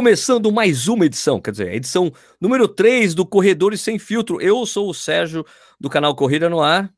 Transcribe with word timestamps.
começando 0.00 0.50
mais 0.50 0.88
uma 0.88 1.04
edição, 1.04 1.38
quer 1.38 1.50
dizer, 1.50 1.74
edição 1.74 2.10
número 2.40 2.66
3 2.66 3.14
do 3.14 3.26
Corredores 3.26 3.82
Sem 3.82 3.98
Filtro. 3.98 4.40
Eu 4.40 4.64
sou 4.64 4.88
o 4.88 4.94
Sérgio, 4.94 5.44
do 5.78 5.90
canal 5.90 6.16
Corrida 6.16 6.48
no 6.48 6.62
Ar. 6.62 6.90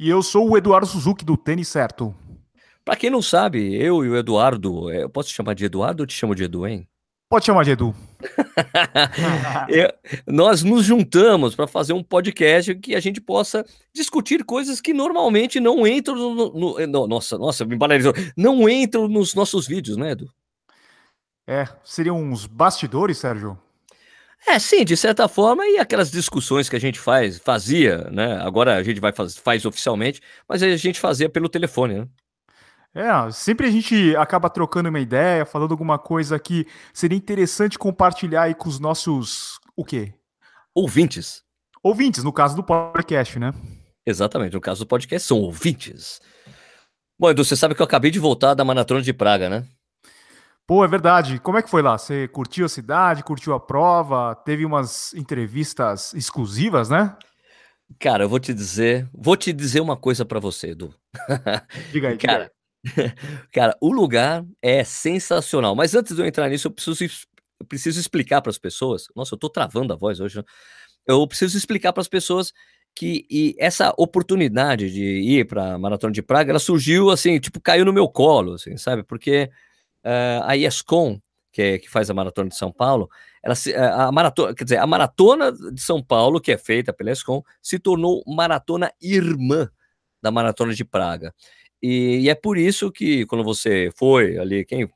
E 0.00 0.10
eu 0.10 0.20
sou 0.20 0.50
o 0.50 0.58
Eduardo 0.58 0.84
Suzuki, 0.84 1.24
do 1.24 1.36
Tênis 1.36 1.68
Certo. 1.68 2.12
Para 2.84 2.96
quem 2.96 3.08
não 3.08 3.22
sabe, 3.22 3.76
eu 3.76 4.04
e 4.04 4.08
o 4.08 4.16
Eduardo, 4.16 4.90
é, 4.90 5.04
eu 5.04 5.08
posso 5.08 5.28
te 5.28 5.36
chamar 5.36 5.54
de 5.54 5.64
Eduardo 5.64 6.02
ou 6.02 6.06
te 6.08 6.12
chamo 6.12 6.34
de 6.34 6.42
Edu, 6.42 6.66
hein? 6.66 6.88
Pode 7.30 7.46
chamar 7.46 7.62
de 7.62 7.70
Edu. 7.70 7.94
eu, 9.70 9.88
nós 10.26 10.64
nos 10.64 10.84
juntamos 10.84 11.54
para 11.54 11.68
fazer 11.68 11.92
um 11.92 12.02
podcast 12.02 12.74
que 12.74 12.96
a 12.96 13.00
gente 13.00 13.20
possa 13.20 13.64
discutir 13.94 14.42
coisas 14.42 14.80
que 14.80 14.92
normalmente 14.92 15.60
não 15.60 15.86
entram 15.86 16.16
no, 16.16 16.34
no, 16.34 16.84
no 16.84 17.06
nossa, 17.06 17.38
nossa, 17.38 17.64
me 17.64 17.76
banalizou, 17.76 18.12
não 18.36 18.68
entram 18.68 19.06
nos 19.06 19.36
nossos 19.36 19.68
vídeos, 19.68 19.96
né, 19.96 20.10
Edu? 20.10 20.28
É, 21.46 21.66
seriam 21.84 22.16
uns 22.16 22.46
bastidores, 22.46 23.18
Sérgio? 23.18 23.58
É, 24.46 24.58
sim, 24.58 24.84
de 24.84 24.96
certa 24.96 25.28
forma, 25.28 25.66
e 25.66 25.78
aquelas 25.78 26.10
discussões 26.10 26.68
que 26.68 26.76
a 26.76 26.80
gente 26.80 26.98
faz, 26.98 27.38
fazia, 27.38 28.08
né? 28.10 28.40
Agora 28.40 28.76
a 28.76 28.82
gente 28.82 29.00
vai 29.00 29.12
faz, 29.12 29.36
faz 29.36 29.64
oficialmente, 29.64 30.20
mas 30.48 30.62
a 30.62 30.76
gente 30.76 30.98
fazia 30.98 31.28
pelo 31.28 31.48
telefone, 31.48 32.00
né? 32.00 32.08
É, 32.92 33.30
sempre 33.30 33.66
a 33.66 33.70
gente 33.70 34.16
acaba 34.16 34.50
trocando 34.50 34.88
uma 34.88 34.98
ideia, 34.98 35.46
falando 35.46 35.70
alguma 35.70 35.98
coisa 35.98 36.38
que 36.38 36.66
seria 36.92 37.16
interessante 37.16 37.78
compartilhar 37.78 38.42
aí 38.42 38.54
com 38.54 38.68
os 38.68 38.80
nossos. 38.80 39.60
O 39.76 39.84
quê? 39.84 40.12
Ouvintes. 40.74 41.44
Ouvintes, 41.82 42.24
no 42.24 42.32
caso 42.32 42.56
do 42.56 42.64
podcast, 42.64 43.38
né? 43.38 43.52
Exatamente, 44.04 44.54
no 44.54 44.60
caso 44.60 44.84
do 44.84 44.88
podcast 44.88 45.28
são 45.28 45.38
ouvintes. 45.38 46.20
Bom, 47.18 47.30
Edu, 47.30 47.44
você 47.44 47.54
sabe 47.54 47.74
que 47.74 47.82
eu 47.82 47.84
acabei 47.84 48.10
de 48.10 48.18
voltar 48.18 48.54
da 48.54 48.64
Maratona 48.64 49.02
de 49.02 49.12
Praga, 49.12 49.48
né? 49.48 49.64
Pô, 50.70 50.84
é 50.84 50.86
verdade. 50.86 51.40
Como 51.40 51.58
é 51.58 51.62
que 51.62 51.68
foi 51.68 51.82
lá? 51.82 51.98
Você 51.98 52.28
curtiu 52.28 52.64
a 52.64 52.68
cidade, 52.68 53.24
curtiu 53.24 53.52
a 53.54 53.58
prova? 53.58 54.36
Teve 54.36 54.64
umas 54.64 55.12
entrevistas 55.14 56.14
exclusivas, 56.14 56.88
né? 56.88 57.16
Cara, 57.98 58.22
eu 58.22 58.28
vou 58.28 58.38
te 58.38 58.54
dizer, 58.54 59.10
vou 59.12 59.36
te 59.36 59.52
dizer 59.52 59.80
uma 59.80 59.96
coisa 59.96 60.24
para 60.24 60.38
você, 60.38 60.68
Edu. 60.68 60.94
Diga 61.90 62.10
aí, 62.10 62.16
cara. 62.16 62.52
Diga. 62.84 63.14
Cara, 63.52 63.76
o 63.80 63.92
lugar 63.92 64.44
é 64.62 64.84
sensacional. 64.84 65.74
Mas 65.74 65.92
antes 65.96 66.14
de 66.14 66.22
eu 66.22 66.24
entrar 66.24 66.48
nisso, 66.48 66.68
eu 66.68 66.70
preciso, 66.70 67.26
eu 67.58 67.66
preciso 67.66 67.98
explicar 67.98 68.40
para 68.40 68.50
as 68.50 68.58
pessoas. 68.58 69.06
Nossa, 69.16 69.34
eu 69.34 69.38
tô 69.40 69.50
travando 69.50 69.92
a 69.92 69.96
voz 69.96 70.20
hoje. 70.20 70.36
Né? 70.36 70.44
Eu 71.04 71.26
preciso 71.26 71.58
explicar 71.58 71.92
para 71.92 72.00
as 72.00 72.08
pessoas 72.08 72.52
que 72.94 73.56
essa 73.58 73.92
oportunidade 73.98 74.88
de 74.88 75.02
ir 75.02 75.48
para 75.48 75.74
a 75.74 75.78
Maratona 75.80 76.12
de 76.12 76.22
Praga, 76.22 76.52
ela 76.52 76.60
surgiu 76.60 77.10
assim, 77.10 77.40
tipo, 77.40 77.60
caiu 77.60 77.84
no 77.84 77.92
meu 77.92 78.08
colo, 78.08 78.54
assim, 78.54 78.76
sabe? 78.76 79.02
Porque 79.02 79.50
uh, 80.04 80.44
a 80.44 80.56
ESCOM, 80.56 81.20
que, 81.52 81.62
é, 81.62 81.78
que 81.78 81.90
faz 81.90 82.08
a 82.10 82.14
Maratona 82.14 82.48
de 82.48 82.56
São 82.56 82.70
Paulo, 82.70 83.08
ela 83.42 83.54
se, 83.54 83.72
eh, 83.72 83.78
a 83.78 84.12
maratona, 84.12 84.54
quer 84.54 84.64
dizer, 84.64 84.76
a 84.76 84.86
Maratona 84.86 85.50
de 85.50 85.80
São 85.80 86.02
Paulo, 86.02 86.40
que 86.40 86.52
é 86.52 86.58
feita 86.58 86.92
pela 86.92 87.10
ESCOM, 87.10 87.42
se 87.62 87.78
tornou 87.78 88.22
maratona 88.26 88.92
irmã 89.00 89.68
da 90.22 90.30
Maratona 90.30 90.74
de 90.74 90.84
Praga. 90.84 91.34
E, 91.82 92.20
e, 92.20 92.28
é 92.28 92.34
por 92.34 92.58
isso 92.58 92.92
que 92.92 93.24
quando 93.26 93.42
você 93.42 93.90
foi 93.96 94.38
ali, 94.38 94.64
quem 94.64 94.88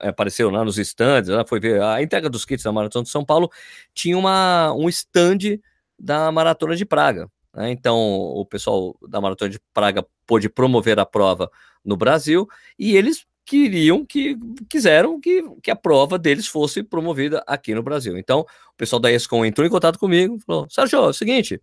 apareceu 0.00 0.50
lá 0.50 0.64
nos 0.64 0.76
stands, 0.78 1.28
lá 1.28 1.46
foi 1.46 1.60
ver 1.60 1.80
a 1.80 2.02
entrega 2.02 2.28
dos 2.28 2.44
kits 2.44 2.64
da 2.64 2.72
Maratona 2.72 3.04
de 3.04 3.10
São 3.10 3.24
Paulo, 3.24 3.50
tinha 3.94 4.18
uma, 4.18 4.72
um 4.74 4.88
stand 4.88 5.58
da 5.98 6.32
Maratona 6.32 6.74
de 6.74 6.84
Praga. 6.84 7.30
Né? 7.54 7.70
Então, 7.70 7.96
o 7.96 8.44
pessoal 8.44 8.96
da 9.08 9.20
Maratona 9.20 9.50
de 9.50 9.60
Praga 9.72 10.04
pôde 10.26 10.48
promover 10.48 10.98
a 10.98 11.06
prova 11.06 11.48
no 11.84 11.96
Brasil 11.96 12.48
e 12.78 12.96
eles 12.96 13.24
queriam 13.44 14.04
que 14.04 14.36
quiseram 14.68 15.20
que, 15.20 15.42
que 15.62 15.70
a 15.70 15.76
prova 15.76 16.18
deles 16.18 16.46
fosse 16.46 16.82
promovida 16.82 17.42
aqui 17.46 17.74
no 17.74 17.82
Brasil. 17.82 18.16
Então, 18.16 18.40
o 18.40 18.76
pessoal 18.76 19.00
da 19.00 19.12
ESCOM 19.12 19.44
entrou 19.44 19.66
em 19.66 19.70
contato 19.70 19.98
comigo, 19.98 20.38
falou: 20.46 20.68
Sérgio, 20.70 20.98
é 20.98 21.00
o 21.08 21.12
seguinte, 21.12 21.60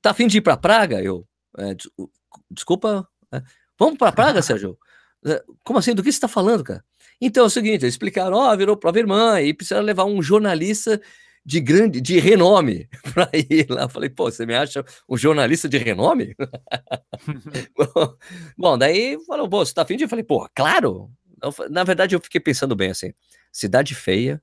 tá 0.00 0.10
afim 0.10 0.26
de 0.26 0.38
ir 0.38 0.40
para 0.40 0.56
Praga? 0.56 1.02
Eu, 1.02 1.26
é, 1.58 1.74
desculpa, 2.50 3.06
é, 3.32 3.42
Vamos 3.80 3.96
para 3.96 4.12
Praga, 4.12 4.42
Sérgio? 4.42 4.78
É, 5.24 5.42
como 5.64 5.78
assim? 5.78 5.94
Do 5.94 6.02
que 6.02 6.12
você 6.12 6.16
está 6.16 6.28
falando, 6.28 6.62
cara? 6.62 6.84
Então 7.18 7.44
é 7.44 7.46
o 7.46 7.50
seguinte, 7.50 7.82
eles 7.82 7.94
explicaram, 7.94 8.36
ó, 8.36 8.52
oh, 8.52 8.56
virou 8.56 8.76
prova 8.76 8.98
irmã 8.98 9.40
e 9.40 9.54
precisa 9.54 9.80
levar 9.80 10.04
um 10.04 10.22
jornalista 10.22 11.00
de 11.44 11.60
grande, 11.60 12.00
de 12.00 12.18
renome 12.18 12.88
para 13.14 13.28
ir 13.32 13.66
lá. 13.68 13.88
falei, 13.88 14.10
pô, 14.10 14.30
você 14.30 14.44
me 14.44 14.54
acha 14.54 14.84
um 15.08 15.16
jornalista 15.16 15.68
de 15.68 15.78
renome? 15.78 16.34
bom, 18.56 18.78
daí 18.78 19.18
falou, 19.26 19.48
pô, 19.48 19.64
você 19.64 19.74
tá 19.74 19.82
afim 19.82 19.96
de? 19.96 20.04
Eu 20.04 20.08
falei, 20.08 20.24
pô, 20.24 20.48
claro. 20.54 21.10
Eu, 21.42 21.54
na 21.70 21.84
verdade, 21.84 22.14
eu 22.14 22.20
fiquei 22.20 22.40
pensando 22.40 22.76
bem 22.76 22.90
assim: 22.90 23.12
cidade 23.50 23.94
feia, 23.94 24.42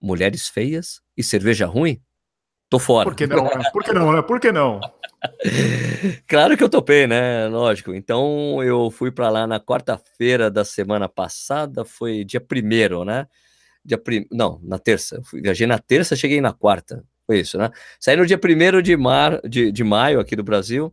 mulheres 0.00 0.48
feias 0.48 1.00
e 1.16 1.22
cerveja 1.22 1.66
ruim? 1.66 2.00
Tô 2.68 2.78
fora. 2.78 3.08
Por 3.08 3.16
que 3.16 3.26
não? 3.26 3.44
Né? 3.44 3.70
Por 3.72 3.82
que 3.82 3.92
não, 3.92 4.12
né? 4.12 4.22
Por 4.22 4.38
que 4.38 4.52
não? 4.52 4.80
claro 6.26 6.56
que 6.56 6.62
eu 6.62 6.68
topei, 6.68 7.06
né? 7.06 7.48
Lógico. 7.48 7.92
Então 7.92 8.62
eu 8.62 8.90
fui 8.92 9.10
para 9.10 9.28
lá 9.28 9.46
na 9.46 9.58
quarta-feira 9.58 10.48
da 10.48 10.64
semana 10.64 11.08
passada, 11.08 11.84
foi 11.84 12.24
dia 12.24 12.40
primeiro, 12.40 13.04
né? 13.04 13.26
Dia 13.84 13.98
prim... 13.98 14.26
Não, 14.30 14.60
na 14.62 14.78
terça. 14.78 15.20
Viajei 15.32 15.66
na 15.66 15.78
terça, 15.78 16.16
cheguei 16.16 16.40
na 16.40 16.52
quarta. 16.52 17.04
Foi 17.26 17.40
isso, 17.40 17.58
né? 17.58 17.70
Saí 17.98 18.16
no 18.16 18.26
dia 18.26 18.38
primeiro 18.38 18.82
de, 18.82 18.96
mar... 18.96 19.40
de, 19.48 19.70
de 19.72 19.84
maio 19.84 20.20
aqui 20.20 20.34
do 20.36 20.42
Brasil 20.42 20.92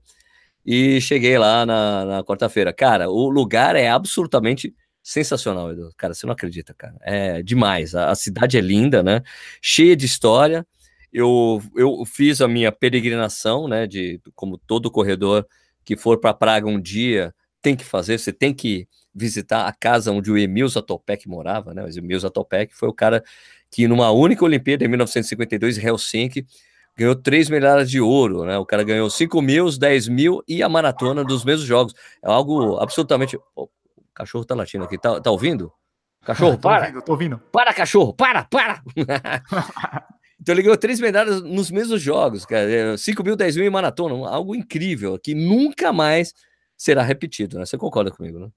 e 0.66 1.00
cheguei 1.02 1.38
lá 1.38 1.66
na, 1.66 2.06
na 2.06 2.24
quarta-feira. 2.24 2.74
Cara, 2.74 3.10
o 3.10 3.30
lugar 3.30 3.76
é 3.76 3.90
absolutamente 3.90 4.76
sensacional, 5.02 5.72
Edu. 5.72 5.90
Cara, 5.98 6.14
você 6.14 6.26
não 6.26 6.34
acredita, 6.34 6.74
cara. 6.74 6.96
É 7.02 7.42
demais. 7.42 7.96
A, 7.96 8.12
a 8.12 8.16
cidade 8.16 8.58
é 8.58 8.62
linda, 8.62 9.02
né? 9.02 9.22
Cheia 9.62 9.96
de 9.96 10.06
história 10.06 10.66
eu, 11.12 11.62
eu 11.76 12.06
fiz 12.06 12.42
a 12.42 12.48
minha 12.48 12.72
peregrinação, 12.72 13.68
né, 13.68 13.88
de 13.88 14.22
como 14.36 14.58
todo 14.58 14.92
corredor 14.92 15.48
que 15.84 15.96
for 15.96 16.20
para 16.20 16.34
Praga 16.34 16.68
um 16.68 16.80
dia 16.80 17.34
tem 17.62 17.76
que 17.76 17.84
fazer, 17.84 18.20
você 18.20 18.34
tem 18.34 18.54
que 18.54 18.88
visitar 19.18 19.68
a 19.68 19.74
casa 19.74 20.12
onde 20.12 20.32
o 20.32 20.38
Emil 20.38 20.68
Zatopek 20.68 21.28
morava, 21.28 21.74
né? 21.74 21.84
O 21.84 21.90
Emil 21.90 22.20
Zatopek 22.20 22.76
foi 22.76 22.88
o 22.88 22.94
cara 22.94 23.24
que 23.72 23.88
numa 23.88 24.12
única 24.12 24.46
Olimpíada 24.46 24.86
em 24.86 24.88
1952 24.88 25.78
em 25.78 25.88
Helsinki 25.88 26.46
ganhou 26.96 27.16
três 27.16 27.50
medalhas 27.50 27.90
de 27.90 28.00
ouro, 28.00 28.46
né? 28.46 28.58
O 28.58 28.66
cara 28.66 28.84
ganhou 28.84 29.10
5 29.10 29.42
mil, 29.42 29.70
10 29.70 30.08
mil 30.08 30.44
e 30.48 30.62
a 30.62 30.70
maratona 30.70 31.24
dos 31.24 31.44
mesmos 31.44 31.68
jogos. 31.68 31.94
É 32.24 32.30
algo 32.30 32.78
absolutamente. 32.78 33.38
Oh, 33.56 33.64
o 33.64 33.70
cachorro 34.14 34.46
tá 34.46 34.56
latindo 34.56 34.84
aqui, 34.84 34.98
tá, 34.98 35.20
tá 35.20 35.32
ouvindo? 35.32 35.72
Cachorro, 36.22 36.58
para! 36.60 36.86
Ouvindo, 36.86 37.02
tô 37.04 37.12
ouvindo. 37.12 37.42
Para, 37.52 37.74
cachorro, 37.74 38.14
para, 38.14 38.44
para! 38.44 38.82
Então 40.40 40.54
ele 40.54 40.62
ganhou 40.62 40.78
três 40.78 41.00
medalhas 41.00 41.42
nos 41.42 41.72
mesmos 41.72 42.00
jogos, 42.00 42.46
cara. 42.46 42.96
5 42.96 43.22
é, 43.22 43.26
mil, 43.26 43.36
10 43.36 43.58
mil 43.58 43.66
em 43.66 43.72
maratona, 43.72 44.30
algo 44.30 44.56
incrível, 44.56 45.18
que 45.18 45.34
nunca 45.34 45.92
mais 45.92 46.34
será 46.78 47.02
repetido, 47.02 47.58
né? 47.58 47.66
Você 47.66 47.78
concorda 47.78 48.12
comigo, 48.12 48.40
né? 48.40 48.48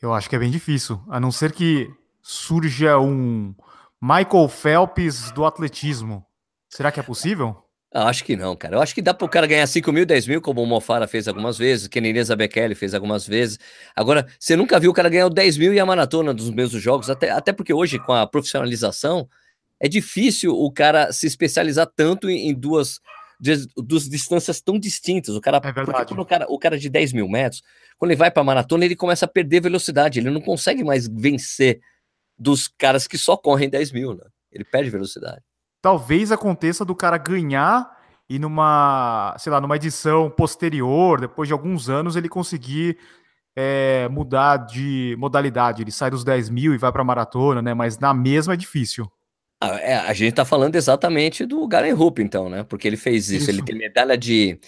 Eu 0.00 0.14
acho 0.14 0.28
que 0.28 0.36
é 0.36 0.38
bem 0.38 0.50
difícil, 0.50 1.02
a 1.08 1.18
não 1.18 1.32
ser 1.32 1.52
que 1.52 1.90
surja 2.22 2.98
um 2.98 3.54
Michael 4.00 4.48
Phelps 4.48 5.32
do 5.32 5.44
atletismo. 5.44 6.24
Será 6.68 6.92
que 6.92 7.00
é 7.00 7.02
possível? 7.02 7.56
Acho 7.92 8.22
que 8.22 8.36
não, 8.36 8.54
cara. 8.54 8.76
Eu 8.76 8.82
acho 8.82 8.94
que 8.94 9.00
dá 9.00 9.14
para 9.14 9.24
o 9.24 9.28
cara 9.28 9.46
ganhar 9.46 9.66
5 9.66 9.90
mil, 9.90 10.04
10 10.04 10.26
mil, 10.26 10.40
como 10.42 10.62
o 10.62 10.66
Mofara 10.66 11.08
fez 11.08 11.26
algumas 11.26 11.56
vezes, 11.56 11.88
que 11.88 11.98
Inês 11.98 12.28
Bekele 12.28 12.74
fez 12.74 12.94
algumas 12.94 13.26
vezes. 13.26 13.58
Agora, 13.96 14.26
você 14.38 14.54
nunca 14.54 14.78
viu 14.78 14.90
o 14.90 14.94
cara 14.94 15.08
ganhar 15.08 15.28
10 15.28 15.56
mil 15.56 15.72
e 15.72 15.80
a 15.80 15.86
maratona 15.86 16.34
dos 16.34 16.50
mesmos 16.50 16.82
jogos, 16.82 17.08
até, 17.08 17.30
até 17.30 17.52
porque 17.52 17.72
hoje, 17.72 17.98
com 17.98 18.12
a 18.12 18.26
profissionalização, 18.26 19.26
é 19.80 19.88
difícil 19.88 20.52
o 20.52 20.70
cara 20.70 21.12
se 21.12 21.26
especializar 21.26 21.86
tanto 21.96 22.28
em, 22.28 22.50
em 22.50 22.54
duas, 22.54 23.00
duas 23.76 24.08
distâncias 24.08 24.60
tão 24.60 24.78
distintas. 24.78 25.34
O 25.34 25.40
cara, 25.40 25.60
é 25.62 25.72
verdade. 25.72 26.12
o 26.12 26.24
cara, 26.24 26.46
o 26.48 26.58
cara 26.58 26.78
de 26.78 26.88
10 26.88 27.12
mil 27.12 27.28
metros, 27.28 27.62
quando 27.96 28.10
ele 28.10 28.18
vai 28.18 28.30
para 28.30 28.42
maratona, 28.42 28.84
ele 28.84 28.96
começa 28.96 29.24
a 29.24 29.28
perder 29.28 29.60
velocidade, 29.60 30.18
ele 30.18 30.30
não 30.30 30.40
consegue 30.40 30.82
mais 30.82 31.06
vencer 31.06 31.80
dos 32.38 32.68
caras 32.68 33.06
que 33.06 33.18
só 33.18 33.36
correm 33.36 33.68
10 33.68 33.92
mil, 33.92 34.14
né? 34.14 34.24
Ele 34.50 34.64
perde 34.64 34.90
velocidade. 34.90 35.42
Talvez 35.80 36.32
aconteça 36.32 36.84
do 36.84 36.94
cara 36.94 37.18
ganhar 37.18 37.96
e 38.28 38.38
numa, 38.38 39.34
sei 39.38 39.50
lá, 39.50 39.60
numa 39.60 39.76
edição 39.76 40.28
posterior, 40.30 41.20
depois 41.20 41.48
de 41.48 41.52
alguns 41.52 41.88
anos, 41.88 42.16
ele 42.16 42.28
conseguir 42.28 42.98
é, 43.56 44.08
mudar 44.10 44.58
de 44.58 45.16
modalidade. 45.18 45.82
Ele 45.82 45.90
sai 45.90 46.10
dos 46.10 46.24
10 46.24 46.50
mil 46.50 46.74
e 46.74 46.78
vai 46.78 46.92
para 46.92 47.02
maratona, 47.02 47.62
né? 47.62 47.74
Mas 47.74 47.98
na 47.98 48.12
mesma 48.12 48.54
é 48.54 48.56
difícil. 48.56 49.10
A, 49.60 49.80
é, 49.80 49.96
a 49.96 50.12
gente 50.12 50.34
tá 50.34 50.44
falando 50.44 50.76
exatamente 50.76 51.44
do 51.44 51.66
Garen 51.66 51.92
Rupp, 51.92 52.20
então, 52.20 52.48
né? 52.48 52.62
Porque 52.62 52.86
ele 52.86 52.96
fez 52.96 53.28
isso. 53.28 53.42
isso. 53.42 53.50
Ele 53.50 53.62
tem 53.62 53.76
medalha 53.76 54.16
de. 54.16 54.58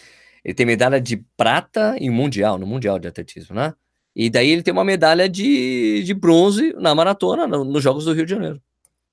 Ele 0.44 0.54
tem 0.54 0.66
medalha 0.66 1.00
de 1.00 1.18
prata 1.36 1.96
em 1.98 2.10
mundial, 2.10 2.58
no 2.58 2.66
Mundial 2.66 2.98
de 2.98 3.06
Atletismo, 3.06 3.54
né? 3.54 3.74
E 4.14 4.28
daí 4.28 4.50
ele 4.50 4.62
tem 4.62 4.72
uma 4.72 4.84
medalha 4.84 5.28
de, 5.28 6.02
de 6.02 6.14
bronze 6.14 6.74
na 6.76 6.94
maratona, 6.94 7.46
no, 7.46 7.64
nos 7.64 7.82
Jogos 7.82 8.04
do 8.04 8.12
Rio 8.12 8.24
de 8.24 8.30
Janeiro, 8.30 8.60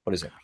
por 0.03 0.13
exemplo. 0.13 0.37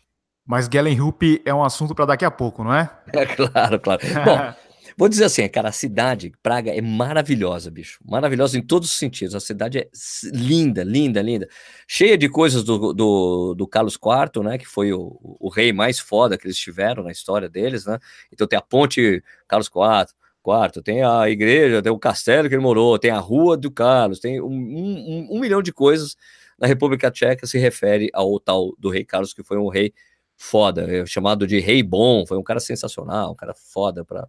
Mas 0.46 0.68
Galen 0.68 0.96
Rupp 0.96 1.42
é 1.44 1.54
um 1.54 1.64
assunto 1.64 1.94
para 1.94 2.04
daqui 2.04 2.24
a 2.24 2.30
pouco, 2.30 2.62
não 2.62 2.74
é? 2.74 2.90
É 3.12 3.26
claro, 3.26 3.80
claro. 3.80 4.00
Bom, 4.24 4.54
Vou 4.96 5.08
dizer 5.08 5.24
assim, 5.24 5.48
cara, 5.48 5.68
a 5.68 5.72
cidade, 5.72 6.32
Praga, 6.42 6.70
é 6.72 6.80
maravilhosa, 6.80 7.70
bicho. 7.70 7.98
Maravilhosa 8.04 8.56
em 8.56 8.62
todos 8.62 8.90
os 8.90 8.96
sentidos. 8.96 9.34
A 9.34 9.40
cidade 9.40 9.78
é 9.78 9.88
linda, 10.32 10.84
linda, 10.84 11.20
linda. 11.20 11.48
Cheia 11.88 12.16
de 12.16 12.28
coisas 12.28 12.62
do, 12.62 12.92
do, 12.92 13.54
do 13.54 13.66
Carlos 13.66 13.94
IV, 13.94 14.44
né? 14.44 14.56
Que 14.56 14.66
foi 14.66 14.92
o, 14.92 15.18
o, 15.20 15.48
rei 15.48 15.72
mais 15.72 15.98
foda 15.98 16.38
que 16.38 16.46
eles 16.46 16.56
tiveram 16.56 17.02
na 17.02 17.10
história 17.10 17.48
deles, 17.48 17.86
né? 17.86 17.98
Então 18.32 18.46
tem 18.46 18.58
a 18.58 18.62
ponte 18.62 19.22
Carlos 19.48 19.68
IV, 19.68 20.14
quarto, 20.42 20.82
tem 20.82 21.02
a 21.02 21.28
igreja, 21.28 21.82
tem 21.82 21.90
o 21.90 21.98
castelo 21.98 22.48
que 22.48 22.54
ele 22.54 22.62
morou, 22.62 22.98
tem 22.98 23.10
a 23.10 23.18
rua 23.18 23.56
do 23.56 23.70
Carlos, 23.70 24.20
tem 24.20 24.40
um, 24.40 24.46
um, 24.46 25.28
um 25.32 25.40
milhão 25.40 25.62
de 25.62 25.72
coisas 25.72 26.16
na 26.58 26.66
República 26.66 27.10
Tcheca 27.10 27.46
se 27.46 27.58
refere 27.58 28.10
ao 28.12 28.38
tal 28.38 28.74
do 28.78 28.90
rei 28.90 29.04
Carlos, 29.04 29.34
que 29.34 29.42
foi 29.42 29.58
um 29.58 29.68
rei 29.68 29.92
foda, 30.36 30.86
é 30.90 31.06
chamado 31.06 31.46
de 31.46 31.60
rei 31.60 31.82
bom, 31.82 32.26
foi 32.26 32.36
um 32.36 32.42
cara 32.42 32.60
sensacional, 32.60 33.32
um 33.32 33.34
cara 33.34 33.54
foda 33.54 34.04
para 34.04 34.28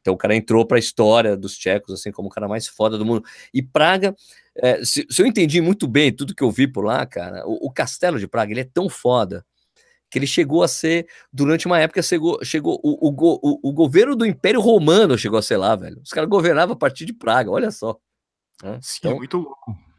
então 0.00 0.14
o 0.14 0.16
cara 0.16 0.34
entrou 0.34 0.66
para 0.66 0.76
a 0.76 0.80
história 0.80 1.36
dos 1.36 1.56
tchecos 1.56 1.94
assim 1.94 2.10
como 2.10 2.28
o 2.28 2.30
cara 2.30 2.48
mais 2.48 2.66
foda 2.66 2.96
do 2.96 3.04
mundo. 3.04 3.24
E 3.52 3.62
Praga, 3.62 4.14
é, 4.56 4.84
se, 4.84 5.06
se, 5.08 5.22
eu 5.22 5.26
entendi 5.26 5.60
muito 5.60 5.86
bem 5.86 6.12
tudo 6.12 6.34
que 6.34 6.42
eu 6.42 6.50
vi 6.50 6.66
por 6.66 6.84
lá, 6.84 7.04
cara, 7.06 7.46
o, 7.46 7.68
o, 7.68 7.70
castelo 7.70 8.18
de 8.18 8.26
Praga 8.26 8.52
ele 8.52 8.60
é 8.60 8.68
tão 8.72 8.88
foda 8.88 9.44
que 10.10 10.18
ele 10.18 10.26
chegou 10.26 10.62
a 10.62 10.68
ser 10.68 11.06
durante 11.32 11.66
uma 11.66 11.78
época 11.78 12.02
chegou, 12.02 12.44
chegou 12.44 12.80
o, 12.82 13.10
o, 13.10 13.68
o, 13.68 13.72
governo 13.72 14.16
do 14.16 14.26
Império 14.26 14.60
Romano 14.60 15.16
chegou 15.16 15.38
a 15.38 15.42
ser 15.42 15.56
lá, 15.56 15.76
velho. 15.76 16.00
Os 16.02 16.10
caras 16.10 16.28
governavam 16.28 16.74
a 16.74 16.78
partir 16.78 17.04
de 17.04 17.12
Praga, 17.12 17.50
olha 17.50 17.70
só. 17.70 17.96
Né? 18.62 18.78
Sim, 18.82 18.98
então, 19.00 19.16
muito 19.16 19.36
louco 19.36 19.89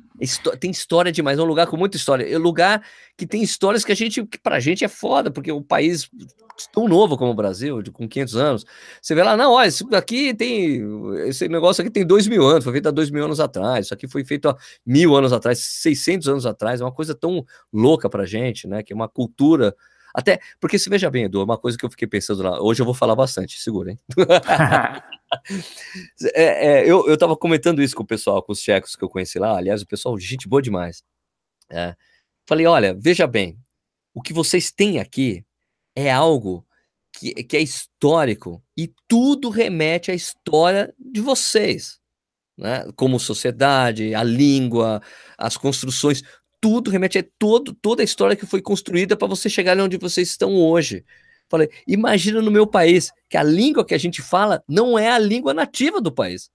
tem 0.60 0.72
história 0.72 1.12
demais, 1.12 1.40
é 1.40 1.42
um 1.42 1.46
lugar 1.46 1.68
com 1.68 1.78
muita 1.78 1.98
história. 1.98 2.24
É 2.32 2.38
um 2.38 2.42
lugar 2.42 2.84
que 3.18 3.26
tem 3.26 3.42
histórias 3.42 3.84
que 3.84 3.92
a 3.92 3.96
gente, 3.96 4.26
que 4.26 4.38
pra 4.38 4.60
gente 4.60 4.84
é 4.84 4.88
foda, 4.88 5.32
porque 5.32 5.52
o 5.52 5.62
país 5.62 6.10
tão 6.72 6.88
novo 6.88 7.18
como 7.18 7.32
o 7.32 7.36
Brasil, 7.36 7.82
de, 7.82 7.92
com 7.92 8.08
500 8.08 8.36
anos, 8.36 8.66
você 9.02 9.16
vê 9.16 9.24
lá, 9.24 9.36
não, 9.36 9.54
olha, 9.54 9.68
isso 9.68 9.88
aqui 9.96 10.34
tem, 10.34 10.82
esse 11.26 11.48
negócio 11.48 11.82
aqui 11.82 11.90
tem 11.90 12.06
dois 12.06 12.28
mil 12.28 12.46
anos, 12.46 12.64
foi 12.64 12.74
feito 12.74 12.88
há 12.88 12.92
dois 12.92 13.10
mil 13.10 13.24
anos 13.24 13.40
atrás, 13.40 13.86
isso 13.86 13.94
aqui 13.94 14.08
foi 14.08 14.24
feito 14.24 14.50
há 14.50 14.58
mil 14.86 15.16
anos 15.16 15.34
atrás, 15.34 15.60
600 15.60 16.28
anos 16.28 16.46
atrás, 16.46 16.82
é 16.82 16.84
uma 16.84 16.92
coisa 16.92 17.16
tão 17.16 17.44
louca 17.74 18.10
pra 18.10 18.26
gente, 18.26 18.68
né, 18.68 18.84
que 18.84 18.94
é 18.94 18.96
uma 18.96 19.10
cultura 19.10 19.76
até, 20.14 20.40
porque 20.60 20.78
se 20.78 20.90
veja 20.90 21.10
bem, 21.10 21.24
Edu, 21.24 21.44
uma 21.44 21.58
coisa 21.58 21.78
que 21.78 21.86
eu 21.86 21.90
fiquei 21.90 22.08
pensando 22.08 22.44
lá, 22.44 22.62
hoje 22.62 22.82
eu 22.82 22.86
vou 22.86 22.94
falar 22.94 23.16
bastante, 23.16 23.60
segura, 23.60 23.92
hein? 23.92 24.00
é, 26.34 26.68
é, 26.68 26.90
eu, 26.90 27.08
eu 27.08 27.18
tava 27.18 27.36
comentando 27.36 27.82
isso 27.82 27.96
com 27.96 28.04
o 28.04 28.08
pessoal, 28.08 28.42
com 28.44 28.52
os 28.52 28.62
tchecos 28.62 28.96
que 28.96 29.04
eu 29.04 29.10
conheci 29.10 29.40
lá, 29.40 29.58
aliás, 29.58 29.82
o 29.82 29.88
pessoal, 29.88 30.18
gente 30.18 30.48
boa 30.48 30.62
demais. 30.62 31.04
É, 31.70 31.96
falei, 32.48 32.66
olha, 32.66 32.94
veja 32.94 33.26
bem, 33.26 33.58
o 34.14 34.22
que 34.22 34.34
vocês 34.34 34.72
têm 34.72 35.00
aqui 35.00 35.46
é 35.96 36.12
algo 36.12 36.66
que, 37.14 37.34
que 37.44 37.58
é 37.58 37.62
histórico 37.62 38.64
e 38.78 38.94
tudo 39.08 39.50
remete 39.50 40.12
à 40.12 40.14
história 40.14 40.94
de 40.98 41.22
vocês. 41.22 42.00
Né? 42.58 42.86
Como 42.96 43.20
sociedade, 43.20 44.14
a 44.14 44.24
língua, 44.24 45.02
as 45.38 45.58
construções, 45.58 46.24
tudo 46.60 46.92
remete 46.92 47.20
a 47.20 47.26
todo, 47.40 47.74
toda 47.74 48.04
a 48.04 48.06
história 48.06 48.36
que 48.36 48.46
foi 48.46 48.62
construída 48.62 49.18
para 49.18 49.28
você 49.28 49.50
chegar 49.50 49.78
onde 49.80 49.98
vocês 49.98 50.30
estão 50.30 50.56
hoje. 50.56 51.04
Falei, 51.52 51.70
imagina 51.86 52.42
no 52.42 52.50
meu 52.50 52.66
país, 52.66 53.12
que 53.30 53.38
a 53.38 53.44
língua 53.44 53.86
que 53.86 53.94
a 53.94 53.98
gente 53.98 54.22
fala 54.22 54.64
não 54.68 54.98
é 54.98 55.12
a 55.12 55.20
língua 55.20 55.54
nativa 55.54 56.02
do 56.02 56.12
país. 56.12 56.50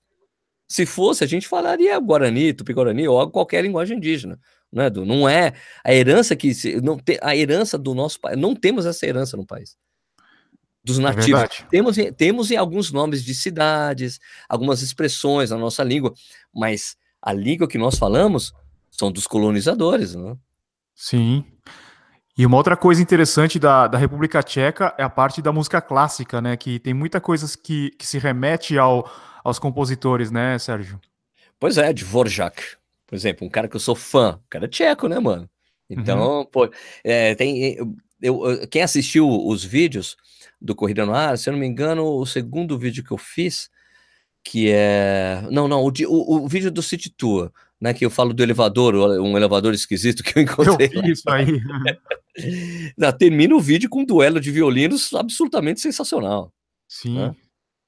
Se 0.67 0.85
fosse, 0.85 1.23
a 1.23 1.27
gente 1.27 1.47
falaria 1.47 2.01
Guarani, 2.01 2.53
Tupi-Guarani 2.53 3.07
ou 3.07 3.31
qualquer 3.31 3.63
linguagem 3.63 3.99
indígena. 3.99 4.41
Não 4.73 4.83
é, 4.83 4.91
não 4.91 5.29
é 5.29 5.53
a 5.85 5.95
herança 5.95 6.35
que 6.35 6.53
não 6.83 6.99
tem 6.99 7.19
a 7.23 7.37
herança 7.37 7.79
do 7.79 7.95
nosso 7.95 8.19
país. 8.19 8.37
Não 8.37 8.55
temos 8.57 8.85
essa 8.87 9.07
herança 9.07 9.37
no 9.37 9.47
país 9.47 9.77
dos 10.87 11.01
é 11.01 11.03
nativos. 11.03 11.43
É 11.43 11.49
temos, 11.69 11.97
temos 12.17 12.51
em 12.53 12.57
alguns 12.57 12.93
nomes 12.93 13.25
de 13.25 13.35
cidades, 13.35 14.21
algumas 14.49 14.83
expressões 14.83 15.51
na 15.51 15.59
nossa 15.59 15.83
língua, 15.83 16.15
mas 16.55 16.97
a 17.21 17.33
língua 17.33 17.67
que 17.67 17.77
nós 17.77 17.99
falamos 17.99 18.55
são 18.89 19.11
dos 19.11 19.27
colonizadores, 19.27 20.15
né? 20.15 20.37
Sim. 20.95 21.45
E 22.39 22.45
uma 22.45 22.59
outra 22.59 22.77
coisa 22.77 23.01
interessante 23.01 23.59
da, 23.59 23.87
da 23.87 23.97
República 23.97 24.43
Tcheca 24.43 24.95
é 24.99 25.03
a 25.03 25.09
parte 25.09 25.41
da 25.41 25.53
música 25.53 25.81
clássica, 25.81 26.41
né? 26.43 26.55
Que 26.55 26.79
tem 26.79 26.93
muita 26.93 27.19
coisa 27.19 27.47
que, 27.57 27.91
que 27.93 28.07
se 28.07 28.19
remete 28.19 28.77
ao, 28.77 29.11
aos 29.43 29.59
compositores, 29.59 30.31
né, 30.31 30.59
Sérgio? 30.59 31.01
Pois 31.59 31.79
é, 31.79 31.93
Dvorak, 31.95 32.63
por 33.07 33.15
exemplo, 33.15 33.47
um 33.47 33.51
cara 33.51 33.69
que 33.69 33.77
eu 33.77 33.81
sou 33.81 33.95
fã, 33.95 34.35
um 34.37 34.49
cara 34.51 34.67
é 34.67 34.69
tcheco, 34.69 35.09
né, 35.09 35.19
mano? 35.19 35.49
Então, 35.89 36.41
uhum. 36.41 36.45
pô, 36.45 36.71
é, 37.03 37.35
tem, 37.35 37.75
eu, 37.75 37.97
eu, 38.21 38.69
quem 38.69 38.83
assistiu 38.83 39.29
os 39.29 39.65
vídeos 39.65 40.17
do 40.61 40.75
Corrida 40.75 41.07
no 41.07 41.15
Ar, 41.15 41.39
se 41.39 41.49
eu 41.49 41.53
não 41.53 41.61
me 41.61 41.67
engano, 41.67 42.05
o 42.05 42.27
segundo 42.27 42.79
vídeo 42.79 43.05
que 43.05 43.13
eu 43.13 43.19
fiz, 43.19 43.71
que 44.45 44.71
é. 44.71 45.43
Não, 45.51 45.67
não, 45.67 45.83
o, 45.85 45.93
o, 46.07 46.45
o 46.45 46.49
vídeo 46.49 46.71
do 46.71 46.83
City 46.83 47.09
Tour, 47.09 47.51
né? 47.81 47.95
Que 47.95 48.05
eu 48.05 48.11
falo 48.11 48.33
do 48.33 48.43
elevador, 48.43 48.95
um 49.21 49.37
elevador 49.37 49.75
esquisito 49.75 50.23
que 50.23 50.39
eu 50.39 50.43
encontrei. 50.43 50.91
Eu 50.93 51.03
vi 51.03 51.11
isso 51.11 51.29
aí. 51.31 51.61
termina 53.19 53.55
o 53.55 53.61
vídeo 53.61 53.89
com 53.89 54.01
um 54.01 54.05
duelo 54.05 54.41
de 54.41 54.51
violinos 54.51 55.13
absolutamente 55.15 55.81
sensacional. 55.81 56.53
Sim. 56.89 57.15
Né? 57.17 57.37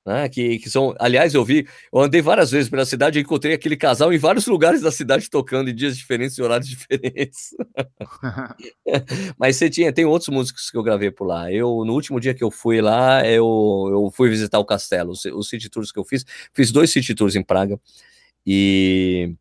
Né, 0.09 0.27
que, 0.27 0.59
que 0.59 0.71
são, 0.71 0.95
aliás, 0.99 1.35
eu 1.35 1.45
vi, 1.45 1.69
eu 1.93 2.01
andei 2.01 2.23
várias 2.23 2.51
vezes 2.51 2.71
pela 2.71 2.87
cidade 2.87 3.19
e 3.19 3.23
encontrei 3.23 3.53
aquele 3.53 3.77
casal 3.77 4.11
em 4.11 4.17
vários 4.17 4.47
lugares 4.47 4.81
da 4.81 4.91
cidade 4.91 5.29
tocando 5.29 5.69
em 5.69 5.75
dias 5.75 5.99
diferentes 5.99 6.39
e 6.39 6.43
horários 6.43 6.67
diferentes. 6.71 7.51
Mas 9.39 9.57
você 9.57 9.69
tinha, 9.69 9.93
tem 9.93 10.07
outros 10.07 10.31
músicos 10.31 10.71
que 10.71 10.79
eu 10.79 10.83
gravei 10.83 11.11
por 11.11 11.27
lá. 11.27 11.53
Eu, 11.53 11.85
no 11.85 11.93
último 11.93 12.19
dia 12.19 12.33
que 12.33 12.43
eu 12.43 12.51
fui 12.51 12.81
lá, 12.81 13.23
eu, 13.27 13.45
eu 13.91 14.11
fui 14.11 14.31
visitar 14.31 14.59
o 14.59 14.65
castelo. 14.65 15.11
Os, 15.11 15.27
os 15.27 15.47
city 15.47 15.69
tours 15.69 15.93
que 15.93 15.99
eu 15.99 16.05
fiz, 16.05 16.25
fiz 16.55 16.73
dois 16.73 16.91
city 16.91 17.15
tours 17.15 17.37
em 17.37 17.43
Praga 17.43 17.79
e 18.47 19.35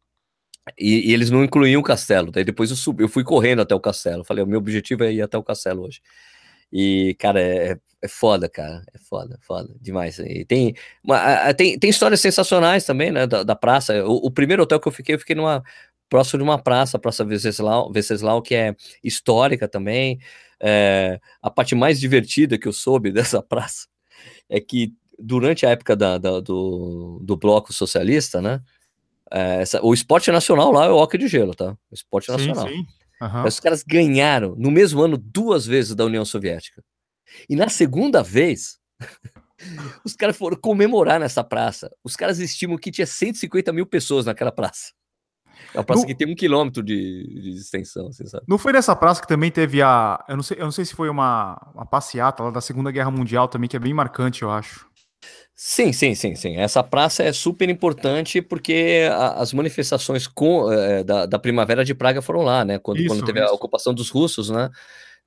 e, 0.78 1.10
e, 1.10 1.14
eles 1.14 1.30
não 1.30 1.44
incluíam 1.44 1.82
o 1.82 1.84
castelo. 1.84 2.32
Daí 2.32 2.44
depois 2.44 2.70
eu 2.70 2.76
subi, 2.76 3.04
eu 3.04 3.10
fui 3.10 3.24
correndo 3.24 3.62
até 3.62 3.76
o 3.76 3.80
castelo. 3.80 4.24
Falei, 4.24 4.44
o 4.44 4.48
meu 4.48 4.60
objetivo 4.60 5.04
é 5.04 5.14
ir 5.14 5.22
até 5.22 5.38
o 5.38 5.44
castelo 5.44 5.84
hoje. 5.84 6.02
E, 6.72 7.16
cara, 7.20 7.42
é, 7.42 7.78
é 8.02 8.08
foda, 8.08 8.50
cara. 8.50 8.84
É 8.94 8.98
foda, 9.00 9.40
foda 9.42 9.74
demais. 9.80 10.20
E 10.20 10.46
tem, 10.46 10.76
uma, 11.04 11.54
tem, 11.54 11.78
tem 11.80 11.90
histórias 11.90 12.22
sensacionais 12.22 12.86
também, 12.86 13.12
né? 13.12 13.28
Da, 13.28 13.44
da 13.44 13.56
praça. 13.56 14.06
O, 14.06 14.28
o, 14.28 14.32
primeiro 14.32 14.64
hotel 14.64 14.80
que 14.80 14.88
eu 14.88 14.92
fiquei, 14.92 15.16
eu 15.16 15.20
fiquei 15.20 15.36
numa 15.36 15.64
próximo 16.10 16.40
de 16.40 16.44
uma 16.44 16.62
praça, 16.62 17.00
Praça 17.00 17.26
Venceslau, 17.26 17.92
Venceslau 17.92 18.42
que 18.42 18.56
é 18.56 18.76
histórica 19.04 19.68
também. 19.68 20.20
É, 20.60 21.20
a 21.42 21.50
parte 21.50 21.76
mais 21.76 22.00
divertida 22.00 22.58
que 22.58 22.68
eu 22.68 22.74
soube 22.74 23.12
dessa 23.14 23.42
praça 23.42 23.88
é 24.50 24.60
que 24.60 24.94
durante 25.20 25.66
a 25.66 25.70
época 25.72 25.96
da, 25.96 26.18
da 26.18 26.40
do, 26.40 27.20
do 27.24 27.38
bloco 27.38 27.74
socialista, 27.74 28.42
né? 28.42 28.62
É, 29.32 29.62
essa, 29.62 29.84
o 29.84 29.94
esporte 29.94 30.32
nacional 30.32 30.72
lá 30.72 30.86
é 30.86 30.90
o 30.90 30.98
hockey 30.98 31.18
de 31.18 31.28
gelo, 31.28 31.54
tá? 31.54 31.72
O 31.92 31.94
esporte 31.94 32.30
nacional. 32.30 32.68
Sim, 32.68 32.76
sim. 32.76 32.88
Uhum. 33.22 33.46
Os 33.46 33.60
caras 33.60 33.84
ganharam 33.84 34.56
no 34.56 34.70
mesmo 34.70 35.02
ano 35.02 35.18
duas 35.18 35.66
vezes 35.66 35.96
da 35.96 36.06
União 36.06 36.24
Soviética. 36.24 36.84
E 37.50 37.56
na 37.56 37.68
segunda 37.68 38.22
vez, 38.22 38.78
os 40.06 40.16
caras 40.16 40.38
foram 40.38 40.58
comemorar 40.58 41.20
nessa 41.20 41.44
praça. 41.44 41.92
Os 42.04 42.16
caras 42.16 42.40
estimam 42.40 42.78
que 42.78 42.92
tinha 42.92 43.08
150 43.08 43.74
mil 43.74 43.86
pessoas 43.86 44.26
naquela 44.26 44.52
praça. 44.52 44.92
É 45.74 45.80
uma 45.80 45.84
praça 45.84 46.04
no... 46.04 46.08
que 46.08 46.16
tem 46.16 46.32
um 46.32 46.36
quilômetro 46.36 46.84
de, 46.84 47.42
de 47.42 47.50
extensão, 47.58 48.12
sabe. 48.12 48.46
Não 48.48 48.58
foi 48.58 48.72
nessa 48.72 48.96
praça 48.96 49.22
que 49.22 49.28
também 49.28 49.52
teve 49.52 49.82
a. 49.82 50.24
Eu 50.30 50.36
não 50.36 50.44
sei, 50.44 50.58
eu 50.60 50.66
não 50.66 50.72
sei 50.72 50.86
se 50.86 50.94
foi 50.94 51.10
uma, 51.10 51.60
uma 51.74 51.86
passeata 51.86 52.44
lá 52.44 52.52
da 52.52 52.62
Segunda 52.62 52.92
Guerra 52.92 53.12
Mundial 53.12 53.48
também, 53.48 53.68
que 53.68 53.76
é 53.76 53.80
bem 53.80 53.94
marcante, 53.94 54.44
eu 54.44 54.52
acho. 54.52 54.88
Sim, 55.60 55.92
sim, 55.92 56.14
sim, 56.14 56.36
sim. 56.36 56.58
Essa 56.58 56.84
praça 56.84 57.24
é 57.24 57.34
super 57.34 57.68
importante 57.68 58.44
porque 58.44 59.10
a, 59.12 59.42
as 59.42 59.52
manifestações 59.52 60.28
com, 60.28 60.72
é, 60.72 61.04
da, 61.04 61.26
da, 61.26 61.40
Primavera 61.40 61.84
de 61.84 61.96
Praga 61.96 62.22
foram 62.22 62.44
lá, 62.44 62.64
né? 62.64 62.78
Quando, 62.78 63.00
isso, 63.00 63.08
quando 63.08 63.26
teve 63.26 63.40
isso. 63.40 63.50
a 63.50 63.56
ocupação 63.56 63.92
dos 63.92 64.12
russos, 64.12 64.52
né? 64.52 64.70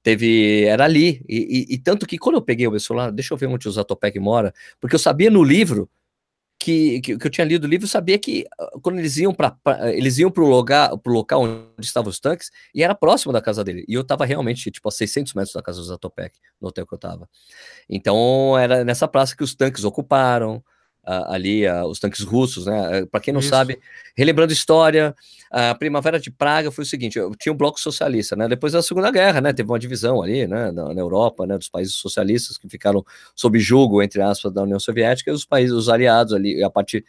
Teve, 0.04 0.62
era 0.66 0.84
ali. 0.84 1.20
E, 1.28 1.66
e, 1.72 1.74
e, 1.74 1.78
tanto 1.78 2.06
que 2.06 2.16
quando 2.16 2.36
eu 2.36 2.42
peguei 2.42 2.64
o 2.64 2.70
meu 2.70 2.78
celular, 2.78 3.10
deixa 3.10 3.34
eu 3.34 3.38
ver 3.38 3.48
onde 3.48 3.66
o 3.68 3.72
Zatopek 3.72 4.20
mora, 4.20 4.54
porque 4.80 4.94
eu 4.94 5.00
sabia 5.00 5.30
no 5.32 5.42
livro 5.42 5.90
que, 6.60 7.00
que, 7.00 7.16
que, 7.16 7.26
eu 7.26 7.30
tinha 7.30 7.44
lido 7.46 7.64
o 7.64 7.66
livro, 7.66 7.88
sabia 7.88 8.18
que 8.18 8.44
ah, 8.60 8.70
quando 8.82 8.98
eles 8.98 9.16
iam 9.16 9.32
para 9.32 9.56
eles 9.94 10.18
iam 10.18 10.30
para 10.30 10.44
o 10.44 10.48
lugar, 10.48 10.96
pro 10.98 11.12
local 11.12 11.42
onde 11.42 11.86
estavam 11.86 12.10
os 12.10 12.20
tanques, 12.20 12.50
e 12.74 12.82
era 12.82 12.94
próximo 12.94 13.32
da 13.32 13.40
casa 13.40 13.64
dele. 13.64 13.82
E 13.88 13.94
eu 13.94 14.02
estava 14.02 14.26
realmente, 14.26 14.70
tipo, 14.70 14.86
a 14.86 14.92
600 14.92 15.32
metros 15.32 15.54
da 15.54 15.62
casa 15.62 15.78
do 15.78 15.86
Zatopek, 15.86 16.38
no 16.60 16.68
hotel 16.68 16.86
que 16.86 16.92
eu 16.92 16.96
estava. 16.96 17.26
Então, 17.88 18.58
era 18.58 18.84
nessa 18.84 19.08
praça 19.08 19.34
que 19.34 19.42
os 19.42 19.54
tanques 19.54 19.84
ocuparam, 19.84 20.62
ali 21.04 21.68
os 21.88 21.98
tanques 21.98 22.20
russos, 22.20 22.66
né? 22.66 23.06
Para 23.06 23.20
quem 23.20 23.32
não 23.32 23.40
Isso. 23.40 23.48
sabe, 23.48 23.78
relembrando 24.16 24.52
história, 24.52 25.14
a 25.50 25.74
Primavera 25.74 26.20
de 26.20 26.30
Praga 26.30 26.70
foi 26.70 26.84
o 26.84 26.86
seguinte: 26.86 27.18
tinha 27.38 27.52
um 27.52 27.56
bloco 27.56 27.80
socialista, 27.80 28.36
né? 28.36 28.46
Depois 28.46 28.72
da 28.72 28.82
Segunda 28.82 29.10
Guerra, 29.10 29.40
né? 29.40 29.52
Teve 29.52 29.68
uma 29.70 29.78
divisão 29.78 30.22
ali, 30.22 30.46
né? 30.46 30.70
Na, 30.70 30.94
na, 30.94 31.00
Europa, 31.00 31.46
né? 31.46 31.58
Dos 31.58 31.68
países 31.68 31.94
socialistas 31.94 32.56
que 32.56 32.68
ficaram 32.68 33.04
sob 33.34 33.58
julgo, 33.58 34.02
entre 34.02 34.22
aspas, 34.22 34.52
da 34.52 34.62
União 34.62 34.78
Soviética 34.78 35.30
e 35.30 35.34
os 35.34 35.44
países, 35.44 35.74
os 35.74 35.88
aliados 35.88 36.32
ali, 36.32 36.62
a 36.62 36.70
partir, 36.70 37.04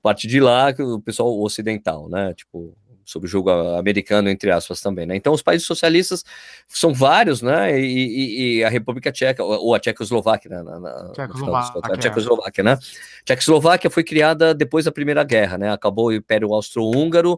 a 0.00 0.02
partir 0.02 0.28
de 0.28 0.40
lá, 0.40 0.74
o 0.78 1.00
pessoal 1.00 1.40
ocidental, 1.40 2.08
né? 2.08 2.34
Tipo, 2.34 2.76
sobre 3.10 3.26
o 3.26 3.30
jogo 3.30 3.50
americano, 3.50 4.28
entre 4.30 4.52
aspas, 4.52 4.80
também, 4.80 5.04
né? 5.04 5.16
Então, 5.16 5.32
os 5.32 5.42
países 5.42 5.66
socialistas 5.66 6.24
são 6.68 6.94
vários, 6.94 7.42
né? 7.42 7.78
E, 7.80 7.84
e, 7.84 8.58
e 8.58 8.64
a 8.64 8.68
República 8.68 9.10
Tcheca, 9.10 9.42
ou 9.42 9.74
a 9.74 9.80
Tchecoslováquia, 9.80 10.48
né? 10.48 10.62
Na, 10.62 10.78
na, 10.78 11.12
Tchecoslováquia, 11.12 11.80
a 11.82 11.96
Tchecoslováquia, 11.96 12.64
né? 12.64 12.78
Tchecoslováquia 13.24 13.90
foi 13.90 14.04
criada 14.04 14.54
depois 14.54 14.84
da 14.84 14.92
Primeira 14.92 15.24
Guerra, 15.24 15.58
né? 15.58 15.72
Acabou 15.72 16.06
o 16.06 16.12
Império 16.12 16.54
Austro-Húngaro, 16.54 17.34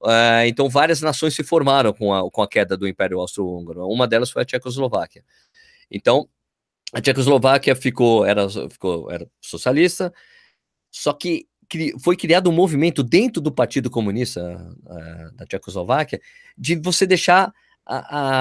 uh, 0.00 0.46
então 0.46 0.68
várias 0.68 1.02
nações 1.02 1.34
se 1.34 1.42
formaram 1.42 1.92
com 1.92 2.14
a, 2.14 2.30
com 2.30 2.40
a 2.40 2.48
queda 2.48 2.76
do 2.76 2.86
Império 2.86 3.18
Austro-Húngaro. 3.18 3.88
Uma 3.88 4.06
delas 4.06 4.30
foi 4.30 4.42
a 4.42 4.44
Tchecoslováquia. 4.44 5.24
Então, 5.90 6.28
a 6.92 7.00
Tchecoslováquia 7.00 7.74
ficou, 7.74 8.24
era, 8.24 8.48
ficou, 8.70 9.10
era 9.10 9.28
socialista, 9.40 10.14
só 10.92 11.12
que 11.12 11.48
foi 12.00 12.16
criado 12.16 12.48
um 12.48 12.52
movimento 12.52 13.02
dentro 13.02 13.42
do 13.42 13.52
Partido 13.52 13.90
Comunista 13.90 14.70
uh, 14.84 15.36
da 15.36 15.46
Tchecoslováquia 15.46 16.20
de 16.56 16.76
você 16.76 17.06
deixar 17.06 17.52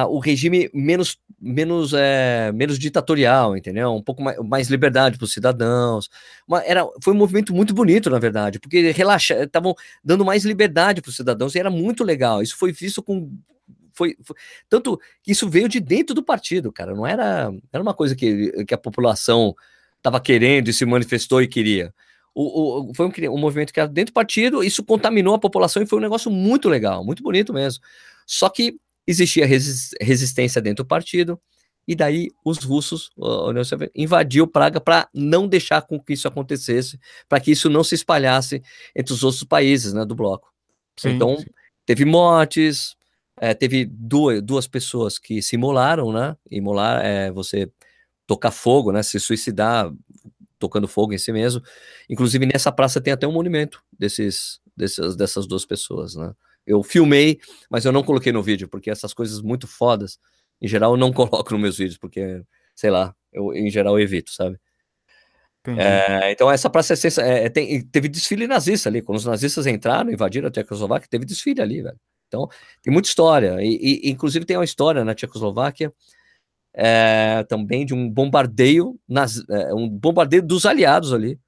o 0.09 0.19
regime 0.19 0.69
menos, 0.73 1.17
menos, 1.39 1.93
é, 1.93 2.51
menos 2.51 2.77
ditatorial, 2.77 3.55
entendeu? 3.55 3.93
Um 3.93 4.01
pouco 4.01 4.21
mais, 4.21 4.37
mais 4.39 4.69
liberdade 4.69 5.17
para 5.17 5.23
os 5.23 5.31
cidadãos. 5.31 6.09
Uma, 6.45 6.61
era, 6.65 6.85
foi 7.01 7.13
um 7.13 7.17
movimento 7.17 7.55
muito 7.55 7.73
bonito, 7.73 8.09
na 8.09 8.19
verdade, 8.19 8.59
porque 8.59 8.91
relaxa, 8.91 9.43
estavam 9.43 9.73
dando 10.03 10.25
mais 10.25 10.43
liberdade 10.43 11.01
para 11.01 11.09
os 11.09 11.15
cidadãos 11.15 11.55
e 11.55 11.59
era 11.59 11.69
muito 11.69 12.03
legal. 12.03 12.41
Isso 12.41 12.57
foi 12.57 12.73
visto 12.73 13.01
com. 13.01 13.31
Foi, 13.93 14.17
foi, 14.21 14.35
tanto 14.69 14.99
que 15.23 15.31
isso 15.31 15.49
veio 15.49 15.69
de 15.69 15.79
dentro 15.79 16.13
do 16.13 16.21
partido, 16.21 16.71
cara. 16.71 16.93
Não 16.93 17.07
era, 17.07 17.51
era 17.71 17.81
uma 17.81 17.93
coisa 17.93 18.15
que, 18.15 18.65
que 18.65 18.73
a 18.73 18.77
população 18.77 19.55
estava 19.95 20.19
querendo 20.19 20.67
e 20.67 20.73
se 20.73 20.85
manifestou 20.85 21.41
e 21.41 21.47
queria 21.47 21.93
o, 22.39 22.89
o, 22.89 22.93
foi 22.93 23.07
um, 23.07 23.33
um 23.33 23.37
movimento 23.39 23.73
que 23.73 23.79
era 23.79 23.89
dentro 23.89 24.11
do 24.11 24.15
partido, 24.15 24.63
isso 24.63 24.83
contaminou 24.83 25.33
a 25.33 25.39
população 25.39 25.81
e 25.81 25.87
foi 25.87 25.97
um 25.97 26.01
negócio 26.01 26.29
muito 26.29 26.69
legal, 26.69 27.03
muito 27.03 27.23
bonito 27.23 27.51
mesmo. 27.51 27.83
Só 28.27 28.47
que 28.47 28.77
existia 29.07 29.45
resistência 29.45 30.61
dentro 30.61 30.83
do 30.83 30.87
partido, 30.87 31.39
e 31.87 31.95
daí 31.95 32.29
os 32.43 32.59
russos 32.59 33.09
invadiu 33.95 34.45
Praga 34.45 34.79
para 34.79 35.07
não 35.13 35.47
deixar 35.47 35.81
com 35.81 35.99
que 35.99 36.13
isso 36.13 36.27
acontecesse, 36.27 36.99
para 37.27 37.39
que 37.39 37.51
isso 37.51 37.69
não 37.69 37.83
se 37.83 37.95
espalhasse 37.95 38.61
entre 38.95 39.13
os 39.13 39.23
outros 39.23 39.43
países 39.43 39.93
né, 39.93 40.05
do 40.05 40.13
bloco. 40.13 40.53
Sim, 40.99 41.11
então, 41.11 41.37
sim. 41.37 41.45
teve 41.85 42.03
mortes, 42.03 42.95
é, 43.39 43.53
teve 43.53 43.85
duas, 43.85 44.43
duas 44.43 44.67
pessoas 44.67 45.17
que 45.17 45.41
se 45.41 45.55
imolaram, 45.55 46.11
né? 46.11 46.35
Imolar 46.51 47.05
é 47.05 47.31
você 47.31 47.71
tocar 48.27 48.51
fogo, 48.51 48.91
né? 48.91 49.01
Se 49.01 49.19
suicidar 49.19 49.89
tocando 50.59 50.87
fogo 50.87 51.13
em 51.13 51.17
si 51.17 51.31
mesmo. 51.31 51.61
Inclusive, 52.09 52.45
nessa 52.45 52.71
praça 52.71 53.01
tem 53.01 53.13
até 53.13 53.27
um 53.27 53.31
monumento 53.31 53.81
desses, 53.97 54.59
desses, 54.75 55.15
dessas 55.15 55.47
duas 55.47 55.65
pessoas, 55.65 56.15
né? 56.15 56.33
Eu 56.65 56.83
filmei, 56.83 57.39
mas 57.69 57.85
eu 57.85 57.91
não 57.91 58.03
coloquei 58.03 58.31
no 58.31 58.43
vídeo, 58.43 58.67
porque 58.67 58.91
essas 58.91 59.13
coisas 59.13 59.41
muito 59.41 59.67
fodas, 59.67 60.19
em 60.61 60.67
geral, 60.67 60.93
eu 60.93 60.97
não 60.97 61.11
coloco 61.13 61.53
nos 61.53 61.61
meus 61.61 61.77
vídeos, 61.77 61.97
porque, 61.97 62.41
sei 62.75 62.89
lá, 62.89 63.15
eu 63.31 63.53
em 63.53 63.69
geral 63.69 63.99
evito, 63.99 64.31
sabe? 64.31 64.59
É, 65.75 66.31
então 66.31 66.49
essa 66.49 66.69
praça 66.69 66.93
é, 66.93 67.45
é, 67.45 67.49
tem, 67.49 67.81
teve 67.81 68.07
desfile 68.07 68.47
nazista 68.47 68.87
ali, 68.87 69.01
quando 69.01 69.17
os 69.17 69.25
nazistas 69.25 69.67
entraram, 69.67 70.11
invadiram 70.11 70.47
a 70.47 70.51
Tchecoslováquia, 70.51 71.09
teve 71.09 71.25
desfile 71.25 71.61
ali, 71.61 71.81
velho. 71.81 71.99
Então 72.27 72.47
tem 72.81 72.91
muita 72.91 73.09
história, 73.09 73.57
e, 73.61 74.05
e 74.05 74.09
inclusive 74.09 74.45
tem 74.45 74.57
uma 74.57 74.63
história 74.63 75.03
na 75.03 75.13
Tchecoslováquia 75.13 75.91
é, 76.79 77.43
também 77.45 77.83
de 77.83 77.95
um 77.95 78.07
bombardeio, 78.07 78.99
nas, 79.09 79.43
é, 79.49 79.73
um 79.73 79.89
bombardeio 79.89 80.43
dos 80.43 80.63
aliados 80.63 81.11
ali, 81.11 81.39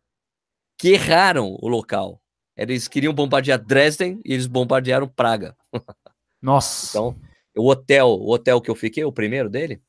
que 0.75 0.89
erraram 0.89 1.55
o 1.61 1.67
local. 1.67 2.19
Eles 2.57 2.87
queriam 2.87 3.13
bombardear 3.13 3.63
Dresden 3.63 4.19
e 4.25 4.33
eles 4.33 4.47
bombardearam 4.47 5.07
Praga. 5.07 5.55
Nossa. 6.41 6.89
então, 6.89 7.15
o 7.55 7.69
hotel, 7.69 8.07
o 8.07 8.33
hotel 8.33 8.59
que 8.59 8.71
eu 8.71 8.75
fiquei, 8.75 9.03
o 9.03 9.11
primeiro 9.11 9.49
dele, 9.49 9.79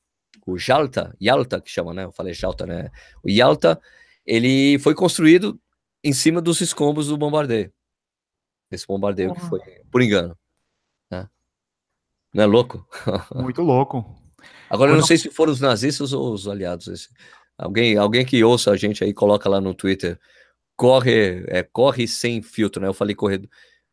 o 0.47 0.59
Jalta, 0.59 1.17
Yalta 1.23 1.61
que 1.61 1.71
chama, 1.71 1.95
né? 1.95 2.05
Eu 2.05 2.13
falei 2.13 2.35
Jalta, 2.35 2.67
né? 2.67 2.91
O 3.25 3.31
Yalta, 3.31 3.81
ele 4.27 4.79
foi 4.81 4.95
construído 4.95 5.59
em 6.05 6.13
cima 6.13 6.41
dos 6.41 6.61
escombros 6.61 7.09
do 7.09 7.17
bombardeio. 7.17 7.73
Esse 8.71 8.87
bombardeio 8.87 9.35
que 9.35 9.41
foi 9.41 9.61
por 9.91 10.03
engano. 10.03 10.37
Né? 11.11 11.29
Não 12.35 12.45
é 12.45 12.47
louco? 12.47 12.87
Muito 13.35 13.63
louco. 13.63 14.20
Agora, 14.71 14.93
eu 14.93 14.97
não 14.97 15.05
sei 15.05 15.19
se 15.19 15.29
foram 15.31 15.53
os 15.53 15.61
nazistas 15.61 16.13
ou 16.13 16.33
os 16.33 16.47
aliados. 16.47 17.09
Alguém, 17.59 17.97
alguém 17.97 18.25
que 18.25 18.43
ouça 18.45 18.71
a 18.71 18.77
gente 18.77 19.03
aí, 19.03 19.13
coloca 19.13 19.49
lá 19.49 19.61
no 19.61 19.75
Twitter. 19.75 20.17
Corre, 20.77 21.45
é, 21.49 21.65
corre 21.65 22.07
sem 22.07 22.41
filtro, 22.41 22.81
né? 22.81 22.89
Eu 22.89 22.95
falei 22.95 23.15
correr. 23.15 23.41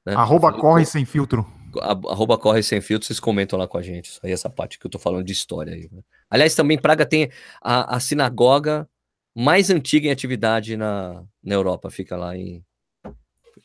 Né? 0.05 0.13
Arroba 0.13 0.49
falei, 0.49 0.61
corre 0.61 0.85
sem 0.85 1.03
filtro. 1.03 1.45
Arroba 1.81 2.37
corre 2.37 2.61
sem 2.61 2.79
filtro, 2.79 3.07
vocês 3.07 3.19
comentam 3.19 3.57
lá 3.57 3.67
com 3.67 3.77
a 3.77 3.81
gente. 3.81 4.11
Isso 4.11 4.19
aí, 4.23 4.31
essa 4.31 4.49
parte 4.49 4.77
que 4.77 4.85
eu 4.85 4.91
tô 4.91 4.99
falando 4.99 5.25
de 5.25 5.33
história 5.33 5.73
aí. 5.73 5.89
Né? 5.91 6.01
Aliás, 6.29 6.53
também 6.53 6.77
Praga 6.77 7.05
tem 7.05 7.31
a, 7.61 7.95
a 7.95 7.99
sinagoga 7.99 8.87
mais 9.35 9.69
antiga 9.69 10.07
em 10.07 10.11
atividade 10.11 10.77
na, 10.77 11.23
na 11.43 11.55
Europa. 11.55 11.89
Fica 11.89 12.15
lá 12.15 12.37
em. 12.37 12.63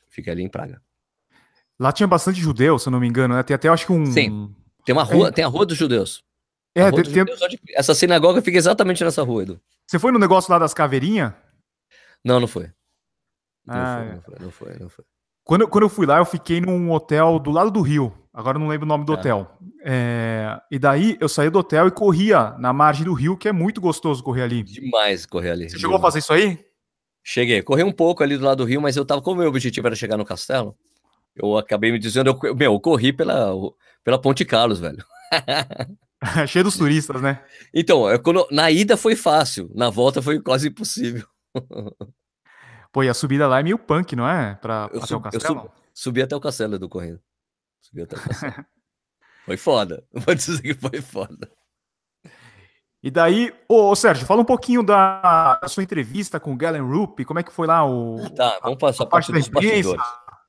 Fica 0.08 0.32
ali 0.32 0.42
em 0.42 0.48
Praga. 0.48 0.80
Lá 1.78 1.92
tinha 1.92 2.06
bastante 2.06 2.40
judeu, 2.40 2.78
se 2.78 2.88
eu 2.88 2.90
não 2.90 3.00
me 3.00 3.06
engano, 3.06 3.34
né? 3.34 3.42
Tem 3.42 3.54
até, 3.54 3.68
acho 3.68 3.86
que 3.86 3.92
um. 3.92 4.06
Sim. 4.06 4.54
Tem 4.84 4.94
uma 4.94 5.04
rua, 5.04 5.28
é... 5.28 5.30
tem 5.30 5.44
a 5.44 5.48
Rua 5.48 5.66
dos 5.66 5.76
Judeus. 5.76 6.24
É, 6.74 6.90
tem, 6.90 7.04
tem... 7.04 7.24
Essa 7.74 7.94
sinagoga 7.94 8.40
fica 8.40 8.56
exatamente 8.56 9.04
nessa 9.04 9.22
rua, 9.22 9.42
Edu. 9.42 9.60
Você 9.86 9.98
foi 9.98 10.10
no 10.10 10.18
negócio 10.18 10.50
lá 10.50 10.58
das 10.58 10.72
caveirinhas? 10.72 11.32
Não, 12.24 12.40
não 12.40 12.46
foi. 12.46 12.70
Não, 13.66 13.74
ah, 13.74 13.98
foi, 13.98 14.06
é. 14.06 14.12
não 14.12 14.20
foi, 14.20 14.34
não 14.40 14.50
foi, 14.50 14.78
não 14.80 14.88
foi. 14.88 15.04
Quando, 15.44 15.68
quando 15.68 15.84
eu 15.84 15.88
fui 15.88 16.06
lá, 16.06 16.18
eu 16.18 16.24
fiquei 16.24 16.60
num 16.60 16.90
hotel 16.90 17.38
do 17.38 17.50
lado 17.50 17.70
do 17.70 17.80
rio. 17.80 18.12
Agora 18.32 18.56
eu 18.56 18.60
não 18.60 18.68
lembro 18.68 18.86
o 18.86 18.88
nome 18.88 19.04
do 19.04 19.12
é. 19.12 19.16
hotel. 19.16 19.58
É, 19.84 20.58
e 20.70 20.78
daí 20.78 21.18
eu 21.20 21.28
saí 21.28 21.50
do 21.50 21.58
hotel 21.58 21.88
e 21.88 21.90
corria 21.90 22.54
na 22.58 22.72
margem 22.72 23.04
do 23.04 23.12
rio, 23.12 23.36
que 23.36 23.48
é 23.48 23.52
muito 23.52 23.80
gostoso 23.80 24.22
correr 24.22 24.42
ali. 24.42 24.62
Demais 24.62 25.26
correr 25.26 25.50
ali. 25.50 25.68
Você 25.68 25.78
chegou 25.78 25.96
a 25.96 26.00
fazer 26.00 26.20
isso 26.20 26.32
aí? 26.32 26.58
Cheguei. 27.22 27.60
Corri 27.62 27.82
um 27.82 27.92
pouco 27.92 28.22
ali 28.22 28.36
do 28.36 28.44
lado 28.44 28.58
do 28.58 28.64
rio, 28.64 28.80
mas 28.80 28.96
eu 28.96 29.04
tava. 29.04 29.20
Como 29.20 29.36
o 29.36 29.38
meu 29.40 29.48
objetivo 29.48 29.86
era 29.86 29.96
chegar 29.96 30.16
no 30.16 30.24
castelo, 30.24 30.76
eu 31.36 31.56
acabei 31.56 31.92
me 31.92 31.98
dizendo, 31.98 32.30
eu, 32.30 32.54
meu, 32.54 32.72
eu 32.72 32.80
corri 32.80 33.12
pela, 33.12 33.52
pela 34.02 34.20
Ponte 34.20 34.44
Carlos, 34.44 34.78
velho. 34.78 35.04
Cheio 36.46 36.64
dos 36.64 36.76
turistas, 36.76 37.20
né? 37.20 37.44
Então, 37.74 38.08
é 38.08 38.18
quando, 38.18 38.46
na 38.50 38.70
ida 38.70 38.96
foi 38.96 39.16
fácil, 39.16 39.70
na 39.74 39.90
volta 39.90 40.22
foi 40.22 40.40
quase 40.40 40.68
impossível. 40.68 41.26
Pô, 42.92 43.02
e 43.02 43.08
a 43.08 43.14
subida 43.14 43.48
lá 43.48 43.60
é 43.60 43.62
meio 43.62 43.78
punk, 43.78 44.14
não 44.14 44.28
é? 44.28 44.54
Pra, 44.56 44.88
eu 44.92 44.98
até 44.98 45.06
sub, 45.06 45.20
o 45.20 45.22
castelo? 45.22 45.54
Eu 45.54 45.60
sub, 45.60 45.70
subi 45.94 46.22
até 46.22 46.36
o 46.36 46.40
castelo 46.40 46.78
do 46.78 46.88
correndo. 46.88 47.20
Subi 47.80 48.02
até 48.02 48.16
o 48.16 48.20
castelo. 48.22 48.66
foi 49.46 49.56
foda. 49.56 50.04
Vou 50.12 50.34
dizer 50.34 50.62
que 50.62 50.74
foi 50.74 51.00
foda. 51.00 51.50
E 53.02 53.10
daí, 53.10 53.52
ô, 53.68 53.90
ô, 53.90 53.96
Sérgio, 53.96 54.26
fala 54.26 54.42
um 54.42 54.44
pouquinho 54.44 54.82
da, 54.82 55.58
da, 55.60 55.66
sua 55.66 55.82
entrevista 55.82 56.38
com 56.38 56.52
o 56.52 56.56
Galen 56.56 56.82
Rupp, 56.82 57.24
como 57.24 57.40
é 57.40 57.42
que 57.42 57.52
foi 57.52 57.66
lá 57.66 57.84
o. 57.84 58.30
Tá, 58.30 58.60
vamos 58.62 58.78
passar 58.78 59.02
a, 59.02 59.06
a 59.06 59.10
parte, 59.10 59.32
parte 59.32 59.40
dos 59.40 59.48
bastidores. 59.48 60.02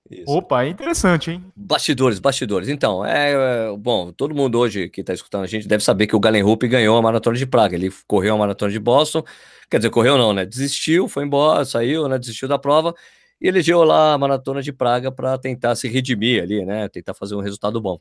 Isso. 0.09 0.29
Opa, 0.29 0.65
é 0.65 0.69
interessante, 0.69 1.31
hein? 1.31 1.43
Bastidores, 1.55 2.19
bastidores. 2.19 2.67
Então, 2.67 3.05
é, 3.05 3.31
é 3.31 3.77
bom, 3.77 4.11
todo 4.11 4.35
mundo 4.35 4.59
hoje 4.59 4.89
que 4.89 5.01
está 5.01 5.13
escutando 5.13 5.43
a 5.43 5.47
gente 5.47 5.67
deve 5.67 5.83
saber 5.83 6.07
que 6.07 6.15
o 6.15 6.19
Galen 6.19 6.43
Rupp 6.43 6.67
ganhou 6.67 6.97
a 6.97 7.01
maratona 7.01 7.37
de 7.37 7.45
Praga. 7.45 7.75
Ele 7.75 7.91
correu 8.05 8.35
a 8.35 8.37
maratona 8.37 8.71
de 8.71 8.79
Boston, 8.79 9.23
quer 9.69 9.77
dizer, 9.77 9.89
correu 9.89 10.17
não, 10.17 10.33
né? 10.33 10.45
Desistiu, 10.45 11.07
foi 11.07 11.23
embora, 11.23 11.63
saiu, 11.63 12.07
né? 12.09 12.19
Desistiu 12.19 12.47
da 12.47 12.59
prova 12.59 12.93
e 13.41 13.47
elegeu 13.47 13.83
lá 13.83 14.13
a 14.13 14.17
maratona 14.17 14.61
de 14.61 14.73
Praga 14.73 15.11
para 15.11 15.37
tentar 15.37 15.75
se 15.75 15.87
redimir 15.87 16.43
ali, 16.43 16.65
né? 16.65 16.89
Tentar 16.89 17.13
fazer 17.13 17.35
um 17.35 17.41
resultado 17.41 17.79
bom. 17.79 17.99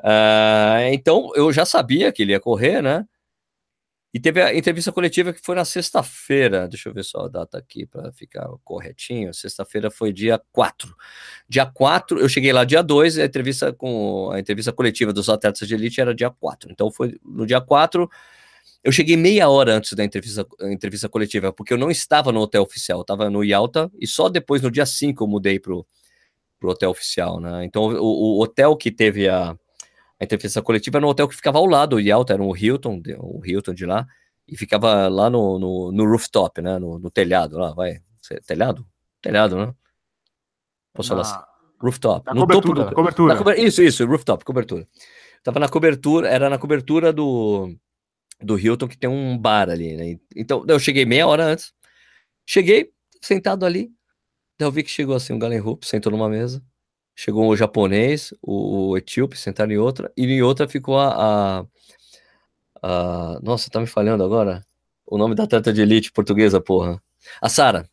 Uh, 0.00 0.92
então, 0.92 1.30
eu 1.34 1.52
já 1.52 1.64
sabia 1.64 2.12
que 2.12 2.22
ele 2.22 2.32
ia 2.32 2.40
correr, 2.40 2.82
né? 2.82 3.04
E 4.16 4.18
teve 4.18 4.40
a 4.40 4.56
entrevista 4.56 4.90
coletiva 4.90 5.30
que 5.30 5.42
foi 5.42 5.54
na 5.54 5.64
sexta-feira. 5.66 6.66
Deixa 6.66 6.88
eu 6.88 6.94
ver 6.94 7.04
só 7.04 7.26
a 7.26 7.28
data 7.28 7.58
aqui 7.58 7.84
para 7.84 8.10
ficar 8.12 8.48
corretinho. 8.64 9.34
Sexta-feira 9.34 9.90
foi 9.90 10.10
dia 10.10 10.40
4. 10.52 10.88
Dia 11.46 11.66
4, 11.66 12.18
eu 12.18 12.26
cheguei 12.26 12.50
lá 12.50 12.64
dia 12.64 12.82
2, 12.82 13.18
a 13.18 13.26
entrevista 13.26 13.74
com 13.74 14.30
a 14.32 14.40
entrevista 14.40 14.72
coletiva 14.72 15.12
dos 15.12 15.28
atletas 15.28 15.68
de 15.68 15.74
elite 15.74 16.00
era 16.00 16.14
dia 16.14 16.30
4. 16.30 16.72
Então 16.72 16.90
foi 16.90 17.20
no 17.22 17.44
dia 17.44 17.60
4. 17.60 18.08
Eu 18.82 18.90
cheguei 18.90 19.18
meia 19.18 19.50
hora 19.50 19.74
antes 19.74 19.92
da 19.92 20.02
entrevista, 20.02 20.46
entrevista 20.62 21.10
coletiva, 21.10 21.52
porque 21.52 21.74
eu 21.74 21.78
não 21.78 21.90
estava 21.90 22.32
no 22.32 22.40
hotel 22.40 22.62
oficial, 22.62 23.00
eu 23.00 23.02
estava 23.02 23.28
no 23.28 23.44
Yalta, 23.44 23.90
e 24.00 24.06
só 24.06 24.30
depois, 24.30 24.62
no 24.62 24.70
dia 24.70 24.86
5, 24.86 25.22
eu 25.24 25.28
mudei 25.28 25.60
pro, 25.60 25.86
pro 26.58 26.70
hotel 26.70 26.88
oficial, 26.88 27.38
né? 27.38 27.66
Então, 27.66 27.82
o, 27.82 28.38
o 28.38 28.42
hotel 28.42 28.74
que 28.76 28.90
teve 28.90 29.28
a, 29.28 29.54
a 30.18 30.24
entrevista 30.24 30.62
coletiva 30.62 31.00
no 31.00 31.08
hotel 31.08 31.28
que 31.28 31.36
ficava 31.36 31.58
ao 31.58 31.66
lado, 31.66 31.96
o 31.96 32.00
Yalta 32.00 32.32
era 32.32 32.42
o 32.42 32.56
Hilton, 32.56 33.02
o 33.18 33.44
Hilton 33.44 33.74
de 33.74 33.84
lá, 33.84 34.06
e 34.48 34.56
ficava 34.56 35.08
lá 35.08 35.28
no, 35.28 35.58
no, 35.58 35.92
no 35.92 36.04
rooftop, 36.10 36.62
né, 36.62 36.78
no, 36.78 36.98
no, 36.98 37.10
telhado 37.10 37.58
lá, 37.58 37.72
vai, 37.74 38.00
telhado? 38.46 38.86
Telhado, 39.20 39.56
né? 39.56 39.74
Posso 40.94 41.14
na, 41.14 41.22
falar 41.22 41.36
assim? 41.36 41.46
Rooftop. 41.78 42.34
no 42.34 42.46
topo 42.46 42.72
do, 42.72 42.94
cobertura. 42.94 43.36
cobertura. 43.36 43.60
Isso, 43.60 43.82
isso, 43.82 44.06
rooftop, 44.06 44.44
cobertura. 44.44 44.88
Tava 45.42 45.60
na 45.60 45.68
cobertura, 45.68 46.28
era 46.28 46.48
na 46.48 46.58
cobertura 46.58 47.12
do, 47.12 47.76
do 48.40 48.58
Hilton, 48.58 48.88
que 48.88 48.96
tem 48.96 49.10
um 49.10 49.36
bar 49.36 49.68
ali, 49.68 49.96
né? 49.96 50.18
Então, 50.34 50.64
eu 50.66 50.78
cheguei 50.78 51.04
meia 51.04 51.26
hora 51.26 51.44
antes, 51.44 51.74
cheguei, 52.46 52.90
sentado 53.20 53.66
ali, 53.66 53.90
daí 54.58 54.66
eu 54.66 54.72
vi 54.72 54.82
que 54.82 54.90
chegou 54.90 55.14
assim 55.14 55.34
um 55.34 55.38
Galen 55.38 55.60
Hoop, 55.60 55.86
sentou 55.86 56.10
numa 56.10 56.28
mesa, 56.28 56.64
chegou 57.16 57.48
o 57.48 57.56
japonês, 57.56 58.32
o, 58.42 58.90
o 58.90 58.98
etíope, 58.98 59.38
sentaram 59.38 59.72
em 59.72 59.78
outra, 59.78 60.12
e 60.16 60.26
em 60.26 60.42
outra 60.42 60.68
ficou 60.68 60.98
a, 60.98 61.62
a, 61.62 61.66
a, 62.82 63.40
Nossa, 63.42 63.70
tá 63.70 63.80
me 63.80 63.86
falhando 63.86 64.22
agora? 64.22 64.64
O 65.06 65.16
nome 65.16 65.34
da 65.34 65.44
atleta 65.44 65.72
de 65.72 65.80
elite 65.80 66.12
portuguesa, 66.12 66.60
porra. 66.60 67.02
A 67.40 67.48
Sara, 67.48 67.88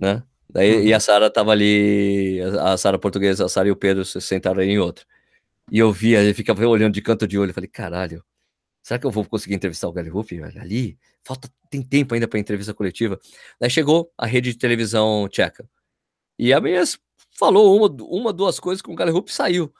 né? 0.00 0.22
Daí, 0.48 0.76
uhum. 0.76 0.82
E 0.84 0.94
a 0.94 1.00
Sara 1.00 1.30
tava 1.30 1.52
ali, 1.52 2.40
a, 2.60 2.72
a 2.72 2.78
Sara 2.78 2.98
portuguesa, 2.98 3.44
a 3.44 3.48
Sara 3.48 3.68
e 3.68 3.70
o 3.70 3.76
Pedro 3.76 4.04
sentaram 4.04 4.62
em 4.62 4.78
outra. 4.78 5.04
E 5.70 5.78
eu 5.78 5.92
via, 5.92 6.20
ele 6.22 6.32
ficava 6.32 6.66
olhando 6.66 6.94
de 6.94 7.02
canto 7.02 7.28
de 7.28 7.38
olho, 7.38 7.50
eu 7.50 7.54
falei, 7.54 7.68
caralho, 7.68 8.24
será 8.82 8.98
que 8.98 9.06
eu 9.06 9.10
vou 9.10 9.24
conseguir 9.24 9.54
entrevistar 9.54 9.88
o 9.88 9.92
Gary 9.92 10.08
Rupp 10.08 10.32
ali? 10.58 10.98
Falta, 11.22 11.50
tem 11.68 11.82
tempo 11.82 12.14
ainda 12.14 12.26
para 12.26 12.38
entrevista 12.38 12.72
coletiva. 12.72 13.20
Daí 13.60 13.68
chegou 13.68 14.10
a 14.16 14.26
rede 14.26 14.52
de 14.52 14.58
televisão 14.58 15.28
tcheca. 15.28 15.68
E 16.38 16.54
a 16.54 16.60
minha 16.60 16.82
falou 17.38 17.76
uma, 17.76 18.04
uma 18.04 18.32
duas 18.32 18.58
coisas 18.58 18.82
com 18.82 18.92
o 18.92 18.96
Gary 18.96 19.12
Rupp 19.12 19.32
saiu. 19.32 19.72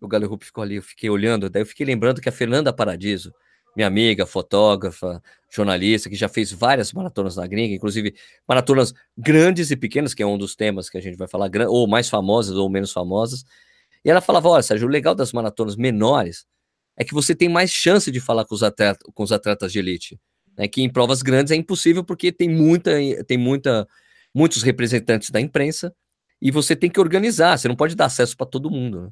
O 0.00 0.06
Gary 0.06 0.26
Rupp 0.26 0.44
ficou 0.44 0.62
ali, 0.62 0.76
eu 0.76 0.82
fiquei 0.82 1.08
olhando, 1.08 1.48
daí 1.48 1.62
eu 1.62 1.66
fiquei 1.66 1.86
lembrando 1.86 2.20
que 2.20 2.28
a 2.28 2.32
Fernanda 2.32 2.72
Paradiso, 2.72 3.32
minha 3.74 3.88
amiga, 3.88 4.26
fotógrafa, 4.26 5.22
jornalista, 5.50 6.10
que 6.10 6.14
já 6.16 6.28
fez 6.28 6.52
várias 6.52 6.92
maratonas 6.92 7.36
na 7.36 7.46
gringa, 7.46 7.74
inclusive 7.74 8.14
maratonas 8.46 8.92
grandes 9.16 9.70
e 9.70 9.76
pequenas, 9.76 10.12
que 10.12 10.22
é 10.22 10.26
um 10.26 10.36
dos 10.36 10.54
temas 10.54 10.90
que 10.90 10.98
a 10.98 11.00
gente 11.00 11.16
vai 11.16 11.26
falar, 11.26 11.50
ou 11.68 11.88
mais 11.88 12.08
famosas 12.10 12.56
ou 12.56 12.68
menos 12.68 12.92
famosas. 12.92 13.44
E 14.04 14.10
ela 14.10 14.20
falava: 14.20 14.48
olha, 14.50 14.62
Sérgio, 14.62 14.86
o 14.86 14.90
legal 14.90 15.14
das 15.14 15.32
maratonas 15.32 15.76
menores 15.76 16.46
é 16.96 17.04
que 17.04 17.14
você 17.14 17.34
tem 17.34 17.48
mais 17.48 17.70
chance 17.70 18.10
de 18.10 18.20
falar 18.20 18.44
com 18.44 18.54
os, 18.54 18.62
atletas, 18.62 19.02
com 19.14 19.22
os 19.22 19.32
atletas 19.32 19.72
de 19.72 19.78
elite. 19.78 20.20
Né, 20.56 20.68
que 20.68 20.82
em 20.82 20.90
provas 20.90 21.20
grandes 21.20 21.50
é 21.50 21.56
impossível 21.56 22.02
porque 22.02 22.32
tem 22.32 22.48
muita, 22.48 22.92
tem 23.26 23.36
muita, 23.36 23.86
muitos 24.34 24.62
representantes 24.62 25.28
da 25.28 25.38
imprensa 25.38 25.94
e 26.40 26.50
você 26.50 26.76
tem 26.76 26.90
que 26.90 27.00
organizar, 27.00 27.58
você 27.58 27.68
não 27.68 27.76
pode 27.76 27.94
dar 27.94 28.06
acesso 28.06 28.36
para 28.36 28.46
todo 28.46 28.70
mundo. 28.70 29.02
Né? 29.02 29.10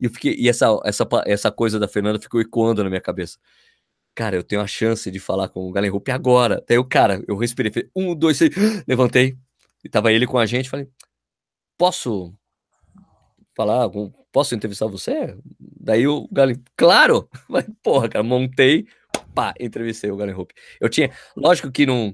E, 0.00 0.04
eu 0.06 0.10
fiquei, 0.10 0.34
e 0.38 0.48
essa, 0.48 0.66
essa, 0.84 1.06
essa 1.26 1.50
coisa 1.50 1.78
da 1.78 1.88
Fernanda 1.88 2.20
ficou 2.20 2.40
ecoando 2.40 2.82
na 2.82 2.90
minha 2.90 3.00
cabeça 3.00 3.38
cara, 4.18 4.34
eu 4.34 4.42
tenho 4.42 4.60
a 4.60 4.66
chance 4.66 5.08
de 5.12 5.20
falar 5.20 5.48
com 5.48 5.68
o 5.68 5.70
Galen 5.70 5.92
Rupp 5.92 6.10
agora. 6.10 6.60
Daí 6.66 6.76
o 6.76 6.84
cara, 6.84 7.22
eu 7.28 7.36
respirei, 7.36 7.70
falei, 7.70 7.88
um, 7.94 8.16
dois, 8.16 8.36
três, 8.36 8.52
levantei, 8.84 9.38
e 9.84 9.88
tava 9.88 10.12
ele 10.12 10.26
com 10.26 10.36
a 10.36 10.44
gente, 10.44 10.68
falei, 10.68 10.88
posso 11.78 12.34
falar, 13.54 13.88
posso 14.32 14.56
entrevistar 14.56 14.88
você? 14.88 15.38
Daí 15.60 16.08
o 16.08 16.28
Galen, 16.32 16.60
claro! 16.76 17.28
Falei, 17.46 17.66
porra, 17.80 18.08
cara, 18.08 18.24
montei, 18.24 18.88
pá, 19.32 19.54
entrevistei 19.60 20.10
o 20.10 20.16
Galen 20.16 20.34
Rupp. 20.34 20.52
Eu 20.80 20.88
tinha, 20.88 21.12
lógico 21.36 21.70
que 21.70 21.86
não, 21.86 22.12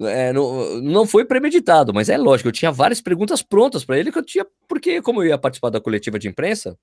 é, 0.00 0.32
não, 0.32 0.80
não 0.80 1.06
foi 1.06 1.24
premeditado, 1.24 1.92
mas 1.94 2.08
é 2.08 2.16
lógico, 2.16 2.48
eu 2.48 2.52
tinha 2.52 2.72
várias 2.72 3.00
perguntas 3.00 3.42
prontas 3.42 3.84
para 3.84 3.98
ele 3.98 4.10
que 4.10 4.18
eu 4.18 4.24
tinha, 4.24 4.46
porque 4.68 5.00
como 5.00 5.22
eu 5.22 5.28
ia 5.28 5.38
participar 5.38 5.70
da 5.70 5.80
coletiva 5.80 6.18
de 6.18 6.28
imprensa, 6.28 6.76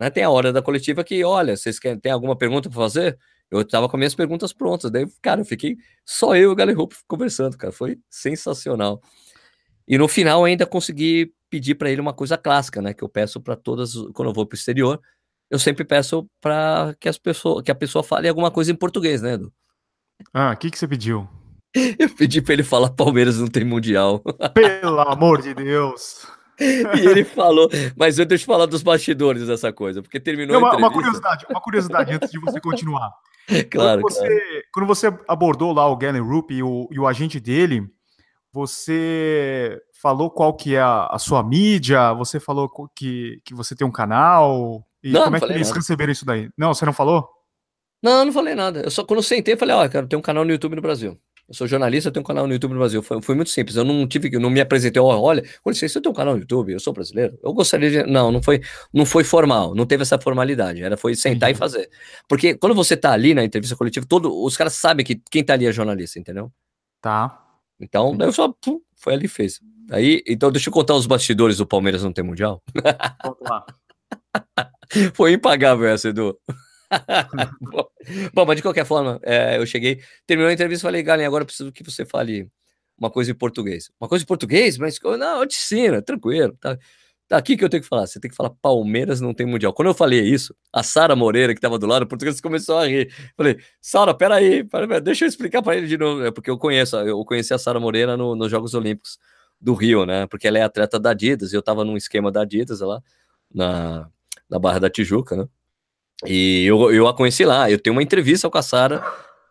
né, 0.00 0.10
tem 0.10 0.24
a 0.24 0.30
hora 0.30 0.52
da 0.52 0.62
coletiva 0.62 1.04
que, 1.04 1.24
olha, 1.24 1.56
vocês 1.56 1.78
querem, 1.78 1.98
tem 1.98 2.12
alguma 2.12 2.36
pergunta 2.36 2.68
para 2.68 2.80
fazer? 2.80 3.18
eu 3.52 3.64
tava 3.66 3.86
com 3.88 3.98
minhas 3.98 4.14
perguntas 4.14 4.52
prontas. 4.52 4.90
Daí, 4.90 5.06
cara, 5.20 5.42
eu 5.42 5.44
fiquei 5.44 5.76
só 6.06 6.34
eu 6.34 6.50
e 6.50 6.52
o 6.52 6.54
Galen 6.54 6.76
Hope 6.76 6.96
conversando, 7.06 7.56
cara. 7.58 7.70
Foi 7.70 7.98
sensacional. 8.08 9.00
E 9.86 9.98
no 9.98 10.08
final 10.08 10.44
ainda 10.44 10.64
consegui 10.64 11.34
pedir 11.50 11.74
para 11.74 11.90
ele 11.90 12.00
uma 12.00 12.14
coisa 12.14 12.38
clássica, 12.38 12.80
né? 12.80 12.94
Que 12.94 13.04
eu 13.04 13.10
peço 13.10 13.40
para 13.40 13.54
todas, 13.54 13.92
quando 14.14 14.28
eu 14.28 14.32
vou 14.32 14.46
para 14.46 14.56
o 14.56 14.58
exterior, 14.58 14.98
eu 15.50 15.58
sempre 15.58 15.84
peço 15.84 16.26
para 16.40 16.94
que 16.98 17.10
as 17.10 17.18
pessoas, 17.18 17.62
que 17.62 17.70
a 17.70 17.74
pessoa 17.74 18.02
fale 18.02 18.26
alguma 18.26 18.50
coisa 18.50 18.72
em 18.72 18.76
português, 18.76 19.20
né, 19.20 19.34
Edu? 19.34 19.52
Ah, 20.32 20.52
o 20.52 20.56
que, 20.56 20.70
que 20.70 20.78
você 20.78 20.88
pediu? 20.88 21.28
Eu 21.74 22.08
pedi 22.10 22.42
para 22.42 22.54
ele 22.54 22.62
falar 22.62 22.90
Palmeiras 22.90 23.38
não 23.38 23.48
tem 23.48 23.64
mundial. 23.64 24.22
Pelo 24.54 25.00
amor 25.00 25.40
de 25.40 25.54
Deus! 25.54 26.26
E 26.60 27.06
ele 27.06 27.24
falou, 27.24 27.68
mas 27.96 28.18
eu 28.18 28.26
deixo 28.26 28.44
falar 28.44 28.66
dos 28.66 28.82
bastidores 28.82 29.46
dessa 29.46 29.72
coisa, 29.72 30.02
porque 30.02 30.20
terminou 30.20 30.60
Não, 30.60 30.68
uma, 30.68 30.76
uma 30.76 30.92
curiosidade, 30.92 31.46
uma 31.48 31.60
curiosidade 31.60 32.12
antes 32.12 32.30
de 32.30 32.38
você 32.38 32.60
continuar. 32.60 33.10
claro, 33.70 34.02
quando 34.02 34.12
você, 34.12 34.26
claro. 34.26 34.64
Quando 34.72 34.86
você 34.86 35.18
abordou 35.26 35.72
lá 35.72 35.88
o 35.88 35.96
Galen 35.96 36.22
Rupp 36.22 36.52
e 36.52 36.62
o, 36.62 36.88
e 36.92 37.00
o 37.00 37.06
agente 37.06 37.40
dele, 37.40 37.82
você 38.52 39.80
falou 40.00 40.30
qual 40.30 40.54
que 40.54 40.74
é 40.74 40.80
a, 40.80 41.06
a, 41.06 41.18
sua 41.18 41.42
mídia, 41.42 42.12
você 42.12 42.38
falou 42.38 42.70
que, 42.94 43.40
que 43.44 43.54
você 43.54 43.74
tem 43.74 43.86
um 43.86 43.92
canal, 43.92 44.86
e 45.02 45.10
não, 45.10 45.24
como 45.24 45.36
é 45.36 45.40
que 45.40 45.46
eles 45.46 45.68
nada. 45.68 45.80
receberam 45.80 46.12
isso 46.12 46.24
daí? 46.24 46.48
Não, 46.56 46.74
você 46.74 46.84
não 46.84 46.92
falou? 46.92 47.28
Não, 48.02 48.24
não 48.24 48.32
falei 48.32 48.54
nada. 48.54 48.80
Eu 48.80 48.90
só 48.90 49.04
quando 49.04 49.18
eu 49.18 49.24
sentei, 49.24 49.56
falei, 49.56 49.74
ó, 49.74 49.84
oh, 49.84 49.88
cara, 49.88 50.06
tem 50.06 50.18
um 50.18 50.22
canal 50.22 50.44
no 50.44 50.50
YouTube 50.50 50.76
no 50.76 50.82
Brasil. 50.82 51.18
Eu 51.48 51.54
sou 51.54 51.66
jornalista, 51.66 52.08
eu 52.08 52.12
tenho 52.12 52.22
um 52.22 52.26
canal 52.26 52.46
no 52.46 52.52
YouTube 52.52 52.72
no 52.72 52.78
Brasil. 52.78 53.02
Foi, 53.02 53.20
foi 53.20 53.34
muito 53.34 53.50
simples. 53.50 53.76
Eu 53.76 53.84
não 53.84 54.06
tive 54.06 54.30
que, 54.30 54.38
não 54.38 54.48
me 54.48 54.60
apresentei, 54.60 55.02
olha, 55.02 55.18
olha, 55.18 55.44
com 55.62 55.70
licença, 55.70 55.98
eu 55.98 56.02
tenho 56.02 56.12
um 56.12 56.16
canal 56.16 56.34
no 56.34 56.40
YouTube, 56.40 56.72
eu 56.72 56.80
sou 56.80 56.92
brasileiro. 56.92 57.38
Eu 57.42 57.52
gostaria 57.52 57.90
de. 57.90 58.10
Não, 58.10 58.30
não 58.30 58.42
foi, 58.42 58.60
não 58.92 59.04
foi 59.04 59.24
formal, 59.24 59.74
não 59.74 59.84
teve 59.84 60.02
essa 60.02 60.18
formalidade. 60.18 60.82
Era 60.82 60.96
foi 60.96 61.14
sentar 61.14 61.50
uhum. 61.50 61.54
e 61.54 61.58
fazer. 61.58 61.90
Porque 62.28 62.54
quando 62.54 62.74
você 62.74 62.96
tá 62.96 63.12
ali 63.12 63.34
na 63.34 63.44
entrevista 63.44 63.76
coletiva, 63.76 64.06
todo, 64.08 64.32
os 64.42 64.56
caras 64.56 64.74
sabem 64.74 65.04
que 65.04 65.20
quem 65.30 65.44
tá 65.44 65.52
ali 65.54 65.66
é 65.66 65.72
jornalista, 65.72 66.18
entendeu? 66.18 66.50
Tá. 67.00 67.38
Então, 67.80 68.16
daí 68.16 68.28
eu 68.28 68.32
só 68.32 68.48
pum, 68.48 68.80
foi 68.96 69.14
ali 69.14 69.26
e 69.26 69.28
fez. 69.28 69.60
Aí, 69.90 70.22
então 70.26 70.52
deixa 70.52 70.70
eu 70.70 70.72
contar 70.72 70.94
os 70.94 71.06
bastidores 71.06 71.56
do 71.56 71.66
Palmeiras 71.66 72.04
não 72.04 72.12
ter 72.12 72.22
mundial. 72.22 72.62
Vamos 73.22 73.38
lá. 73.42 73.66
foi 75.14 75.32
impagável 75.32 75.86
essa, 75.86 76.08
Edu. 76.08 76.38
Bom, 78.34 78.44
mas 78.44 78.56
de 78.56 78.62
qualquer 78.62 78.84
forma, 78.84 79.20
é, 79.22 79.58
eu 79.58 79.66
cheguei, 79.66 80.00
terminou 80.26 80.50
a 80.50 80.52
entrevista 80.52 80.86
e 80.86 80.88
falei, 80.88 81.02
Galen, 81.02 81.26
agora 81.26 81.42
eu 81.42 81.46
preciso 81.46 81.72
que 81.72 81.82
você 81.82 82.04
fale 82.04 82.48
uma 82.98 83.10
coisa 83.10 83.30
em 83.30 83.34
português. 83.34 83.90
Uma 84.00 84.08
coisa 84.08 84.22
em 84.22 84.26
português? 84.26 84.78
Mas 84.78 84.98
não, 85.02 85.40
eu 85.40 85.46
te 85.46 85.56
ensino, 85.56 86.00
tranquilo. 86.02 86.56
Tá, 86.60 86.78
tá 87.28 87.36
aqui 87.36 87.56
que 87.56 87.64
eu 87.64 87.68
tenho 87.68 87.82
que 87.82 87.88
falar. 87.88 88.06
Você 88.06 88.20
tem 88.20 88.30
que 88.30 88.36
falar 88.36 88.50
Palmeiras 88.62 89.20
não 89.20 89.34
tem 89.34 89.46
mundial. 89.46 89.72
Quando 89.72 89.88
eu 89.88 89.94
falei 89.94 90.20
isso, 90.20 90.54
a 90.72 90.82
Sara 90.82 91.16
Moreira, 91.16 91.52
que 91.52 91.58
estava 91.58 91.78
do 91.78 91.86
lado, 91.86 92.02
o 92.02 92.06
português 92.06 92.40
começou 92.40 92.78
a 92.78 92.86
rir. 92.86 93.12
Falei, 93.36 93.58
Sara, 93.80 94.14
peraí, 94.14 94.64
peraí, 94.64 95.00
deixa 95.00 95.24
eu 95.24 95.28
explicar 95.28 95.62
para 95.62 95.76
ele 95.76 95.86
de 95.86 95.98
novo. 95.98 96.24
É 96.24 96.30
porque 96.30 96.50
eu 96.50 96.58
conheço, 96.58 96.96
eu 96.96 97.24
conheci 97.24 97.52
a 97.54 97.58
Sara 97.58 97.80
Moreira 97.80 98.16
no, 98.16 98.36
nos 98.36 98.50
Jogos 98.50 98.74
Olímpicos 98.74 99.18
do 99.60 99.74
Rio, 99.74 100.04
né? 100.04 100.26
Porque 100.26 100.46
ela 100.48 100.58
é 100.58 100.62
atleta 100.62 100.98
da 100.98 101.10
Adidas, 101.10 101.52
eu 101.52 101.60
estava 101.60 101.84
num 101.84 101.96
esquema 101.96 102.30
da 102.32 102.42
Adidas 102.42 102.80
lá, 102.80 103.00
na, 103.52 104.08
na 104.50 104.58
Barra 104.58 104.80
da 104.80 104.90
Tijuca, 104.90 105.36
né? 105.36 105.48
E 106.26 106.64
eu, 106.64 106.92
eu 106.92 107.08
a 107.08 107.14
conheci 107.14 107.44
lá. 107.44 107.70
Eu 107.70 107.78
tenho 107.78 107.94
uma 107.94 108.02
entrevista 108.02 108.48
com 108.48 108.58
a 108.58 108.62
Sara 108.62 109.04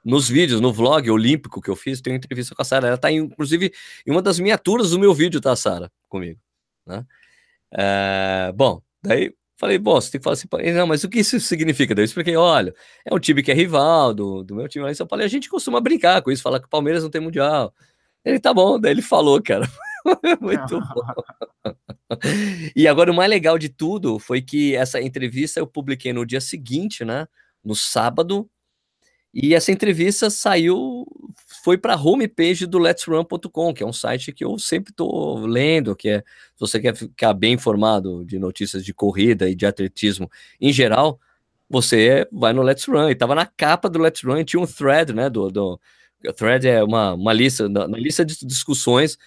nos 0.04 0.28
vídeos, 0.28 0.62
no 0.62 0.74
vlog 0.74 1.10
olímpico 1.10 1.62
que 1.62 1.70
eu 1.70 1.76
fiz, 1.76 2.02
tenho 2.02 2.16
entrevista 2.16 2.56
com 2.56 2.62
a 2.62 2.66
Sara. 2.66 2.88
Ela 2.88 2.98
tá, 2.98 3.12
inclusive, 3.12 3.72
em 4.06 4.12
uma 4.12 4.22
das 4.22 4.40
miniaturas 4.40 4.92
do 4.92 5.00
meu 5.00 5.14
vídeo, 5.14 5.40
tá, 5.40 5.56
Sara, 5.56 5.92
comigo. 6.10 6.40
Né? 6.86 7.06
É, 7.72 8.52
bom, 8.56 8.82
daí 9.04 9.34
falei, 9.62 9.78
bom, 9.78 10.02
você 10.02 10.12
tem 10.12 10.20
que 10.20 10.24
falar 10.24 10.34
assim, 10.34 10.48
não, 10.74 10.88
mas 10.88 11.04
o 11.04 11.10
que 11.10 11.20
isso 11.20 11.40
significa? 11.40 11.94
Daí 11.94 12.02
eu 12.02 12.06
expliquei, 12.06 12.36
olha, 12.36 12.74
é 13.06 13.14
um 13.14 13.20
time 13.20 13.44
que 13.44 13.52
é 13.52 13.54
rival 13.54 14.12
do, 14.12 14.44
do 14.44 14.56
meu 14.56 14.68
time 14.68 14.84
lá 14.84 14.92
em 14.92 14.96
São 14.96 15.06
Paulo, 15.06 15.22
e 15.22 15.26
a 15.26 15.30
gente 15.30 15.48
costuma 15.48 15.80
brincar 15.80 16.20
com 16.24 16.32
isso, 16.32 16.42
falar 16.42 16.60
que 16.60 16.66
o 16.66 16.70
Palmeiras 16.70 17.04
não 17.04 17.12
tem 17.12 17.22
mundial. 17.22 17.72
Ele, 18.26 18.40
tá 18.40 18.52
bom, 18.54 18.80
daí 18.80 18.92
ele 18.92 19.04
falou, 19.04 19.40
cara. 19.42 19.70
Muito 20.42 20.80
bom. 20.80 21.24
E 22.76 22.88
agora 22.90 23.10
o 23.10 23.16
mais 23.16 23.30
legal 23.30 23.58
de 23.58 23.70
tudo 23.70 24.20
foi 24.20 24.42
que 24.42 24.76
essa 24.76 25.02
entrevista 25.02 25.60
eu 25.62 25.66
publiquei 25.66 26.12
no 26.12 26.26
dia 26.26 26.42
seguinte, 26.42 27.06
né? 27.06 27.26
No 27.64 27.74
sábado. 27.74 28.50
E 29.34 29.56
essa 29.56 29.72
entrevista 29.72 30.30
saiu, 30.30 31.06
foi 31.64 31.78
para 31.78 31.94
a 31.94 32.02
homepage 32.02 32.66
do 32.66 32.78
letsrun.com, 32.78 33.74
que 33.74 33.82
é 33.82 33.86
um 33.86 33.94
site 33.94 34.34
que 34.34 34.44
eu 34.44 34.60
sempre 34.60 34.92
estou 34.92 35.40
lendo, 35.46 35.96
que 35.96 36.10
é, 36.10 36.20
se 36.20 36.60
você 36.60 36.82
quer 36.82 36.94
ficar 36.96 37.34
bem 37.34 37.54
informado 37.54 38.26
de 38.26 38.38
notícias 38.38 38.84
de 38.84 38.94
corrida 38.94 39.50
e 39.50 39.56
de 39.56 39.66
atletismo 39.66 40.30
em 40.60 40.74
geral, 40.74 41.18
você 41.70 42.28
vai 42.30 42.52
no 42.52 42.62
Let's 42.62 42.84
Run. 42.86 43.08
E 43.08 43.14
estava 43.14 43.34
na 43.34 43.46
capa 43.46 43.90
do 43.90 44.00
Let's 44.00 44.22
Run, 44.22 44.44
tinha 44.44 44.62
um 44.62 44.68
thread, 44.68 45.14
né? 45.14 45.30
Do, 45.30 45.50
do, 45.50 45.80
thread 46.36 46.68
é 46.68 46.84
uma, 46.84 47.14
uma 47.14 47.32
lista, 47.32 47.70
na 47.70 47.88
lista 47.88 48.26
de 48.26 48.46
discussões 48.46 49.18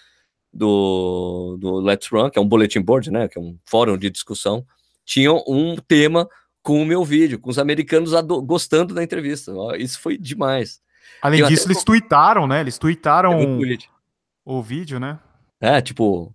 do, 0.54 1.56
do 1.58 1.80
Let's 1.80 2.08
Run, 2.08 2.30
que 2.30 2.38
é 2.38 2.42
um 2.42 2.48
bulletin 2.48 2.80
board, 2.80 3.10
né, 3.10 3.28
que 3.28 3.38
é 3.38 3.42
um 3.42 3.58
fórum 3.64 3.98
de 3.98 4.08
discussão, 4.08 4.64
tinham 5.04 5.42
um 5.46 5.76
tema 5.76 6.28
com 6.62 6.80
o 6.80 6.86
meu 6.86 7.04
vídeo, 7.04 7.38
com 7.38 7.50
os 7.50 7.58
americanos 7.58 8.12
gostando 8.44 8.94
da 8.94 9.02
entrevista. 9.02 9.52
Isso 9.76 10.00
foi 10.00 10.16
demais. 10.16 10.80
Além 11.20 11.40
Eu 11.40 11.48
disso, 11.48 11.64
até... 11.64 11.72
eles 11.72 11.84
tweetaram, 11.84 12.46
né? 12.46 12.60
Eles 12.60 12.78
tweetaram 12.78 13.58
o 14.44 14.62
vídeo, 14.62 14.98
né? 14.98 15.18
É, 15.60 15.80
tipo, 15.80 16.34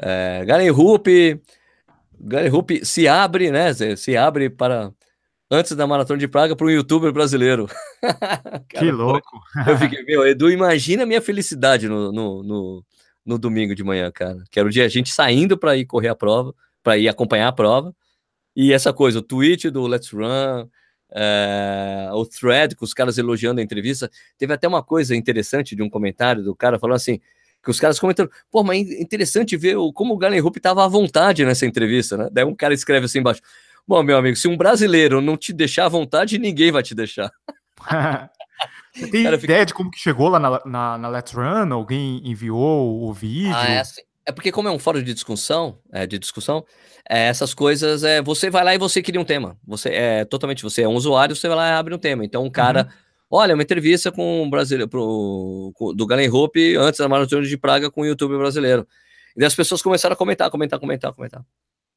é, 0.00 0.44
Garen 0.44 0.70
Rupp, 0.70 1.06
Garen 2.20 2.48
Rupp 2.48 2.84
se 2.84 3.06
abre, 3.06 3.50
né? 3.50 3.72
Se 3.96 4.16
abre 4.16 4.50
para 4.50 4.92
antes 5.50 5.74
da 5.74 5.86
maratona 5.86 6.18
de 6.18 6.28
Praga 6.28 6.54
para 6.54 6.66
um 6.66 6.70
youtuber 6.70 7.12
brasileiro. 7.12 7.68
Cara, 8.00 8.64
que 8.68 8.90
louco! 8.90 9.40
Eu 9.66 9.78
fiquei, 9.78 10.04
meu, 10.04 10.26
Edu, 10.26 10.50
imagina 10.50 11.04
a 11.04 11.06
minha 11.06 11.22
felicidade 11.22 11.88
no, 11.88 12.12
no, 12.12 12.42
no, 12.42 12.84
no 13.28 13.38
domingo 13.38 13.74
de 13.74 13.84
manhã, 13.84 14.10
cara. 14.10 14.42
Que 14.50 14.58
era 14.58 14.66
o 14.66 14.72
dia 14.72 14.86
a 14.86 14.88
gente 14.88 15.12
saindo 15.12 15.56
para 15.58 15.76
ir 15.76 15.84
correr 15.84 16.08
a 16.08 16.14
prova, 16.14 16.54
para 16.82 16.96
ir 16.96 17.08
acompanhar 17.08 17.48
a 17.48 17.52
prova. 17.52 17.94
E 18.56 18.72
essa 18.72 18.92
coisa, 18.92 19.18
o 19.18 19.22
tweet 19.22 19.70
do 19.70 19.86
Let's 19.86 20.10
Run, 20.10 20.66
é, 21.12 22.08
o 22.12 22.24
thread 22.24 22.74
com 22.74 22.84
os 22.84 22.94
caras 22.94 23.18
elogiando 23.18 23.60
a 23.60 23.62
entrevista. 23.62 24.10
Teve 24.38 24.54
até 24.54 24.66
uma 24.66 24.82
coisa 24.82 25.14
interessante 25.14 25.76
de 25.76 25.82
um 25.82 25.90
comentário 25.90 26.42
do 26.42 26.56
cara 26.56 26.78
falando 26.78 26.96
assim: 26.96 27.20
que 27.62 27.70
os 27.70 27.78
caras 27.78 28.00
comentando, 28.00 28.30
pô, 28.50 28.64
mas 28.64 28.90
é 28.90 29.00
interessante 29.00 29.56
ver 29.56 29.76
o, 29.76 29.92
como 29.92 30.14
o 30.14 30.18
Galen 30.18 30.40
Rupp 30.40 30.56
estava 30.56 30.84
à 30.84 30.88
vontade 30.88 31.44
nessa 31.44 31.66
entrevista, 31.66 32.16
né? 32.16 32.28
Daí 32.32 32.44
um 32.44 32.54
cara 32.54 32.72
escreve 32.72 33.04
assim 33.04 33.18
embaixo, 33.18 33.42
bom, 33.86 34.02
meu 34.02 34.16
amigo, 34.16 34.36
se 34.36 34.48
um 34.48 34.56
brasileiro 34.56 35.20
não 35.20 35.36
te 35.36 35.52
deixar 35.52 35.84
à 35.84 35.88
vontade, 35.88 36.38
ninguém 36.38 36.72
vai 36.72 36.82
te 36.82 36.94
deixar. 36.94 37.30
Você 38.94 39.10
tem 39.10 39.22
cara, 39.24 39.36
ideia 39.36 39.66
de 39.66 39.74
como 39.74 39.90
que 39.90 39.98
chegou 39.98 40.28
lá 40.28 40.38
na, 40.38 40.60
na, 40.64 40.98
na 40.98 41.08
Let's 41.08 41.32
Run? 41.32 41.72
Alguém 41.72 42.20
enviou 42.24 43.02
o 43.02 43.12
vídeo? 43.12 43.54
Ah, 43.54 43.68
é, 43.68 43.78
assim, 43.80 44.00
é 44.26 44.32
porque 44.32 44.50
como 44.50 44.68
é 44.68 44.70
um 44.70 44.78
fórum 44.78 45.02
de 45.02 45.14
discussão, 45.14 45.78
é, 45.92 46.06
de 46.06 46.18
discussão, 46.18 46.64
é, 47.08 47.28
essas 47.28 47.54
coisas, 47.54 48.02
é, 48.04 48.20
você 48.20 48.50
vai 48.50 48.64
lá 48.64 48.74
e 48.74 48.78
você 48.78 49.02
cria 49.02 49.20
um 49.20 49.24
tema. 49.24 49.56
Você 49.66 49.90
é 49.90 50.24
totalmente, 50.24 50.62
você 50.62 50.82
é 50.82 50.88
um 50.88 50.94
usuário, 50.94 51.36
você 51.36 51.48
vai 51.48 51.56
lá 51.56 51.68
e 51.68 51.72
abre 51.72 51.94
um 51.94 51.98
tema. 51.98 52.24
Então 52.24 52.44
um 52.44 52.50
cara... 52.50 52.84
Uhum 52.84 53.08
Olha, 53.30 53.54
uma 53.54 53.62
entrevista 53.62 54.10
com 54.10 54.42
um 54.42 54.48
brasileiro, 54.48 54.88
pro, 54.88 55.70
com, 55.74 55.94
do 55.94 56.06
Galen 56.06 56.30
Hope 56.30 56.76
antes 56.76 56.98
da 56.98 57.08
Maratona 57.08 57.46
de 57.46 57.58
Praga 57.58 57.90
com 57.90 58.00
o 58.00 58.06
YouTube 58.06 58.38
brasileiro. 58.38 58.88
E 59.36 59.44
as 59.44 59.54
pessoas 59.54 59.82
começaram 59.82 60.14
a 60.14 60.16
comentar, 60.16 60.50
comentar, 60.50 60.80
comentar, 60.80 61.12
comentar. 61.12 61.44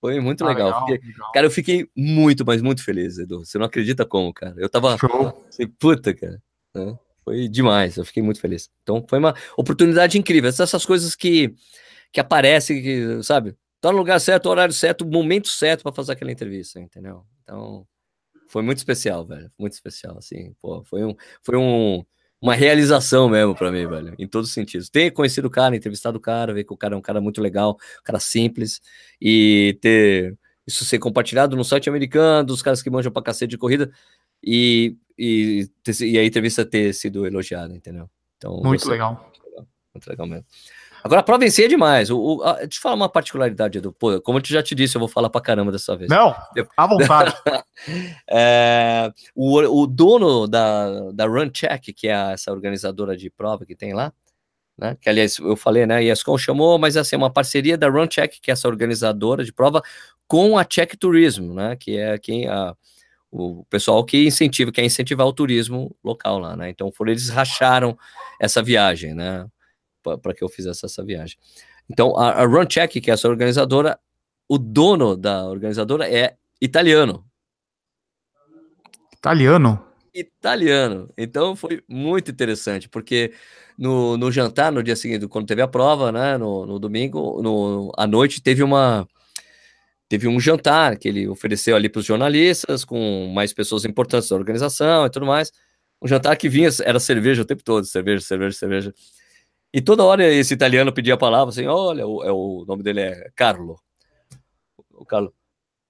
Foi 0.01 0.19
muito 0.19 0.43
ah, 0.43 0.47
legal. 0.47 0.67
legal, 0.67 0.87
legal. 0.89 1.31
Cara, 1.31 1.45
eu 1.45 1.51
fiquei 1.51 1.87
muito, 1.95 2.45
mas 2.45 2.61
muito 2.61 2.83
feliz, 2.83 3.17
Edu. 3.17 3.45
Você 3.45 3.57
não 3.57 3.65
acredita 3.65 4.05
como, 4.05 4.33
cara. 4.33 4.55
Eu 4.57 4.67
tava. 4.67 4.97
Show. 4.97 5.45
Assim, 5.47 5.67
puta, 5.67 6.13
cara. 6.13 6.41
Né? 6.73 6.97
Foi 7.23 7.47
demais, 7.47 7.97
eu 7.97 8.05
fiquei 8.05 8.23
muito 8.23 8.41
feliz. 8.41 8.69
Então 8.83 9.05
foi 9.07 9.19
uma 9.19 9.35
oportunidade 9.57 10.17
incrível. 10.17 10.49
Essas 10.49 10.85
coisas 10.85 11.15
que, 11.15 11.53
que 12.11 12.19
aparecem, 12.19 12.81
que, 12.81 13.23
sabe? 13.23 13.55
Tá 13.79 13.91
no 13.91 13.97
lugar 13.97 14.19
certo, 14.19 14.47
horário 14.47 14.73
certo, 14.73 15.05
momento 15.05 15.47
certo 15.49 15.83
para 15.83 15.91
fazer 15.91 16.11
aquela 16.13 16.31
entrevista, 16.31 16.79
entendeu? 16.79 17.25
Então, 17.43 17.87
foi 18.47 18.61
muito 18.61 18.77
especial, 18.79 19.25
velho. 19.25 19.51
Muito 19.57 19.73
especial, 19.73 20.17
assim. 20.17 20.53
Pô, 20.61 20.83
foi 20.83 21.03
um, 21.03 21.15
foi 21.41 21.57
um, 21.57 22.03
uma 22.41 22.53
realização 22.53 23.29
mesmo 23.29 23.55
para 23.55 23.71
mim, 23.71 23.87
velho, 23.87 24.15
em 24.19 24.27
todos 24.27 24.49
os 24.49 24.53
sentidos. 24.53 24.89
Ter 24.89 25.11
conhecido 25.11 25.47
o 25.47 25.51
cara, 25.51 25.75
entrevistado 25.75 26.17
o 26.17 26.21
cara, 26.21 26.53
ver 26.53 26.63
que 26.63 26.73
o 26.73 26.77
cara 26.77 26.95
é 26.95 26.97
um 26.97 27.01
cara 27.01 27.21
muito 27.21 27.41
legal, 27.41 27.77
um 27.99 28.03
cara 28.03 28.19
simples, 28.19 28.81
e 29.21 29.77
ter 29.81 30.37
isso 30.67 30.83
ser 30.85 30.99
compartilhado 30.99 31.55
no 31.55 31.63
site 31.63 31.89
americano, 31.89 32.45
dos 32.47 32.61
caras 32.61 32.81
que 32.81 32.89
manjam 32.89 33.11
pra 33.11 33.21
cacete 33.21 33.51
de 33.51 33.57
corrida, 33.57 33.91
e, 34.43 34.97
e, 35.17 35.69
e 36.01 36.17
a 36.17 36.25
entrevista 36.25 36.65
ter 36.65 36.93
sido 36.93 37.25
elogiada, 37.25 37.75
entendeu? 37.75 38.09
Então, 38.37 38.61
muito 38.63 38.89
legal. 38.89 39.31
Muito 39.93 40.07
legal 40.09 40.27
mesmo. 40.27 40.45
Agora, 41.03 41.21
a 41.21 41.23
prova 41.23 41.45
em 41.45 41.49
si 41.49 41.63
é 41.63 41.67
demais. 41.67 42.09
O, 42.09 42.19
o, 42.19 42.43
a, 42.43 42.53
deixa 42.57 42.77
eu 42.77 42.81
falar 42.81 42.95
uma 42.95 43.09
particularidade, 43.09 43.77
Edu. 43.77 43.91
Pô, 43.91 44.21
como 44.21 44.37
eu 44.37 44.43
já 44.45 44.61
te 44.61 44.75
disse, 44.75 44.95
eu 44.95 44.99
vou 44.99 45.07
falar 45.07 45.29
pra 45.29 45.41
caramba 45.41 45.71
dessa 45.71 45.95
vez. 45.95 46.09
Não, 46.09 46.35
à 46.77 46.87
vontade. 46.87 47.35
é, 48.29 49.11
o, 49.35 49.57
o 49.57 49.87
dono 49.87 50.47
da, 50.47 51.11
da 51.11 51.25
Run 51.25 51.49
Check, 51.49 51.93
que 51.95 52.07
é 52.07 52.33
essa 52.33 52.51
organizadora 52.51 53.17
de 53.17 53.29
prova 53.29 53.65
que 53.65 53.75
tem 53.75 53.93
lá, 53.93 54.13
né? 54.77 54.95
Que 55.01 55.09
aliás 55.09 55.37
eu 55.39 55.55
falei, 55.55 55.85
né? 55.85 55.95
A 55.95 56.03
ESCOM 56.03 56.37
chamou, 56.37 56.77
mas 56.77 56.95
assim, 56.95 57.15
é 57.15 57.17
uma 57.17 57.31
parceria 57.31 57.77
da 57.77 57.89
Run 57.89 58.07
Check, 58.07 58.39
que 58.39 58.51
é 58.51 58.53
essa 58.53 58.67
organizadora 58.67 59.43
de 59.43 59.51
prova, 59.51 59.81
com 60.27 60.57
a 60.57 60.63
Check 60.63 60.95
Turismo, 60.97 61.53
né? 61.53 61.75
Que 61.75 61.97
é 61.97 62.17
quem 62.19 62.47
a, 62.47 62.75
o 63.31 63.63
pessoal 63.69 64.03
que 64.03 64.27
incentiva, 64.27 64.71
quer 64.71 64.83
incentivar 64.83 65.25
o 65.25 65.33
turismo 65.33 65.95
local 66.03 66.37
lá, 66.37 66.55
né? 66.55 66.69
Então 66.69 66.91
foram 66.91 67.11
eles 67.11 67.29
racharam 67.29 67.97
essa 68.39 68.61
viagem, 68.61 69.13
né? 69.13 69.47
para 70.01 70.33
que 70.33 70.43
eu 70.43 70.49
fizesse 70.49 70.85
essa 70.85 71.03
viagem. 71.03 71.37
Então, 71.89 72.17
a, 72.17 72.31
a 72.31 72.45
Runcheck, 72.45 72.99
que 72.99 73.11
é 73.11 73.13
essa 73.13 73.27
organizadora, 73.27 73.99
o 74.47 74.57
dono 74.57 75.15
da 75.15 75.45
organizadora 75.45 76.09
é 76.09 76.35
italiano. 76.59 77.25
Italiano? 79.13 79.85
Italiano. 80.13 81.09
Então 81.17 81.55
foi 81.55 81.81
muito 81.87 82.31
interessante, 82.31 82.89
porque 82.89 83.33
no, 83.77 84.17
no 84.17 84.31
jantar, 84.31 84.71
no 84.71 84.83
dia 84.83 84.95
seguinte, 84.95 85.27
quando 85.27 85.47
teve 85.47 85.61
a 85.61 85.67
prova, 85.67 86.11
né, 86.11 86.37
no, 86.37 86.65
no 86.65 86.79
domingo, 86.79 87.41
no, 87.41 87.91
à 87.97 88.05
noite, 88.05 88.41
teve 88.41 88.61
uma 88.61 89.07
teve 90.11 90.27
um 90.27 90.41
jantar 90.41 90.97
que 90.97 91.07
ele 91.07 91.25
ofereceu 91.29 91.73
ali 91.73 91.87
para 91.87 91.99
os 91.99 92.05
jornalistas, 92.05 92.83
com 92.83 93.31
mais 93.33 93.53
pessoas 93.53 93.85
importantes 93.85 94.27
da 94.27 94.35
organização 94.35 95.05
e 95.05 95.09
tudo 95.09 95.25
mais. 95.25 95.53
Um 96.01 96.07
jantar 96.07 96.35
que 96.35 96.49
vinha, 96.49 96.67
era 96.83 96.99
cerveja 96.99 97.43
o 97.43 97.45
tempo 97.45 97.63
todo, 97.63 97.85
cerveja, 97.85 98.21
cerveja, 98.21 98.57
cerveja. 98.57 98.93
E 99.73 99.79
toda 99.79 100.03
hora 100.03 100.27
esse 100.27 100.53
italiano 100.53 100.91
pedia 100.91 101.13
a 101.13 101.17
palavra 101.17 101.49
assim: 101.53 101.65
olha, 101.65 102.05
o, 102.05 102.23
é, 102.25 102.29
o 102.31 102.65
nome 102.67 102.83
dele 102.83 102.99
é 102.99 103.29
Carlo. 103.37 103.79
O 104.91 105.05
Carlo. 105.05 105.33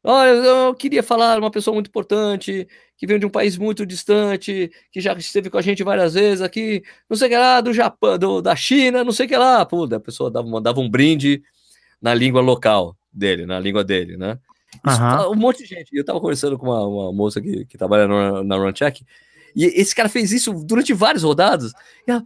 Olha, 0.04 0.30
eu 0.30 0.76
queria 0.76 1.02
falar 1.02 1.40
uma 1.40 1.50
pessoa 1.50 1.74
muito 1.74 1.88
importante, 1.88 2.68
que 2.98 3.08
veio 3.08 3.20
de 3.20 3.26
um 3.26 3.30
país 3.30 3.58
muito 3.58 3.88
distante, 3.88 4.72
que 4.92 5.02
já 5.02 5.14
esteve 5.14 5.50
com 5.50 5.58
a 5.58 5.62
gente 5.64 5.84
várias 5.84 6.14
vezes 6.14 6.42
aqui, 6.44 6.84
não 7.10 7.18
sei 7.18 7.28
o 7.28 7.32
que 7.32 7.38
lá, 7.38 7.60
do 7.60 7.74
Japão, 7.74 8.20
do, 8.20 8.42
da 8.42 8.56
China, 8.56 9.04
não 9.04 9.12
sei 9.12 9.26
o 9.26 9.30
que 9.30 9.38
lá. 9.38 9.66
Pô, 9.66 9.86
a 9.86 10.00
pessoa 10.00 10.30
dava, 10.30 10.48
mandava 10.48 10.80
um 10.80 10.90
brinde 10.90 11.42
na 12.00 12.14
língua 12.14 12.42
local 12.42 12.96
dele, 13.12 13.45
na 13.45 13.60
língua 13.60 13.84
dele, 13.84 14.17
né? 14.17 14.39
Isso, 14.88 15.02
uhum. 15.02 15.32
Um 15.32 15.36
monte 15.36 15.63
de 15.63 15.65
gente. 15.65 15.89
Eu 15.93 16.06
tava 16.06 16.19
conversando 16.19 16.58
com 16.58 16.67
uma, 16.67 16.88
uma 16.88 17.13
moça 17.13 17.41
que, 17.41 17.65
que 17.65 17.78
trabalha 17.78 18.08
na, 18.08 18.43
na 18.43 18.58
Runcheck, 18.58 19.06
e 19.56 19.65
esse 19.65 19.93
cara 19.93 20.10
fez 20.10 20.32
isso 20.32 20.54
durante 20.54 20.93
várias 20.93 21.24
rodadas. 21.24 21.74
Ela, 22.08 22.24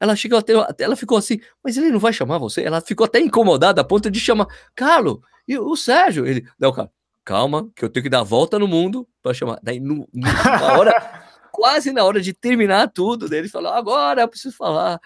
ela 0.00 0.16
chegou 0.16 0.38
até, 0.38 0.52
ela 0.78 0.96
ficou 0.96 1.18
assim, 1.18 1.40
mas 1.62 1.76
ele 1.76 1.90
não 1.90 1.98
vai 1.98 2.12
chamar 2.12 2.38
você? 2.38 2.62
Ela 2.62 2.80
ficou 2.80 3.04
até 3.04 3.18
incomodada 3.18 3.80
a 3.80 3.84
ponto 3.84 4.10
de 4.10 4.20
chamar, 4.20 4.46
Carlos, 4.74 5.18
e 5.46 5.58
o 5.58 5.74
Sérgio? 5.76 6.26
Ele, 6.26 6.46
não, 6.58 6.72
cara, 6.72 6.90
calma, 7.24 7.68
que 7.74 7.84
eu 7.84 7.90
tenho 7.90 8.04
que 8.04 8.10
dar 8.10 8.20
a 8.20 8.24
volta 8.24 8.58
no 8.58 8.68
mundo 8.68 9.06
para 9.22 9.34
chamar. 9.34 9.58
Daí, 9.62 9.80
no, 9.80 10.08
na 10.12 10.78
hora, 10.78 10.94
quase 11.52 11.92
na 11.92 12.04
hora 12.04 12.20
de 12.20 12.32
terminar 12.32 12.88
tudo, 12.88 13.32
ele 13.34 13.48
falou, 13.48 13.72
agora 13.72 14.22
eu 14.22 14.28
preciso 14.28 14.56
falar. 14.56 15.00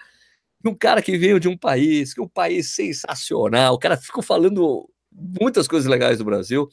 Um 0.65 0.73
cara 0.73 1.01
que 1.01 1.17
veio 1.17 1.41
de 1.41 1.49
um 1.49 1.57
país, 1.57 2.13
que 2.13 2.21
é 2.21 2.23
um 2.23 2.29
país 2.29 2.73
sensacional, 2.73 3.73
o 3.73 3.77
cara 3.77 3.97
ficou 3.97 4.23
falando 4.23 4.89
muitas 5.15 5.67
coisas 5.67 5.89
legais 5.89 6.17
do 6.17 6.25
Brasil, 6.25 6.69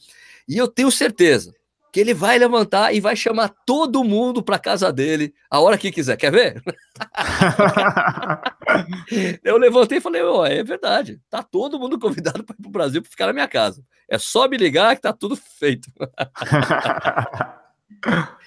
e 0.47 0.57
eu 0.57 0.67
tenho 0.67 0.91
certeza 0.91 1.53
que 1.91 1.99
ele 1.99 2.13
vai 2.13 2.39
levantar 2.39 2.93
e 2.93 3.01
vai 3.01 3.15
chamar 3.15 3.49
todo 3.65 4.03
mundo 4.03 4.41
para 4.41 4.57
casa 4.57 4.91
dele 4.93 5.33
a 5.49 5.59
hora 5.59 5.77
que 5.77 5.91
quiser. 5.91 6.15
Quer 6.15 6.31
ver? 6.31 6.63
eu 9.43 9.57
levantei 9.57 9.97
e 9.97 10.01
falei: 10.01 10.23
oh, 10.23 10.45
é 10.45 10.63
verdade, 10.63 11.19
tá 11.29 11.43
todo 11.43 11.79
mundo 11.79 11.99
convidado 11.99 12.43
para 12.43 12.55
ir 12.57 12.61
para 12.61 12.69
o 12.69 12.71
Brasil 12.71 13.01
para 13.01 13.11
ficar 13.11 13.27
na 13.27 13.33
minha 13.33 13.47
casa. 13.47 13.83
É 14.09 14.17
só 14.17 14.47
me 14.47 14.57
ligar 14.57 14.95
que 14.95 15.01
tá 15.01 15.11
tudo 15.11 15.35
feito. 15.35 15.91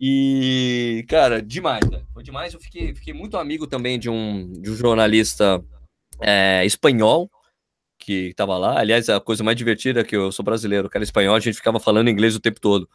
e, 0.00 1.04
cara, 1.08 1.42
demais, 1.42 1.88
né? 1.90 2.02
Foi 2.12 2.22
demais. 2.22 2.54
Eu 2.54 2.60
fiquei, 2.60 2.94
fiquei 2.94 3.12
muito 3.12 3.36
amigo 3.36 3.66
também 3.66 3.98
de 3.98 4.08
um, 4.08 4.52
de 4.52 4.70
um 4.70 4.76
jornalista 4.76 5.60
é, 6.20 6.64
espanhol 6.64 7.28
que 8.04 8.28
estava 8.28 8.58
lá. 8.58 8.78
Aliás, 8.78 9.08
a 9.08 9.20
coisa 9.20 9.42
mais 9.42 9.56
divertida 9.56 10.00
é 10.00 10.04
que 10.04 10.14
eu 10.14 10.30
sou 10.30 10.44
brasileiro, 10.44 10.88
cara 10.90 11.02
espanhol, 11.02 11.34
a 11.34 11.40
gente 11.40 11.56
ficava 11.56 11.80
falando 11.80 12.10
inglês 12.10 12.36
o 12.36 12.40
tempo 12.40 12.60
todo. 12.60 12.88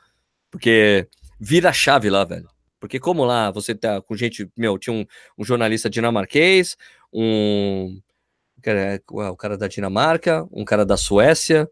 Porque 0.52 1.08
vira 1.40 1.74
chave 1.74 2.10
lá, 2.10 2.24
velho. 2.24 2.48
Porque 2.80 3.00
como 3.00 3.26
lá 3.26 3.52
você 3.52 3.76
tá 3.76 4.02
com 4.02 4.16
gente, 4.16 4.50
meu, 4.56 4.78
tinha 4.78 4.94
um, 4.94 5.06
um 5.38 5.44
jornalista 5.44 5.90
dinamarquês, 5.90 6.78
um 7.12 8.00
cara, 8.62 9.02
o 9.10 9.36
cara 9.36 9.58
da 9.58 9.68
Dinamarca, 9.68 10.48
um 10.52 10.64
cara 10.64 10.86
da 10.86 10.96
Suécia, 10.96 11.70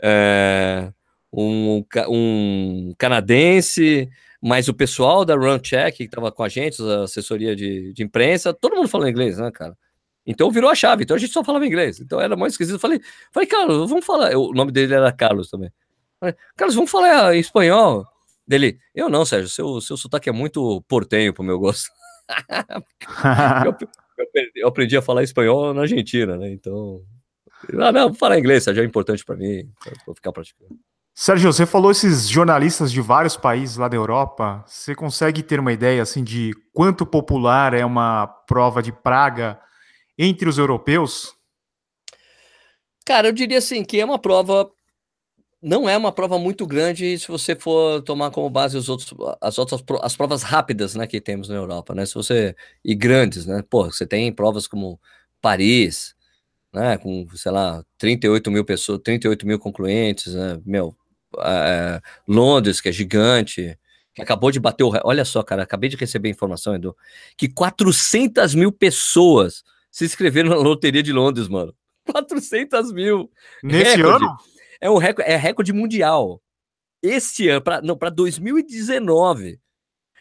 é, 0.00 0.90
um, 1.32 1.84
um 2.08 2.94
canadense, 2.96 4.08
mas 4.40 4.68
o 4.68 4.74
pessoal 4.74 5.24
da 5.24 5.34
Run 5.34 5.58
Check 5.58 5.96
que 5.96 6.04
estava 6.04 6.30
com 6.32 6.42
a 6.42 6.48
gente, 6.48 6.82
a 6.82 7.02
assessoria 7.02 7.54
de, 7.56 7.92
de 7.92 8.02
imprensa, 8.02 8.54
todo 8.54 8.76
mundo 8.76 8.88
falando 8.88 9.10
inglês, 9.10 9.38
né, 9.38 9.50
cara? 9.50 9.76
Então 10.26 10.50
virou 10.50 10.68
a 10.68 10.74
chave. 10.74 11.04
Então 11.04 11.16
a 11.16 11.18
gente 11.18 11.32
só 11.32 11.44
falava 11.44 11.66
inglês. 11.66 12.00
Então 12.00 12.20
era 12.20 12.36
mais 12.36 12.54
esquisito. 12.54 12.74
Eu 12.74 12.80
falei, 12.80 13.00
falei, 13.32 13.46
Carlos, 13.46 13.88
vamos 13.88 14.04
falar. 14.04 14.36
o 14.36 14.52
nome 14.52 14.72
dele 14.72 14.94
era 14.94 15.12
Carlos 15.12 15.48
também. 15.48 15.70
Falei, 16.18 16.34
Carlos, 16.56 16.74
vamos 16.74 16.90
falar 16.90 17.34
em 17.34 17.38
espanhol. 17.38 18.04
Dele, 18.46 18.78
eu 18.94 19.08
não, 19.08 19.24
Sérgio, 19.24 19.48
seu, 19.48 19.80
seu 19.80 19.96
sotaque 19.96 20.28
é 20.28 20.32
muito 20.32 20.82
portenho 20.88 21.32
pro 21.32 21.44
meu 21.44 21.58
gosto. 21.58 21.90
eu, 23.66 23.76
eu, 24.54 24.68
aprendi 24.68 24.96
a 24.96 25.02
falar 25.02 25.22
espanhol 25.22 25.74
na 25.74 25.82
Argentina, 25.82 26.36
né? 26.36 26.50
Então. 26.50 27.02
Ah, 27.80 27.90
não, 27.90 28.14
falar 28.14 28.38
inglês, 28.38 28.64
Sérgio, 28.64 28.82
é 28.82 28.86
importante 28.86 29.24
para 29.24 29.36
mim. 29.36 29.68
Vou 30.04 30.14
ficar 30.14 30.32
praticando. 30.32 30.76
Sérgio, 31.12 31.50
você 31.50 31.64
falou 31.64 31.90
esses 31.90 32.28
jornalistas 32.28 32.92
de 32.92 33.00
vários 33.00 33.36
países 33.36 33.78
lá 33.78 33.88
da 33.88 33.96
Europa. 33.96 34.62
Você 34.66 34.94
consegue 34.94 35.42
ter 35.42 35.58
uma 35.58 35.72
ideia 35.72 36.02
assim 36.02 36.22
de 36.22 36.52
quanto 36.74 37.06
popular 37.06 37.72
é 37.72 37.84
uma 37.84 38.26
prova 38.26 38.82
de 38.82 38.92
praga 38.92 39.58
entre 40.18 40.48
os 40.48 40.58
europeus? 40.58 41.34
Cara, 43.04 43.28
eu 43.28 43.32
diria 43.32 43.58
assim 43.58 43.84
que 43.84 44.00
é 44.00 44.04
uma 44.04 44.18
prova 44.18 44.70
não 45.62 45.88
é 45.88 45.96
uma 45.96 46.12
prova 46.12 46.38
muito 46.38 46.66
grande 46.66 47.18
se 47.18 47.26
você 47.28 47.56
for 47.56 48.02
tomar 48.02 48.30
como 48.30 48.48
base 48.50 48.76
os 48.76 48.88
outros, 48.88 49.12
as 49.40 49.58
outras 49.58 49.82
as 50.02 50.16
provas 50.16 50.42
rápidas, 50.42 50.94
né, 50.94 51.06
que 51.06 51.20
temos 51.20 51.48
na 51.48 51.56
Europa, 51.56 51.94
né? 51.94 52.06
Se 52.06 52.14
você 52.14 52.54
e 52.84 52.94
grandes, 52.94 53.46
né? 53.46 53.64
Pô, 53.68 53.84
você 53.84 54.06
tem 54.06 54.32
provas 54.32 54.66
como 54.68 55.00
Paris, 55.40 56.14
né, 56.72 56.98
com 56.98 57.26
sei 57.34 57.52
lá 57.52 57.84
38 57.98 58.50
mil 58.50 58.64
pessoas, 58.64 59.00
38 59.02 59.46
mil 59.46 59.58
concluentes, 59.58 60.34
né? 60.34 60.60
Meu, 60.64 60.94
é, 61.40 62.00
Londres 62.28 62.80
que 62.80 62.88
é 62.90 62.92
gigante, 62.92 63.78
que 64.14 64.22
acabou 64.22 64.50
de 64.50 64.60
bater 64.60 64.84
o, 64.84 64.92
olha 65.04 65.24
só, 65.24 65.42
cara, 65.42 65.62
acabei 65.62 65.90
de 65.90 65.96
receber 65.96 66.28
informação, 66.28 66.74
Edu, 66.74 66.96
que 67.36 67.48
400 67.48 68.54
mil 68.54 68.70
pessoas 68.72 69.64
se 69.96 70.04
inscreveram 70.04 70.50
na 70.50 70.56
loteria 70.56 71.02
de 71.02 71.10
Londres, 71.10 71.48
mano. 71.48 71.74
400 72.04 72.92
mil. 72.92 73.30
Nesse 73.62 73.96
recorde. 73.96 74.24
ano? 74.24 74.36
É 74.78 74.90
um 74.90 74.98
recorde, 74.98 75.30
é 75.30 75.36
recorde 75.36 75.72
mundial. 75.72 76.42
Este 77.02 77.48
ano, 77.48 77.62
pra, 77.62 77.80
não, 77.80 77.96
para 77.96 78.10
2019, 78.10 79.58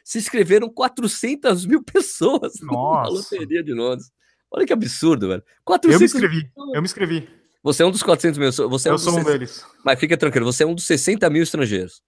se 0.02 0.18
inscreveram 0.18 0.70
400 0.70 1.66
mil 1.66 1.84
pessoas 1.92 2.54
Nossa. 2.62 3.02
na 3.02 3.18
loteria 3.18 3.62
de 3.62 3.74
Londres. 3.74 4.10
Olha 4.50 4.66
que 4.66 4.72
absurdo, 4.72 5.28
velho. 5.28 5.44
400 5.66 5.94
eu 5.94 6.00
me 6.00 6.06
inscrevi, 6.06 6.52
eu 6.56 6.82
me 6.82 6.86
inscrevi. 6.86 7.30
Você 7.62 7.84
é 7.84 7.86
um 7.86 7.92
dos 7.92 8.02
400 8.02 8.38
mil. 8.38 8.70
Você 8.70 8.88
é 8.88 8.92
eu 8.92 8.96
um 8.96 8.98
sou 8.98 9.12
um 9.12 9.16
60... 9.18 9.30
deles. 9.30 9.66
Mas 9.84 10.00
fica 10.00 10.16
tranquilo, 10.16 10.46
você 10.46 10.64
é 10.64 10.68
um 10.68 10.76
dos 10.76 10.86
60 10.86 11.30
mil 11.30 11.44
estrangeiros. 11.44 12.02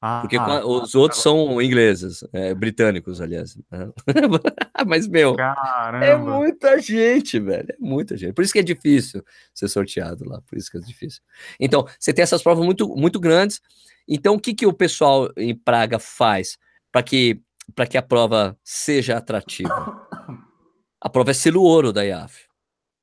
Ah, 0.00 0.20
Porque 0.20 0.36
ah, 0.36 0.64
os 0.64 0.94
outros 0.94 1.22
são 1.22 1.60
ingleses, 1.60 2.22
é, 2.32 2.54
britânicos, 2.54 3.20
aliás. 3.20 3.56
Né? 3.70 3.90
Mas, 4.86 5.08
meu, 5.08 5.32
é 5.32 5.36
Caramba. 5.36 6.04
é 6.04 6.16
muita 6.16 6.78
gente, 6.78 7.40
velho. 7.40 7.68
É 7.70 7.76
muita 7.78 8.16
gente. 8.16 8.34
Por 8.34 8.44
isso 8.44 8.52
que 8.52 8.58
é 8.58 8.62
difícil 8.62 9.24
ser 9.54 9.68
sorteado 9.68 10.28
lá. 10.28 10.40
Por 10.42 10.58
isso 10.58 10.70
que 10.70 10.76
é 10.76 10.80
difícil. 10.80 11.22
Então, 11.58 11.86
você 11.98 12.12
tem 12.12 12.22
essas 12.22 12.42
provas 12.42 12.64
muito, 12.64 12.94
muito 12.94 13.18
grandes. 13.18 13.60
Então, 14.06 14.34
o 14.34 14.40
que, 14.40 14.54
que 14.54 14.66
o 14.66 14.72
pessoal 14.72 15.30
em 15.36 15.54
Praga 15.54 15.98
faz 15.98 16.58
para 16.92 17.02
que, 17.02 17.40
que 17.90 17.98
a 17.98 18.02
prova 18.02 18.56
seja 18.62 19.16
atrativa? 19.16 20.06
A 21.00 21.08
prova 21.08 21.30
é 21.30 21.34
selo 21.34 21.62
ouro 21.62 21.92
da 21.92 22.04
IAF. 22.04 22.46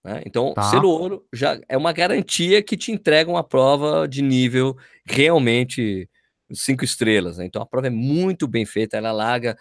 Né? 0.03 0.21
Então, 0.25 0.53
tá. 0.53 0.63
selo 0.63 0.89
ouro 0.89 1.25
já 1.33 1.59
é 1.67 1.75
uma 1.75 1.91
garantia 1.91 2.61
que 2.61 2.77
te 2.77 2.91
entrega 2.91 3.31
uma 3.31 3.43
prova 3.43 4.07
de 4.07 4.21
nível 4.21 4.77
realmente 5.05 6.09
cinco 6.51 6.83
estrelas. 6.83 7.37
Né? 7.37 7.45
Então, 7.45 7.61
a 7.61 7.65
prova 7.65 7.87
é 7.87 7.89
muito 7.89 8.47
bem 8.47 8.65
feita. 8.65 8.97
Ela 8.97 9.11
larga 9.11 9.57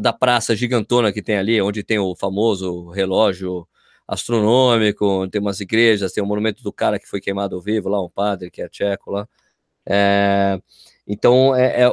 da 0.00 0.12
praça 0.12 0.54
gigantona 0.54 1.12
que 1.12 1.22
tem 1.22 1.36
ali, 1.36 1.60
onde 1.60 1.82
tem 1.82 1.98
o 1.98 2.14
famoso 2.14 2.90
relógio 2.90 3.66
astronômico, 4.06 5.28
tem 5.28 5.40
umas 5.40 5.60
igrejas, 5.60 6.12
tem 6.12 6.22
o 6.22 6.26
monumento 6.26 6.62
do 6.62 6.72
cara 6.72 6.98
que 6.98 7.08
foi 7.08 7.20
queimado 7.20 7.56
ao 7.56 7.62
vivo 7.62 7.88
lá, 7.88 8.02
um 8.02 8.10
padre 8.10 8.50
que 8.50 8.62
é 8.62 8.68
tcheco 8.68 9.10
lá. 9.10 9.28
É, 9.86 10.60
então, 11.06 11.54
é, 11.54 11.82
é, 11.82 11.88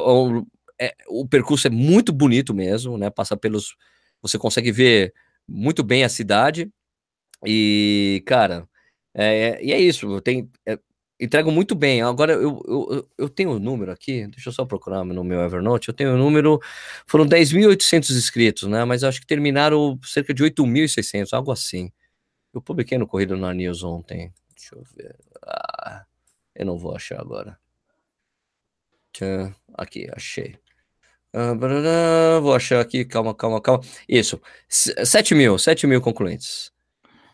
é, 0.80 0.94
o 1.08 1.26
percurso 1.26 1.66
é 1.66 1.70
muito 1.70 2.12
bonito 2.12 2.54
mesmo, 2.54 2.98
né? 2.98 3.10
Passa 3.10 3.36
pelos. 3.36 3.76
Você 4.22 4.38
consegue 4.38 4.72
ver 4.72 5.12
muito 5.48 5.82
bem 5.82 6.04
a 6.04 6.08
cidade. 6.08 6.70
E, 7.44 8.22
cara, 8.26 8.68
é, 9.14 9.58
é 9.60 9.64
e 9.64 9.72
é 9.72 9.80
isso. 9.80 10.20
Tem, 10.20 10.50
entrego 11.22 11.50
muito 11.52 11.74
bem. 11.74 12.02
Agora, 12.02 12.32
eu, 12.32 12.60
eu, 12.66 13.08
eu 13.16 13.28
tenho 13.28 13.50
o 13.50 13.56
um 13.56 13.58
número 13.58 13.92
aqui, 13.92 14.26
deixa 14.26 14.48
eu 14.48 14.52
só 14.52 14.64
procurar 14.64 15.04
no 15.04 15.22
meu 15.22 15.40
Evernote. 15.40 15.88
Eu 15.88 15.94
tenho 15.94 16.10
o 16.10 16.14
um 16.14 16.18
número, 16.18 16.60
foram 17.06 17.26
10.800 17.26 18.10
inscritos, 18.10 18.68
né? 18.68 18.84
Mas 18.84 19.04
acho 19.04 19.20
que 19.20 19.26
terminaram 19.26 19.98
cerca 20.02 20.34
de 20.34 20.42
8.600, 20.42 21.32
algo 21.32 21.52
assim. 21.52 21.92
Eu 22.52 22.60
publiquei 22.60 22.98
no 22.98 23.06
Corrida 23.06 23.36
na 23.36 23.54
News 23.54 23.82
ontem. 23.82 24.32
Deixa 24.54 24.74
eu 24.74 24.82
ver. 24.96 25.16
Ah, 25.46 26.04
eu 26.54 26.66
não 26.66 26.76
vou 26.76 26.94
achar 26.94 27.20
agora. 27.20 27.58
Aqui, 29.74 30.08
achei. 30.14 30.56
Ah, 31.32 32.40
vou 32.40 32.54
achar 32.54 32.80
aqui, 32.80 33.04
calma, 33.04 33.34
calma, 33.34 33.60
calma. 33.60 33.82
Isso, 34.08 34.40
7 34.68 35.34
mil, 35.34 35.58
7 35.58 35.86
mil 35.86 36.00
concluintes. 36.00 36.72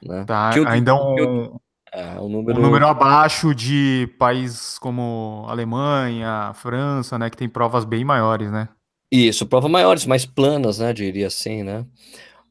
Né? 0.03 0.24
Tá, 0.24 0.53
eu, 0.57 0.66
ainda 0.66 0.94
um, 0.94 1.59
é, 1.92 2.20
um, 2.20 2.29
número... 2.29 2.59
um 2.59 2.62
número 2.62 2.87
abaixo 2.87 3.55
de 3.55 4.09
países 4.18 4.79
como 4.79 5.44
Alemanha, 5.48 6.53
França, 6.55 7.18
né, 7.18 7.31
que 7.31 7.37
tem 7.37 7.48
provas 7.48 7.85
bem 7.85 8.05
maiores, 8.05 8.51
né? 8.51 8.68
Isso, 9.11 9.46
provas 9.46 9.70
maiores, 9.70 10.07
mais 10.07 10.27
planas, 10.27 10.79
né, 10.79 10.92
diria 10.92 11.27
assim, 11.27 11.62
né? 11.62 11.87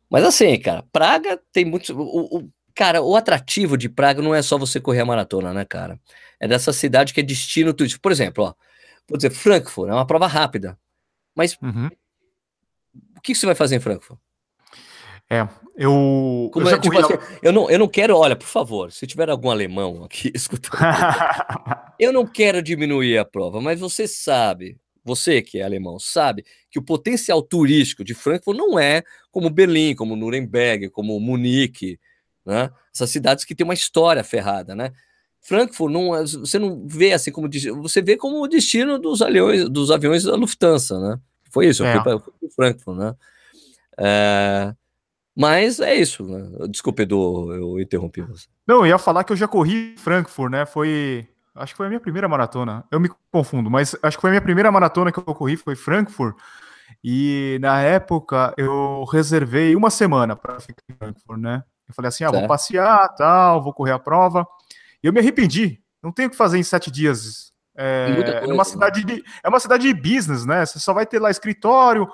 Mas 0.09 0.23
assim, 0.23 0.59
cara, 0.59 0.83
Praga 0.91 1.39
tem 1.51 1.65
muito... 1.65 1.93
O, 1.93 2.37
o, 2.37 2.49
cara, 2.73 3.01
o 3.01 3.15
atrativo 3.15 3.77
de 3.77 3.89
Praga 3.89 4.21
não 4.21 4.33
é 4.33 4.41
só 4.41 4.57
você 4.57 4.79
correr 4.79 5.01
a 5.01 5.05
maratona, 5.05 5.53
né, 5.53 5.65
cara? 5.65 5.99
É 6.39 6.47
dessa 6.47 6.71
cidade 6.71 7.13
que 7.13 7.19
é 7.19 7.23
destino 7.23 7.73
turístico. 7.73 8.01
Por 8.01 8.11
exemplo, 8.11 8.43
ó, 8.43 8.53
vou 9.09 9.17
dizer, 9.17 9.31
Frankfurt 9.31 9.89
é 9.89 9.93
uma 9.93 10.05
prova 10.05 10.27
rápida. 10.27 10.77
Mas 11.35 11.57
uhum. 11.61 11.89
o 13.17 13.21
que 13.21 13.33
você 13.33 13.45
vai 13.45 13.55
fazer 13.55 13.75
em 13.75 13.79
Frankfurt? 13.79 14.19
É, 15.29 15.47
eu. 15.75 16.49
Como 16.53 16.69
eu, 16.69 16.75
é, 16.75 16.79
tipo 16.79 16.97
assim, 16.97 17.13
eu, 17.41 17.51
não, 17.51 17.69
eu 17.69 17.77
não 17.77 17.87
quero, 17.87 18.15
olha, 18.15 18.35
por 18.35 18.47
favor, 18.47 18.91
se 18.91 19.05
tiver 19.05 19.29
algum 19.29 19.49
alemão 19.49 20.03
aqui 20.03 20.31
escutando, 20.35 20.79
eu 21.99 22.13
não 22.13 22.25
quero 22.25 22.61
diminuir 22.61 23.17
a 23.17 23.25
prova, 23.25 23.59
mas 23.59 23.79
você 23.79 24.07
sabe, 24.07 24.77
você 25.03 25.41
que 25.41 25.59
é 25.59 25.63
alemão, 25.63 25.99
sabe 25.99 26.45
que 26.71 26.79
o 26.79 26.81
potencial 26.81 27.41
turístico 27.41 28.03
de 28.03 28.13
Frankfurt 28.13 28.57
não 28.57 28.79
é 28.79 29.03
como 29.29 29.49
Berlim, 29.49 29.95
como 29.95 30.15
Nuremberg, 30.15 30.89
como 30.89 31.19
Munique, 31.19 31.99
né? 32.45 32.71
Essas 32.95 33.09
cidades 33.09 33.43
que 33.43 33.53
têm 33.53 33.65
uma 33.65 33.73
história 33.73 34.23
ferrada, 34.23 34.73
né? 34.73 34.93
Frankfurt 35.41 35.91
não, 35.91 36.15
é, 36.15 36.23
você 36.23 36.57
não 36.57 36.87
vê 36.87 37.11
assim 37.11 37.31
como 37.31 37.49
você 37.81 38.01
vê 38.01 38.15
como 38.15 38.41
o 38.41 38.47
destino 38.47 38.97
dos 38.97 39.21
aviões, 39.21 39.69
dos 39.69 39.91
aviões 39.91 40.23
da 40.23 40.35
Lufthansa, 40.35 40.99
né? 40.99 41.19
Foi 41.51 41.67
isso, 41.67 41.83
é. 41.83 41.97
eu 41.97 42.01
fui 42.01 42.03
para 42.03 42.49
Frankfurt, 42.55 42.97
né? 42.97 43.15
É, 43.99 44.73
mas 45.37 45.79
é 45.79 45.93
isso, 45.93 46.25
né? 46.25 46.67
Desculpe, 46.67 47.03
Edu, 47.03 47.53
eu 47.53 47.79
interrompi 47.79 48.21
você. 48.21 48.47
Não, 48.65 48.77
eu 48.77 48.87
ia 48.87 48.97
falar 48.97 49.23
que 49.23 49.31
eu 49.31 49.37
já 49.37 49.47
corri 49.47 49.95
Frankfurt, 49.97 50.51
né? 50.51 50.65
Foi. 50.65 51.27
Acho 51.53 51.73
que 51.73 51.77
foi 51.77 51.85
a 51.85 51.89
minha 51.89 51.99
primeira 51.99 52.27
maratona. 52.27 52.83
Eu 52.89 52.99
me 52.99 53.09
confundo, 53.31 53.69
mas 53.69 53.95
acho 54.01 54.17
que 54.17 54.21
foi 54.21 54.31
a 54.31 54.33
minha 54.33 54.41
primeira 54.41 54.71
maratona 54.71 55.11
que 55.11 55.19
eu 55.19 55.23
corri, 55.23 55.55
foi 55.55 55.75
Frankfurt. 55.75 56.35
E 57.03 57.59
na 57.61 57.81
época 57.81 58.53
eu 58.57 59.03
reservei 59.11 59.75
uma 59.75 59.91
semana 59.91 60.35
para 60.35 60.59
ficar 60.59 60.81
em 60.89 60.95
Frankfurt, 60.95 61.39
né? 61.39 61.63
Eu 61.87 61.93
falei 61.93 62.09
assim: 62.09 62.23
ah, 62.23 62.31
vou 62.31 62.47
passear, 62.47 63.07
tal, 63.15 63.61
vou 63.61 63.73
correr 63.73 63.91
a 63.91 63.99
prova. 63.99 64.45
E 65.03 65.07
eu 65.07 65.13
me 65.13 65.19
arrependi. 65.19 65.79
Não 66.01 66.11
tenho 66.11 66.29
o 66.29 66.31
que 66.31 66.37
fazer 66.37 66.57
em 66.57 66.63
sete 66.63 66.89
dias. 66.89 67.51
É, 67.75 68.39
coisa, 68.39 68.53
uma 68.53 68.63
cidade 68.63 69.03
de, 69.03 69.23
é 69.43 69.47
uma 69.47 69.59
cidade 69.59 69.83
de 69.87 69.93
business, 69.93 70.45
né? 70.45 70.65
Você 70.65 70.79
só 70.79 70.93
vai 70.93 71.05
ter 71.05 71.19
lá 71.19 71.29
escritório. 71.29 72.07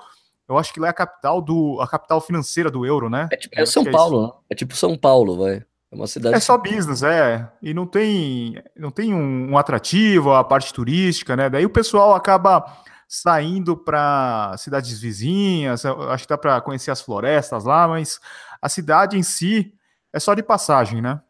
Eu 0.48 0.58
acho 0.58 0.72
que 0.72 0.80
lá 0.80 0.88
é 0.88 0.90
a 0.90 0.94
capital 0.94 1.40
do 1.40 1.80
a 1.80 1.88
capital 1.88 2.20
financeira 2.20 2.70
do 2.70 2.84
euro, 2.84 3.08
né? 3.08 3.28
É 3.32 3.36
tipo 3.36 3.58
é 3.58 3.66
São 3.66 3.82
é 3.82 3.90
Paulo, 3.90 4.26
né? 4.26 4.32
É 4.50 4.54
tipo 4.54 4.76
São 4.76 4.96
Paulo, 4.96 5.38
vai. 5.38 5.56
É 5.56 5.94
uma 5.94 6.06
cidade. 6.06 6.36
É 6.36 6.40
só 6.40 6.58
business, 6.58 7.02
é. 7.02 7.50
E 7.62 7.72
não 7.72 7.86
tem 7.86 8.62
não 8.76 8.90
tem 8.90 9.14
um, 9.14 9.52
um 9.52 9.58
atrativo, 9.58 10.32
a 10.32 10.44
parte 10.44 10.72
turística, 10.72 11.34
né? 11.36 11.48
Daí 11.48 11.64
o 11.64 11.70
pessoal 11.70 12.14
acaba 12.14 12.64
saindo 13.08 13.76
para 13.76 14.54
cidades 14.58 14.98
vizinhas. 15.00 15.84
Acho 15.84 16.24
que 16.24 16.28
dá 16.28 16.38
para 16.38 16.60
conhecer 16.60 16.90
as 16.90 17.00
florestas 17.00 17.64
lá, 17.64 17.86
mas 17.88 18.20
a 18.60 18.68
cidade 18.68 19.16
em 19.16 19.22
si 19.22 19.72
é 20.12 20.18
só 20.18 20.34
de 20.34 20.42
passagem, 20.42 21.00
né? 21.00 21.20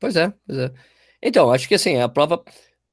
Pois 0.00 0.16
é, 0.16 0.32
pois 0.46 0.58
é. 0.58 0.72
Então, 1.22 1.52
acho 1.52 1.68
que 1.68 1.74
assim, 1.74 2.00
a 2.00 2.08
prova 2.08 2.42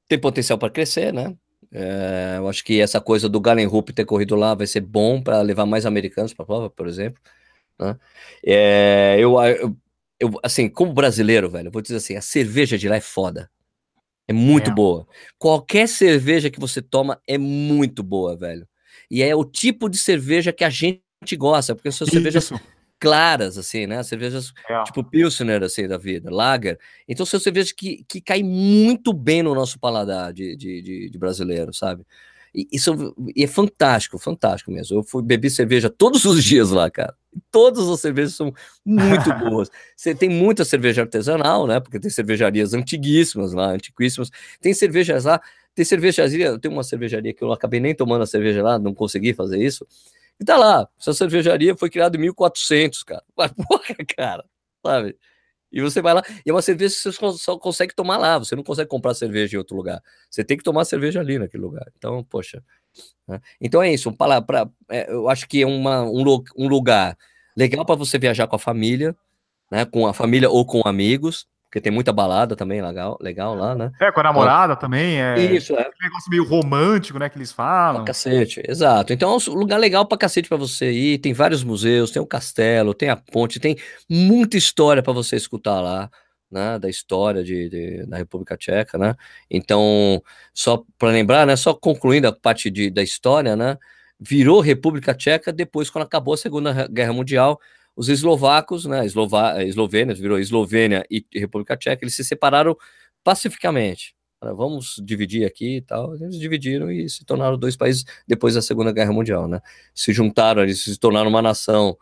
tem 0.06 0.20
potencial 0.20 0.58
para 0.58 0.70
crescer, 0.70 1.12
né? 1.12 1.34
É, 1.72 2.36
eu 2.38 2.48
acho 2.48 2.64
que 2.64 2.80
essa 2.80 3.00
coisa 3.00 3.28
do 3.28 3.40
Galen 3.40 3.66
Rupp 3.66 3.92
ter 3.92 4.04
corrido 4.04 4.34
lá 4.34 4.54
vai 4.54 4.66
ser 4.66 4.80
bom 4.80 5.20
para 5.20 5.40
levar 5.42 5.66
mais 5.66 5.84
americanos 5.84 6.32
para 6.32 6.42
a 6.44 6.46
prova, 6.46 6.70
por 6.70 6.86
exemplo. 6.86 7.20
Né? 7.78 7.96
É, 8.44 9.16
eu, 9.18 9.40
eu, 9.42 9.76
eu, 10.18 10.30
assim, 10.42 10.68
como 10.68 10.92
brasileiro, 10.92 11.48
velho, 11.50 11.68
eu 11.68 11.72
vou 11.72 11.82
dizer 11.82 11.96
assim: 11.96 12.16
a 12.16 12.22
cerveja 12.22 12.78
de 12.78 12.88
lá 12.88 12.96
é 12.96 13.00
foda. 13.00 13.50
É 14.26 14.32
muito 14.32 14.70
é. 14.70 14.74
boa. 14.74 15.06
Qualquer 15.38 15.88
cerveja 15.88 16.50
que 16.50 16.60
você 16.60 16.82
toma 16.82 17.20
é 17.26 17.38
muito 17.38 18.02
boa, 18.02 18.36
velho. 18.36 18.68
E 19.10 19.22
é 19.22 19.34
o 19.34 19.44
tipo 19.44 19.88
de 19.88 19.96
cerveja 19.96 20.52
que 20.52 20.64
a 20.64 20.70
gente 20.70 21.00
gosta, 21.36 21.74
porque 21.74 21.90
são 21.90 22.06
cervejas 22.06 22.52
claras, 22.98 23.56
assim, 23.56 23.86
né? 23.86 24.02
Cervejas 24.02 24.52
é. 24.68 24.82
tipo 24.84 25.04
Pilsner, 25.04 25.62
assim, 25.62 25.86
da 25.86 25.96
vida, 25.96 26.30
Lager. 26.30 26.78
Então 27.08 27.24
são 27.24 27.38
cervejas 27.38 27.72
que, 27.72 28.04
que 28.08 28.20
caem 28.20 28.44
muito 28.44 29.12
bem 29.12 29.42
no 29.42 29.54
nosso 29.54 29.78
paladar 29.78 30.32
de, 30.32 30.56
de, 30.56 30.82
de, 30.82 31.10
de 31.10 31.18
brasileiro, 31.18 31.72
sabe? 31.72 32.04
E, 32.54 32.66
e, 33.36 33.44
é 33.44 33.46
fantástico, 33.46 34.18
fantástico 34.18 34.70
mesmo. 34.70 34.98
Eu 34.98 35.02
fui 35.02 35.22
beber 35.22 35.50
cerveja 35.50 35.90
todos 35.90 36.24
os 36.24 36.42
dias 36.42 36.70
lá, 36.70 36.90
cara. 36.90 37.14
Todas 37.50 37.88
as 37.88 38.00
cervejas 38.00 38.34
são 38.34 38.52
muito 38.84 39.32
boas. 39.38 39.70
Você 39.96 40.14
tem 40.14 40.28
muita 40.28 40.64
cerveja 40.64 41.02
artesanal, 41.02 41.66
né? 41.66 41.78
Porque 41.78 42.00
tem 42.00 42.10
cervejarias 42.10 42.74
antiguíssimas 42.74 43.52
lá, 43.52 43.70
antiquíssimas. 43.70 44.30
Tem 44.60 44.72
cervejas 44.74 45.24
lá, 45.24 45.40
tem 45.74 45.84
cervejaria, 45.84 46.58
tem 46.58 46.70
uma 46.70 46.82
cervejaria 46.82 47.32
que 47.32 47.44
eu 47.44 47.52
acabei 47.52 47.80
nem 47.80 47.94
tomando 47.94 48.22
a 48.22 48.26
cerveja 48.26 48.62
lá, 48.62 48.78
não 48.78 48.94
consegui 48.94 49.34
fazer 49.34 49.62
isso 49.62 49.86
e 50.40 50.44
tá 50.44 50.56
lá, 50.56 50.88
essa 50.98 51.12
cervejaria 51.12 51.76
foi 51.76 51.90
criada 51.90 52.16
em 52.16 52.20
1400, 52.20 53.02
cara. 53.02 53.24
Mas, 53.36 53.52
porra, 53.52 53.96
cara, 54.16 54.44
sabe? 54.84 55.16
E 55.70 55.82
você 55.82 56.00
vai 56.00 56.14
lá, 56.14 56.22
e 56.46 56.50
é 56.50 56.52
uma 56.52 56.62
cerveja 56.62 56.94
que 56.94 57.02
você 57.20 57.38
só 57.38 57.58
consegue 57.58 57.94
tomar 57.94 58.16
lá, 58.16 58.38
você 58.38 58.56
não 58.56 58.62
consegue 58.62 58.88
comprar 58.88 59.12
cerveja 59.14 59.56
em 59.56 59.58
outro 59.58 59.76
lugar. 59.76 60.02
Você 60.30 60.42
tem 60.42 60.56
que 60.56 60.64
tomar 60.64 60.84
cerveja 60.86 61.20
ali 61.20 61.38
naquele 61.38 61.62
lugar. 61.62 61.86
Então, 61.96 62.24
poxa. 62.24 62.62
Né? 63.26 63.40
Então 63.60 63.82
é 63.82 63.92
isso, 63.92 64.10
pra, 64.12 64.40
pra, 64.40 64.68
é, 64.90 65.12
eu 65.12 65.28
acho 65.28 65.46
que 65.46 65.62
é 65.62 65.66
uma, 65.66 66.02
um, 66.02 66.24
um 66.56 66.68
lugar 66.68 67.16
legal 67.56 67.84
para 67.84 67.96
você 67.96 68.18
viajar 68.18 68.46
com 68.46 68.56
a 68.56 68.58
família, 68.58 69.14
né? 69.70 69.84
Com 69.84 70.06
a 70.06 70.14
família 70.14 70.48
ou 70.50 70.64
com 70.64 70.82
amigos, 70.86 71.46
porque 71.68 71.82
tem 71.82 71.92
muita 71.92 72.14
balada 72.14 72.56
também 72.56 72.80
legal, 72.80 73.18
legal 73.20 73.54
lá, 73.54 73.74
né? 73.74 73.92
É, 74.00 74.10
com 74.10 74.20
a 74.20 74.22
namorada 74.22 74.74
também, 74.74 75.20
é. 75.20 75.38
Isso, 75.38 75.74
é. 75.74 75.82
Um 75.82 76.02
negócio 76.02 76.30
meio 76.30 76.44
romântico, 76.44 77.18
né, 77.18 77.28
que 77.28 77.36
eles 77.36 77.52
falam. 77.52 77.96
Pra 77.96 78.06
cacete, 78.06 78.62
exato. 78.66 79.12
Então 79.12 79.30
é 79.30 79.50
um 79.50 79.54
lugar 79.54 79.76
legal 79.76 80.06
pra 80.06 80.16
cacete 80.16 80.48
pra 80.48 80.56
você 80.56 80.90
ir. 80.90 81.18
Tem 81.18 81.34
vários 81.34 81.62
museus, 81.62 82.10
tem 82.10 82.22
o 82.22 82.26
castelo, 82.26 82.94
tem 82.94 83.10
a 83.10 83.16
ponte, 83.16 83.60
tem 83.60 83.76
muita 84.08 84.56
história 84.56 85.02
pra 85.02 85.12
você 85.12 85.36
escutar 85.36 85.82
lá, 85.82 86.10
né? 86.50 86.78
Da 86.78 86.88
história 86.88 87.44
de, 87.44 87.68
de 87.68 88.06
da 88.06 88.16
República 88.16 88.56
Tcheca, 88.56 88.96
né? 88.96 89.14
Então, 89.50 90.22
só 90.54 90.82
pra 90.98 91.10
lembrar, 91.10 91.46
né? 91.46 91.54
Só 91.54 91.74
concluindo 91.74 92.28
a 92.28 92.32
parte 92.32 92.70
de, 92.70 92.88
da 92.88 93.02
história, 93.02 93.54
né? 93.54 93.76
Virou 94.18 94.62
República 94.62 95.14
Tcheca 95.14 95.52
depois, 95.52 95.90
quando 95.90 96.04
acabou 96.04 96.32
a 96.32 96.38
Segunda 96.38 96.88
Guerra 96.88 97.12
Mundial 97.12 97.60
os 97.98 98.08
eslovacos, 98.08 98.84
né, 98.84 99.04
Eslova, 99.04 99.60
Eslovênia, 99.64 100.14
virou 100.14 100.38
Eslovênia 100.38 101.04
e 101.10 101.26
República 101.34 101.76
Tcheca, 101.76 102.04
eles 102.04 102.14
se 102.14 102.22
separaram 102.22 102.76
pacificamente. 103.24 104.14
Vamos 104.40 105.02
dividir 105.04 105.44
aqui 105.44 105.78
e 105.78 105.80
tal. 105.80 106.14
Eles 106.14 106.38
dividiram 106.38 106.92
e 106.92 107.10
se 107.10 107.24
tornaram 107.24 107.58
dois 107.58 107.76
países 107.76 108.04
depois 108.24 108.54
da 108.54 108.62
Segunda 108.62 108.92
Guerra 108.92 109.12
Mundial, 109.12 109.48
né? 109.48 109.60
Se 109.92 110.12
juntaram, 110.12 110.62
eles 110.62 110.84
se 110.84 110.96
tornaram 110.96 111.28
uma 111.28 111.42
nação, 111.42 111.98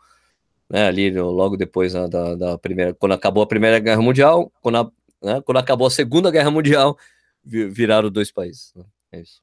né? 0.69 0.85
Ali 0.85 1.09
logo 1.09 1.57
depois 1.57 1.95
né, 1.95 2.07
da, 2.07 2.35
da 2.35 2.57
primeira, 2.59 2.93
quando 2.93 3.13
acabou 3.13 3.41
a 3.41 3.47
Primeira 3.47 3.79
Guerra 3.79 3.99
Mundial, 3.99 4.51
quando, 4.61 4.77
a, 4.77 4.91
né, 5.23 5.41
quando 5.41 5.57
acabou 5.57 5.87
a 5.87 5.89
Segunda 5.89 6.29
Guerra 6.29 6.51
Mundial, 6.51 6.95
viraram 7.43 8.11
dois 8.11 8.31
países. 8.31 8.71
Né? 8.75 8.85
É 9.13 9.21
isso. 9.21 9.41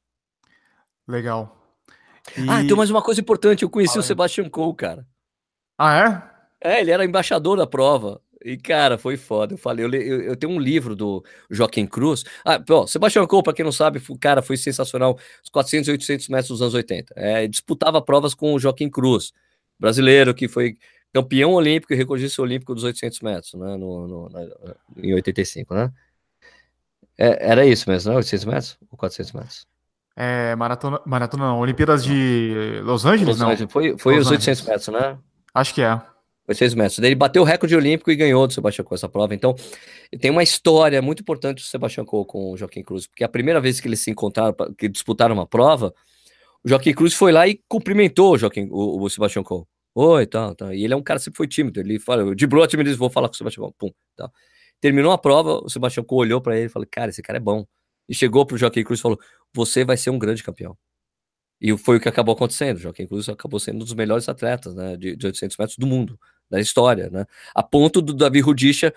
Legal. 1.05 1.53
E... 2.37 2.49
Ah, 2.49 2.65
tem 2.65 2.77
mais 2.77 2.89
uma 2.89 3.01
coisa 3.01 3.19
importante. 3.19 3.63
Eu 3.63 3.69
conheci 3.69 3.99
o 3.99 4.01
Sebastian 4.01 4.49
Coe, 4.49 4.73
cara. 4.73 5.05
Ah, 5.77 5.97
é? 5.97 6.34
É, 6.61 6.81
ele 6.81 6.91
era 6.91 7.05
embaixador 7.05 7.57
da 7.57 7.67
prova. 7.67 8.21
E, 8.43 8.57
cara, 8.57 8.97
foi 8.97 9.17
foda. 9.17 9.55
Eu 9.55 9.57
falei, 9.57 9.85
eu, 9.85 9.91
eu, 9.91 10.21
eu 10.21 10.35
tenho 10.35 10.53
um 10.53 10.59
livro 10.59 10.95
do 10.95 11.23
Joaquim 11.49 11.87
Cruz. 11.87 12.23
Ah, 12.45 12.63
ó, 12.69 12.85
Sebastião 12.85 13.25
Coe, 13.25 13.41
pra 13.41 13.53
quem 13.53 13.65
não 13.65 13.71
sabe, 13.71 13.99
o 14.07 14.17
cara 14.19 14.41
foi 14.43 14.55
sensacional. 14.55 15.17
Os 15.43 15.49
400 15.49 15.87
e 15.87 15.91
800 15.91 16.29
metros 16.29 16.49
dos 16.49 16.61
anos 16.61 16.75
80. 16.75 17.13
É, 17.17 17.47
disputava 17.47 18.01
provas 18.01 18.35
com 18.35 18.53
o 18.53 18.59
Joaquim 18.59 18.87
Cruz, 18.87 19.33
brasileiro, 19.79 20.33
que 20.33 20.47
foi 20.47 20.77
campeão 21.11 21.53
olímpico 21.53 21.93
e 21.93 21.95
recordista 21.95 22.41
olímpico 22.41 22.75
dos 22.75 22.83
800 22.83 23.21
metros, 23.21 23.53
né, 23.53 23.77
no, 23.77 24.07
no, 24.07 24.29
na, 24.29 24.41
em 24.97 25.13
85, 25.13 25.73
né? 25.73 25.91
É, 27.17 27.51
era 27.51 27.65
isso 27.65 27.89
mesmo, 27.89 28.11
né? 28.11 28.17
800 28.17 28.45
metros 28.45 28.77
ou 28.91 28.97
400 28.97 29.31
metros? 29.31 29.67
É, 30.15 30.55
maratona, 30.55 31.01
maratona 31.05 31.45
não, 31.45 31.59
Olimpíadas 31.59 32.03
de 32.03 32.81
Los 32.83 33.05
Angeles, 33.05 33.27
Los 33.27 33.39
não? 33.39 33.49
Angeles. 33.49 33.71
Foi, 33.71 33.97
foi 33.97 34.17
os 34.19 34.29
800 34.29 34.61
metros, 34.63 34.87
né? 34.89 35.17
Acho 35.53 35.73
que 35.73 35.81
é. 35.81 36.01
Foi 36.45 36.53
seis 36.53 36.75
metros. 36.75 36.99
Ele 36.99 37.15
bateu 37.15 37.41
o 37.41 37.45
recorde 37.45 37.75
olímpico 37.75 38.11
e 38.11 38.15
ganhou 38.15 38.45
do 38.45 38.53
Sebastião 38.53 38.85
Coe 38.85 38.95
essa 38.95 39.09
prova. 39.09 39.33
Então, 39.33 39.55
tem 40.19 40.29
uma 40.29 40.43
história 40.43 41.01
muito 41.01 41.21
importante 41.21 41.63
do 41.63 41.67
Sebastião 41.67 42.05
Coe 42.05 42.25
com 42.25 42.51
o 42.51 42.57
Joaquim 42.57 42.83
Cruz, 42.83 43.07
porque 43.07 43.23
a 43.23 43.29
primeira 43.29 43.59
vez 43.59 43.79
que 43.79 43.87
eles 43.87 43.99
se 43.99 44.11
encontraram, 44.11 44.55
que 44.77 44.87
disputaram 44.87 45.33
uma 45.33 45.47
prova, 45.47 45.93
o 46.63 46.69
Joaquim 46.69 46.93
Cruz 46.93 47.15
foi 47.15 47.31
lá 47.31 47.47
e 47.47 47.59
cumprimentou 47.67 48.33
o, 48.33 48.37
Joaquim, 48.37 48.67
o, 48.69 49.01
o 49.01 49.09
Sebastião 49.09 49.43
Coe. 49.43 49.63
Oi, 49.95 50.27
tal, 50.27 50.53
tal. 50.53 50.73
E 50.73 50.83
ele 50.83 50.93
é 50.93 50.97
um 50.97 51.01
cara 51.01 51.19
que 51.19 51.23
sempre 51.25 51.37
foi 51.37 51.47
tímido. 51.47 51.79
Ele 51.79 51.97
fala, 51.99 52.35
de 52.35 52.45
a 52.45 52.67
timidez, 52.67 52.95
vou 52.95 53.09
falar 53.09 53.27
com 53.27 53.33
o 53.33 53.37
Sebastião. 53.37 53.73
Pum, 53.77 53.89
tal. 54.15 54.31
Terminou 54.79 55.11
a 55.11 55.17
prova, 55.17 55.61
o 55.63 55.69
Sebastião 55.69 56.03
Coe 56.03 56.27
olhou 56.27 56.41
para 56.41 56.55
ele 56.57 56.67
e 56.67 56.69
falou, 56.69 56.87
cara, 56.91 57.09
esse 57.09 57.23
cara 57.23 57.37
é 57.37 57.39
bom. 57.41 57.65
E 58.07 58.13
chegou 58.13 58.45
pro 58.45 58.57
Joaquim 58.57 58.83
Cruz 58.83 58.99
e 58.99 59.01
falou, 59.01 59.19
você 59.53 59.83
vai 59.83 59.97
ser 59.97 60.11
um 60.11 60.19
grande 60.19 60.43
campeão. 60.43 60.77
E 61.59 61.75
foi 61.77 61.97
o 61.97 61.99
que 61.99 62.09
acabou 62.09 62.35
acontecendo. 62.35 62.77
O 62.77 62.79
Joaquim 62.81 63.07
Cruz 63.07 63.29
acabou 63.29 63.59
sendo 63.59 63.77
um 63.77 63.79
dos 63.79 63.93
melhores 63.93 64.29
atletas 64.29 64.75
né, 64.75 64.95
de, 64.95 65.15
de 65.15 65.25
800 65.25 65.57
metros 65.57 65.77
do 65.77 65.87
mundo 65.87 66.19
da 66.49 66.59
história, 66.59 67.09
né? 67.09 67.25
A 67.53 67.63
ponto 67.63 68.01
do 68.01 68.13
Davi 68.13 68.39
Rudisha 68.39 68.93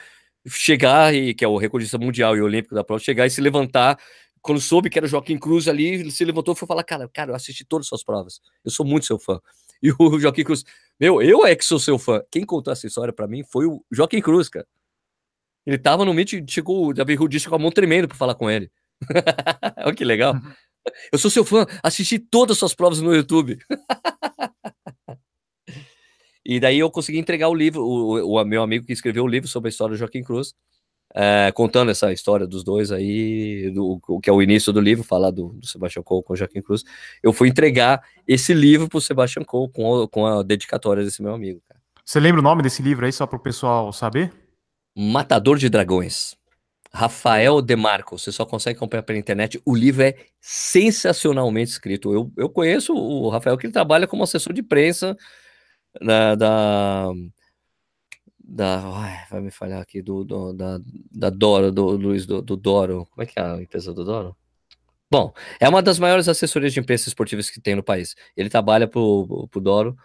chegar, 0.47 1.15
e, 1.15 1.35
que 1.35 1.45
é 1.45 1.49
o 1.49 1.57
recordista 1.57 1.99
mundial 1.99 2.37
e 2.37 2.43
olímpico 2.43 2.75
da 2.75 2.85
prova, 2.85 3.03
chegar 3.03 3.27
e 3.27 3.31
se 3.31 3.41
levantar. 3.41 3.99
Quando 4.41 4.61
soube 4.61 4.89
que 4.89 4.99
era 4.99 5.07
o 5.07 5.09
Joaquim 5.09 5.39
Cruz 5.39 5.69
ali, 5.69 5.87
ele 5.87 6.11
se 6.11 6.25
levantou 6.25 6.55
e 6.55 6.57
foi 6.57 6.69
falar: 6.69 6.85
Cara, 6.85 7.09
cara, 7.09 7.33
eu 7.33 7.35
assisti 7.35 7.65
todas 7.65 7.87
as 7.87 7.89
suas 7.89 8.05
provas, 8.05 8.41
eu 8.65 8.71
sou 8.71 8.87
muito 8.87 9.07
seu 9.07 9.19
fã. 9.19 9.41
E 9.81 9.93
o 9.97 10.19
Joaquim 10.19 10.43
Cruz, 10.43 10.65
meu, 10.99 11.23
eu 11.23 11.47
é 11.47 11.55
que 11.55 11.65
sou 11.65 11.79
seu 11.79 12.01
fã. 12.01 12.21
Quem 12.33 12.45
contou 12.45 12.73
essa 12.73 12.85
história 12.85 13.13
para 13.13 13.29
mim 13.29 13.45
foi 13.45 13.65
o 13.65 13.81
Joaquim 13.93 14.21
Cruz, 14.21 14.49
cara. 14.49 14.67
Ele 15.65 15.79
tava 15.79 16.05
no 16.05 16.13
meet, 16.13 16.33
chegou 16.51 16.89
o 16.89 16.93
Davi 16.93 17.15
Rudisha 17.15 17.49
com 17.49 17.55
a 17.55 17.61
mão 17.61 17.71
tremendo 17.71 18.09
pra 18.09 18.17
falar 18.17 18.35
com 18.35 18.51
ele. 18.51 18.73
Olha 19.87 19.95
que 19.95 20.05
legal. 20.05 20.35
Eu 21.13 21.19
sou 21.19 21.31
seu 21.31 21.45
fã, 21.45 21.65
assisti 21.81 22.19
todas 22.19 22.57
as 22.57 22.59
suas 22.59 22.75
provas 22.75 23.01
no 23.01 23.15
YouTube. 23.15 23.57
E 26.49 26.59
daí 26.59 26.79
eu 26.79 26.91
consegui 26.91 27.19
entregar 27.19 27.51
o 27.51 27.55
livro, 27.55 27.83
o, 27.85 28.41
o 28.41 28.45
meu 28.47 28.63
amigo 28.63 28.87
que 28.87 28.93
escreveu 28.95 29.23
o 29.23 29.29
livro 29.29 29.47
sobre 29.47 29.69
a 29.69 29.71
história 29.71 29.95
do 29.95 29.99
Joaquim 29.99 30.23
Cruz, 30.23 30.55
é, 31.15 31.53
contando 31.53 31.91
essa 31.91 32.11
história 32.11 32.47
dos 32.47 32.65
dois 32.65 32.91
aí, 32.91 33.71
do, 33.71 34.01
que 34.23 34.31
é 34.31 34.33
o 34.33 34.41
início 34.41 34.73
do 34.73 34.81
livro, 34.81 35.05
falar 35.05 35.31
do, 35.31 35.49
do 35.49 35.67
Sebastião 35.67 36.03
Cole 36.03 36.25
com 36.25 36.33
o 36.33 36.37
Joaquim 36.37 36.63
Cruz. 36.63 36.85
Eu 37.23 37.35
fui 37.35 37.51
entregar 37.51 38.03
esse 38.27 38.55
livro 38.55 38.89
para 38.89 38.97
o 38.97 39.01
Sebastião 39.01 39.45
Cole 39.45 39.71
com, 39.71 40.03
a, 40.03 40.09
com 40.09 40.27
a 40.27 40.43
dedicatória 40.43 41.05
desse 41.05 41.23
meu 41.23 41.35
amigo. 41.35 41.61
Cara. 41.69 41.79
Você 42.03 42.19
lembra 42.19 42.41
o 42.41 42.43
nome 42.43 42.63
desse 42.63 42.81
livro 42.81 43.05
aí, 43.05 43.13
só 43.13 43.27
para 43.27 43.37
o 43.37 43.43
pessoal 43.43 43.93
saber? 43.93 44.33
Matador 44.97 45.59
de 45.59 45.69
Dragões. 45.69 46.35
Rafael 46.91 47.61
Demarco, 47.61 48.19
você 48.19 48.33
só 48.33 48.47
consegue 48.47 48.79
comprar 48.79 49.03
pela 49.03 49.19
internet. 49.19 49.61
O 49.67 49.77
livro 49.77 50.03
é 50.03 50.15
sensacionalmente 50.41 51.73
escrito. 51.73 52.11
Eu, 52.15 52.33
eu 52.39 52.49
conheço 52.49 52.95
o 52.95 53.29
Rafael, 53.29 53.59
que 53.59 53.67
ele 53.67 53.73
trabalha 53.75 54.07
como 54.07 54.23
assessor 54.23 54.55
de 54.55 54.63
imprensa 54.63 55.15
da, 56.01 56.35
da, 56.35 57.13
da 58.39 58.81
ai, 58.95 59.27
vai 59.31 59.41
me 59.41 59.51
falhar 59.51 59.81
aqui, 59.81 60.03
do, 60.03 60.25
do, 60.25 60.53
da, 60.53 60.81
da 61.11 61.31
Doro, 61.31 61.71
do 61.73 61.91
Luiz 61.91 62.27
do, 62.27 62.43
do 62.43 62.57
Doro, 62.57 63.07
como 63.11 63.23
é 63.23 63.27
que 63.27 63.39
é 63.39 63.43
a 63.43 63.61
empresa 63.61 63.93
do 63.93 64.05
Doro? 64.05 64.37
Bom, 65.11 65.33
é 65.59 65.69
uma 65.69 65.83
das 65.83 65.99
maiores 65.99 66.29
assessorias 66.29 66.73
de 66.73 66.81
imprensa 66.81 67.09
esportivas 67.09 67.49
que 67.49 67.61
tem 67.61 67.75
no 67.75 67.83
país. 67.83 68.15
Ele 68.37 68.51
trabalha 68.51 68.87
pro, 68.87 69.49
pro 69.51 69.61
Doro 69.61 69.97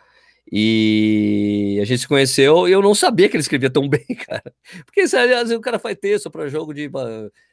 e 0.50 1.78
a 1.82 1.86
gente 1.86 2.00
se 2.00 2.08
conheceu 2.08 2.68
e 2.68 2.72
eu 2.72 2.82
não 2.82 2.96
sabia 2.96 3.28
que 3.28 3.36
ele 3.36 3.42
escrevia 3.42 3.70
tão 3.70 3.88
bem, 3.90 4.06
cara. 4.28 4.54
Porque 4.86 5.02
vezes 5.02 5.52
o 5.52 5.62
cara 5.62 5.78
faz 5.78 5.98
texto 5.98 6.32
para 6.32 6.48
jogo 6.48 6.74
de 6.74 6.90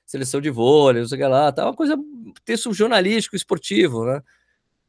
seleção 0.07 0.41
de 0.41 0.51
vôlei, 0.51 1.03
não 1.03 1.09
sei 1.09 1.19
o 1.19 1.21
que 1.21 1.27
lá, 1.27 1.51
tá 1.53 1.65
uma 1.65 1.75
coisa, 1.75 1.97
texto 2.45 2.73
jornalístico, 2.73 3.35
esportivo, 3.35 4.05
né? 4.05 4.23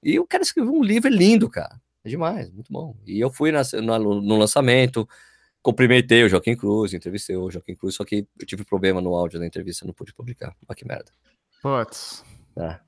E 0.03 0.19
o 0.19 0.27
cara 0.27 0.43
escreveu 0.43 0.73
um 0.73 0.83
livro 0.83 1.09
lindo, 1.09 1.49
cara. 1.49 1.79
É 2.03 2.09
demais, 2.09 2.49
muito 2.51 2.71
bom. 2.71 2.95
E 3.05 3.19
eu 3.19 3.31
fui 3.31 3.51
na, 3.51 3.61
no, 3.81 4.21
no 4.21 4.37
lançamento, 4.37 5.07
cumprimentei 5.61 6.23
o 6.23 6.29
Joaquim 6.29 6.55
Cruz, 6.55 6.93
entrevistei 6.93 7.35
o 7.35 7.49
Joaquim 7.49 7.75
Cruz, 7.75 7.95
só 7.95 8.03
que 8.03 8.27
eu 8.39 8.45
tive 8.45 8.63
problema 8.65 8.99
no 8.99 9.15
áudio 9.15 9.39
da 9.39 9.45
entrevista, 9.45 9.85
não 9.85 9.93
pude 9.93 10.13
publicar. 10.13 10.55
Olha 10.67 10.75
que 10.75 10.87
merda. 10.87 11.11
Putz. 11.61 12.23
Tá. 12.55 12.81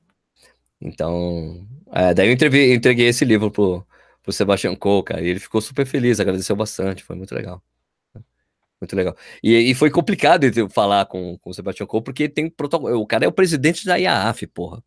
Então, 0.82 1.65
é, 1.91 2.13
daí 2.13 2.28
eu 2.28 2.34
entreguei, 2.34 2.73
entreguei 2.73 3.08
esse 3.08 3.23
livro 3.23 3.52
pro, 3.52 3.86
pro 4.21 4.34
Sebastião 4.34 4.76
Coe, 4.76 5.04
cara, 5.04 5.21
e 5.21 5.28
ele 5.28 5.39
ficou 5.39 5.62
super 5.62 5.86
feliz, 5.86 6.19
agradeceu 6.19 6.56
bastante, 6.56 7.04
foi 7.04 7.15
muito 7.15 7.34
legal. 7.34 7.63
Muito 8.82 8.95
legal. 8.97 9.15
E, 9.41 9.71
e 9.71 9.73
foi 9.73 9.89
complicado 9.89 10.45
falar 10.69 11.06
com, 11.06 11.38
com 11.38 11.52
o 11.52 11.54
Sebastião 11.54 11.88
Coe, 11.88 12.02
porque 12.02 12.28
tem 12.28 12.49
protocolo. 12.49 12.99
O 12.99 13.08
cara 13.08 13.23
é 13.23 13.28
o 13.30 13.32
presidente 13.32 13.86
da 13.86 13.95
IAAF, 13.95 14.45
porra. 14.47 14.84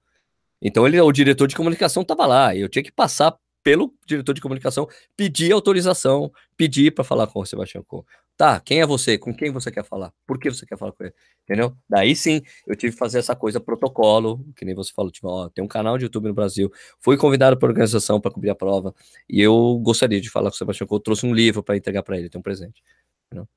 Então 0.61 0.87
ele, 0.87 1.01
o 1.01 1.13
diretor 1.13 1.47
de 1.47 1.57
comunicação 1.57 2.05
tava 2.05 2.27
lá, 2.27 2.55
e 2.55 2.61
eu 2.61 2.69
tinha 2.69 2.83
que 2.83 2.93
passar 2.93 3.35
pelo 3.67 3.93
diretor 4.07 4.33
de 4.33 4.41
comunicação, 4.41 4.87
pedir 5.17 5.51
autorização, 5.51 6.33
pedir 6.57 6.93
para 6.93 7.03
falar 7.03 7.27
com 7.27 7.41
o 7.41 7.45
Sebastião 7.45 7.83
Coe. 7.83 8.05
Tá, 8.37 8.61
quem 8.61 8.81
é 8.81 8.87
você? 8.87 9.19
Com 9.19 9.35
quem 9.35 9.51
você 9.51 9.73
quer 9.73 9.83
falar? 9.83 10.13
Por 10.25 10.39
que 10.39 10.49
você 10.49 10.65
quer 10.65 10.79
falar 10.79 10.93
com 10.93 11.03
ele? 11.03 11.13
Entendeu? 11.43 11.77
Daí 11.89 12.15
sim, 12.15 12.43
eu 12.65 12.77
tive 12.77 12.93
que 12.93 12.99
fazer 12.99 13.19
essa 13.19 13.35
coisa 13.35 13.59
protocolo, 13.59 14.47
que 14.55 14.65
nem 14.65 14.73
você 14.73 14.93
falou, 14.95 15.11
tipo, 15.11 15.27
ó, 15.27 15.49
tem 15.49 15.65
um 15.65 15.67
canal 15.67 15.99
de 15.99 16.05
YouTube 16.05 16.29
no 16.29 16.35
Brasil, 16.35 16.71
fui 17.01 17.17
convidado 17.17 17.59
para 17.59 17.69
organização 17.69 18.21
para 18.21 18.31
cobrir 18.31 18.51
a 18.51 18.55
prova, 18.55 18.95
e 19.29 19.41
eu 19.41 19.81
gostaria 19.83 20.21
de 20.21 20.31
falar 20.31 20.51
com 20.51 20.55
o 20.55 20.59
Sebastião 20.59 20.87
Coe, 20.87 21.03
trouxe 21.03 21.27
um 21.27 21.35
livro 21.35 21.61
para 21.61 21.77
entregar 21.77 22.05
para 22.05 22.17
ele, 22.17 22.31
tem 22.31 22.39
um 22.39 22.43
presente. 22.43 22.85
Entendeu? 23.27 23.49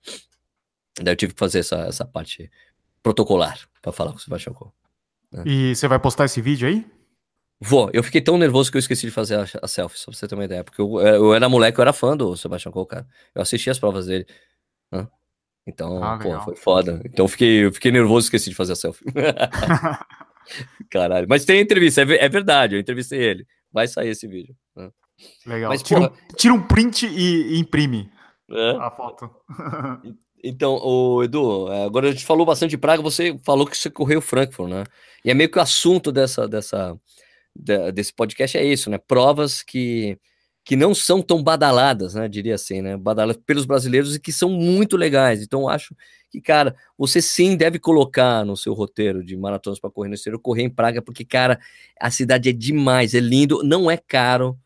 Daí 1.04 1.14
eu 1.14 1.18
tive 1.18 1.34
que 1.36 1.40
fazer 1.40 1.60
essa, 1.60 1.82
essa 1.82 2.04
parte 2.04 2.50
protocolar 3.04 3.60
para 3.80 3.92
falar 3.92 4.10
com 4.10 4.18
o 4.18 4.22
Sebastião 4.22 4.56
Coe. 4.56 4.72
Né? 5.32 5.44
E 5.46 5.76
você 5.76 5.88
vai 5.88 6.00
postar 6.00 6.26
esse 6.26 6.42
vídeo 6.42 6.68
aí? 6.68 6.99
Vou. 7.62 7.90
Eu 7.92 8.02
fiquei 8.04 8.22
tão 8.22 8.38
nervoso 8.38 8.72
que 8.72 8.78
eu 8.78 8.80
esqueci 8.80 9.06
de 9.06 9.12
fazer 9.12 9.36
a, 9.36 9.46
a 9.62 9.68
selfie, 9.68 10.00
só 10.00 10.12
pra 10.12 10.18
você 10.18 10.28
ter 10.28 10.36
uma 10.36 10.46
ideia. 10.46 10.64
Porque 10.64 10.82
eu, 10.82 11.00
é, 11.06 11.18
eu 11.18 11.34
era 11.34 11.50
moleque, 11.50 11.78
eu 11.78 11.82
era 11.82 11.92
fã 11.92 12.16
do 12.16 12.38
Sebastião 12.38 12.72
Coe, 12.72 12.86
cara. 12.86 13.08
Eu 13.36 13.42
assisti 13.42 13.70
as 13.70 13.78
provas 13.78 14.06
dele. 14.06 14.26
Né? 14.92 15.08
Então, 15.68 16.02
ah, 16.02 16.18
pô, 16.18 16.40
foi 16.42 16.56
foda. 16.56 17.02
Então 17.06 17.26
eu 17.26 17.30
fiquei, 17.30 17.66
eu 17.66 17.74
fiquei 17.74 17.92
nervoso 17.92 18.26
e 18.26 18.28
esqueci 18.28 18.50
de 18.50 18.56
fazer 18.56 18.74
a 18.74 18.76
selfie. 18.76 19.04
Caralho. 20.90 21.28
Mas 21.30 21.46
tem 21.46 21.60
entrevista, 21.60 22.02
é, 22.02 22.26
é, 22.26 22.30
verdade, 22.30 22.76
eu 22.76 22.80
entrevistei 22.80 23.22
ele. 23.22 23.46
Vai 23.72 23.88
sair 23.88 24.10
esse 24.10 24.26
vídeo. 24.26 24.56
Né? 24.76 24.90
Legal. 25.46 25.70
Mas, 25.70 25.84
tira, 25.84 26.00
porra... 26.00 26.14
um, 26.14 26.36
tira, 26.36 26.54
um, 26.54 26.62
print 26.62 27.06
e, 27.06 27.56
e 27.56 27.60
imprime 27.60 28.10
é? 28.50 28.72
a 28.80 28.90
foto. 28.90 29.30
Então, 30.42 30.80
o 30.82 31.22
Edu, 31.22 31.70
é, 31.70 31.84
agora 31.84 32.08
a 32.08 32.12
gente 32.12 32.26
falou 32.26 32.46
bastante 32.46 32.70
de 32.70 32.78
Praga, 32.78 33.04
você 33.04 33.38
falou 33.44 33.68
que 33.68 33.76
você 33.76 33.90
correu 33.90 34.22
Frankfurt, 34.22 34.70
né? 34.70 34.86
E 35.26 35.30
é 35.30 35.34
meio 35.34 35.52
que 35.52 35.60
o 35.60 35.62
assunto 35.62 36.14
dessa, 36.14 36.48
dessa, 36.48 36.98
desse 37.56 38.14
podcast 38.14 38.58
é 38.58 38.64
isso, 38.64 38.90
né? 38.90 38.98
Provas 38.98 39.62
que, 39.62 40.18
que 40.64 40.76
não 40.76 40.94
são 40.94 41.22
tão 41.22 41.44
badaladas, 41.44 42.14
né? 42.14 42.28
Diria 42.28 42.56
assim, 42.56 42.82
né? 42.82 42.96
Badaladas 42.96 43.42
pelos 43.46 43.66
brasileiros 43.66 44.16
e 44.16 44.20
que 44.20 44.32
são 44.32 44.50
muito 44.50 44.96
legais. 44.96 45.42
Então, 45.42 45.68
acho 45.68 45.96
que, 46.30 46.40
cara, 46.40 46.76
você 46.98 47.22
sim 47.22 47.58
deve 47.58 47.80
colocar 47.80 48.46
no 48.46 48.56
seu 48.56 48.74
roteiro 48.74 49.24
de 49.24 49.36
maratonas 49.36 49.80
para 49.80 49.90
correr 49.90 50.10
no 50.10 50.16
exterior, 50.16 50.40
correr 50.40 50.64
em 50.64 50.70
Praga, 50.70 51.02
porque, 51.02 51.26
cara, 51.26 51.60
a 52.00 52.12
cidade 52.12 52.50
é 52.50 52.54
demais, 52.54 53.14
é 53.14 53.20
lindo, 53.20 53.64
não 53.64 53.90
é 53.90 53.98
caro. 53.98 54.58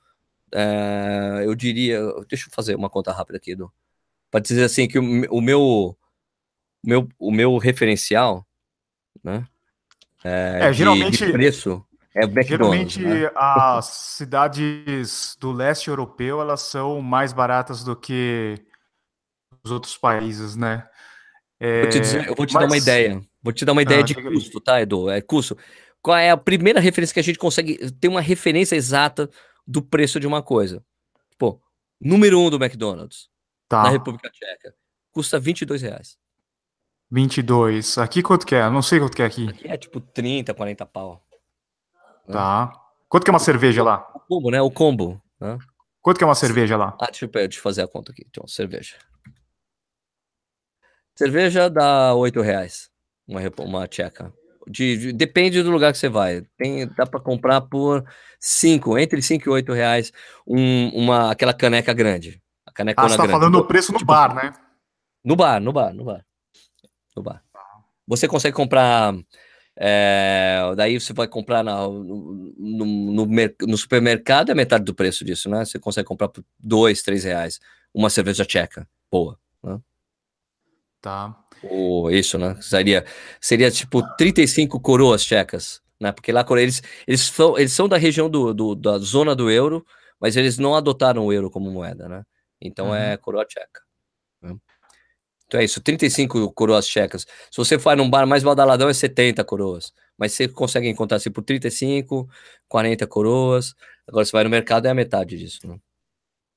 É, 0.53 1.41
eu 1.45 1.55
diria. 1.55 1.99
Deixa 2.29 2.47
eu 2.47 2.53
fazer 2.53 2.75
uma 2.75 2.89
conta 2.89 3.11
rápida 3.11 3.37
aqui, 3.37 3.51
Edu. 3.51 3.71
Para 4.29 4.39
dizer 4.39 4.63
assim 4.63 4.87
que 4.87 4.99
o, 4.99 5.03
o 5.31 5.41
meu, 5.41 5.97
meu, 6.83 7.07
o 7.17 7.31
meu 7.31 7.57
referencial, 7.57 8.45
né? 9.23 9.47
É, 10.23 10.59
é 10.63 10.73
geralmente. 10.73 11.25
De 11.25 11.31
preço 11.31 11.83
é 12.15 12.43
Geralmente 12.43 13.01
né? 13.01 13.31
as 13.35 13.85
cidades 13.85 15.35
do 15.39 15.51
leste 15.51 15.89
europeu 15.89 16.39
elas 16.39 16.61
são 16.61 17.01
mais 17.01 17.33
baratas 17.33 17.83
do 17.83 17.95
que 17.95 18.55
os 19.63 19.71
outros 19.71 19.97
países, 19.97 20.55
né? 20.55 20.87
É, 21.59 21.81
vou 21.81 21.89
te 21.89 21.99
dizer, 21.99 22.27
eu 22.27 22.35
vou 22.35 22.45
te 22.45 22.53
mas... 22.53 22.61
dar 22.61 22.67
uma 22.67 22.77
ideia. 22.77 23.21
Vou 23.41 23.53
te 23.53 23.65
dar 23.65 23.71
uma 23.71 23.81
ideia 23.81 24.01
ah, 24.01 24.03
de 24.03 24.15
custo, 24.15 24.61
tá, 24.61 24.81
Edu? 24.81 25.09
É 25.09 25.21
custo. 25.21 25.57
Qual 26.01 26.17
é 26.17 26.29
a 26.29 26.37
primeira 26.37 26.79
referência 26.79 27.13
que 27.13 27.19
a 27.19 27.23
gente 27.23 27.39
consegue 27.39 27.91
ter 27.93 28.09
uma 28.09 28.21
referência 28.21 28.75
exata 28.75 29.29
do 29.65 29.81
preço 29.81 30.19
de 30.19 30.27
uma 30.27 30.43
coisa? 30.43 30.83
Pô, 31.37 31.61
número 31.99 32.39
um 32.39 32.49
do 32.49 32.57
McDonald's 32.57 33.29
tá. 33.67 33.83
na 33.83 33.89
República 33.89 34.29
Tcheca 34.29 34.75
custa 35.13 35.39
22 35.39 35.81
reais. 35.83 36.17
22. 37.09 37.99
Aqui 37.99 38.23
quanto 38.23 38.45
que 38.45 38.55
é? 38.55 38.69
Não 38.69 38.81
sei 38.81 38.99
quanto 38.99 39.15
que 39.15 39.21
é 39.21 39.25
aqui. 39.25 39.47
Aqui 39.47 39.67
é 39.67 39.77
tipo 39.77 40.01
30, 40.01 40.53
40 40.53 40.85
pau. 40.87 41.23
Tá. 42.31 42.71
Quanto 43.09 43.23
que 43.23 43.29
é 43.29 43.33
uma 43.33 43.39
cerveja 43.39 43.83
lá? 43.83 44.07
O 44.15 44.19
combo, 44.19 44.51
né? 44.51 44.61
O 44.61 44.71
combo. 44.71 45.21
Né? 45.39 45.57
Quanto 46.01 46.17
que 46.17 46.23
é 46.23 46.27
uma 46.27 46.35
cerveja 46.35 46.75
lá? 46.77 46.97
Ah, 46.99 47.05
deixa 47.05 47.25
eu, 47.25 47.29
deixa 47.29 47.59
eu 47.59 47.63
fazer 47.63 47.81
a 47.81 47.87
conta 47.87 48.11
aqui. 48.11 48.25
Então, 48.27 48.47
cerveja. 48.47 48.95
Cerveja 51.15 51.69
dá 51.69 52.13
8 52.15 52.41
reais. 52.41 52.89
Uma, 53.27 53.41
uma 53.59 53.87
tcheca. 53.87 54.33
De, 54.67 54.97
de, 54.97 55.13
depende 55.13 55.61
do 55.61 55.71
lugar 55.71 55.91
que 55.91 55.97
você 55.97 56.09
vai. 56.09 56.43
Tem, 56.57 56.87
dá 56.87 57.05
para 57.05 57.19
comprar 57.19 57.61
por 57.61 58.03
5, 58.39 58.97
entre 58.97 59.21
5 59.21 59.47
e 59.47 59.51
8 59.51 59.73
reais, 59.73 60.11
um, 60.47 60.89
uma, 60.89 61.31
aquela 61.31 61.53
caneca 61.53 61.93
grande. 61.93 62.41
A 62.65 62.71
canecona 62.71 63.05
ah, 63.05 63.09
você 63.09 63.17
tá 63.17 63.23
grande. 63.23 63.39
falando 63.39 63.55
o 63.55 63.65
preço 63.65 63.91
no 63.91 63.99
tipo, 63.99 64.11
bar, 64.11 64.33
né? 64.33 64.53
No 65.23 65.35
bar, 65.35 65.59
no 65.59 65.71
bar, 65.71 65.93
no 65.93 66.03
bar. 66.03 66.25
No 67.15 67.21
bar. 67.21 67.43
Você 68.07 68.27
consegue 68.27 68.55
comprar 68.55 69.13
é, 69.75 70.61
daí 70.75 70.99
você 70.99 71.13
vai 71.13 71.27
comprar 71.27 71.63
na, 71.63 71.87
no, 71.87 72.55
no, 72.57 73.25
no, 73.25 73.77
supermercado, 73.77 74.51
é 74.51 74.55
metade 74.55 74.83
do 74.83 74.93
preço 74.93 75.25
disso, 75.25 75.49
né? 75.49 75.65
Você 75.65 75.79
consegue 75.79 76.07
comprar 76.07 76.29
por 76.29 76.43
dois, 76.59 77.01
três 77.01 77.23
reais 77.23 77.59
uma 77.93 78.09
cerveja 78.09 78.45
tcheca, 78.45 78.87
boa. 79.11 79.39
Né? 79.63 79.79
Tá. 81.01 81.35
Ou 81.63 82.11
isso, 82.11 82.37
né? 82.37 82.55
Seria, 82.61 83.05
seria 83.39 83.71
tipo 83.71 84.01
35 84.15 84.79
coroas 84.79 85.23
tchecas, 85.23 85.81
né? 85.99 86.11
Porque 86.11 86.31
lá 86.31 86.45
eles, 86.51 86.81
eles, 87.07 87.21
são, 87.21 87.57
eles 87.57 87.73
são 87.73 87.87
da 87.87 87.97
região 87.97 88.29
do, 88.29 88.53
do, 88.53 88.75
da 88.75 88.97
zona 88.99 89.35
do 89.35 89.49
euro, 89.49 89.85
mas 90.19 90.37
eles 90.37 90.57
não 90.57 90.75
adotaram 90.75 91.25
o 91.25 91.33
euro 91.33 91.49
como 91.49 91.71
moeda, 91.71 92.07
né? 92.07 92.23
Então 92.61 92.95
é 92.95 93.07
uhum. 93.07 93.13
é 93.13 93.17
coroa 93.17 93.45
tcheca. 93.45 93.81
Né? 94.41 94.55
Então 95.53 95.61
é 95.61 95.65
isso, 95.65 95.79
35 95.79 96.51
coroas 96.53 96.87
tchecas. 96.87 97.27
Se 97.51 97.57
você 97.57 97.77
for 97.77 97.95
num 97.95 98.09
bar 98.09 98.25
mais 98.25 98.41
badaladão, 98.41 98.89
é 98.89 98.93
70 98.93 99.43
coroas. 99.45 99.93
Mas 100.17 100.33
você 100.33 100.47
consegue 100.47 100.89
encontrar 100.89 101.17
assim 101.17 101.29
por 101.29 101.43
35, 101.43 102.27
40 102.67 103.05
coroas. 103.05 103.75
Agora 104.07 104.25
você 104.25 104.31
vai 104.31 104.43
no 104.43 104.49
mercado, 104.49 104.87
é 104.87 104.89
a 104.89 104.95
metade 104.95 105.37
disso. 105.37 105.67
Né? 105.67 105.77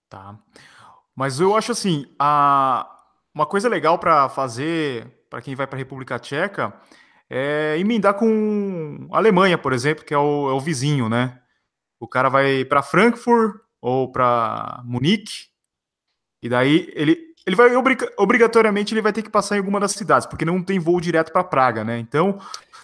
Tá. 0.09 0.39
Mas 1.15 1.41
eu 1.41 1.55
acho 1.55 1.73
assim, 1.73 2.07
a... 2.19 2.91
uma 3.35 3.45
coisa 3.45 3.69
legal 3.69 3.99
para 3.99 4.31
fazer 4.31 5.07
para 5.29 5.43
quem 5.43 5.55
vai 5.55 5.67
para 5.67 5.77
a 5.77 5.79
República 5.79 6.19
Tcheca 6.19 6.73
é 7.29 7.77
emendar 7.79 8.15
com 8.15 9.09
a 9.13 9.19
Alemanha, 9.19 9.59
por 9.59 9.75
exemplo, 9.75 10.07
que 10.07 10.15
é 10.15 10.19
o, 10.19 10.49
é 10.49 10.55
o 10.55 10.61
vizinho, 10.61 11.07
né? 11.07 11.39
O 12.01 12.09
cara 12.09 12.31
vai 12.31 12.65
para 12.65 12.83
Frankfurt 12.83 13.61
ou 13.79 14.11
para 14.11 14.81
Munique, 14.87 15.49
e 16.43 16.49
daí 16.49 16.91
ele 16.95 17.36
ele 17.47 17.55
vai 17.55 17.71
obrigatoriamente 18.19 18.93
ele 18.93 19.01
vai 19.01 19.13
ter 19.13 19.23
que 19.23 19.31
passar 19.31 19.55
em 19.55 19.59
alguma 19.59 19.79
das 19.79 19.93
cidades, 19.93 20.27
porque 20.27 20.45
não 20.45 20.63
tem 20.63 20.81
voo 20.81 21.01
direto 21.01 21.33
para 21.33 21.45
Praga, 21.45 21.85
né? 21.85 21.99
Então, 21.99 22.41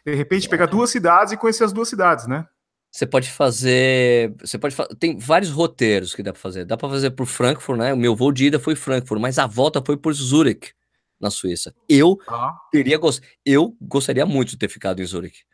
de 0.06 0.14
repente, 0.14 0.48
pegar 0.48 0.66
duas 0.66 0.88
cidades 0.90 1.32
e 1.32 1.36
conhecer 1.36 1.64
as 1.64 1.72
duas 1.72 1.88
cidades, 1.88 2.26
né? 2.28 2.46
Você 2.90 3.06
pode 3.06 3.30
fazer, 3.30 4.34
você 4.38 4.58
pode 4.58 4.76
tem 5.00 5.18
vários 5.18 5.50
roteiros 5.50 6.14
que 6.14 6.22
dá 6.22 6.32
para 6.32 6.40
fazer. 6.40 6.64
Dá 6.64 6.76
para 6.76 6.90
fazer 6.90 7.10
por 7.10 7.26
Frankfurt, 7.26 7.78
né? 7.78 7.92
O 7.92 7.96
meu 7.96 8.14
voo 8.14 8.30
de 8.30 8.46
ida 8.46 8.58
foi 8.60 8.76
Frankfurt, 8.76 9.20
mas 9.20 9.38
a 9.38 9.46
volta 9.46 9.82
foi 9.84 9.96
por 9.96 10.12
Zurich, 10.12 10.72
na 11.18 11.30
Suíça. 11.30 11.74
Eu 11.88 12.18
ah. 12.28 12.54
teria 12.70 12.98
gost... 12.98 13.22
eu 13.44 13.74
gostaria 13.80 14.26
muito 14.26 14.50
de 14.50 14.58
ter 14.58 14.68
ficado 14.68 15.00
em 15.00 15.06
Zurich. 15.06 15.44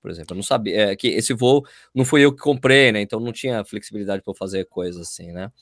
Por 0.00 0.10
exemplo, 0.10 0.32
eu 0.32 0.36
não 0.36 0.42
sabia 0.42 0.92
é, 0.92 0.96
que 0.96 1.08
esse 1.08 1.34
voo 1.34 1.66
não 1.94 2.04
foi 2.04 2.22
eu 2.22 2.32
que 2.32 2.40
comprei, 2.40 2.90
né? 2.90 3.00
Então 3.00 3.20
não 3.20 3.32
tinha 3.32 3.64
flexibilidade 3.64 4.22
para 4.22 4.34
fazer 4.34 4.64
coisas 4.64 5.02
assim, 5.02 5.32
né? 5.32 5.52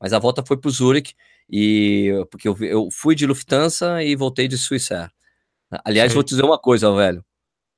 Mas 0.00 0.12
a 0.12 0.18
volta 0.18 0.42
foi 0.44 0.56
para 0.56 0.70
Zurich 0.70 1.14
e 1.50 2.10
porque 2.30 2.48
eu, 2.48 2.56
eu 2.60 2.88
fui 2.92 3.14
de 3.14 3.26
Lufthansa 3.26 4.02
e 4.02 4.14
voltei 4.14 4.46
de 4.46 4.56
Swissair. 4.56 5.10
Aliás, 5.84 6.12
Sim. 6.12 6.14
vou 6.14 6.24
te 6.24 6.30
dizer 6.30 6.44
uma 6.44 6.58
coisa, 6.58 6.94
velho. 6.94 7.24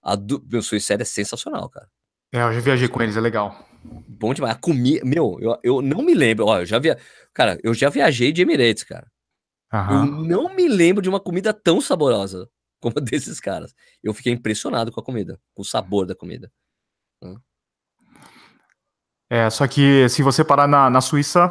A 0.03 0.15
do, 0.15 0.45
meu 0.51 0.63
Swissair 0.63 1.01
é 1.01 1.05
sensacional, 1.05 1.69
cara. 1.69 1.89
É, 2.33 2.43
eu 2.43 2.53
já 2.53 2.61
viajei 2.61 2.89
com 2.89 3.03
eles, 3.03 3.17
é 3.17 3.21
legal. 3.21 3.67
Bom 3.83 4.33
demais. 4.33 4.55
A 4.55 4.59
comida, 4.59 5.05
meu, 5.05 5.39
eu, 5.41 5.59
eu 5.63 5.83
não 5.83 6.03
me 6.03 6.15
lembro. 6.15 6.47
Ó, 6.47 6.61
eu 6.61 6.67
já 6.67 6.79
via, 6.79 6.99
cara, 7.33 7.59
eu 7.63 7.75
já 7.75 7.89
viajei 7.89 8.33
de 8.33 8.43
Emirates, 8.43 8.85
cara. 8.85 9.11
Uhum. 9.73 9.91
Eu 9.91 10.07
não 10.23 10.55
me 10.55 10.69
lembro 10.69 11.03
de 11.03 11.09
uma 11.09 11.21
comida 11.21 11.53
tão 11.53 11.81
saborosa 11.81 12.49
como 12.81 12.95
a 12.99 13.01
desses 13.01 13.41
caras. 13.41 13.75
Eu 14.03 14.13
fiquei 14.13 14.33
impressionado 14.33 14.93
com 14.93 15.01
a 15.01 15.05
comida, 15.05 15.41
com 15.55 15.63
o 15.63 15.65
sabor 15.65 16.07
da 16.07 16.15
comida. 16.15 16.51
É, 19.31 19.49
só 19.49 19.67
que 19.67 20.09
se 20.11 20.23
você 20.23 20.45
parar 20.45 20.67
na, 20.67 20.91
na 20.91 21.01
Suíça, 21.01 21.49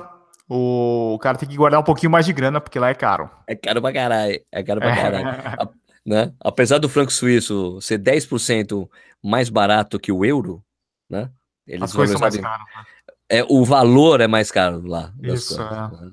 o 0.53 1.17
cara 1.19 1.37
tem 1.37 1.47
que 1.47 1.55
guardar 1.55 1.79
um 1.79 1.83
pouquinho 1.83 2.11
mais 2.11 2.25
de 2.25 2.33
grana, 2.33 2.59
porque 2.59 2.77
lá 2.77 2.89
é 2.89 2.93
caro. 2.93 3.29
É 3.47 3.55
caro 3.55 3.81
pra 3.81 3.93
caralho. 3.93 4.41
É 4.51 4.61
caro 4.61 4.81
pra 4.81 4.93
caralho. 4.93 5.27
A, 5.27 5.69
né? 6.05 6.33
Apesar 6.41 6.77
do 6.77 6.89
franco 6.89 7.13
suíço 7.13 7.79
ser 7.79 7.97
10% 7.97 8.89
mais 9.23 9.47
barato 9.47 9.97
que 9.97 10.11
o 10.11 10.25
euro, 10.25 10.61
né? 11.09 11.31
Eles 11.65 11.83
As 11.83 11.93
coisas 11.93 12.17
são 12.17 12.21
mais 12.21 12.35
caras. 12.35 12.59
Né? 12.75 12.83
É, 13.29 13.45
o 13.47 13.63
valor 13.63 14.19
é 14.19 14.27
mais 14.27 14.51
caro 14.51 14.85
lá. 14.85 15.13
Isso, 15.21 15.55
coisas, 15.55 15.71
é. 15.71 16.05
né? 16.05 16.11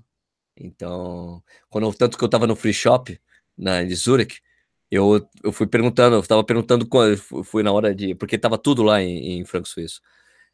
Então, 0.57 1.43
quando, 1.69 1.93
tanto 1.95 2.17
que 2.17 2.23
eu 2.23 2.29
tava 2.29 2.47
no 2.47 2.55
free 2.55 2.73
shop, 2.73 3.21
na, 3.57 3.83
de 3.83 3.95
Zurich, 3.97 4.41
eu, 4.89 5.29
eu 5.43 5.51
fui 5.51 5.67
perguntando, 5.67 6.15
eu 6.15 6.23
tava 6.23 6.45
perguntando 6.45 6.87
quando 6.87 7.17
fui 7.17 7.65
na 7.65 7.73
hora 7.73 7.93
de. 7.93 8.15
Porque 8.15 8.39
tava 8.39 8.57
tudo 8.57 8.85
lá 8.85 9.03
em, 9.03 9.41
em 9.41 9.45
franco 9.45 9.67
suíço. 9.67 10.01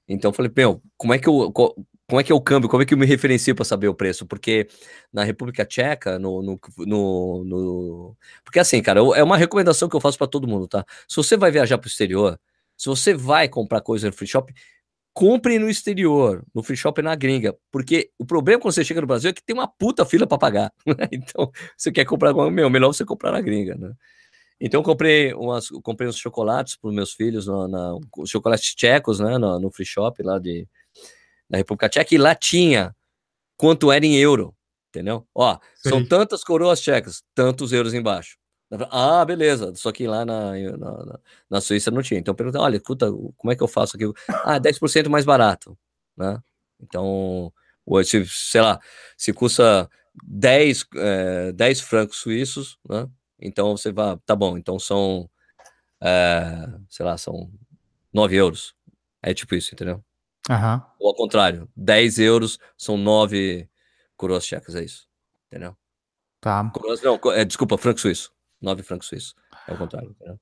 Então 0.08 0.30
eu 0.30 0.34
falei, 0.34 0.50
meu, 0.56 0.80
como 0.96 1.12
é 1.12 1.18
que 1.18 1.28
eu. 1.28 1.52
Como 2.08 2.20
é 2.20 2.24
que 2.24 2.30
é 2.30 2.34
o 2.34 2.40
câmbio? 2.40 2.68
Como 2.68 2.82
é 2.82 2.86
que 2.86 2.92
eu 2.92 2.98
me 2.98 3.06
referencio 3.06 3.54
para 3.54 3.64
saber 3.64 3.88
o 3.88 3.94
preço? 3.94 4.26
Porque 4.26 4.68
na 5.12 5.24
República 5.24 5.64
Tcheca, 5.64 6.18
no, 6.18 6.42
no, 6.42 6.60
no, 6.78 7.44
no... 7.44 8.16
Porque 8.44 8.58
assim, 8.58 8.82
cara, 8.82 9.00
é 9.00 9.22
uma 9.22 9.38
recomendação 9.38 9.88
que 9.88 9.96
eu 9.96 10.00
faço 10.00 10.18
para 10.18 10.26
todo 10.26 10.46
mundo, 10.46 10.68
tá? 10.68 10.84
Se 11.08 11.16
você 11.16 11.36
vai 11.36 11.50
viajar 11.50 11.78
para 11.78 11.86
o 11.86 11.90
exterior, 11.90 12.38
se 12.76 12.88
você 12.88 13.14
vai 13.14 13.48
comprar 13.48 13.80
coisa 13.80 14.06
no 14.06 14.12
free 14.12 14.26
shop, 14.26 14.52
compre 15.14 15.58
no 15.58 15.70
exterior, 15.70 16.44
no 16.54 16.62
free 16.62 16.76
shop 16.76 17.00
na 17.00 17.14
gringa, 17.14 17.56
porque 17.70 18.10
o 18.18 18.26
problema 18.26 18.60
quando 18.60 18.74
você 18.74 18.84
chega 18.84 19.00
no 19.00 19.06
Brasil 19.06 19.30
é 19.30 19.32
que 19.32 19.42
tem 19.42 19.54
uma 19.54 19.68
puta 19.68 20.04
fila 20.04 20.26
para 20.26 20.38
pagar. 20.38 20.72
Né? 20.86 21.08
Então, 21.12 21.50
você 21.76 21.90
quer 21.90 22.04
comprar, 22.04 22.34
meu, 22.50 22.68
melhor 22.68 22.88
você 22.92 23.04
comprar 23.04 23.32
na 23.32 23.40
gringa, 23.40 23.76
né? 23.76 23.94
Então 24.60 24.80
eu 24.80 24.84
comprei 24.84 25.32
umas, 25.34 25.68
comprei 25.82 26.08
uns 26.08 26.16
chocolates 26.16 26.76
para 26.76 26.90
meus 26.92 27.12
filhos, 27.12 27.46
na, 27.46 27.68
na, 27.68 27.98
os 28.18 28.30
chocolates 28.30 28.74
tchecos, 28.74 29.20
né, 29.20 29.36
no, 29.36 29.58
no 29.58 29.70
free 29.70 29.84
shop 29.84 30.22
lá 30.22 30.38
de 30.38 30.66
da 31.48 31.58
República 31.58 31.88
Tcheca, 31.88 32.14
e 32.14 32.18
lá 32.18 32.34
tinha 32.34 32.94
quanto 33.56 33.92
era 33.92 34.04
em 34.04 34.16
euro, 34.16 34.54
entendeu? 34.88 35.26
Ó, 35.34 35.58
Sim. 35.76 35.88
são 35.88 36.04
tantas 36.06 36.42
coroas 36.42 36.80
tchecas, 36.80 37.22
tantos 37.34 37.72
euros 37.72 37.94
embaixo. 37.94 38.36
Ah, 38.90 39.24
beleza, 39.24 39.72
só 39.76 39.92
que 39.92 40.06
lá 40.06 40.24
na, 40.24 40.52
na, 40.76 41.20
na 41.48 41.60
Suíça 41.60 41.90
não 41.90 42.02
tinha. 42.02 42.18
Então 42.18 42.32
eu 42.32 42.36
perguntei, 42.36 42.60
olha, 42.60 42.76
escuta, 42.76 43.10
como 43.36 43.52
é 43.52 43.56
que 43.56 43.62
eu 43.62 43.68
faço 43.68 43.96
aqui? 43.96 44.04
Ah, 44.44 44.58
10% 44.58 45.08
mais 45.08 45.24
barato, 45.24 45.78
né? 46.16 46.40
Então, 46.80 47.52
se, 48.04 48.26
sei 48.26 48.60
lá, 48.60 48.80
se 49.16 49.32
custa 49.32 49.88
10, 50.24 50.86
é, 50.96 51.52
10 51.52 51.80
francos 51.80 52.16
suíços, 52.18 52.78
né? 52.88 53.08
Então 53.40 53.76
você 53.76 53.92
vai, 53.92 54.16
tá 54.24 54.34
bom, 54.34 54.56
então 54.56 54.78
são, 54.78 55.28
é, 56.02 56.66
sei 56.88 57.04
lá, 57.04 57.16
são 57.16 57.50
9 58.12 58.34
euros. 58.36 58.74
É 59.22 59.32
tipo 59.34 59.54
isso, 59.54 59.74
entendeu? 59.74 60.02
Uhum. 60.50 60.82
Ou 60.98 61.08
ao 61.08 61.14
contrário, 61.14 61.68
10 61.76 62.18
euros 62.18 62.58
são 62.76 62.96
9 62.96 63.68
coroas 64.16 64.44
tchecas, 64.44 64.74
é 64.74 64.84
isso. 64.84 65.06
Entendeu? 65.46 65.76
Tá. 66.40 66.70
Coroas, 66.74 67.00
não, 67.02 67.18
é, 67.32 67.44
desculpa, 67.44 67.78
franco 67.78 68.00
suíço. 68.00 68.32
9 68.60 68.82
francos 68.82 69.08
suíços. 69.08 69.34
É 69.66 69.72
o 69.72 69.78
contrário, 69.78 70.10
entendeu? 70.10 70.38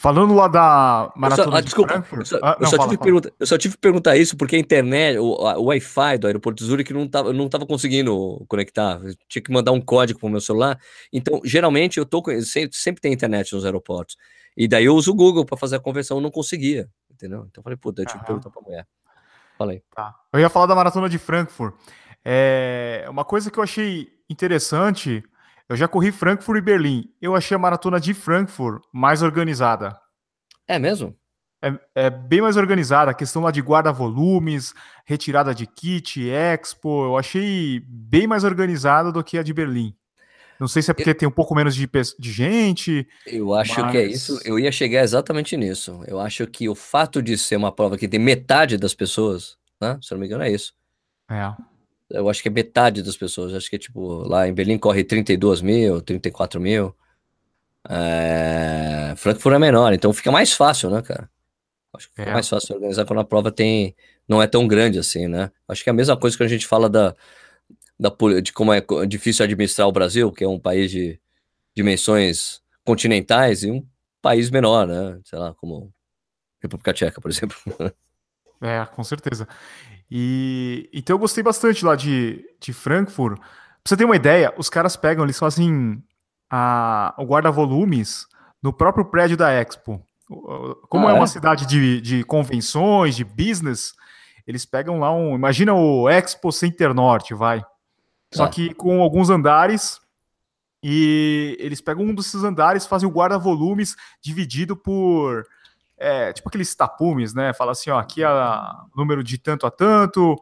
Falando 0.00 0.34
lá 0.34 0.48
da 0.48 1.12
maratona 1.14 1.46
eu 1.46 1.52
só, 1.52 1.56
ah, 1.58 1.60
de 1.60 1.70
Frankfurt... 1.70 2.20
Eu 2.20 2.26
só, 2.26 2.38
ah, 2.42 2.56
eu 2.58 2.62
não, 2.62 2.70
só 2.70 2.76
fala, 2.76 2.88
tive 2.90 3.02
pergunta, 3.02 3.32
eu 3.38 3.46
só 3.46 3.56
tive 3.56 3.74
que 3.74 3.80
perguntar 3.80 4.16
isso 4.16 4.36
porque 4.36 4.56
a 4.56 4.58
internet, 4.58 5.18
o, 5.18 5.34
a- 5.46 5.56
o 5.56 5.66
Wi-Fi 5.66 6.18
do 6.18 6.26
aeroporto 6.26 6.62
de 6.62 6.68
Zurich 6.68 6.92
não 6.92 7.06
tava, 7.06 7.32
não 7.32 7.48
tava 7.48 7.64
conseguindo 7.64 8.44
conectar. 8.48 9.00
Eu 9.04 9.14
tinha 9.28 9.40
que 9.42 9.52
mandar 9.52 9.70
um 9.70 9.80
código 9.80 10.18
pro 10.18 10.28
meu 10.28 10.40
celular. 10.40 10.80
Então, 11.12 11.40
geralmente, 11.44 11.98
eu 11.98 12.04
tô 12.04 12.20
sempre, 12.42 12.76
sempre 12.76 13.00
tem 13.00 13.12
internet 13.12 13.52
nos 13.54 13.64
aeroportos. 13.64 14.16
E 14.56 14.66
daí 14.66 14.84
eu 14.86 14.94
uso 14.96 15.12
o 15.12 15.14
Google 15.14 15.44
para 15.44 15.56
fazer 15.56 15.76
a 15.76 15.80
conversão, 15.80 16.16
eu 16.16 16.20
não 16.20 16.30
conseguia, 16.30 16.90
entendeu? 17.08 17.46
Então 17.48 17.60
eu 17.60 17.62
falei, 17.62 17.76
puta, 17.76 18.02
eu 18.02 18.06
tive 18.06 18.18
que 18.18 18.26
perguntar 18.26 18.50
pra 18.50 18.60
mulher. 18.60 18.84
Falei. 19.58 19.82
Tá. 19.92 20.14
Eu 20.32 20.38
ia 20.38 20.48
falar 20.48 20.66
da 20.66 20.74
maratona 20.74 21.08
de 21.08 21.18
Frankfurt. 21.18 21.74
É, 22.24 23.04
uma 23.10 23.24
coisa 23.24 23.50
que 23.50 23.58
eu 23.58 23.62
achei 23.64 24.08
interessante, 24.30 25.24
eu 25.68 25.76
já 25.76 25.88
corri 25.88 26.12
Frankfurt 26.12 26.58
e 26.58 26.62
Berlim. 26.62 27.12
Eu 27.20 27.34
achei 27.34 27.56
a 27.56 27.58
maratona 27.58 27.98
de 27.98 28.14
Frankfurt 28.14 28.80
mais 28.92 29.20
organizada. 29.20 29.98
É 30.68 30.78
mesmo? 30.78 31.16
É, 31.60 32.06
é 32.06 32.10
bem 32.10 32.40
mais 32.40 32.56
organizada, 32.56 33.10
a 33.10 33.14
questão 33.14 33.42
lá 33.42 33.50
de 33.50 33.60
guarda-volumes, 33.60 34.72
retirada 35.04 35.52
de 35.52 35.66
kit, 35.66 36.28
expo, 36.30 37.06
eu 37.06 37.18
achei 37.18 37.82
bem 37.88 38.28
mais 38.28 38.44
organizada 38.44 39.10
do 39.10 39.24
que 39.24 39.36
a 39.36 39.42
de 39.42 39.52
Berlim. 39.52 39.92
Não 40.60 40.66
sei 40.68 40.82
se 40.82 40.90
é 40.90 40.94
porque 40.94 41.14
tem 41.14 41.28
um 41.28 41.32
pouco 41.32 41.54
menos 41.54 41.74
de, 41.74 41.88
de 42.18 42.32
gente. 42.32 43.06
Eu 43.26 43.54
acho 43.54 43.74
que 43.90 43.96
é 43.96 44.06
Mas- 44.06 44.12
isso. 44.14 44.40
Eu 44.44 44.58
ia 44.58 44.72
chegar 44.72 45.02
exatamente 45.02 45.56
nisso. 45.56 46.02
Eu 46.06 46.18
acho 46.18 46.46
que 46.46 46.68
o 46.68 46.74
fato 46.74 47.22
de 47.22 47.38
ser 47.38 47.56
uma 47.56 47.70
prova 47.70 47.96
que 47.96 48.08
tem 48.08 48.18
metade 48.18 48.76
das 48.76 48.92
pessoas, 48.94 49.56
né? 49.80 49.98
Se 50.02 50.12
eu 50.12 50.16
não 50.16 50.20
me 50.20 50.26
engano, 50.26 50.42
é 50.44 50.50
isso. 50.50 50.72
É, 51.30 51.52
Eu 52.10 52.28
acho 52.28 52.42
que 52.42 52.48
é 52.48 52.50
metade 52.50 53.02
das 53.02 53.16
pessoas. 53.16 53.54
Acho 53.54 53.70
que 53.70 53.76
é 53.76 53.78
tipo, 53.78 54.26
lá 54.26 54.48
em 54.48 54.52
Berlim 54.52 54.78
corre 54.78 55.04
32 55.04 55.60
mil, 55.62 56.00
34 56.02 56.60
mil. 56.60 56.94
É... 57.88 59.14
Frankfurt 59.16 59.54
é 59.54 59.58
menor, 59.58 59.92
então 59.92 60.12
fica 60.12 60.30
mais 60.30 60.52
fácil, 60.52 60.90
né, 60.90 61.00
cara? 61.02 61.28
Acho 61.94 62.08
que 62.08 62.16
fica 62.16 62.30
É. 62.30 62.32
mais 62.32 62.48
fácil 62.48 62.74
organizar 62.74 63.04
quando 63.04 63.20
a 63.20 63.24
prova 63.24 63.50
tem, 63.50 63.94
não 64.28 64.42
é 64.42 64.46
tão 64.46 64.66
grande 64.68 64.98
assim, 64.98 65.26
né? 65.26 65.50
Acho 65.66 65.82
que 65.82 65.88
é 65.90 65.92
a 65.92 65.94
mesma 65.94 66.16
coisa 66.16 66.36
que 66.36 66.42
a 66.42 66.48
gente 66.48 66.66
fala 66.66 66.88
da, 66.88 67.14
da, 67.98 68.10
de 68.40 68.52
como 68.52 68.72
é 68.72 68.80
difícil 69.06 69.44
administrar 69.44 69.88
o 69.88 69.92
Brasil, 69.92 70.30
que 70.32 70.44
é 70.44 70.48
um 70.48 70.58
país 70.60 70.90
de 70.90 71.20
dimensões 71.76 72.60
continentais 72.84 73.62
e 73.62 73.70
um 73.70 73.86
país 74.22 74.50
menor, 74.50 74.86
né? 74.86 75.20
Sei 75.24 75.38
lá, 75.38 75.54
como 75.54 75.92
República 76.62 76.92
Tcheca, 76.92 77.20
por 77.20 77.30
exemplo. 77.30 77.56
é, 78.60 78.84
com 78.86 79.04
certeza. 79.04 79.46
E 80.10 80.88
então 80.92 81.14
eu 81.14 81.18
gostei 81.18 81.42
bastante 81.42 81.84
lá 81.84 81.94
de, 81.94 82.44
de 82.60 82.72
Frankfurt. 82.72 83.38
Pra 83.38 83.46
você 83.84 83.96
ter 83.96 84.04
uma 84.04 84.16
ideia, 84.16 84.52
os 84.56 84.68
caras 84.70 84.96
pegam, 84.96 85.24
eles 85.24 85.38
fazem 85.38 86.02
a, 86.50 87.14
o 87.18 87.24
guarda-volumes 87.24 88.26
no 88.62 88.72
próprio 88.72 89.04
prédio 89.04 89.36
da 89.36 89.50
Expo. 89.52 90.02
Como 90.88 91.06
Ah, 91.06 91.12
é 91.12 91.14
é? 91.14 91.14
uma 91.14 91.26
cidade 91.26 91.66
de, 91.66 92.00
de 92.00 92.24
convenções, 92.24 93.16
de 93.16 93.24
business, 93.24 93.94
eles 94.46 94.64
pegam 94.66 94.98
lá 94.98 95.12
um. 95.14 95.34
Imagina 95.34 95.72
o 95.74 96.08
Expo 96.08 96.50
Center 96.52 96.92
Norte, 96.94 97.34
vai. 97.34 97.62
Só 98.32 98.44
Tá. 98.44 98.50
que 98.52 98.74
com 98.74 99.02
alguns 99.02 99.30
andares. 99.30 100.00
E 100.82 101.56
eles 101.58 101.80
pegam 101.80 102.04
um 102.04 102.14
desses 102.14 102.44
andares, 102.44 102.86
fazem 102.86 103.08
o 103.08 103.12
guarda-volumes 103.12 103.96
dividido 104.20 104.76
por. 104.76 105.44
é, 105.96 106.32
tipo 106.32 106.48
aqueles 106.48 106.72
tapumes, 106.74 107.34
né? 107.34 107.52
Fala 107.52 107.72
assim, 107.72 107.90
ó, 107.90 107.98
aqui 107.98 108.22
é 108.22 108.28
o 108.30 108.88
número 108.96 109.24
de 109.24 109.36
tanto 109.38 109.66
a 109.66 109.70
tanto. 109.70 110.36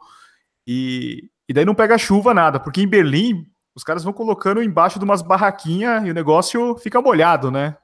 E, 0.67 1.31
e 1.49 1.55
daí 1.55 1.65
não 1.65 1.75
pega 1.75 1.97
chuva, 1.97 2.35
nada, 2.35 2.61
porque 2.61 2.83
em 2.83 2.87
Berlim 2.89 3.47
os 3.75 3.83
caras 3.83 4.05
vão 4.05 4.13
colocando 4.13 4.63
embaixo 4.63 4.99
de 4.99 5.05
umas 5.07 5.23
barraquinhas 5.23 6.05
e 6.05 6.11
o 6.11 6.15
negócio 6.15 6.77
fica 6.77 7.01
molhado, 7.01 7.51
né? 7.51 7.77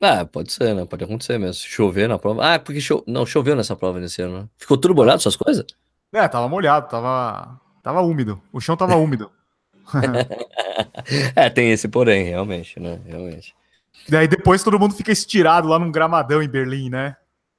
Ah, 0.00 0.24
pode 0.24 0.52
ser, 0.52 0.74
né? 0.74 0.84
Pode 0.84 1.04
acontecer 1.04 1.38
mesmo. 1.38 1.62
Chover 1.64 2.08
na 2.08 2.18
prova. 2.18 2.54
Ah, 2.54 2.58
porque 2.58 2.80
cho... 2.80 3.02
não 3.06 3.24
choveu 3.26 3.54
nessa 3.56 3.74
prova 3.76 3.98
nesse 4.00 4.20
ano, 4.22 4.40
né? 4.42 4.48
Ficou 4.58 4.76
tudo 4.76 4.94
molhado 4.94 5.18
essas 5.18 5.36
coisas? 5.36 5.64
É, 6.12 6.26
tava 6.28 6.48
molhado, 6.48 6.88
tava, 6.88 7.60
tava 7.82 8.00
úmido. 8.00 8.40
O 8.52 8.60
chão 8.60 8.76
tava 8.76 8.96
úmido. 8.96 9.30
é, 11.36 11.50
tem 11.50 11.70
esse 11.72 11.88
porém, 11.88 12.24
realmente, 12.24 12.78
né? 12.78 13.00
Realmente. 13.06 13.54
Daí 14.08 14.26
depois 14.26 14.62
todo 14.62 14.78
mundo 14.78 14.94
fica 14.94 15.12
estirado 15.12 15.68
lá 15.68 15.78
num 15.78 15.92
gramadão 15.92 16.42
em 16.42 16.48
Berlim, 16.48 16.90
né? 16.90 17.16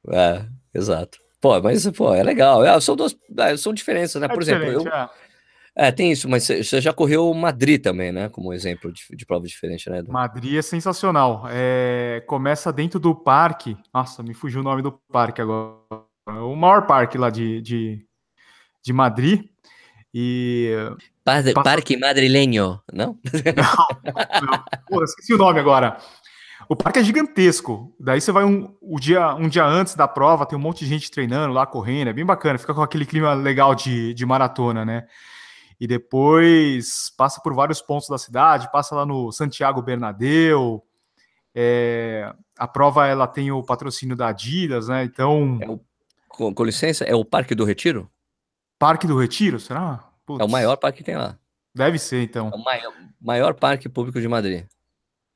É, 0.09 0.45
exato. 0.73 1.19
Pô, 1.39 1.61
mas, 1.61 1.85
pô, 1.91 2.13
é 2.13 2.23
legal. 2.23 2.63
É, 2.63 2.79
são 2.79 2.95
duas, 2.95 3.15
é, 3.37 3.57
são 3.57 3.73
diferenças, 3.73 4.21
né? 4.21 4.27
É 4.27 4.33
Por 4.33 4.41
exemplo, 4.41 4.65
eu, 4.65 4.87
é. 4.87 5.09
é, 5.75 5.91
tem 5.91 6.11
isso, 6.11 6.27
mas 6.29 6.45
você 6.47 6.79
já 6.79 6.93
correu 6.93 7.33
Madrid 7.33 7.81
também, 7.81 8.11
né? 8.11 8.29
Como 8.29 8.53
exemplo 8.53 8.91
de, 8.91 9.03
de 9.11 9.25
prova 9.25 9.45
diferente, 9.45 9.89
né? 9.89 9.99
Edu? 9.99 10.11
Madrid 10.11 10.57
é 10.57 10.61
sensacional. 10.61 11.43
Começa 12.27 12.71
dentro 12.71 12.99
do 12.99 13.13
parque. 13.13 13.77
Nossa, 13.93 14.23
me 14.23 14.33
fugiu 14.33 14.61
o 14.61 14.63
nome 14.63 14.81
do 14.81 14.91
parque 15.11 15.41
agora. 15.41 15.77
O 16.27 16.55
maior 16.55 16.87
parque 16.87 17.17
lá 17.17 17.29
de, 17.29 17.61
de, 17.61 18.05
de 18.81 18.93
Madrid. 18.93 19.52
E. 20.13 20.71
Par- 21.23 21.43
Passa- 21.43 21.63
Parque 21.63 21.97
Madrileño, 21.97 22.79
não? 22.93 23.17
Não, 23.23 24.63
pô, 24.87 25.03
esqueci 25.03 25.33
o 25.33 25.37
nome 25.37 25.59
agora. 25.59 25.97
O 26.69 26.75
parque 26.75 26.99
é 26.99 27.03
gigantesco. 27.03 27.93
Daí 27.99 28.21
você 28.21 28.31
vai 28.31 28.45
um, 28.45 28.73
o 28.81 28.99
dia, 28.99 29.33
um 29.35 29.49
dia 29.49 29.65
antes 29.65 29.95
da 29.95 30.07
prova, 30.07 30.45
tem 30.45 30.57
um 30.57 30.61
monte 30.61 30.79
de 30.79 30.85
gente 30.87 31.11
treinando 31.11 31.53
lá, 31.53 31.65
correndo. 31.65 32.07
É 32.09 32.13
bem 32.13 32.25
bacana. 32.25 32.57
Fica 32.57 32.73
com 32.73 32.81
aquele 32.81 33.05
clima 33.05 33.33
legal 33.33 33.75
de, 33.75 34.13
de 34.13 34.25
maratona, 34.25 34.85
né? 34.85 35.05
E 35.79 35.87
depois 35.87 37.11
passa 37.17 37.41
por 37.41 37.53
vários 37.53 37.81
pontos 37.81 38.07
da 38.07 38.17
cidade, 38.17 38.71
passa 38.71 38.95
lá 38.95 39.05
no 39.05 39.31
Santiago 39.31 39.81
Bernabéu. 39.81 40.83
É, 41.53 42.33
a 42.57 42.67
prova 42.67 43.07
ela 43.07 43.27
tem 43.27 43.51
o 43.51 43.61
patrocínio 43.63 44.15
da 44.15 44.27
Adidas, 44.29 44.87
né? 44.87 45.03
Então, 45.03 45.57
É 45.61 45.69
o, 45.69 45.79
com, 46.29 46.53
com 46.53 46.63
licença, 46.63 47.03
é 47.03 47.13
o 47.13 47.25
Parque 47.25 47.53
do 47.53 47.65
Retiro? 47.65 48.09
Parque 48.83 49.07
do 49.07 49.17
Retiro, 49.17 49.61
será? 49.61 50.03
Putz, 50.25 50.41
É 50.41 50.43
o 50.43 50.49
maior 50.49 50.75
parque 50.75 50.97
que 50.97 51.03
tem 51.05 51.15
lá. 51.15 51.37
Deve 51.73 51.97
ser, 51.97 52.21
então. 52.21 52.51
É 52.53 52.55
o 52.55 52.61
maior, 52.61 52.93
maior 53.21 53.53
parque 53.53 53.87
público 53.87 54.19
de 54.19 54.27
Madrid. 54.27 54.65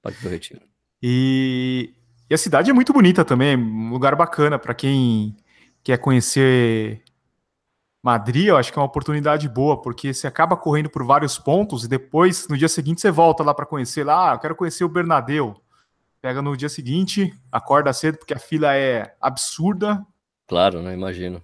Parque 0.02 0.22
do 0.22 0.28
Retiro. 0.28 0.60
E, 1.02 1.94
e 2.30 2.34
a 2.34 2.38
cidade 2.38 2.70
é 2.70 2.74
muito 2.74 2.92
bonita 2.92 3.24
também, 3.24 3.56
um 3.56 3.90
lugar 3.90 4.18
bacana 4.18 4.60
para 4.60 4.74
quem 4.74 5.38
quer 5.82 5.98
conhecer 5.98 7.02
Madrid. 8.04 8.48
Eu 8.48 8.58
acho 8.58 8.74
que 8.74 8.78
é 8.78 8.82
uma 8.82 8.88
oportunidade 8.88 9.48
boa, 9.48 9.82
porque 9.82 10.14
você 10.14 10.28
acaba 10.28 10.58
correndo 10.58 10.90
por 10.90 11.06
vários 11.06 11.40
pontos 11.40 11.86
e 11.86 11.88
depois, 11.88 12.50
no 12.50 12.58
dia 12.58 12.68
seguinte, 12.68 13.00
você 13.00 13.10
volta 13.10 13.44
lá 13.44 13.54
para 13.54 13.66
conhecer 13.66 14.04
lá. 14.04 14.32
Ah, 14.32 14.36
eu 14.36 14.40
quero 14.40 14.56
conhecer 14.58 14.84
o 14.84 14.90
Bernabéu. 14.90 15.56
Pega 16.22 16.42
no 16.42 16.58
dia 16.58 16.68
seguinte, 16.68 17.34
acorda 17.50 17.94
cedo, 17.94 18.18
porque 18.18 18.34
a 18.34 18.40
fila 18.40 18.76
é 18.76 19.16
absurda 19.22 20.06
Claro, 20.48 20.82
né? 20.82 20.94
Imagino. 20.94 21.42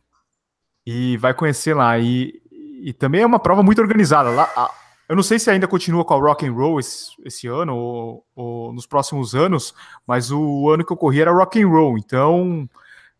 E 0.86 1.18
vai 1.18 1.34
conhecer 1.34 1.74
lá. 1.76 1.98
E, 2.00 2.42
e 2.82 2.94
também 2.94 3.22
é 3.22 3.26
uma 3.26 3.40
prova 3.40 3.64
muito 3.64 3.82
organizada. 3.82 4.30
Lá, 4.30 4.50
a- 4.56 4.72
eu 5.10 5.16
não 5.16 5.24
sei 5.24 5.38
se 5.38 5.50
ainda 5.50 5.68
continua 5.68 6.04
com 6.06 6.14
a 6.14 6.18
Rock 6.20 6.46
and 6.46 6.54
Roll 6.54 6.80
esse, 6.80 7.12
esse 7.26 7.48
ano 7.48 7.76
ou, 7.76 8.26
ou 8.36 8.74
nos 8.74 8.86
próximos 8.86 9.36
anos, 9.36 9.74
mas 10.08 10.32
o 10.32 10.70
ano 10.70 10.86
que 10.86 10.92
eu 10.94 10.98
corri 10.98 11.22
era 11.22 11.32
Rock 11.32 11.62
and 11.62 11.68
Roll. 11.68 11.98
Então 11.98 12.68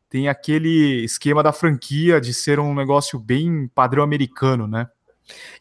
tem 0.10 0.28
aquele 0.30 1.04
esquema 1.04 1.42
da 1.44 1.52
franquia 1.52 2.22
de 2.22 2.34
ser 2.34 2.60
um 2.60 2.74
negócio 2.74 3.20
bem 3.20 3.68
padrão 3.74 4.04
americano, 4.04 4.68
né? 4.68 4.88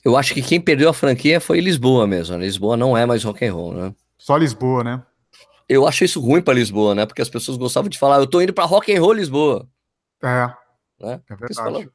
Eu 0.04 0.16
acho 0.16 0.34
que 0.34 0.42
quem 0.42 0.60
perdeu 0.60 0.88
a 0.88 0.92
franquia 0.94 1.40
foi 1.40 1.60
Lisboa 1.60 2.06
mesmo. 2.06 2.36
né? 2.36 2.44
Lisboa 2.44 2.76
não 2.76 2.96
é 2.96 3.06
mais 3.06 3.22
rock 3.24 3.44
and 3.44 3.52
roll, 3.54 3.72
né? 3.74 3.94
Só 4.18 4.36
Lisboa, 4.36 4.82
né? 4.84 5.02
Eu 5.68 5.86
acho 5.86 6.04
isso 6.04 6.20
ruim 6.20 6.42
pra 6.42 6.52
Lisboa, 6.52 6.94
né? 6.94 7.06
Porque 7.06 7.22
as 7.22 7.28
pessoas 7.28 7.56
gostavam 7.56 7.88
de 7.88 7.98
falar, 7.98 8.18
eu 8.18 8.26
tô 8.26 8.40
indo 8.40 8.52
pra 8.52 8.64
rock 8.64 8.94
and 8.94 9.00
roll 9.00 9.12
Lisboa, 9.12 9.66
É, 10.22 10.52
né? 11.02 11.20
é 11.28 11.36
verdade. 11.36 11.90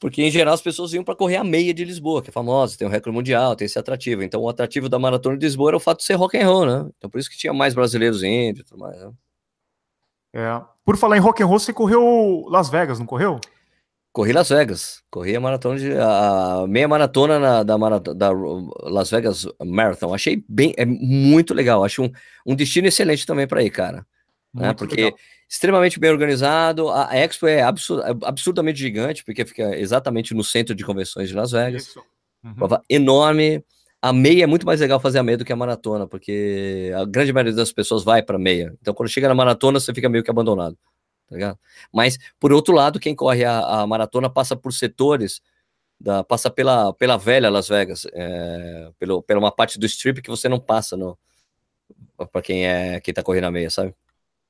porque 0.00 0.22
em 0.22 0.30
geral 0.30 0.54
as 0.54 0.62
pessoas 0.62 0.92
iam 0.92 1.02
pra 1.04 1.14
correr 1.16 1.36
a 1.36 1.44
meia 1.44 1.74
de 1.74 1.84
Lisboa, 1.84 2.22
que 2.22 2.30
é 2.30 2.32
famosa, 2.32 2.76
tem 2.78 2.86
o 2.86 2.90
recorde 2.90 3.14
mundial, 3.16 3.54
tem 3.56 3.66
esse 3.66 3.78
atrativo. 3.78 4.22
Então 4.22 4.40
o 4.40 4.48
atrativo 4.48 4.88
da 4.88 4.98
maratona 4.98 5.36
de 5.36 5.44
Lisboa 5.44 5.70
era 5.70 5.76
o 5.76 5.80
fato 5.80 5.98
de 5.98 6.04
ser 6.04 6.14
rock 6.14 6.36
and 6.38 6.46
roll, 6.48 6.66
né? 6.66 6.90
Então 6.96 7.10
por 7.10 7.18
isso 7.18 7.28
que 7.30 7.36
tinha 7.36 7.52
mais 7.52 7.74
brasileiros 7.74 8.22
indo 8.22 8.60
e 8.60 8.64
tudo 8.64 8.78
mais. 8.78 9.00
Né? 9.00 9.10
É. 10.34 10.62
Por 10.84 10.96
falar 10.96 11.16
em 11.16 11.20
rock 11.20 11.42
and 11.42 11.46
roll, 11.46 11.58
você 11.58 11.72
correu 11.72 12.46
Las 12.48 12.68
Vegas, 12.70 12.98
não 12.98 13.06
correu? 13.06 13.40
Corri 14.12 14.32
Las 14.32 14.48
Vegas, 14.48 15.02
corri 15.10 15.36
a 15.36 15.40
maratona 15.40 15.78
de 15.78 15.92
a 15.96 16.64
meia 16.66 16.88
maratona 16.88 17.38
na- 17.38 17.62
da, 17.62 17.78
marata- 17.78 18.14
da 18.14 18.30
Las 18.84 19.10
Vegas 19.10 19.46
Marathon. 19.64 20.12
Achei 20.14 20.42
bem, 20.48 20.74
é 20.76 20.84
muito 20.84 21.54
legal. 21.54 21.84
Acho 21.84 22.02
um, 22.02 22.10
um 22.46 22.54
destino 22.56 22.88
excelente 22.88 23.26
também 23.26 23.46
para 23.46 23.62
ir, 23.62 23.70
cara. 23.70 24.06
né? 24.52 24.72
Porque 24.72 24.96
legal. 25.04 25.18
Extremamente 25.48 25.98
bem 25.98 26.10
organizado. 26.10 26.90
A, 26.90 27.16
Expo 27.16 27.46
é 27.46 27.62
absur- 27.62 28.02
absurdamente 28.24 28.78
gigante, 28.78 29.24
porque 29.24 29.44
fica 29.44 29.76
exatamente 29.76 30.34
no 30.34 30.44
centro 30.44 30.74
de 30.74 30.84
convenções 30.84 31.28
de 31.28 31.34
Las 31.34 31.52
Vegas. 31.52 31.96
Uhum. 32.44 32.54
Prova 32.54 32.82
enorme. 32.88 33.64
A 34.00 34.12
meia 34.12 34.44
é 34.44 34.46
muito 34.46 34.64
mais 34.64 34.80
legal 34.80 35.00
fazer 35.00 35.18
a 35.18 35.22
meia 35.22 35.38
do 35.38 35.44
que 35.44 35.52
a 35.52 35.56
maratona, 35.56 36.06
porque 36.06 36.92
a 36.94 37.04
grande 37.04 37.32
maioria 37.32 37.54
das 37.54 37.72
pessoas 37.72 38.04
vai 38.04 38.22
para 38.22 38.38
meia. 38.38 38.76
Então, 38.80 38.94
quando 38.94 39.08
chega 39.08 39.26
na 39.26 39.34
maratona, 39.34 39.80
você 39.80 39.92
fica 39.92 40.08
meio 40.08 40.22
que 40.22 40.30
abandonado. 40.30 40.76
Tá 41.28 41.34
ligado? 41.34 41.58
Mas, 41.92 42.16
por 42.38 42.52
outro 42.52 42.74
lado, 42.74 43.00
quem 43.00 43.14
corre 43.14 43.44
a, 43.44 43.58
a 43.58 43.86
maratona 43.86 44.30
passa 44.30 44.54
por 44.54 44.72
setores, 44.72 45.40
da, 46.00 46.22
passa 46.22 46.48
pela, 46.48 46.92
pela 46.94 47.16
velha 47.16 47.50
Las 47.50 47.68
Vegas, 47.68 48.06
é, 48.12 48.90
pelo, 48.98 49.20
pela 49.22 49.40
uma 49.40 49.50
parte 49.50 49.78
do 49.80 49.86
strip 49.86 50.22
que 50.22 50.30
você 50.30 50.48
não 50.48 50.60
passa 50.60 50.96
no, 50.96 51.18
para 52.32 52.40
quem 52.40 52.66
é 52.66 53.00
quem 53.00 53.12
tá 53.12 53.22
correndo 53.22 53.44
a 53.44 53.50
meia, 53.50 53.68
sabe? 53.68 53.94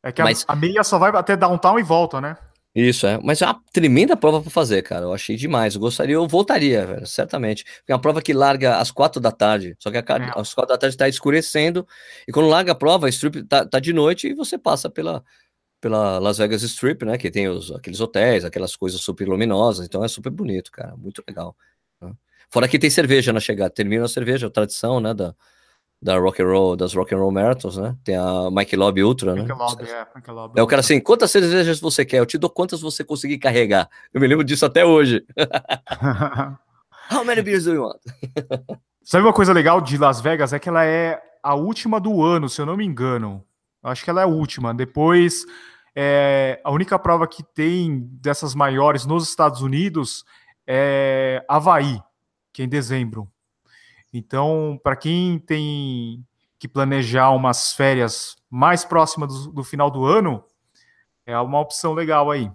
É 0.08 0.12
que 0.12 0.22
mas... 0.22 0.42
a, 0.48 0.54
a 0.54 0.56
meia 0.56 0.82
só 0.82 0.98
vai 0.98 1.10
até 1.10 1.36
downtown 1.36 1.78
e 1.78 1.82
volta, 1.82 2.18
né? 2.18 2.34
Isso, 2.74 3.06
é. 3.06 3.18
Mas 3.22 3.42
é 3.42 3.46
uma 3.46 3.60
tremenda 3.72 4.16
prova 4.16 4.40
para 4.40 4.50
fazer, 4.50 4.82
cara. 4.82 5.04
Eu 5.04 5.12
achei 5.12 5.36
demais. 5.36 5.74
Eu 5.74 5.80
gostaria, 5.80 6.14
eu 6.14 6.26
voltaria, 6.26 6.86
velho, 6.86 7.06
certamente. 7.06 7.64
É 7.86 7.92
uma 7.92 8.00
prova 8.00 8.22
que 8.22 8.32
larga 8.32 8.78
às 8.78 8.90
quatro 8.90 9.20
da 9.20 9.30
tarde. 9.30 9.76
Só 9.78 9.90
que 9.90 9.98
a, 9.98 10.00
é. 10.00 10.32
às 10.34 10.54
quatro 10.54 10.74
da 10.74 10.78
tarde 10.78 10.94
está 10.94 11.06
escurecendo. 11.08 11.86
E 12.26 12.32
quando 12.32 12.48
larga 12.48 12.72
a 12.72 12.74
prova, 12.74 13.06
a 13.06 13.10
strip 13.10 13.42
tá, 13.42 13.66
tá 13.66 13.78
de 13.78 13.92
noite 13.92 14.28
e 14.28 14.34
você 14.34 14.56
passa 14.56 14.88
pela, 14.88 15.22
pela 15.80 16.18
Las 16.18 16.38
Vegas 16.38 16.62
Strip, 16.62 17.04
né? 17.04 17.18
Que 17.18 17.30
tem 17.30 17.48
os, 17.48 17.70
aqueles 17.70 18.00
hotéis, 18.00 18.44
aquelas 18.46 18.76
coisas 18.76 19.00
super 19.02 19.28
luminosas. 19.28 19.84
Então 19.84 20.02
é 20.02 20.08
super 20.08 20.30
bonito, 20.30 20.70
cara. 20.72 20.96
Muito 20.96 21.22
legal. 21.28 21.54
Né? 22.00 22.12
Fora 22.48 22.66
que 22.66 22.78
tem 22.78 22.88
cerveja 22.88 23.32
na 23.32 23.40
chegada. 23.40 23.70
Termina 23.70 24.06
a 24.06 24.08
cerveja, 24.08 24.46
a 24.46 24.50
tradição, 24.50 25.00
né? 25.00 25.12
Da, 25.12 25.34
da 26.00 26.16
rock 26.16 26.40
and 26.40 26.46
roll, 26.46 26.76
das 26.76 26.94
rock 26.94 27.14
and 27.14 27.18
roll 27.18 27.32
marathons, 27.32 27.76
né? 27.76 27.96
Tem 28.04 28.16
a 28.16 28.50
Mike 28.50 28.76
Lobby 28.76 29.02
Ultra, 29.02 29.34
né? 29.34 29.42
Lobby, 29.42 29.84
é, 29.84 30.06
Mike 30.14 30.30
Lobby. 30.30 30.60
É 30.60 30.62
o 30.62 30.66
cara 30.66 30.80
assim, 30.80 31.00
quantas 31.00 31.30
cervejas 31.30 31.80
você 31.80 32.04
quer? 32.04 32.18
Eu 32.18 32.26
te 32.26 32.38
dou 32.38 32.48
quantas 32.48 32.80
você 32.80 33.02
conseguir 33.02 33.38
carregar. 33.38 33.88
Eu 34.14 34.20
me 34.20 34.26
lembro 34.26 34.44
disso 34.44 34.64
até 34.64 34.84
hoje. 34.84 35.24
How 37.10 37.24
many 37.24 37.42
beers 37.42 37.64
do 37.64 37.74
you 37.74 37.82
want? 37.82 38.00
Sabe 39.02 39.24
uma 39.24 39.32
coisa 39.32 39.52
legal 39.52 39.80
de 39.80 39.96
Las 39.98 40.20
Vegas 40.20 40.52
é 40.52 40.58
que 40.58 40.68
ela 40.68 40.84
é 40.84 41.20
a 41.42 41.54
última 41.54 41.98
do 41.98 42.22
ano, 42.22 42.48
se 42.48 42.60
eu 42.60 42.66
não 42.66 42.76
me 42.76 42.84
engano. 42.84 43.44
Acho 43.82 44.04
que 44.04 44.10
ela 44.10 44.20
é 44.20 44.24
a 44.24 44.28
última. 44.28 44.74
Depois, 44.74 45.44
é, 45.96 46.60
a 46.62 46.70
única 46.70 46.98
prova 46.98 47.26
que 47.26 47.42
tem 47.42 48.06
dessas 48.20 48.54
maiores 48.54 49.06
nos 49.06 49.28
Estados 49.28 49.62
Unidos 49.62 50.24
é 50.66 51.44
Havaí, 51.48 52.00
que 52.52 52.62
é 52.62 52.64
em 52.66 52.68
dezembro. 52.68 53.28
Então, 54.12 54.78
para 54.82 54.96
quem 54.96 55.38
tem 55.38 56.24
que 56.58 56.66
planejar 56.66 57.30
umas 57.30 57.72
férias 57.72 58.36
mais 58.50 58.84
próximas 58.84 59.32
do, 59.32 59.52
do, 59.52 59.64
final 59.64 59.90
do 59.90 60.04
ano, 60.04 60.44
é 61.26 61.38
uma 61.38 61.60
opção 61.60 61.92
legal 61.94 62.30
aí. 62.30 62.50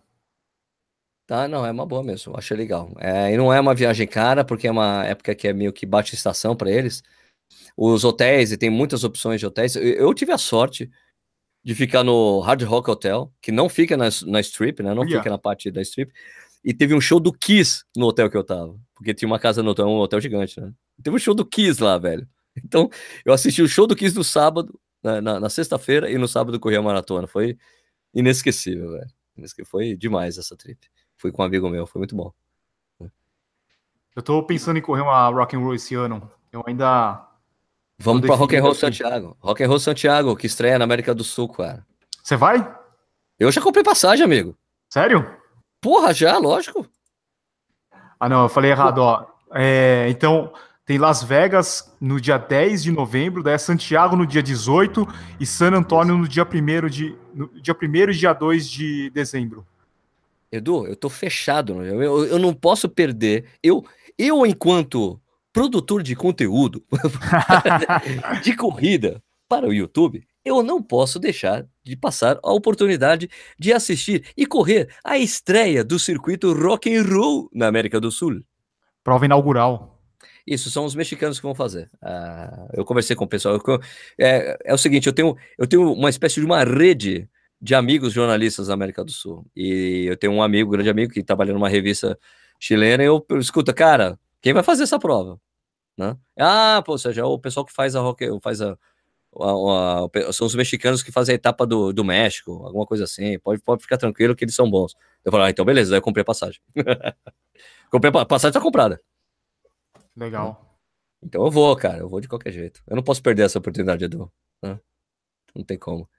Tá, 1.26 1.48
não, 1.48 1.66
é 1.66 1.72
uma 1.72 1.86
boa 1.86 2.04
mesmo, 2.04 2.38
achei 2.38 2.58
legal. 2.58 2.92
É, 3.00 3.34
e 3.34 3.38
não 3.38 3.54
é 3.54 3.60
uma 3.60 3.74
viagem 3.74 4.06
cara, 4.06 4.44
porque 4.44 4.68
é 4.68 4.72
uma 4.72 5.06
época 5.06 5.34
que 5.34 5.48
é 5.48 5.54
meio 5.54 5.72
que 5.72 5.86
bate 5.86 6.16
estação 6.16 6.56
para 6.56 6.70
eles. 6.70 7.02
Os 7.78 8.04
hotéis, 8.04 8.52
e 8.52 8.58
tem 8.58 8.70
muitas 8.70 9.04
opções 9.04 9.40
de 9.40 9.46
hotéis. 9.46 9.76
Eu, 9.76 9.84
eu, 9.84 10.14
tive 10.14 10.34
a 10.34 10.38
sorte 10.38 10.92
de 11.64 11.74
ficar 11.74 12.04
no 12.04 12.40
Hard 12.42 12.62
Rock 12.64 12.92
Hotel, 12.92 13.32
que 13.42 13.52
não 13.52 13.70
fica 13.70 13.96
na, 13.96 14.10
na 14.26 14.42
Strip, 14.42 14.84
né? 14.84 14.94
Não 14.94 15.04
yeah. 15.04 15.20
fica 15.20 15.30
na 15.30 15.38
parte 15.38 15.72
da 15.72 15.82
Strip. 15.82 16.12
E 16.64 16.74
teve 16.74 16.94
um 16.94 17.02
show 17.02 17.20
do 17.20 17.32
Kiss 17.32 17.84
no 17.96 18.08
hotel 18.08 18.30
que 18.30 18.38
eu 18.38 18.44
tava. 18.44 18.78
Porque 18.94 19.14
tinha 19.14 19.28
uma 19.28 19.40
casa 19.40 19.64
no 19.64 19.72
hotel, 19.72 19.88
um 19.88 19.98
hotel 19.98 20.20
gigante, 20.20 20.60
né? 20.60 20.74
Teve 21.02 21.16
um 21.16 21.20
show 21.20 21.34
do 21.34 21.46
Kiss 21.46 21.82
lá, 21.82 21.98
velho. 21.98 22.28
Então, 22.64 22.90
eu 23.26 23.34
assisti 23.34 23.62
o 23.62 23.68
show 23.68 23.88
do 23.88 23.96
Kiss 23.96 24.16
no 24.16 24.24
sábado, 24.24 24.80
na, 25.02 25.22
na, 25.22 25.40
na 25.40 25.50
sexta-feira, 25.50 26.10
e 26.10 26.18
no 26.18 26.28
sábado 26.28 26.60
corri 26.60 26.76
a 26.76 26.82
maratona. 26.82 27.28
Foi 27.28 27.58
inesquecível, 28.14 28.92
velho. 28.92 29.08
Foi 29.66 29.96
demais 29.96 30.38
essa 30.38 30.56
trip. 30.56 30.80
Fui 31.18 31.32
com 31.32 31.42
um 31.42 31.46
amigo 31.46 31.70
meu, 31.70 31.88
foi 31.88 32.00
muito 32.00 32.16
bom. 32.16 32.32
Eu 34.16 34.22
tô 34.22 34.44
pensando 34.44 34.78
em 34.78 34.82
correr 34.82 35.02
uma 35.02 35.28
Rock 35.30 35.56
and 35.56 35.60
Roll 35.60 35.74
esse 35.74 35.96
ano. 35.96 36.30
Eu 36.52 36.64
ainda. 36.68 37.28
Vamos 37.98 38.22
pra 38.22 38.36
Rock 38.36 38.56
and 38.56 38.62
Roll 38.62 38.76
Santiago. 38.76 39.36
Rock 39.40 39.64
and 39.64 39.68
Roll 39.68 39.80
Santiago, 39.80 40.36
que 40.36 40.46
estreia 40.46 40.78
na 40.78 40.84
América 40.84 41.16
do 41.16 41.24
Sul, 41.24 41.50
cara. 41.50 41.86
Você 42.22 42.36
vai? 42.36 42.78
Eu 43.40 43.52
já 43.52 43.60
comprei 43.60 43.84
passagem, 43.84 44.24
amigo. 44.24 44.56
Sério? 44.90 45.36
Porra, 45.82 46.14
já, 46.14 46.38
lógico. 46.38 46.88
Ah, 48.20 48.30
não, 48.30 48.44
eu 48.44 48.50
falei 48.50 48.72
errado, 48.72 49.00
ó. 49.00 49.26
É, 49.52 50.08
então, 50.10 50.54
tem 50.86 50.98
Las 50.98 51.24
Vegas 51.24 51.96
no 52.00 52.20
dia 52.20 52.38
10 52.38 52.84
de 52.84 52.92
novembro, 52.92 53.42
daí 53.42 53.54
é 53.54 53.58
Santiago 53.58 54.16
no 54.16 54.28
dia 54.28 54.44
18 54.44 55.08
e 55.40 55.46
San 55.46 55.72
Antônio 55.72 56.18
no 56.18 56.28
dia 56.28 56.44
1 56.44 56.90
de 56.90 57.16
no 57.34 57.50
dia 57.62 57.74
1 57.74 58.10
e 58.10 58.14
dia 58.14 58.34
2 58.34 58.70
de 58.70 59.10
dezembro. 59.12 59.66
Edu, 60.52 60.86
eu 60.86 60.96
tô 60.96 61.10
fechado, 61.10 61.82
eu, 61.82 62.04
eu, 62.04 62.26
eu 62.26 62.40
não 62.40 62.54
posso 62.54 62.88
perder. 62.88 63.46
Eu, 63.64 63.84
eu 64.18 64.46
enquanto 64.46 65.20
produtor 65.52 66.04
de 66.04 66.16
conteúdo 66.16 66.84
de 68.44 68.56
corrida 68.56 69.24
para 69.48 69.68
o 69.68 69.74
YouTube, 69.74 70.24
eu 70.44 70.62
não 70.62 70.82
posso 70.82 71.18
deixar 71.18 71.66
de 71.84 71.96
passar 71.96 72.38
a 72.44 72.52
oportunidade 72.52 73.30
de 73.58 73.72
assistir 73.72 74.26
e 74.36 74.46
correr 74.46 74.90
a 75.04 75.18
estreia 75.18 75.84
do 75.84 75.98
circuito 75.98 76.54
rock 76.54 76.94
and 76.94 77.04
roll 77.04 77.50
na 77.54 77.68
América 77.68 78.00
do 78.00 78.12
Sul. 78.12 78.42
Prova 79.04 79.26
inaugural. 79.26 79.93
Isso, 80.46 80.70
são 80.70 80.84
os 80.84 80.94
mexicanos 80.94 81.40
que 81.40 81.44
vão 81.44 81.56
fazer. 81.56 81.90
Uh, 82.02 82.70
eu 82.74 82.86
conversei 82.86 83.16
com 83.16 83.24
o 83.24 83.28
pessoal. 83.28 83.56
Eu, 83.56 83.80
é, 84.20 84.58
é 84.66 84.74
o 84.74 84.78
seguinte, 84.78 85.08
eu 85.08 85.14
tenho, 85.14 85.36
eu 85.58 85.66
tenho 85.66 85.94
uma 85.94 86.10
espécie 86.10 86.40
de 86.40 86.46
uma 86.46 86.64
rede 86.64 87.30
de 87.62 87.74
amigos 87.74 88.12
jornalistas 88.12 88.68
da 88.68 88.74
América 88.74 89.06
do 89.06 89.12
Sul. 89.12 89.46
E 89.56 90.06
eu 90.10 90.18
tenho 90.18 90.34
um 90.34 90.44
amigo, 90.44 90.72
grande 90.72 90.90
amigo, 90.90 91.14
que 91.14 91.24
trabalha 91.24 91.54
numa 91.54 91.70
revista 91.70 92.20
chilena, 92.60 93.04
e 93.04 93.08
eu, 93.08 93.26
eu 93.30 93.40
escuta, 93.40 93.74
cara, 93.74 94.20
quem 94.42 94.54
vai 94.54 94.64
fazer 94.64 94.84
essa 94.84 95.00
prova? 95.00 95.40
Né? 95.98 96.18
Ah, 96.38 96.82
pô, 96.86 96.94
ou 96.94 96.98
seja, 96.98 97.22
é 97.22 97.24
o 97.24 97.40
pessoal 97.40 97.66
que 97.66 97.72
faz 97.74 97.96
a 97.96 98.02
rock, 98.02 98.26
faz 98.42 98.62
a, 98.62 98.78
a, 99.40 100.06
a, 100.30 100.34
são 100.34 100.46
os 100.46 100.56
mexicanos 100.56 101.02
que 101.02 101.12
fazem 101.12 101.34
a 101.34 101.36
etapa 101.36 101.66
do, 101.66 101.94
do 101.94 102.04
México, 102.04 102.52
alguma 102.66 102.86
coisa 102.86 103.06
assim. 103.06 103.40
Pode, 103.40 103.62
pode 103.62 103.82
ficar 103.82 103.98
tranquilo 103.98 104.36
que 104.36 104.44
eles 104.44 104.56
são 104.56 104.70
bons. 104.70 104.96
Eu 105.24 105.32
falei, 105.32 105.48
ah, 105.48 105.50
então 105.52 105.64
beleza, 105.64 105.96
aí 105.96 106.00
eu 106.00 106.02
comprei 106.02 106.22
a 106.24 106.26
passagem. 106.26 106.60
comprei 107.90 108.12
a 108.14 108.26
passagem 108.26 108.54
tá 108.54 108.60
comprada. 108.62 109.00
Legal. 110.16 110.80
Então 111.22 111.44
eu 111.46 111.52
vou, 111.52 111.76
cara, 111.76 112.00
eu 112.00 112.10
vou 112.10 112.20
de 112.20 112.28
qualquer 112.28 112.52
jeito. 112.52 112.82
Eu 112.88 112.96
não 112.96 113.04
posso 113.04 113.22
perder 113.24 113.44
essa 113.44 113.60
oportunidade, 113.60 114.06
Edu. 114.06 114.32
Né? 114.62 114.80
Não 115.56 115.64
tem 115.64 115.78
como. 115.78 116.10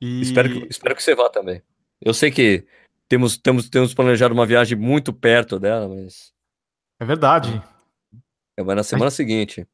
E... 0.00 0.22
Espero, 0.22 0.48
que, 0.48 0.66
espero 0.68 0.96
que 0.96 1.02
você 1.02 1.14
vá 1.14 1.28
também. 1.28 1.62
Eu 2.00 2.12
sei 2.12 2.30
que 2.30 2.66
temos, 3.08 3.36
temos, 3.36 3.68
temos 3.68 3.94
planejado 3.94 4.34
uma 4.34 4.46
viagem 4.46 4.76
muito 4.76 5.12
perto 5.12 5.58
dela, 5.58 5.88
mas. 5.88 6.32
É 6.98 7.04
verdade. 7.04 7.62
É, 8.56 8.62
vai 8.62 8.74
na 8.74 8.82
semana 8.82 9.10
seguinte. 9.10 9.66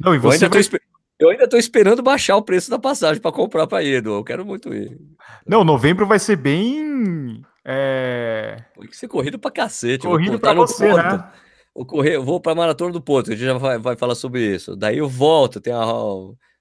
Não, 0.00 0.14
e 0.14 0.18
você 0.18 0.44
eu, 0.44 0.48
ainda 0.48 0.60
vai... 0.70 0.80
eu 1.18 1.30
ainda 1.30 1.48
tô 1.48 1.56
esperando 1.56 2.02
baixar 2.02 2.36
o 2.36 2.42
preço 2.42 2.70
da 2.70 2.78
passagem 2.78 3.20
para 3.20 3.32
comprar 3.32 3.66
para 3.66 3.82
ir, 3.82 3.96
Edu. 3.96 4.14
Eu 4.14 4.24
quero 4.24 4.44
muito 4.46 4.72
ir. 4.72 4.98
Não, 5.46 5.64
novembro 5.64 6.06
vai 6.06 6.18
ser 6.18 6.36
bem. 6.36 7.42
É... 7.64 8.64
Tem 8.78 8.88
que 8.88 8.96
ser 8.96 9.08
corrido 9.08 9.38
pra 9.38 9.50
cacete. 9.50 10.06
Corrido 10.06 10.38
pra 10.38 10.54
você, 10.54 10.92
né? 10.92 11.32
Correr, 11.74 12.16
eu 12.16 12.24
vou 12.24 12.40
para 12.40 12.52
a 12.52 12.54
Maratona 12.54 12.92
do 12.92 13.00
Porto, 13.00 13.32
a 13.32 13.34
gente 13.34 13.44
já 13.44 13.54
vai, 13.54 13.78
vai 13.78 13.96
falar 13.96 14.14
sobre 14.14 14.54
isso. 14.54 14.76
Daí 14.76 14.98
eu 14.98 15.08
volto, 15.08 15.60
tem 15.60 15.72
a 15.72 15.84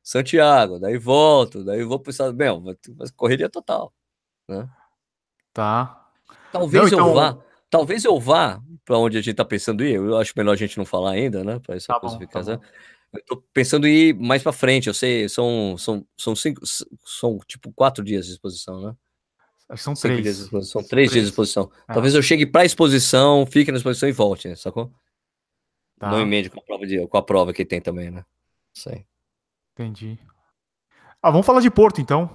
Santiago, 0.02 0.80
daí 0.80 0.98
volto, 0.98 1.64
daí 1.64 1.84
vou 1.84 2.00
para 2.00 2.10
o 2.10 2.12
estado. 2.12 2.34
Bem, 2.34 2.50
correria 3.16 3.50
total. 3.50 3.94
Né? 4.50 4.68
Tá. 5.54 6.10
Talvez 6.52 6.92
não, 6.92 7.00
então... 7.00 7.08
eu 7.08 7.14
vá, 7.14 7.38
talvez 7.70 8.06
eu 8.06 8.20
vá 8.20 8.62
para 8.84 8.98
onde 8.98 9.18
a 9.18 9.22
gente 9.22 9.32
está 9.32 9.46
pensando 9.46 9.84
ir. 9.84 9.96
Eu 9.96 10.18
acho 10.18 10.34
melhor 10.36 10.54
a 10.54 10.58
gente 10.58 10.78
não 10.78 10.86
falar 10.86 11.12
ainda, 11.12 11.44
né? 11.44 11.60
Para 11.60 11.76
essa 11.76 11.94
tá 11.94 12.00
coisa 12.00 12.16
bom, 12.16 12.22
ficar. 12.22 12.44
Tá 12.44 12.60
eu 13.14 13.24
tô 13.26 13.44
pensando 13.54 13.88
em 13.88 14.10
ir 14.10 14.14
mais 14.16 14.42
para 14.42 14.52
frente. 14.52 14.88
Eu 14.88 14.94
sei, 14.94 15.30
são, 15.30 15.76
são, 15.78 16.06
são 16.18 16.36
cinco, 16.36 16.62
são 17.06 17.38
tipo 17.48 17.72
quatro 17.72 18.04
dias 18.04 18.26
de 18.26 18.34
exposição, 18.34 18.82
né? 18.82 18.96
São 19.78 19.94
três. 19.94 20.22
Dias 20.22 20.40
exposição, 20.40 20.82
três, 20.82 20.90
três 20.90 21.12
dias 21.12 21.24
de 21.26 21.30
exposição. 21.30 21.72
Ah. 21.88 21.94
Talvez 21.94 22.14
eu 22.14 22.22
chegue 22.22 22.46
para 22.46 22.62
a 22.62 22.66
exposição, 22.66 23.46
fique 23.46 23.72
na 23.72 23.78
exposição 23.78 24.10
e 24.10 24.12
volte, 24.12 24.48
né? 24.48 24.56
sacou? 24.56 24.92
Tá. 26.00 26.10
Não 26.10 26.20
emende 26.20 26.50
com 26.50 26.60
a 26.60 26.64
prova 26.64 26.86
de, 26.86 27.08
com 27.08 27.18
a 27.18 27.24
prova 27.24 27.54
que 27.54 27.66
tem 27.66 27.82
também, 27.82 28.12
né? 28.12 28.26
Sei. 28.74 29.06
Entendi. 29.74 30.20
Ah, 31.22 31.32
vamos 31.32 31.46
falar 31.46 31.62
de 31.62 31.72
Porto 31.72 32.02
então. 32.02 32.30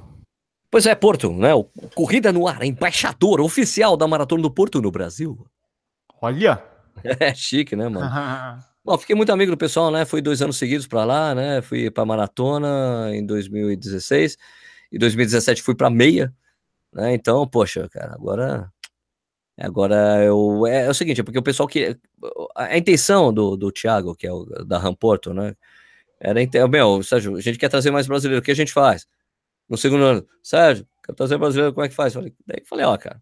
Pois 0.71 0.87
é, 0.87 0.95
Porto, 0.95 1.33
né? 1.33 1.55
O 1.55 1.65
Corrida 1.95 2.33
no 2.33 2.47
Ar, 2.47 2.63
embaixador 2.63 3.41
oficial 3.41 3.97
da 3.97 4.07
Maratona 4.07 4.43
do 4.43 4.51
Porto 4.51 4.83
no 4.83 4.91
Brasil. 4.91 5.47
Olha! 6.21 6.63
É 7.21 7.33
chique, 7.33 7.77
né, 7.77 7.89
mano? 7.89 8.11
Bom, 8.85 8.99
fiquei 8.99 9.15
muito 9.15 9.31
amigo 9.31 9.53
do 9.53 9.57
pessoal, 9.57 9.89
né? 9.89 10.05
Fui 10.05 10.21
dois 10.21 10.43
anos 10.43 10.57
seguidos 10.57 10.85
para 10.85 11.05
lá, 11.05 11.33
né? 11.33 11.63
Fui 11.63 11.91
para 11.93 12.05
maratona 12.05 13.11
em 13.13 13.25
2016 13.25 14.37
e 14.91 14.99
2017 14.99 15.63
fui 15.63 15.77
para 15.77 15.89
meia, 15.89 16.35
né? 16.93 17.15
Então, 17.15 17.47
poxa, 17.47 17.89
cara, 17.89 18.15
agora 18.15 18.69
Agora, 19.59 20.23
eu, 20.23 20.67
é, 20.67 20.87
é, 20.87 20.89
o 20.89 20.95
seguinte, 20.95 21.21
é 21.21 21.25
porque 21.25 21.39
o 21.39 21.43
pessoal 21.43 21.69
que. 21.69 21.99
A 22.55 22.79
intenção 22.79 23.33
do, 23.33 23.57
do 23.57 23.73
Thiago, 23.73 24.15
que 24.15 24.27
é 24.27 24.33
o 24.33 24.45
da 24.45 24.79
Ramporto, 24.79 25.35
né? 25.35 25.57
Era. 26.21 26.41
Meu, 26.69 27.03
Sérgio, 27.03 27.37
a 27.37 27.41
gente 27.41 27.59
quer 27.59 27.69
trazer 27.69 27.91
mais 27.91 28.07
brasileiro, 28.07 28.41
o 28.41 28.45
que 28.45 28.53
a 28.53 28.55
gente 28.55 28.73
faz? 28.73 29.07
No 29.69 29.77
segundo 29.77 30.05
ano, 30.05 30.27
Sérgio, 30.43 30.87
quer 31.05 31.15
trazer 31.15 31.39
brasileiro, 31.39 31.75
como 31.75 31.85
é 31.85 31.89
que 31.89 31.95
faz? 31.95 32.15
Falei, 32.15 32.33
daí 32.47 32.65
falei, 32.65 32.87
ó, 32.87 32.97
cara, 32.97 33.21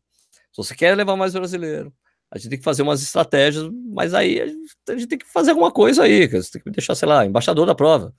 se 0.52 0.58
você 0.58 0.74
quer 0.74 0.94
levar 0.96 1.16
mais 1.16 1.32
brasileiro, 1.32 1.92
a 2.30 2.38
gente 2.38 2.50
tem 2.50 2.58
que 2.58 2.64
fazer 2.64 2.82
umas 2.82 3.02
estratégias, 3.02 3.68
mas 3.92 4.12
aí 4.12 4.40
a 4.40 4.46
gente, 4.46 4.76
a 4.88 4.92
gente 4.92 5.06
tem 5.06 5.18
que 5.18 5.26
fazer 5.26 5.50
alguma 5.50 5.72
coisa 5.72 6.04
aí, 6.04 6.26
você 6.26 6.52
tem 6.52 6.62
que 6.62 6.68
me 6.68 6.74
deixar, 6.74 6.94
sei 6.94 7.08
lá, 7.08 7.24
embaixador 7.24 7.66
da 7.66 7.74
prova. 7.74 8.14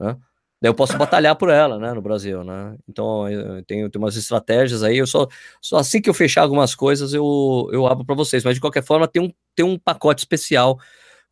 Né? 0.00 0.16
Daí 0.60 0.70
eu 0.70 0.74
posso 0.74 0.96
batalhar 0.96 1.36
por 1.36 1.50
ela, 1.50 1.78
né, 1.78 1.92
no 1.92 2.00
Brasil, 2.00 2.42
né? 2.42 2.76
Então 2.88 3.28
eu 3.28 3.62
tenho, 3.64 3.90
tenho 3.90 4.02
umas 4.04 4.16
estratégias 4.16 4.82
aí, 4.82 4.98
eu 4.98 5.06
só, 5.06 5.28
só 5.60 5.76
assim 5.78 6.00
que 6.00 6.08
eu 6.08 6.14
fechar 6.14 6.42
algumas 6.42 6.74
coisas 6.74 7.12
eu, 7.12 7.68
eu 7.72 7.86
abro 7.86 8.04
para 8.06 8.14
vocês, 8.14 8.42
mas 8.42 8.54
de 8.54 8.60
qualquer 8.60 8.82
forma 8.82 9.06
tem 9.06 9.22
um, 9.22 9.30
tem 9.54 9.64
um 9.66 9.78
pacote 9.78 10.20
especial 10.20 10.78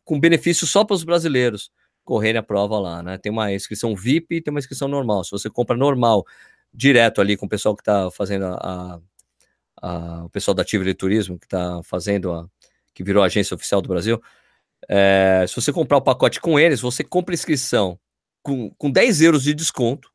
com 0.03 0.19
benefício 0.19 0.67
só 0.67 0.83
para 0.85 0.93
os 0.93 1.03
brasileiros 1.03 1.71
correrem 2.03 2.39
a 2.39 2.43
prova 2.43 2.77
lá, 2.79 3.01
né? 3.01 3.17
Tem 3.17 3.31
uma 3.31 3.51
inscrição 3.51 3.95
VIP 3.95 4.35
e 4.35 4.41
tem 4.41 4.51
uma 4.51 4.59
inscrição 4.59 4.87
normal. 4.87 5.23
Se 5.23 5.31
você 5.31 5.49
compra 5.49 5.75
normal 5.75 6.23
direto 6.71 7.19
ali 7.19 7.35
com 7.35 7.47
o 7.47 7.49
pessoal 7.49 7.75
que 7.75 7.81
está 7.81 8.11
fazendo 8.11 8.45
a, 8.45 9.01
a, 9.81 10.25
o 10.25 10.29
pessoal 10.29 10.53
da 10.53 10.63
Tivoli 10.63 10.93
Turismo, 10.93 11.39
que 11.39 11.47
está 11.47 11.81
fazendo 11.83 12.31
a, 12.31 12.47
que 12.93 13.03
virou 13.03 13.23
a 13.23 13.25
agência 13.25 13.55
oficial 13.55 13.81
do 13.81 13.89
Brasil. 13.89 14.21
É, 14.87 15.45
se 15.47 15.55
você 15.55 15.73
comprar 15.73 15.97
o 15.97 16.01
pacote 16.01 16.39
com 16.39 16.59
eles, 16.59 16.79
você 16.79 17.03
compra 17.03 17.33
inscrição 17.33 17.99
com, 18.45 18.69
com 18.77 18.91
10 18.91 19.21
euros 19.21 19.43
de 19.43 19.55
desconto 19.55 20.11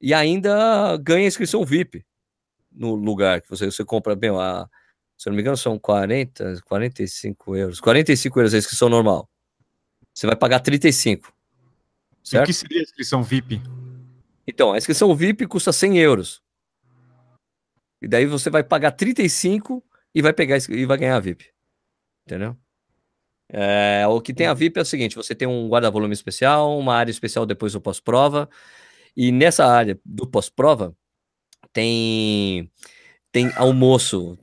e 0.00 0.14
ainda 0.14 0.96
ganha 0.98 1.26
inscrição 1.26 1.64
VIP 1.64 2.06
no 2.70 2.94
lugar 2.94 3.40
que 3.40 3.50
você, 3.50 3.66
você 3.66 3.84
compra 3.84 4.14
bem. 4.14 4.30
A, 4.30 4.68
se 5.18 5.28
eu 5.28 5.32
não 5.32 5.36
me 5.36 5.42
engano, 5.42 5.56
são 5.56 5.76
40, 5.76 6.62
45 6.64 7.56
euros. 7.56 7.80
45 7.80 8.38
euros 8.38 8.54
a 8.54 8.58
inscrição 8.58 8.88
normal. 8.88 9.28
Você 10.14 10.28
vai 10.28 10.36
pagar 10.36 10.60
35. 10.60 11.34
Certo? 12.22 12.42
E 12.42 12.44
o 12.44 12.46
que 12.46 12.52
seria 12.52 12.78
a 12.78 12.82
inscrição 12.82 13.22
VIP? 13.22 13.60
Então, 14.46 14.72
a 14.72 14.78
inscrição 14.78 15.14
VIP 15.16 15.48
custa 15.48 15.72
100 15.72 15.98
euros. 15.98 16.40
E 18.00 18.06
daí 18.06 18.26
você 18.26 18.48
vai 18.48 18.62
pagar 18.62 18.92
35 18.92 19.82
e 20.14 20.22
vai 20.22 20.32
pegar 20.32 20.58
e 20.68 20.86
vai 20.86 20.98
ganhar 20.98 21.16
a 21.16 21.20
VIP. 21.20 21.50
Entendeu? 22.24 22.56
É, 23.56 24.04
o 24.08 24.20
que 24.20 24.34
tem 24.34 24.48
a 24.48 24.54
VIP 24.54 24.78
é 24.78 24.82
o 24.82 24.84
seguinte: 24.84 25.14
você 25.16 25.34
tem 25.34 25.46
um 25.46 25.68
guarda-volume 25.68 26.12
especial, 26.12 26.76
uma 26.78 26.94
área 26.96 27.10
especial 27.12 27.46
depois 27.46 27.72
do 27.72 27.80
pós-prova, 27.80 28.48
e 29.16 29.32
nessa 29.32 29.66
área 29.66 29.98
do 30.04 30.26
pós-prova 30.28 30.94
tem 31.72 32.70
tem 33.32 33.52
almoço, 33.56 34.38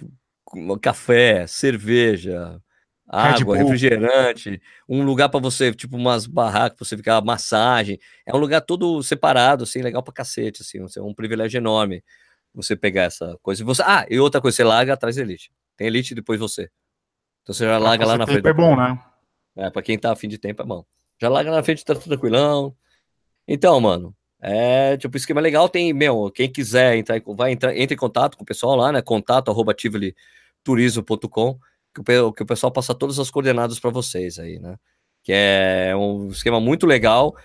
café, 0.81 1.47
cerveja, 1.47 2.61
água, 3.07 3.57
refrigerante, 3.57 4.61
um 4.89 5.03
lugar 5.03 5.29
para 5.29 5.39
você, 5.41 5.73
tipo 5.73 5.97
umas 5.97 6.27
barracas 6.27 6.77
para 6.77 6.85
você 6.87 6.97
ficar, 6.97 7.21
massagem. 7.23 7.99
É 8.25 8.35
um 8.35 8.39
lugar 8.39 8.61
todo 8.61 9.03
separado, 9.03 9.63
assim, 9.65 9.81
legal 9.81 10.03
pra 10.03 10.13
cacete, 10.13 10.61
assim, 10.63 10.79
é 10.97 11.01
um 11.03 11.13
privilégio 11.13 11.57
enorme 11.59 12.03
você 12.53 12.75
pegar 12.75 13.03
essa 13.03 13.37
coisa. 13.43 13.63
Você, 13.65 13.81
ah, 13.85 14.05
e 14.09 14.19
outra 14.19 14.41
coisa, 14.41 14.57
você 14.57 14.63
larga 14.63 14.93
atrás 14.93 15.15
da 15.17 15.21
elite. 15.23 15.51
Tem 15.77 15.87
elite 15.87 16.15
depois 16.15 16.39
você. 16.39 16.69
Então 17.41 17.53
você 17.53 17.65
já 17.65 17.77
larga 17.77 18.05
lá 18.05 18.17
na 18.17 18.27
frente. 18.27 18.47
É 18.47 18.53
bom, 18.53 18.75
né? 18.75 18.99
É, 19.55 19.69
pra 19.69 19.81
quem 19.81 19.97
tá 19.97 20.11
afim 20.11 20.27
de 20.27 20.37
tempo 20.37 20.61
é 20.61 20.65
bom. 20.65 20.85
Já 21.21 21.29
larga 21.29 21.51
na 21.51 21.63
frente, 21.63 21.85
tá 21.85 21.93
tudo 21.93 22.05
tranquilão. 22.05 22.75
Então, 23.47 23.79
mano, 23.79 24.15
é 24.41 24.97
tipo, 24.97 25.17
esquema 25.17 25.41
legal. 25.41 25.69
Tem, 25.69 25.93
meu, 25.93 26.31
quem 26.33 26.51
quiser 26.51 26.95
entrar, 26.95 27.21
vai 27.35 27.51
entrar, 27.51 27.75
entre 27.77 27.95
em 27.95 27.97
contato 27.97 28.37
com 28.37 28.43
o 28.43 28.45
pessoal 28.45 28.75
lá, 28.75 28.91
né? 28.91 29.01
Contato 29.01 29.51
arroba 29.51 29.75
turismo.com 30.63 31.59
que 31.93 32.19
o, 32.19 32.33
que 32.33 32.43
o 32.43 32.45
pessoal 32.45 32.71
passa 32.71 32.95
todas 32.95 33.19
as 33.19 33.29
coordenadas 33.29 33.79
para 33.79 33.89
vocês 33.89 34.39
aí, 34.39 34.59
né? 34.59 34.77
Que 35.23 35.33
é 35.33 35.93
um 35.95 36.29
esquema 36.29 36.59
muito 36.59 36.87
legal, 36.87 37.35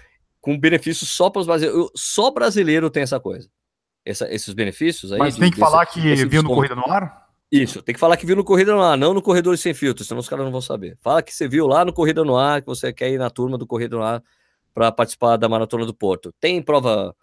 com 0.40 0.58
benefícios 0.58 1.10
só 1.10 1.28
para 1.28 1.40
os 1.40 1.46
brasileiros. 1.46 1.90
Só 1.94 2.30
brasileiro 2.30 2.88
tem 2.88 3.02
essa 3.02 3.20
coisa. 3.20 3.50
Essa, 4.04 4.32
esses 4.32 4.54
benefícios 4.54 5.12
aí. 5.12 5.18
Mas 5.18 5.34
de, 5.34 5.40
tem 5.40 5.50
que 5.50 5.56
desse, 5.56 5.70
falar 5.70 5.84
que 5.86 6.00
viu 6.26 6.42
no 6.42 6.54
Corrida 6.54 6.76
no 6.76 6.88
Ar? 6.90 7.25
Isso, 7.50 7.82
tem 7.82 7.94
que 7.94 8.00
falar 8.00 8.16
que 8.16 8.26
viu 8.26 8.34
no 8.34 8.44
Corrida 8.44 8.72
no 8.72 8.82
Ar, 8.82 8.96
não 8.98 9.14
no 9.14 9.22
Corredor 9.22 9.56
Sem 9.56 9.72
Filtros, 9.72 10.08
senão 10.08 10.20
os 10.20 10.28
caras 10.28 10.44
não 10.44 10.52
vão 10.52 10.60
saber. 10.60 10.98
Fala 11.00 11.22
que 11.22 11.32
você 11.32 11.46
viu 11.46 11.66
lá 11.66 11.84
no 11.84 11.92
Corrida 11.92 12.24
no 12.24 12.36
Ar, 12.36 12.60
que 12.60 12.66
você 12.66 12.92
quer 12.92 13.10
ir 13.10 13.18
na 13.18 13.30
turma 13.30 13.56
do 13.56 13.66
Corrida 13.66 13.96
no 13.96 14.02
Ar 14.02 14.22
para 14.74 14.90
participar 14.90 15.36
da 15.36 15.48
Maratona 15.48 15.86
do 15.86 15.94
Porto. 15.94 16.32
Tem 16.40 16.60
prova 16.60 17.14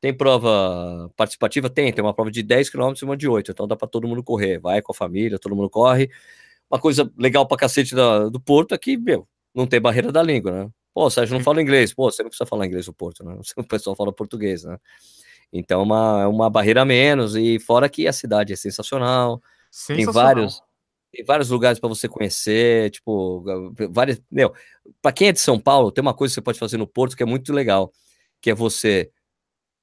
tem 0.00 0.14
prova 0.16 1.10
participativa? 1.16 1.68
Tem, 1.68 1.92
tem 1.92 2.02
uma 2.02 2.14
prova 2.14 2.30
de 2.30 2.42
10 2.42 2.70
km 2.70 2.94
e 3.00 3.04
uma 3.04 3.16
de 3.16 3.28
8, 3.28 3.50
então 3.52 3.68
dá 3.68 3.76
para 3.76 3.86
todo 3.88 4.08
mundo 4.08 4.22
correr. 4.24 4.58
Vai 4.58 4.80
com 4.82 4.92
a 4.92 4.94
família, 4.94 5.38
todo 5.38 5.54
mundo 5.54 5.68
corre. 5.68 6.10
Uma 6.70 6.80
coisa 6.80 7.10
legal 7.18 7.46
pra 7.46 7.56
cacete 7.58 7.94
da, 7.94 8.28
do 8.28 8.40
Porto 8.40 8.74
é 8.74 8.78
que, 8.78 8.96
meu, 8.96 9.28
não 9.54 9.66
tem 9.66 9.80
barreira 9.80 10.10
da 10.10 10.22
língua, 10.22 10.52
né? 10.52 10.70
Pô, 10.94 11.10
Sérgio 11.10 11.36
não 11.36 11.44
fala 11.44 11.60
inglês. 11.62 11.92
Pô, 11.94 12.10
você 12.10 12.22
não 12.22 12.30
precisa 12.30 12.46
falar 12.48 12.66
inglês 12.66 12.86
no 12.86 12.94
Porto, 12.94 13.24
né? 13.24 13.38
O 13.56 13.64
pessoal 13.64 13.94
fala 13.96 14.12
português, 14.12 14.64
né? 14.64 14.78
Então, 15.52 15.80
é 15.80 15.84
uma, 15.84 16.28
uma 16.28 16.50
barreira 16.50 16.82
a 16.82 16.84
menos. 16.84 17.36
E 17.36 17.58
fora 17.60 17.88
que 17.88 18.06
a 18.08 18.12
cidade 18.12 18.52
é 18.52 18.56
sensacional. 18.56 19.42
Tem 19.86 20.04
vários, 20.06 20.60
tem 21.12 21.24
vários 21.24 21.50
lugares 21.50 21.78
para 21.78 21.88
você 21.88 22.08
conhecer, 22.08 22.90
tipo, 22.90 23.44
várias. 23.90 24.20
Meu, 24.30 24.52
para 25.02 25.12
quem 25.12 25.28
é 25.28 25.32
de 25.32 25.40
São 25.40 25.58
Paulo, 25.58 25.90
tem 25.90 26.02
uma 26.02 26.14
coisa 26.14 26.32
que 26.32 26.34
você 26.36 26.42
pode 26.42 26.58
fazer 26.58 26.76
no 26.76 26.86
Porto 26.86 27.16
que 27.16 27.22
é 27.22 27.26
muito 27.26 27.52
legal, 27.52 27.92
que 28.40 28.50
é 28.50 28.54
você 28.54 29.10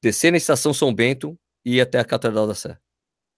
descer 0.02 0.32
na 0.32 0.38
estação 0.38 0.74
São 0.74 0.94
Bento 0.94 1.38
e 1.66 1.76
ir 1.76 1.82
até 1.82 2.00
a 2.00 2.06
Catedral 2.06 2.48
da 2.48 2.56
Sé. 2.56 2.78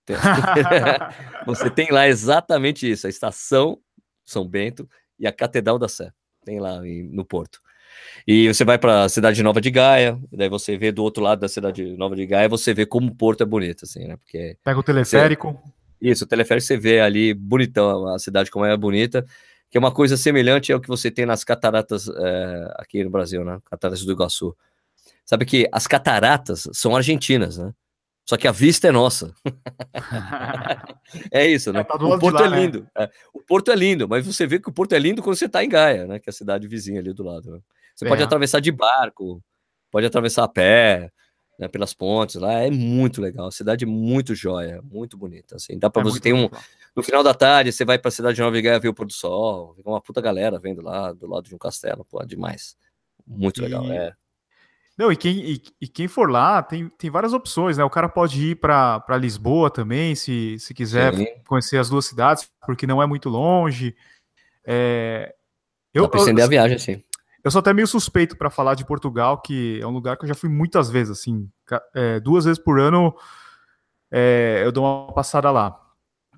você 1.45 1.69
tem 1.69 1.91
lá 1.91 2.07
exatamente 2.07 2.89
isso, 2.89 3.05
a 3.05 3.09
estação 3.09 3.79
São 4.25 4.47
Bento 4.47 4.89
e 5.19 5.27
a 5.27 5.31
Catedral 5.31 5.77
da 5.77 5.87
Sé. 5.87 6.11
Tem 6.45 6.59
lá 6.59 6.81
no 7.11 7.25
Porto. 7.25 7.61
E 8.27 8.47
você 8.47 8.63
vai 8.63 8.77
para 8.77 9.03
a 9.03 9.09
cidade 9.09 9.41
nova 9.41 9.59
de 9.59 9.71
Gaia, 9.71 10.19
daí 10.31 10.49
você 10.49 10.77
vê 10.77 10.91
do 10.91 11.03
outro 11.03 11.23
lado 11.23 11.39
da 11.39 11.47
cidade 11.47 11.97
nova 11.97 12.15
de 12.15 12.25
Gaia, 12.25 12.47
você 12.47 12.73
vê 12.73 12.85
como 12.85 13.07
o 13.07 13.15
Porto 13.15 13.41
é 13.41 13.45
bonito, 13.45 13.85
assim, 13.85 14.07
né? 14.07 14.15
Porque 14.17 14.57
pega 14.63 14.79
o 14.79 14.83
teleférico. 14.83 15.51
Você, 15.51 15.78
isso, 16.01 16.23
o 16.23 16.27
teleférico 16.27 16.65
você 16.65 16.77
vê 16.77 16.99
ali 17.01 17.33
bonitão 17.33 18.07
a 18.07 18.19
cidade 18.19 18.49
como 18.49 18.65
é 18.65 18.75
bonita, 18.75 19.25
que 19.69 19.77
é 19.77 19.79
uma 19.79 19.91
coisa 19.91 20.17
semelhante 20.17 20.71
ao 20.71 20.79
que 20.79 20.87
você 20.87 21.11
tem 21.11 21.25
nas 21.25 21.43
cataratas 21.43 22.07
é, 22.07 22.73
aqui 22.77 23.03
no 23.03 23.09
Brasil, 23.09 23.43
né? 23.43 23.59
Cataratas 23.65 24.03
do 24.03 24.11
Iguaçu. 24.11 24.55
Sabe 25.25 25.45
que 25.45 25.67
as 25.71 25.85
cataratas 25.85 26.67
são 26.73 26.95
argentinas, 26.95 27.57
né? 27.57 27.73
Só 28.25 28.37
que 28.37 28.47
a 28.47 28.51
vista 28.51 28.87
é 28.87 28.91
nossa. 28.91 29.33
é 31.31 31.47
isso, 31.47 31.73
né? 31.73 31.79
É, 31.79 31.83
tá 31.83 31.95
o 31.95 32.19
Porto 32.19 32.39
lá, 32.39 32.45
é 32.45 32.61
lindo. 32.61 32.81
Né? 32.81 32.89
É. 33.05 33.09
O 33.33 33.41
Porto 33.41 33.71
é 33.71 33.75
lindo, 33.75 34.07
mas 34.07 34.25
você 34.25 34.45
vê 34.45 34.59
que 34.59 34.69
o 34.69 34.71
Porto 34.71 34.93
é 34.93 34.99
lindo 34.99 35.21
quando 35.21 35.35
você 35.35 35.45
está 35.45 35.63
em 35.63 35.69
Gaia, 35.69 36.05
né? 36.05 36.19
Que 36.19 36.29
é 36.29 36.31
a 36.31 36.33
cidade 36.33 36.67
vizinha 36.67 36.99
ali 36.99 37.11
do 37.11 37.23
lado. 37.23 37.51
Né? 37.51 37.59
Você 37.95 38.05
pode 38.05 38.21
é. 38.21 38.25
atravessar 38.25 38.59
de 38.59 38.71
barco, 38.71 39.43
pode 39.91 40.05
atravessar 40.05 40.43
a 40.43 40.47
pé, 40.47 41.11
né, 41.59 41.67
pelas 41.67 41.93
pontes 41.93 42.37
lá. 42.37 42.53
É 42.53 42.71
muito 42.71 43.21
legal. 43.21 43.51
Cidade 43.51 43.83
é 43.83 43.87
muito 43.87 44.33
jóia, 44.33 44.81
muito 44.81 45.17
bonita. 45.17 45.57
Assim, 45.57 45.77
dá 45.77 45.89
para 45.89 46.01
é 46.01 46.05
você 46.05 46.19
ter 46.19 46.33
um. 46.33 46.43
Legal. 46.43 46.61
No 46.95 47.03
final 47.03 47.21
da 47.21 47.33
tarde, 47.33 47.71
você 47.71 47.85
vai 47.85 47.99
para 47.99 48.09
a 48.09 48.11
cidade 48.11 48.35
de 48.35 48.41
Nova 48.41 48.59
Gaia 48.59 48.79
ver 48.79 48.87
o 48.87 48.93
pôr 48.93 49.05
do 49.05 49.13
sol. 49.13 49.73
Fica 49.75 49.89
uma 49.89 50.01
puta 50.01 50.21
galera 50.21 50.57
vendo 50.57 50.81
lá 50.81 51.11
do 51.11 51.27
lado 51.27 51.47
de 51.47 51.53
um 51.53 51.57
castelo. 51.57 52.05
Pô, 52.05 52.21
é 52.21 52.25
demais. 52.25 52.75
Muito 53.27 53.59
e... 53.59 53.63
legal. 53.63 53.85
É. 53.91 54.13
Não, 54.97 55.11
e 55.11 55.15
quem, 55.15 55.37
e, 55.37 55.61
e, 55.79 55.87
quem 55.87 56.09
for 56.09 56.29
lá, 56.29 56.61
tem, 56.61 56.89
tem 56.89 57.09
várias 57.09 57.31
opções, 57.31 57.77
né? 57.77 57.83
O 57.85 57.89
cara 57.89 58.09
pode 58.09 58.49
ir 58.49 58.55
para 58.55 59.17
Lisboa 59.17 59.69
também, 59.69 60.13
se, 60.13 60.59
se 60.59 60.73
quiser 60.73 61.15
Sim. 61.15 61.25
conhecer 61.47 61.77
as 61.77 61.89
duas 61.89 62.05
cidades, 62.05 62.51
porque 62.65 62.85
não 62.85 63.01
é 63.01 63.05
muito 63.05 63.29
longe. 63.29 63.95
É, 64.65 65.33
eu, 65.93 66.03
Dá 66.03 66.09
pra 66.09 66.19
estender 66.19 66.43
a 66.43 66.49
viagem, 66.49 66.75
assim. 66.75 67.03
Eu 67.43 67.51
sou 67.51 67.59
até 67.59 67.73
meio 67.73 67.87
suspeito 67.87 68.37
para 68.37 68.49
falar 68.49 68.75
de 68.75 68.85
Portugal, 68.85 69.41
que 69.41 69.79
é 69.81 69.87
um 69.87 69.91
lugar 69.91 70.17
que 70.17 70.25
eu 70.25 70.27
já 70.27 70.35
fui 70.35 70.49
muitas 70.49 70.89
vezes, 70.89 71.19
assim, 71.19 71.49
é, 71.93 72.19
duas 72.19 72.45
vezes 72.45 72.61
por 72.61 72.79
ano 72.79 73.15
é, 74.11 74.61
eu 74.63 74.71
dou 74.71 74.83
uma 74.83 75.13
passada 75.13 75.51
lá. 75.51 75.79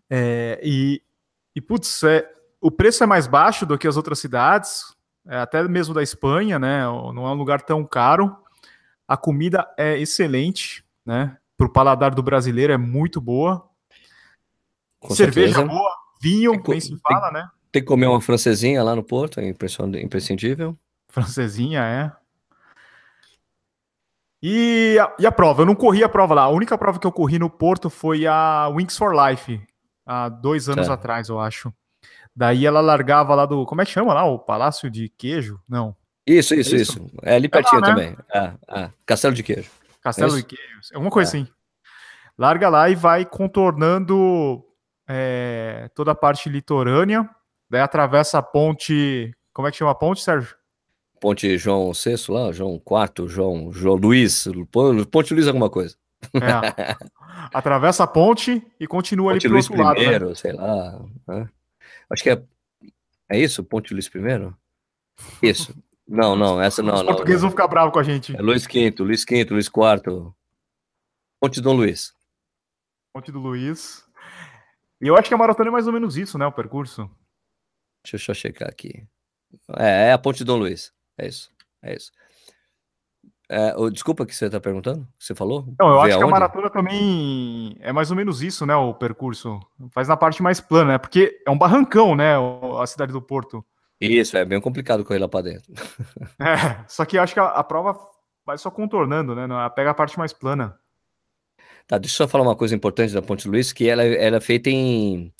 É, 0.10 0.60
e, 0.64 1.02
e, 1.56 1.62
putz, 1.62 2.04
é, 2.04 2.30
o 2.60 2.70
preço 2.70 3.04
é 3.04 3.08
mais 3.08 3.28
baixo 3.28 3.66
do 3.66 3.78
que 3.78 3.88
as 3.88 3.97
outras 3.97 4.20
cidades, 4.20 4.93
é, 5.26 5.38
até 5.38 5.64
mesmo 5.68 5.93
da 5.93 6.04
Espanha, 6.04 6.60
né? 6.60 6.84
Não 6.84 7.28
é 7.28 7.32
um 7.32 7.36
lugar 7.36 7.62
tão 7.62 7.86
caro. 7.86 8.36
A 9.08 9.16
comida 9.16 9.68
é 9.78 9.97
excelente, 9.97 10.84
né? 11.06 11.38
Para 11.58 11.68
o 11.68 11.72
paladar 11.72 12.14
do 12.14 12.24
brasileiro 12.24 12.74
é 12.74 12.78
muito 12.78 13.22
boa. 13.22 13.68
Com 14.99 15.16
Cerveja 15.16 15.56
certeza. 15.56 15.68
boa, 15.68 15.91
vinho, 16.22 16.52
tem, 16.62 16.72
nem 16.72 16.80
se 16.80 16.97
fala, 16.99 17.32
tem, 17.32 17.41
né? 17.41 17.49
Tem 17.72 17.82
que 17.82 17.88
comer 17.88 18.08
uma 18.08 18.22
francesinha 18.22 18.84
lá 18.84 18.95
no 18.95 19.04
Porto, 19.04 19.39
é 19.39 19.47
imprescindível. 19.47 20.78
Francesinha, 21.12 21.82
é. 21.82 22.12
E 24.41 24.97
a, 24.99 25.16
e 25.20 25.28
a, 25.28 25.32
prova? 25.32 25.62
Eu 25.62 25.66
não 25.68 25.76
corri 25.76 26.03
a 26.03 26.09
prova 26.09 26.34
lá. 26.34 26.43
A 26.43 26.49
única 26.49 26.78
prova 26.78 26.97
que 26.97 27.05
eu 27.05 27.12
corri 27.12 27.38
no 27.38 27.49
Porto 27.49 27.89
foi 27.89 28.26
a 28.26 28.68
Wings 28.70 28.97
for 28.97 29.14
Life, 29.14 29.62
há 30.05 30.30
dois 30.30 30.68
anos 30.68 30.88
é. 30.88 30.91
atrás, 30.91 31.30
eu 31.30 31.39
acho. 31.39 31.72
Daí 32.36 32.66
ela 32.66 32.82
largava 32.82 33.36
lá 33.36 33.45
do. 33.45 33.66
Como 33.66 33.82
é 33.82 33.86
que 33.86 33.91
chama 33.91 34.14
lá? 34.14 34.24
O 34.24 34.39
Palácio 34.39 34.89
de 34.89 35.09
Queijo? 35.09 35.59
Não. 35.68 35.95
Isso, 36.26 36.55
isso, 36.55 36.76
é 36.76 36.80
isso, 36.80 36.97
isso. 36.97 37.12
É 37.22 37.36
ali 37.36 37.49
pertinho 37.49 37.84
é 37.84 37.88
lá, 37.88 37.93
né? 37.93 37.93
também. 37.93 38.18
É, 38.34 38.82
é. 38.82 38.91
Castelo 39.05 39.36
de 39.36 39.43
Queijo. 39.43 39.70
Castelo 40.01 40.36
de 40.36 40.43
Queijo. 40.43 40.80
Alguma 40.93 41.12
coisa 41.12 41.38
é. 41.38 41.41
assim. 41.41 41.51
Larga 42.38 42.70
lá 42.70 42.89
e 42.89 42.95
vai 42.95 43.26
contornando 43.26 44.64
é, 45.07 45.89
toda 45.93 46.12
a 46.12 46.16
parte 46.16 46.49
litorânea. 46.49 47.30
Daí 47.70 47.82
atravessa 47.82 48.39
a 48.39 48.41
ponte. 48.41 49.36
Como 49.53 49.68
é 49.68 49.72
que 49.72 49.78
chama 49.78 49.91
a 49.91 49.95
ponte, 49.95 50.22
Sérgio? 50.22 50.55
Ponte 51.22 51.56
João 51.56 51.92
VI 51.94 52.16
lá, 52.30 52.52
João 52.52 52.82
IV, 52.82 53.28
João, 53.28 53.72
João 53.72 53.96
Luiz, 53.96 54.48
Ponte 55.12 55.36
Luiz 55.36 55.46
alguma 55.46 55.70
coisa. 55.70 55.96
É. 56.34 56.96
Atravessa 57.54 58.06
a 58.06 58.08
ponte 58.08 58.66
e 58.80 58.88
continua 58.88 59.34
ponte 59.34 59.46
ali 59.46 59.50
pro 59.50 59.54
Luiz 59.54 59.70
outro 59.70 59.94
primeiro, 59.94 60.26
lado. 60.26 60.30
Né? 60.30 60.36
sei 60.36 60.54
lá. 60.54 61.06
Né? 61.28 61.50
Acho 62.10 62.24
que 62.24 62.30
é. 62.32 62.44
É 63.30 63.40
isso? 63.40 63.64
Ponte 63.64 63.94
Luiz 63.94 64.08
I? 64.08 65.48
Isso. 65.48 65.76
Não, 66.08 66.36
não, 66.36 66.60
essa 66.60 66.82
não. 66.82 66.96
Os 66.96 67.04
portugueses 67.04 67.44
não. 67.44 67.50
vão 67.50 67.52
ficar 67.52 67.68
bravos 67.68 67.94
com 67.94 68.00
a 68.00 68.04
gente. 68.04 68.36
É 68.36 68.42
Luiz 68.42 68.66
V, 68.66 68.96
Luiz 69.00 69.24
V, 69.24 69.44
Luiz 69.52 69.68
IV. 69.68 70.34
Ponte 71.40 71.62
Dom 71.62 71.74
Luiz. 71.74 72.16
Ponte 73.14 73.32
do 73.32 73.40
Luiz. 73.40 74.04
E 75.00 75.08
eu 75.08 75.16
acho 75.16 75.28
que 75.28 75.36
a 75.36 75.38
maratona 75.38 75.70
é 75.70 75.72
mais 75.72 75.86
ou 75.86 75.94
menos 75.94 76.18
isso, 76.18 76.38
né? 76.40 76.48
O 76.48 76.52
percurso. 76.52 77.10
Deixa 78.04 78.16
eu 78.16 78.20
só 78.20 78.34
checar 78.34 78.68
aqui. 78.68 79.06
É, 79.78 80.08
é 80.08 80.14
a 80.14 80.18
Ponte 80.18 80.44
Dom 80.44 80.58
Luiz. 80.58 80.92
É 81.22 81.28
isso. 81.28 81.52
É 81.84 81.96
isso. 81.96 82.12
É, 83.48 83.76
oh, 83.76 83.90
desculpa 83.90 84.26
que 84.26 84.34
você 84.34 84.46
está 84.46 84.60
perguntando, 84.62 85.06
que 85.20 85.26
você 85.26 85.36
falou? 85.36 85.66
Não, 85.78 85.90
eu 85.90 86.02
acho 86.02 86.14
aonde? 86.14 86.18
que 86.18 86.24
a 86.24 86.28
maratona 86.28 86.70
também 86.70 87.76
é 87.82 87.92
mais 87.92 88.10
ou 88.10 88.16
menos 88.16 88.42
isso, 88.42 88.66
né? 88.66 88.74
O 88.76 88.94
percurso. 88.94 89.60
Faz 89.92 90.08
na 90.08 90.18
parte 90.18 90.42
mais 90.42 90.60
plana, 90.60 90.94
né? 90.94 90.98
Porque 90.98 91.44
é 91.46 91.52
um 91.52 91.58
barrancão, 91.58 92.16
né? 92.16 92.36
A 92.80 92.88
cidade 92.88 93.12
do 93.12 93.22
Porto. 93.22 93.64
Isso, 94.00 94.36
é 94.36 94.44
bem 94.46 94.60
complicado 94.60 95.04
correr 95.06 95.20
lá 95.20 95.28
para 95.28 95.44
dentro. 95.44 95.72
É, 96.40 96.84
só 96.88 97.06
que 97.06 97.18
eu 97.18 97.22
acho 97.22 97.34
que 97.34 97.40
a, 97.40 97.46
a, 97.46 97.64
prova 97.64 98.00
vai 98.44 98.58
só 98.58 98.72
contornando, 98.72 99.36
né? 99.36 99.44
Ela 99.44 99.70
pega 99.70 99.92
a 99.92 99.94
parte 99.94 100.18
mais 100.18 100.34
plana. 100.34 100.80
Tá, 101.86 101.98
deixa 101.98 102.16
eu 102.16 102.18
só 102.26 102.32
falar 102.32 102.44
uma 102.44 102.56
coisa 102.56 102.74
importante 102.74 103.14
da 103.14 103.22
Ponte 103.22 103.48
Luiz, 103.48 103.72
que 103.72 103.88
ela, 103.88 104.04
ela 104.04 104.38
é 104.38 104.42
feita 104.42 104.70
em, 104.70 105.32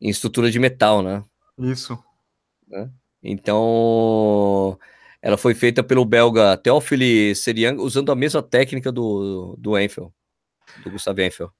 em 0.00 0.08
estrutura 0.08 0.50
de 0.50 0.58
metal, 0.60 1.02
né? 1.02 1.24
Isso. 1.58 1.98
Né? 2.68 2.90
Então, 3.22 4.78
ela 5.22 5.36
foi 5.36 5.54
feita 5.54 5.82
pelo 5.82 6.04
belga 6.04 6.56
Théophile 6.56 7.34
Serian, 7.34 7.74
usando 7.74 8.10
a 8.10 8.16
mesma 8.16 8.42
técnica 8.42 8.90
do, 8.90 9.54
do 9.58 9.78
Enfield, 9.78 10.12
do 10.82 10.90
Gustavo 10.90 11.20
Enfield. 11.20 11.52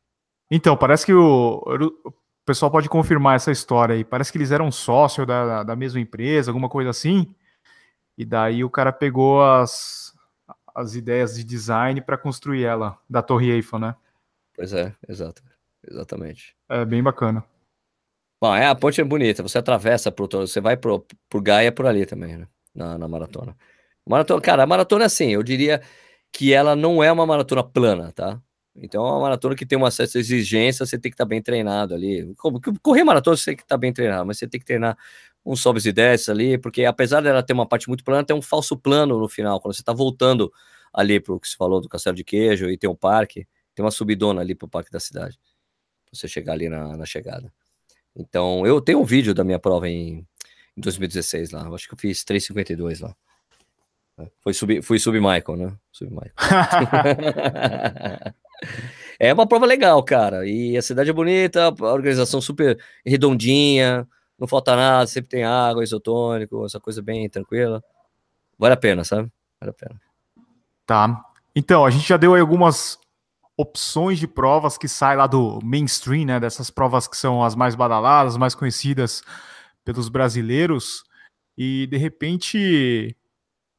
Então, 0.50 0.76
parece 0.76 1.06
que 1.06 1.12
o, 1.12 1.62
o 2.04 2.12
pessoal 2.44 2.70
pode 2.70 2.88
confirmar 2.88 3.36
essa 3.36 3.52
história 3.52 3.94
aí. 3.94 4.04
Parece 4.04 4.32
que 4.32 4.38
eles 4.38 4.50
eram 4.50 4.72
sócios 4.72 5.26
da, 5.26 5.62
da 5.62 5.76
mesma 5.76 6.00
empresa, 6.00 6.50
alguma 6.50 6.68
coisa 6.68 6.90
assim. 6.90 7.32
E 8.18 8.24
daí 8.24 8.64
o 8.64 8.70
cara 8.70 8.92
pegou 8.92 9.42
as, 9.42 10.14
as 10.74 10.94
ideias 10.94 11.36
de 11.36 11.44
design 11.44 12.00
para 12.00 12.18
construir 12.18 12.64
ela, 12.64 12.98
da 13.08 13.22
Torre 13.22 13.50
Eiffel, 13.50 13.78
né? 13.78 13.94
Pois 14.54 14.72
é, 14.72 14.94
exato. 15.08 15.42
Exatamente. 15.88 16.54
É 16.68 16.84
bem 16.84 17.02
bacana. 17.02 17.44
Bom, 18.42 18.54
é, 18.54 18.66
a 18.66 18.74
ponte 18.74 19.00
é 19.00 19.04
bonita. 19.04 19.42
Você 19.42 19.58
atravessa 19.58 20.10
pro, 20.10 20.26
você 20.26 20.60
vai 20.60 20.76
pro, 20.76 21.06
pro 21.28 21.42
Gaia 21.42 21.70
por 21.70 21.86
ali 21.86 22.06
também, 22.06 22.38
né? 22.38 22.48
Na, 22.80 22.96
na 22.96 23.06
maratona. 23.06 23.54
Maratona, 24.06 24.40
cara, 24.40 24.62
a 24.62 24.66
maratona 24.66 25.04
é 25.04 25.06
assim, 25.06 25.28
eu 25.28 25.42
diria 25.42 25.82
que 26.32 26.52
ela 26.52 26.74
não 26.74 27.04
é 27.04 27.12
uma 27.12 27.26
maratona 27.26 27.62
plana, 27.62 28.10
tá? 28.12 28.40
Então 28.74 29.06
é 29.06 29.10
uma 29.10 29.20
maratona 29.20 29.54
que 29.54 29.66
tem 29.66 29.76
uma 29.76 29.90
certa 29.90 30.18
exigência, 30.18 30.86
você 30.86 30.98
tem 30.98 31.10
que 31.10 31.14
estar 31.14 31.24
tá 31.24 31.28
bem 31.28 31.42
treinado 31.42 31.94
ali. 31.94 32.34
Correr 32.82 33.04
maratona 33.04 33.36
você 33.36 33.46
tem 33.46 33.56
que 33.56 33.62
estar 33.62 33.74
tá 33.74 33.78
bem 33.78 33.92
treinado, 33.92 34.24
mas 34.26 34.38
você 34.38 34.48
tem 34.48 34.58
que 34.58 34.64
treinar 34.64 34.96
uns 35.44 35.60
sobes 35.60 35.84
e 35.84 35.92
desces 35.92 36.28
ali, 36.30 36.56
porque 36.58 36.84
apesar 36.84 37.20
dela 37.20 37.42
ter 37.42 37.52
uma 37.52 37.66
parte 37.66 37.88
muito 37.88 38.02
plana, 38.04 38.24
tem 38.24 38.34
um 38.36 38.42
falso 38.42 38.76
plano 38.76 39.18
no 39.18 39.28
final, 39.28 39.60
quando 39.60 39.74
você 39.74 39.82
está 39.82 39.92
voltando 39.92 40.50
ali 40.92 41.20
para 41.20 41.34
o 41.34 41.40
que 41.40 41.48
se 41.48 41.56
falou 41.56 41.80
do 41.80 41.88
Castelo 41.88 42.16
de 42.16 42.24
Queijo 42.24 42.70
e 42.70 42.78
tem 42.78 42.88
um 42.88 42.94
parque, 42.96 43.46
tem 43.74 43.84
uma 43.84 43.90
subidona 43.90 44.40
ali 44.40 44.54
para 44.54 44.66
o 44.66 44.68
parque 44.68 44.90
da 44.90 45.00
cidade, 45.00 45.38
você 46.12 46.26
chegar 46.28 46.54
ali 46.54 46.68
na, 46.68 46.96
na 46.96 47.06
chegada. 47.06 47.52
Então, 48.16 48.66
eu 48.66 48.80
tenho 48.80 49.00
um 49.00 49.04
vídeo 49.04 49.34
da 49.34 49.44
minha 49.44 49.58
prova 49.58 49.88
em, 49.88 50.26
em 50.80 50.82
2016 50.82 51.50
lá. 51.50 51.64
Eu 51.64 51.74
acho 51.74 51.86
que 51.86 51.94
eu 51.94 51.98
fiz 51.98 52.24
3,52 52.24 53.02
lá. 53.02 53.14
Foi 54.42 54.52
sub, 54.52 54.82
fui 54.82 54.98
sub 54.98 55.18
Michael, 55.18 55.56
né? 55.56 55.72
Sub 55.92 56.10
Michael. 56.10 56.34
é 59.18 59.32
uma 59.32 59.46
prova 59.46 59.66
legal, 59.66 60.02
cara. 60.02 60.46
E 60.46 60.76
a 60.76 60.82
cidade 60.82 61.10
é 61.10 61.12
bonita, 61.12 61.68
a 61.68 61.92
organização 61.92 62.40
super 62.40 62.78
redondinha, 63.04 64.06
não 64.38 64.46
falta 64.46 64.76
nada, 64.76 65.06
sempre 65.06 65.30
tem 65.30 65.44
água, 65.44 65.82
isotônico, 65.82 66.64
essa 66.64 66.80
coisa 66.80 67.02
bem 67.02 67.28
tranquila. 67.28 67.82
Vale 68.58 68.74
a 68.74 68.76
pena, 68.76 69.04
sabe? 69.04 69.30
Vale 69.60 69.70
a 69.70 69.74
pena. 69.74 70.00
Tá. 70.86 71.24
Então, 71.54 71.84
a 71.84 71.90
gente 71.90 72.08
já 72.08 72.16
deu 72.16 72.34
aí 72.34 72.40
algumas 72.40 72.98
opções 73.56 74.18
de 74.18 74.26
provas 74.26 74.78
que 74.78 74.88
saem 74.88 75.18
lá 75.18 75.26
do 75.26 75.60
mainstream, 75.62 76.24
né? 76.24 76.40
Dessas 76.40 76.70
provas 76.70 77.06
que 77.06 77.16
são 77.16 77.44
as 77.44 77.54
mais 77.54 77.74
badaladas, 77.74 78.36
mais 78.36 78.54
conhecidas 78.54 79.22
pelos 79.84 80.08
brasileiros. 80.08 81.04
E 81.56 81.86
de 81.88 81.96
repente 81.96 83.16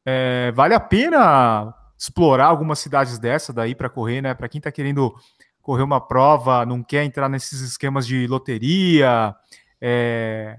é, 0.06 0.52
vale 0.54 0.74
a 0.74 0.80
pena 0.80 1.74
explorar 1.98 2.46
algumas 2.46 2.80
cidades 2.80 3.20
dessa 3.20 3.54
daí 3.54 3.76
para 3.76 3.90
correr, 3.90 4.22
né? 4.22 4.34
Para 4.34 4.50
quem 4.50 4.60
está 4.60 4.72
querendo 4.72 5.14
correr 5.62 5.84
uma 5.84 6.02
prova, 6.02 6.66
não 6.66 6.84
quer 6.84 7.04
entrar 7.04 7.30
nesses 7.30 7.62
esquemas 7.62 8.08
de 8.08 8.26
loteria, 8.28 9.36
é, 9.80 10.58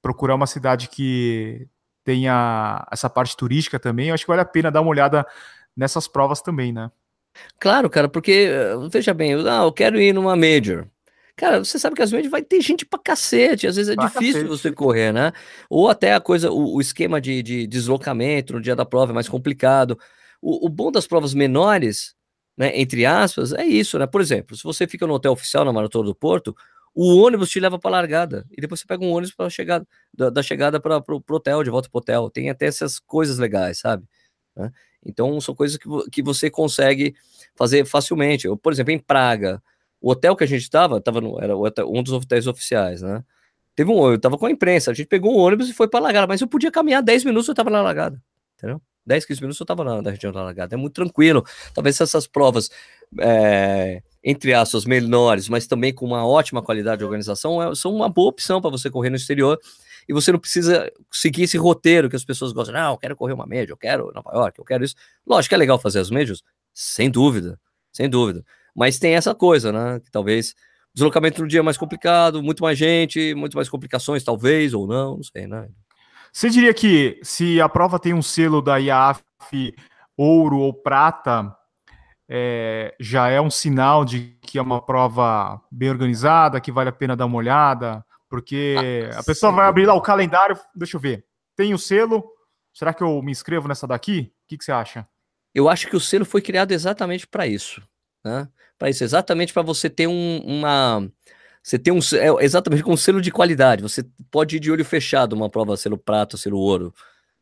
procurar 0.00 0.34
uma 0.34 0.46
cidade 0.46 0.88
que 0.88 1.68
tenha 2.04 2.86
essa 2.90 3.08
parte 3.08 3.36
turística 3.36 3.78
também, 3.78 4.08
eu 4.08 4.14
acho 4.14 4.24
que 4.24 4.30
vale 4.30 4.40
a 4.40 4.46
pena 4.46 4.70
dar 4.70 4.80
uma 4.80 4.90
olhada 4.90 5.26
nessas 5.76 6.08
provas 6.08 6.40
também, 6.40 6.72
né? 6.72 6.90
Claro, 7.58 7.88
cara, 7.88 8.08
porque 8.08 8.50
veja 8.90 9.14
bem, 9.14 9.34
ah, 9.34 9.62
eu 9.62 9.72
quero 9.72 10.00
ir 10.00 10.12
numa 10.12 10.36
major. 10.36 10.86
Cara, 11.42 11.58
você 11.58 11.76
sabe 11.76 11.96
que 11.96 12.02
às 12.02 12.12
vezes 12.12 12.30
vai 12.30 12.40
ter 12.40 12.60
gente 12.60 12.86
pra 12.86 13.00
cacete, 13.00 13.66
às 13.66 13.74
vezes 13.74 13.90
é 13.90 13.96
pra 13.96 14.06
difícil 14.06 14.42
cacete. 14.42 14.48
você 14.48 14.70
correr, 14.70 15.12
né? 15.12 15.32
Ou 15.68 15.88
até 15.88 16.14
a 16.14 16.20
coisa, 16.20 16.52
o, 16.52 16.76
o 16.76 16.80
esquema 16.80 17.20
de, 17.20 17.42
de, 17.42 17.66
deslocamento 17.66 18.52
no 18.52 18.60
dia 18.60 18.76
da 18.76 18.84
prova 18.84 19.10
é 19.10 19.14
mais 19.14 19.28
complicado. 19.28 19.98
O, 20.40 20.66
o, 20.66 20.68
bom 20.68 20.92
das 20.92 21.04
provas 21.04 21.34
menores, 21.34 22.14
né, 22.56 22.70
entre 22.80 23.04
aspas, 23.04 23.52
é 23.52 23.64
isso, 23.64 23.98
né? 23.98 24.06
Por 24.06 24.20
exemplo, 24.20 24.56
se 24.56 24.62
você 24.62 24.86
fica 24.86 25.04
no 25.04 25.14
hotel 25.14 25.32
oficial 25.32 25.64
na 25.64 25.72
Maratona 25.72 26.04
do 26.04 26.14
Porto, 26.14 26.54
o 26.94 27.16
ônibus 27.16 27.50
te 27.50 27.58
leva 27.58 27.76
para 27.76 27.90
largada 27.90 28.46
e 28.56 28.60
depois 28.60 28.78
você 28.78 28.86
pega 28.86 29.04
um 29.04 29.10
ônibus 29.10 29.34
para 29.34 29.50
chegada 29.50 29.84
da, 30.14 30.30
da, 30.30 30.44
chegada 30.44 30.78
para 30.78 30.98
o 30.98 31.22
hotel, 31.28 31.64
de 31.64 31.70
volta 31.70 31.88
pro 31.90 31.98
hotel. 31.98 32.30
Tem 32.30 32.50
até 32.50 32.66
essas 32.66 33.00
coisas 33.00 33.38
legais, 33.38 33.80
sabe? 33.80 34.04
Né? 34.54 34.70
Então, 35.04 35.40
são 35.40 35.56
coisas 35.56 35.76
que, 35.76 35.88
que 36.08 36.22
você 36.22 36.48
consegue 36.48 37.16
fazer 37.56 37.84
facilmente. 37.84 38.46
Eu, 38.46 38.56
por 38.56 38.72
exemplo, 38.72 38.92
em 38.92 38.98
Praga, 39.00 39.60
o 40.02 40.10
hotel 40.10 40.34
que 40.34 40.44
a 40.44 40.46
gente 40.46 40.62
estava, 40.62 41.00
tava 41.00 41.20
no, 41.20 41.40
era 41.40 41.56
um 41.86 42.02
dos 42.02 42.12
hotéis 42.12 42.46
oficiais, 42.46 43.00
né? 43.00 43.22
Teve 43.74 43.90
um, 43.90 44.10
eu 44.10 44.18
tava 44.18 44.36
com 44.36 44.46
a 44.46 44.50
imprensa, 44.50 44.90
a 44.90 44.94
gente 44.94 45.06
pegou 45.06 45.34
um 45.34 45.38
ônibus 45.38 45.68
e 45.70 45.72
foi 45.72 45.88
para 45.88 46.00
Lagada, 46.00 46.26
mas 46.26 46.40
eu 46.40 46.48
podia 46.48 46.70
caminhar 46.70 47.02
10 47.02 47.24
minutos 47.24 47.48
eu 47.48 47.54
tava 47.54 47.70
na 47.70 47.80
Lagada, 47.80 48.20
entendeu? 48.58 48.82
10, 49.06 49.24
15 49.24 49.40
minutos 49.40 49.60
eu 49.60 49.66
tava 49.66 49.82
na, 49.82 50.02
na 50.02 50.10
região 50.10 50.32
da 50.32 50.42
Lagada, 50.42 50.74
é 50.74 50.76
muito 50.76 50.94
tranquilo. 50.94 51.44
Talvez 51.72 52.00
essas 52.00 52.26
provas, 52.26 52.70
é, 53.18 54.02
entre 54.22 54.52
aspas, 54.52 54.84
menores, 54.84 55.48
mas 55.48 55.66
também 55.66 55.92
com 55.92 56.04
uma 56.04 56.26
ótima 56.26 56.62
qualidade 56.62 56.98
de 56.98 57.04
organização, 57.04 57.62
é, 57.62 57.74
são 57.74 57.94
uma 57.94 58.08
boa 58.08 58.28
opção 58.28 58.60
para 58.60 58.70
você 58.70 58.90
correr 58.90 59.10
no 59.10 59.16
exterior 59.16 59.58
e 60.08 60.12
você 60.12 60.32
não 60.32 60.38
precisa 60.38 60.90
seguir 61.10 61.44
esse 61.44 61.56
roteiro 61.56 62.10
que 62.10 62.16
as 62.16 62.24
pessoas 62.24 62.52
gostam. 62.52 62.74
Não, 62.74 62.92
eu 62.92 62.98
quero 62.98 63.16
correr 63.16 63.32
uma 63.32 63.46
média, 63.46 63.72
eu 63.72 63.76
quero 63.76 64.12
Nova 64.12 64.30
York, 64.34 64.58
eu 64.58 64.64
quero 64.64 64.84
isso. 64.84 64.94
Lógico 65.26 65.50
que 65.50 65.54
é 65.54 65.58
legal 65.58 65.78
fazer 65.78 66.00
as 66.00 66.10
médias, 66.10 66.42
sem 66.74 67.10
dúvida, 67.10 67.58
sem 67.92 68.08
dúvida. 68.08 68.44
Mas 68.74 68.98
tem 68.98 69.14
essa 69.14 69.34
coisa, 69.34 69.72
né? 69.72 70.00
Que 70.00 70.10
talvez 70.10 70.54
deslocamento 70.94 71.42
no 71.42 71.48
dia 71.48 71.60
é 71.60 71.62
mais 71.62 71.76
complicado, 71.76 72.42
muito 72.42 72.62
mais 72.62 72.78
gente, 72.78 73.34
muito 73.34 73.56
mais 73.56 73.68
complicações, 73.68 74.22
talvez, 74.22 74.74
ou 74.74 74.86
não, 74.86 75.16
não 75.16 75.22
sei, 75.22 75.46
né? 75.46 75.68
Você 76.32 76.48
diria 76.48 76.72
que 76.72 77.20
se 77.22 77.60
a 77.60 77.68
prova 77.68 77.98
tem 77.98 78.14
um 78.14 78.22
selo 78.22 78.62
da 78.62 78.78
IAF 78.78 79.22
ouro 80.16 80.58
ou 80.58 80.72
prata, 80.72 81.54
é, 82.28 82.94
já 82.98 83.28
é 83.28 83.40
um 83.40 83.50
sinal 83.50 84.04
de 84.04 84.38
que 84.40 84.58
é 84.58 84.62
uma 84.62 84.80
prova 84.80 85.60
bem 85.70 85.90
organizada, 85.90 86.60
que 86.60 86.72
vale 86.72 86.88
a 86.88 86.92
pena 86.92 87.16
dar 87.16 87.26
uma 87.26 87.36
olhada? 87.36 88.04
Porque 88.28 89.10
ah, 89.12 89.20
a 89.20 89.22
pessoa 89.22 89.52
sim. 89.52 89.56
vai 89.56 89.66
abrir 89.66 89.84
lá 89.84 89.94
o 89.94 90.00
calendário, 90.00 90.58
deixa 90.74 90.96
eu 90.96 91.00
ver, 91.00 91.24
tem 91.54 91.74
o 91.74 91.78
selo, 91.78 92.24
será 92.72 92.94
que 92.94 93.02
eu 93.02 93.20
me 93.22 93.30
inscrevo 93.30 93.68
nessa 93.68 93.86
daqui? 93.86 94.32
O 94.44 94.48
que, 94.48 94.56
que 94.56 94.64
você 94.64 94.72
acha? 94.72 95.06
Eu 95.54 95.68
acho 95.68 95.86
que 95.86 95.96
o 95.96 96.00
selo 96.00 96.24
foi 96.24 96.40
criado 96.40 96.72
exatamente 96.72 97.26
para 97.26 97.46
isso, 97.46 97.82
né? 98.24 98.48
Para 98.82 98.90
isso, 98.90 99.04
exatamente 99.04 99.52
para 99.52 99.62
você 99.62 99.88
ter 99.88 100.08
um, 100.08 100.38
uma. 100.38 101.08
Você 101.62 101.78
tem 101.78 101.94
um. 101.94 102.00
É 102.14 102.44
exatamente 102.44 102.82
com 102.82 102.92
um 102.92 102.96
selo 102.96 103.20
de 103.20 103.30
qualidade. 103.30 103.80
Você 103.80 104.04
pode 104.28 104.56
ir 104.56 104.58
de 104.58 104.72
olho 104.72 104.84
fechado 104.84 105.34
uma 105.34 105.48
prova 105.48 105.76
selo 105.76 105.96
prata, 105.96 106.36
selo 106.36 106.58
ouro. 106.58 106.92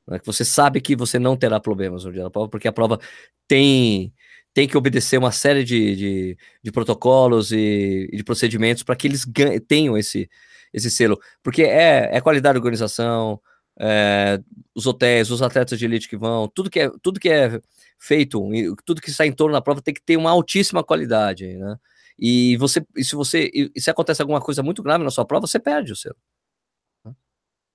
Né? 0.06 0.18
Que 0.18 0.26
você 0.26 0.44
sabe 0.44 0.82
que 0.82 0.94
você 0.94 1.18
não 1.18 1.38
terá 1.38 1.58
problemas 1.58 2.04
no 2.04 2.12
dia 2.12 2.24
da 2.24 2.30
prova, 2.30 2.46
porque 2.50 2.68
a 2.68 2.72
prova 2.72 3.00
tem 3.48 4.12
tem 4.52 4.68
que 4.68 4.76
obedecer 4.76 5.16
uma 5.16 5.32
série 5.32 5.64
de, 5.64 5.96
de, 5.96 6.38
de 6.62 6.70
protocolos 6.70 7.52
e, 7.52 8.10
e, 8.12 8.16
de 8.18 8.22
procedimentos 8.22 8.82
para 8.82 8.94
que 8.94 9.06
eles 9.06 9.26
tenham 9.66 9.96
esse, 9.96 10.28
esse 10.74 10.90
selo, 10.90 11.18
porque 11.42 11.62
é, 11.62 12.10
é 12.12 12.20
qualidade 12.20 12.54
de 12.54 12.58
organização, 12.58 13.40
é, 13.82 14.38
os 14.74 14.86
hotéis, 14.86 15.30
os 15.30 15.40
atletas 15.40 15.78
de 15.78 15.86
elite 15.86 16.08
que 16.08 16.16
vão, 16.16 16.46
tudo 16.48 16.68
que 16.68 16.80
é, 16.80 16.90
tudo 17.02 17.18
que 17.18 17.30
é 17.30 17.60
feito, 17.98 18.46
tudo 18.84 19.00
que 19.00 19.08
está 19.08 19.26
em 19.26 19.32
torno 19.32 19.54
da 19.54 19.62
prova 19.62 19.80
tem 19.80 19.94
que 19.94 20.02
ter 20.02 20.18
uma 20.18 20.30
altíssima 20.30 20.84
qualidade, 20.84 21.46
né? 21.56 21.76
E 22.18 22.58
você, 22.58 22.86
e 22.94 23.02
se 23.02 23.16
você, 23.16 23.50
e 23.74 23.80
se 23.80 23.90
acontece 23.90 24.20
alguma 24.20 24.40
coisa 24.40 24.62
muito 24.62 24.82
grave 24.82 25.02
na 25.02 25.10
sua 25.10 25.24
prova, 25.24 25.46
você 25.46 25.58
perde 25.58 25.92
o 25.92 25.96
selo. 25.96 26.16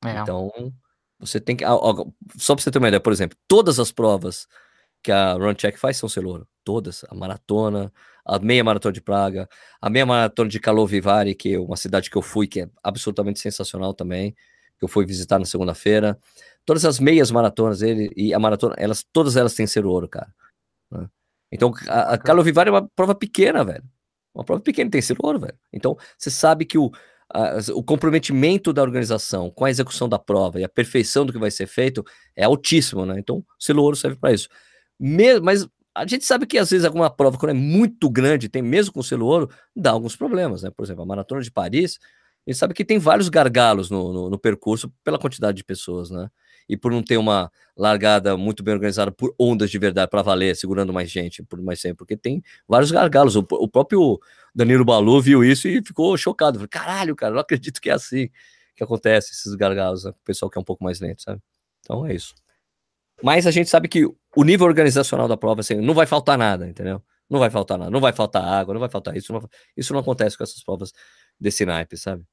É. 0.06 0.20
Então, 0.20 0.52
você 1.18 1.40
tem 1.40 1.56
que, 1.56 1.66
só 2.38 2.54
para 2.54 2.64
você 2.64 2.70
ter 2.70 2.78
uma 2.78 2.88
ideia, 2.88 3.02
por 3.02 3.12
exemplo, 3.12 3.36
todas 3.48 3.80
as 3.80 3.92
provas 3.92 4.48
que 5.02 5.12
a 5.12 5.34
Run 5.34 5.56
Check 5.56 5.78
faz 5.78 5.98
são 5.98 6.08
selo 6.08 6.48
todas, 6.64 7.04
a 7.10 7.16
maratona, 7.16 7.92
a 8.24 8.38
meia 8.38 8.64
maratona 8.64 8.94
de 8.94 9.02
Praga, 9.02 9.50
a 9.82 9.90
meia 9.90 10.06
maratona 10.06 10.50
de 10.50 10.60
Kalovivari, 10.60 11.34
que 11.34 11.54
é 11.54 11.60
uma 11.60 11.78
cidade 11.78 12.10
que 12.12 12.18
eu 12.18 12.22
fui, 12.22 12.48
que 12.48 12.62
é 12.62 12.70
absolutamente 12.84 13.40
sensacional 13.40 13.94
também, 13.94 14.36
que 14.78 14.86
eu 14.86 14.88
fui 14.88 15.06
visitar 15.06 15.40
na 15.40 15.46
segunda-feira. 15.46 16.18
Todas 16.66 16.86
as 16.86 17.00
meias 17.00 17.32
maratonas 17.32 17.80
dele 17.80 18.12
e 18.16 18.34
a 18.34 18.40
maratona, 18.40 18.76
elas, 18.78 19.04
todas 19.14 19.36
elas 19.36 19.54
têm 19.54 19.68
ser 19.68 19.86
ouro, 19.86 20.08
cara. 20.08 20.34
Né? 20.92 21.08
Então, 21.52 21.74
a, 21.88 22.14
a 22.14 22.18
Kalovivari 22.18 22.70
é 22.70 22.72
uma 22.72 22.90
prova 22.96 23.16
pequena, 23.16 23.64
velho. 23.64 23.84
Uma 24.34 24.44
prova 24.44 24.62
pequena 24.62 24.90
tem 24.90 25.02
ser 25.02 25.16
ouro, 25.20 25.40
velho. 25.40 25.58
Então, 25.72 25.96
você 26.18 26.30
sabe 26.30 26.66
que 26.66 26.78
o, 26.78 26.92
a, 27.34 27.58
o 27.74 27.84
comprometimento 27.84 28.74
da 28.74 28.82
organização 28.82 29.50
com 29.50 29.66
a 29.66 29.70
execução 29.70 30.10
da 30.10 30.20
prova 30.20 30.60
e 30.60 30.64
a 30.64 30.70
perfeição 30.70 31.26
do 31.26 31.32
que 31.32 31.40
vai 31.40 31.52
ser 31.52 31.68
feito 31.68 32.04
é 32.36 32.44
altíssimo, 32.44 33.06
né? 33.06 33.16
Então, 33.18 33.44
selo 33.60 33.84
ouro 33.84 33.96
serve 33.96 34.18
para 34.18 34.34
isso. 34.34 34.50
Mesmo, 35.00 35.46
mas 35.46 35.68
a 35.94 36.06
gente 36.06 36.26
sabe 36.26 36.46
que 36.46 36.58
às 36.58 36.70
vezes 36.70 36.86
alguma 36.86 37.10
prova, 37.10 37.38
quando 37.38 37.52
é 37.52 37.54
muito 37.54 38.10
grande, 38.10 38.50
tem 38.50 38.62
mesmo 38.62 38.94
com 38.94 39.02
selo 39.02 39.26
ouro, 39.26 39.50
dá 39.74 39.92
alguns 39.92 40.16
problemas, 40.16 40.64
né? 40.64 40.70
Por 40.70 40.84
exemplo, 40.84 41.04
a 41.04 41.06
Maratona 41.06 41.42
de 41.42 41.52
Paris, 41.52 42.00
gente 42.52 42.60
sabe 42.60 42.74
que 42.74 42.86
tem 42.86 43.00
vários 43.00 43.30
gargalos 43.30 43.90
no, 43.90 44.14
no, 44.14 44.30
no 44.30 44.40
percurso 44.40 44.92
pela 45.04 45.18
quantidade 45.18 45.58
de 45.58 45.64
pessoas, 45.64 46.10
né? 46.10 46.30
E 46.68 46.76
por 46.76 46.92
não 46.92 47.04
ter 47.04 47.18
uma 47.18 47.52
largada 47.78 48.36
muito 48.38 48.64
bem 48.64 48.74
organizada 48.74 49.12
por 49.12 49.34
ondas 49.40 49.70
de 49.70 49.78
verdade 49.78 50.10
para 50.10 50.22
valer, 50.22 50.56
segurando 50.56 50.92
mais 50.92 51.12
gente 51.12 51.44
por 51.44 51.62
mais 51.62 51.82
tempo, 51.82 51.98
porque 51.98 52.18
tem 52.18 52.42
vários 52.68 52.92
gargalos. 52.92 53.36
O, 53.36 53.46
o 53.52 53.68
próprio 53.68 54.20
Danilo 54.54 54.84
Balu 54.86 55.22
viu 55.22 55.44
isso 55.44 55.68
e 55.68 55.84
ficou 55.84 56.16
chocado. 56.18 56.58
Falei, 56.58 56.70
caralho, 56.70 57.16
cara, 57.16 57.34
não 57.34 57.42
acredito 57.42 57.80
que 57.80 57.90
é 57.90 57.94
assim 57.94 58.30
que 58.76 58.84
acontece 58.84 59.32
esses 59.32 59.56
gargalos, 59.56 60.04
né? 60.04 60.12
o 60.12 60.26
pessoal 60.26 60.50
que 60.50 60.58
é 60.58 60.62
um 60.62 60.66
pouco 60.66 60.84
mais 60.84 61.00
lento, 61.00 61.22
sabe? 61.22 61.42
Então 61.82 62.06
é 62.06 62.14
isso. 62.14 62.34
Mas 63.24 63.48
a 63.48 63.52
gente 63.52 63.70
sabe 63.70 63.88
que 63.88 64.06
o 64.06 64.44
nível 64.44 64.68
organizacional 64.68 65.28
da 65.28 65.38
prova, 65.38 65.62
assim, 65.62 65.76
não 65.76 65.94
vai 65.94 66.06
faltar 66.06 66.38
nada, 66.38 66.68
entendeu? 66.68 67.02
Não 67.30 67.40
vai 67.40 67.50
faltar 67.50 67.78
nada, 67.78 67.90
não 67.90 68.02
vai 68.02 68.12
faltar 68.14 68.44
água, 68.44 68.74
não 68.74 68.80
vai 68.82 68.90
faltar 68.90 69.16
isso. 69.16 69.32
Não 69.32 69.40
vai... 69.40 69.50
Isso 69.78 69.94
não 69.94 70.00
acontece 70.02 70.38
com 70.38 70.44
essas 70.44 70.62
provas 70.64 70.92
desse 71.40 71.66
naipe, 71.66 71.98
sabe? 71.98 72.26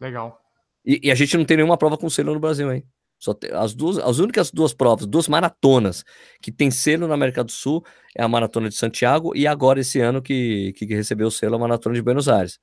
Legal. 0.00 0.40
E, 0.84 1.00
e, 1.04 1.10
a 1.10 1.14
gente 1.14 1.36
não 1.36 1.44
tem 1.44 1.58
nenhuma 1.58 1.76
prova 1.76 1.98
com 1.98 2.08
selo 2.08 2.32
no 2.32 2.40
Brasil, 2.40 2.72
hein? 2.72 2.84
Só 3.18 3.34
tem, 3.34 3.50
as, 3.52 3.74
duas, 3.74 3.98
as 3.98 4.18
únicas 4.18 4.50
duas 4.50 4.72
provas, 4.72 5.06
duas 5.06 5.28
maratonas 5.28 6.04
que 6.40 6.50
tem 6.50 6.70
selo 6.70 7.06
na 7.06 7.14
América 7.14 7.44
do 7.44 7.52
Sul 7.52 7.84
é 8.16 8.22
a 8.22 8.28
Maratona 8.28 8.70
de 8.70 8.74
Santiago 8.74 9.36
e 9.36 9.46
agora 9.46 9.80
esse 9.80 10.00
ano 10.00 10.22
que, 10.22 10.72
que 10.72 10.86
recebeu 10.86 11.26
o 11.26 11.30
selo 11.30 11.56
a 11.56 11.58
Maratona 11.58 11.94
de 11.94 12.02
Buenos 12.02 12.28
Aires. 12.28 12.58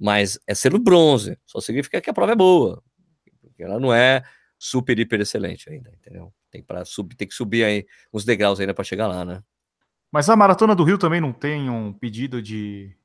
Mas 0.00 0.38
é 0.46 0.54
selo 0.54 0.78
bronze, 0.78 1.38
só 1.46 1.60
significa 1.60 2.00
que 2.00 2.08
a 2.08 2.14
prova 2.14 2.32
é 2.32 2.36
boa. 2.36 2.82
Ela 3.58 3.78
não 3.78 3.92
é 3.92 4.22
super, 4.58 4.98
hiper 4.98 5.20
excelente 5.20 5.68
ainda, 5.70 5.90
entendeu? 5.90 6.32
Tem, 6.50 6.62
pra 6.62 6.84
subir, 6.84 7.16
tem 7.16 7.28
que 7.28 7.34
subir 7.34 7.64
aí 7.64 7.86
uns 8.12 8.24
degraus 8.24 8.58
ainda 8.58 8.72
para 8.74 8.84
chegar 8.84 9.06
lá, 9.06 9.24
né? 9.24 9.42
Mas 10.10 10.28
a 10.28 10.36
Maratona 10.36 10.74
do 10.74 10.84
Rio 10.84 10.96
também 10.96 11.20
não 11.20 11.32
tem 11.32 11.68
um 11.68 11.92
pedido 11.92 12.40
de. 12.40 12.96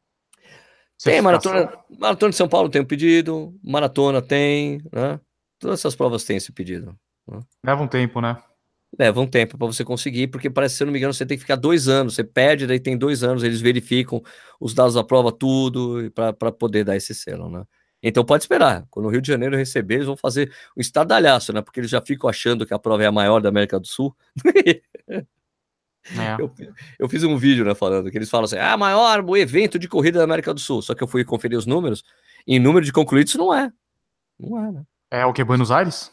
Tem, 1.03 1.21
maratona, 1.21 1.71
maratona 1.97 2.29
de 2.31 2.35
São 2.35 2.49
Paulo 2.49 2.69
tem 2.69 2.81
um 2.81 2.85
pedido, 2.85 3.57
maratona 3.63 4.21
tem, 4.21 4.81
né? 4.91 5.19
Todas 5.57 5.79
essas 5.79 5.95
provas 5.95 6.23
têm 6.23 6.37
esse 6.37 6.51
pedido. 6.51 6.95
Né? 7.27 7.39
Leva 7.65 7.83
um 7.83 7.87
tempo, 7.87 8.19
né? 8.19 8.37
Leva 8.97 9.21
um 9.21 9.27
tempo 9.27 9.57
para 9.57 9.67
você 9.67 9.85
conseguir, 9.85 10.27
porque 10.27 10.49
parece, 10.49 10.75
se 10.75 10.83
eu 10.83 10.87
não 10.87 10.91
me 10.91 10.99
engano, 10.99 11.13
você 11.13 11.25
tem 11.25 11.37
que 11.37 11.43
ficar 11.43 11.55
dois 11.55 11.87
anos. 11.87 12.15
Você 12.15 12.23
pede, 12.23 12.65
daí 12.65 12.79
tem 12.79 12.97
dois 12.97 13.23
anos, 13.23 13.43
eles 13.43 13.61
verificam 13.61 14.21
os 14.59 14.73
dados 14.73 14.95
da 14.95 15.03
prova, 15.03 15.31
tudo, 15.31 16.11
para 16.11 16.51
poder 16.51 16.83
dar 16.83 16.97
esse 16.97 17.13
selo, 17.13 17.49
né? 17.49 17.63
Então 18.01 18.25
pode 18.25 18.43
esperar. 18.43 18.85
Quando 18.89 19.05
o 19.05 19.09
Rio 19.09 19.21
de 19.21 19.27
Janeiro 19.27 19.55
receber, 19.55 19.95
eles 19.95 20.07
vão 20.07 20.17
fazer 20.17 20.51
um 20.75 20.81
estardalhaço, 20.81 21.53
né? 21.53 21.61
Porque 21.61 21.79
eles 21.79 21.89
já 21.89 22.01
ficam 22.01 22.29
achando 22.29 22.65
que 22.65 22.73
a 22.73 22.79
prova 22.79 23.03
é 23.03 23.07
a 23.07 23.11
maior 23.11 23.41
da 23.41 23.49
América 23.49 23.79
do 23.79 23.87
Sul. 23.87 24.15
É. 26.17 26.41
Eu, 26.41 26.51
eu, 26.97 27.09
fiz 27.09 27.23
um 27.23 27.37
vídeo, 27.37 27.63
né, 27.63 27.75
falando 27.75 28.09
que 28.09 28.17
eles 28.17 28.29
falam 28.29 28.45
assim: 28.45 28.57
ah, 28.57 28.75
maior 28.77 29.23
evento 29.37 29.77
de 29.77 29.87
corrida 29.87 30.17
da 30.17 30.23
América 30.23 30.53
do 30.53 30.59
Sul. 30.59 30.81
Só 30.81 30.95
que 30.95 31.03
eu 31.03 31.07
fui 31.07 31.23
conferir 31.23 31.57
os 31.57 31.65
números, 31.65 32.03
e 32.47 32.55
em 32.55 32.59
número 32.59 32.85
de 32.85 32.91
concluídos 32.91 33.35
não 33.35 33.53
é. 33.53 33.71
Não 34.39 34.65
é, 34.65 34.71
né? 34.71 34.83
É 35.11 35.25
o 35.25 35.33
que? 35.33 35.43
Buenos 35.43 35.71
Aires? 35.71 36.11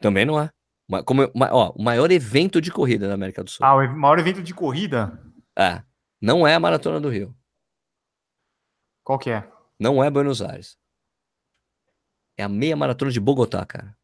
Também 0.00 0.24
não 0.24 0.40
é. 0.40 0.50
Como, 1.04 1.30
ó, 1.52 1.72
o 1.76 1.82
maior 1.82 2.10
evento 2.10 2.60
de 2.60 2.70
corrida 2.70 3.06
da 3.06 3.14
América 3.14 3.44
do 3.44 3.50
Sul. 3.50 3.64
Ah, 3.64 3.76
o 3.76 3.96
maior 3.96 4.18
evento 4.18 4.42
de 4.42 4.52
corrida? 4.52 5.20
É. 5.56 5.82
Não 6.20 6.46
é 6.46 6.54
a 6.54 6.60
Maratona 6.60 7.00
do 7.00 7.08
Rio. 7.08 7.34
Qual 9.04 9.18
que 9.18 9.30
é? 9.30 9.48
Não 9.78 10.02
é 10.02 10.10
Buenos 10.10 10.42
Aires. 10.42 10.76
É 12.36 12.42
a 12.42 12.48
meia 12.48 12.76
maratona 12.76 13.10
de 13.10 13.20
Bogotá, 13.20 13.64
cara. 13.64 13.96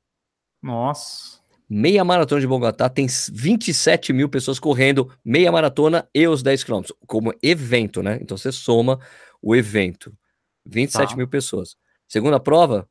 Nossa. 0.63 1.41
Meia 1.69 2.05
maratona 2.05 2.41
de 2.41 2.47
Bogotá 2.47 2.89
tem 2.89 3.07
27 3.07 4.13
mil 4.13 4.29
pessoas 4.29 4.59
correndo 4.59 5.13
meia 5.25 5.51
maratona 5.51 6.09
e 6.15 6.27
os 6.29 6.43
10 6.43 6.63
quilômetros, 6.63 6.97
como 7.07 7.35
evento, 7.43 8.03
né? 8.03 8.19
Então 8.23 8.37
você 8.37 8.53
soma 8.53 9.01
o 9.43 9.55
evento. 9.55 10.17
27 10.65 11.11
tá. 11.11 11.17
mil 11.17 11.27
pessoas. 11.27 11.77
Segunda 12.09 12.39
prova, 12.39 12.89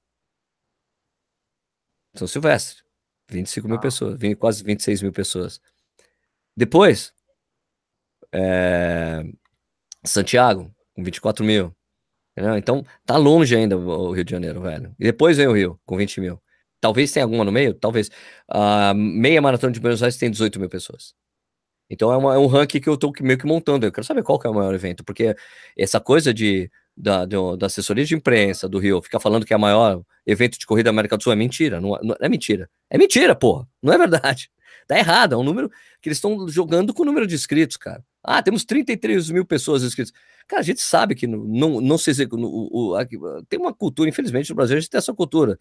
São 2.16 2.28
Silvestre. 2.28 2.84
25 3.30 3.68
mil 3.68 3.78
ah. 3.78 3.82
pessoas, 3.82 4.20
quase 4.38 4.64
26 4.64 5.02
mil 5.02 5.12
pessoas. 5.12 5.60
Depois, 6.56 7.14
é, 8.32 9.24
Santiago, 10.04 10.74
com 10.94 11.04
24 11.04 11.44
mil. 11.44 11.76
Então, 12.58 12.86
tá 13.06 13.16
longe 13.18 13.56
ainda 13.56 13.78
o 13.78 14.12
Rio 14.12 14.24
de 14.24 14.32
Janeiro, 14.32 14.62
velho. 14.62 14.94
E 15.00 15.06
depois 15.06 15.38
vem 15.38 15.48
o 15.48 15.54
Rio, 15.54 15.80
com 15.86 15.98
20 15.98 16.20
mil. 16.20 16.42
Talvez 16.86 17.12
tenha 17.12 17.26
alguma 17.26 17.44
no 17.44 17.52
meio, 17.52 17.74
talvez. 17.74 18.12
A 18.48 18.94
meia 18.94 19.42
maratona 19.42 19.74
de 19.74 19.80
Buenos 19.80 20.04
Aires 20.04 20.18
tem 20.18 20.30
18 20.30 20.60
mil 20.60 20.70
pessoas. 20.70 21.16
Então 21.90 22.12
é, 22.14 22.18
uma, 22.18 22.36
é 22.36 22.38
um 22.38 22.46
ranking 22.46 22.80
que 22.80 22.88
eu 22.88 22.96
tô 22.96 23.12
meio 23.22 23.40
que 23.40 23.48
montando. 23.48 23.88
Eu 23.88 23.92
quero 23.92 24.06
saber 24.06 24.22
qual 24.22 24.38
que 24.38 24.46
é 24.46 24.50
o 24.52 24.54
maior 24.54 24.72
evento, 24.72 25.04
porque 25.04 25.36
essa 25.76 26.00
coisa 26.00 26.32
de 26.32 26.70
da, 26.96 27.26
da 27.26 27.66
assessoria 27.66 28.06
de 28.06 28.14
imprensa 28.14 28.70
do 28.70 28.78
Rio 28.78 29.02
ficar 29.02 29.20
falando 29.20 29.48
que 29.48 29.52
é 29.52 29.58
o 29.58 29.60
maior 29.60 30.04
evento 30.28 30.60
de 30.60 30.66
corrida 30.68 30.86
da 30.86 30.92
América 30.92 31.18
do 31.18 31.24
Sul 31.24 31.34
é 31.34 31.36
mentira. 31.36 31.82
Não, 31.82 31.98
não 32.04 32.16
é 32.22 32.30
mentira. 32.30 32.70
É 32.88 33.00
mentira, 33.00 33.36
porra. 33.36 33.68
Não 33.82 33.92
é 33.92 33.98
verdade. 33.98 34.52
Tá 34.88 35.00
errado. 35.00 35.34
É 35.34 35.38
um 35.38 35.42
número 35.42 35.68
que 36.00 36.10
eles 36.10 36.20
estão 36.20 36.48
jogando 36.48 36.94
com 36.94 37.02
o 37.02 37.06
número 37.08 37.26
de 37.26 37.34
inscritos, 37.34 37.76
cara. 37.76 38.06
Ah, 38.24 38.44
temos 38.44 38.64
33 38.64 39.32
mil 39.32 39.44
pessoas 39.44 39.82
inscritas. 39.82 40.14
Cara, 40.48 40.60
a 40.60 40.64
gente 40.64 40.80
sabe 40.80 41.16
que 41.16 41.26
não, 41.26 41.82
não 41.82 41.98
se 41.98 42.12
executa. 42.12 42.44
Tem 43.50 43.60
uma 43.60 43.74
cultura, 43.74 44.08
infelizmente, 44.08 44.52
no 44.52 44.56
Brasil, 44.56 44.78
a 44.78 44.80
gente 44.80 44.90
tem 44.92 45.00
essa 45.00 45.12
cultura 45.12 45.60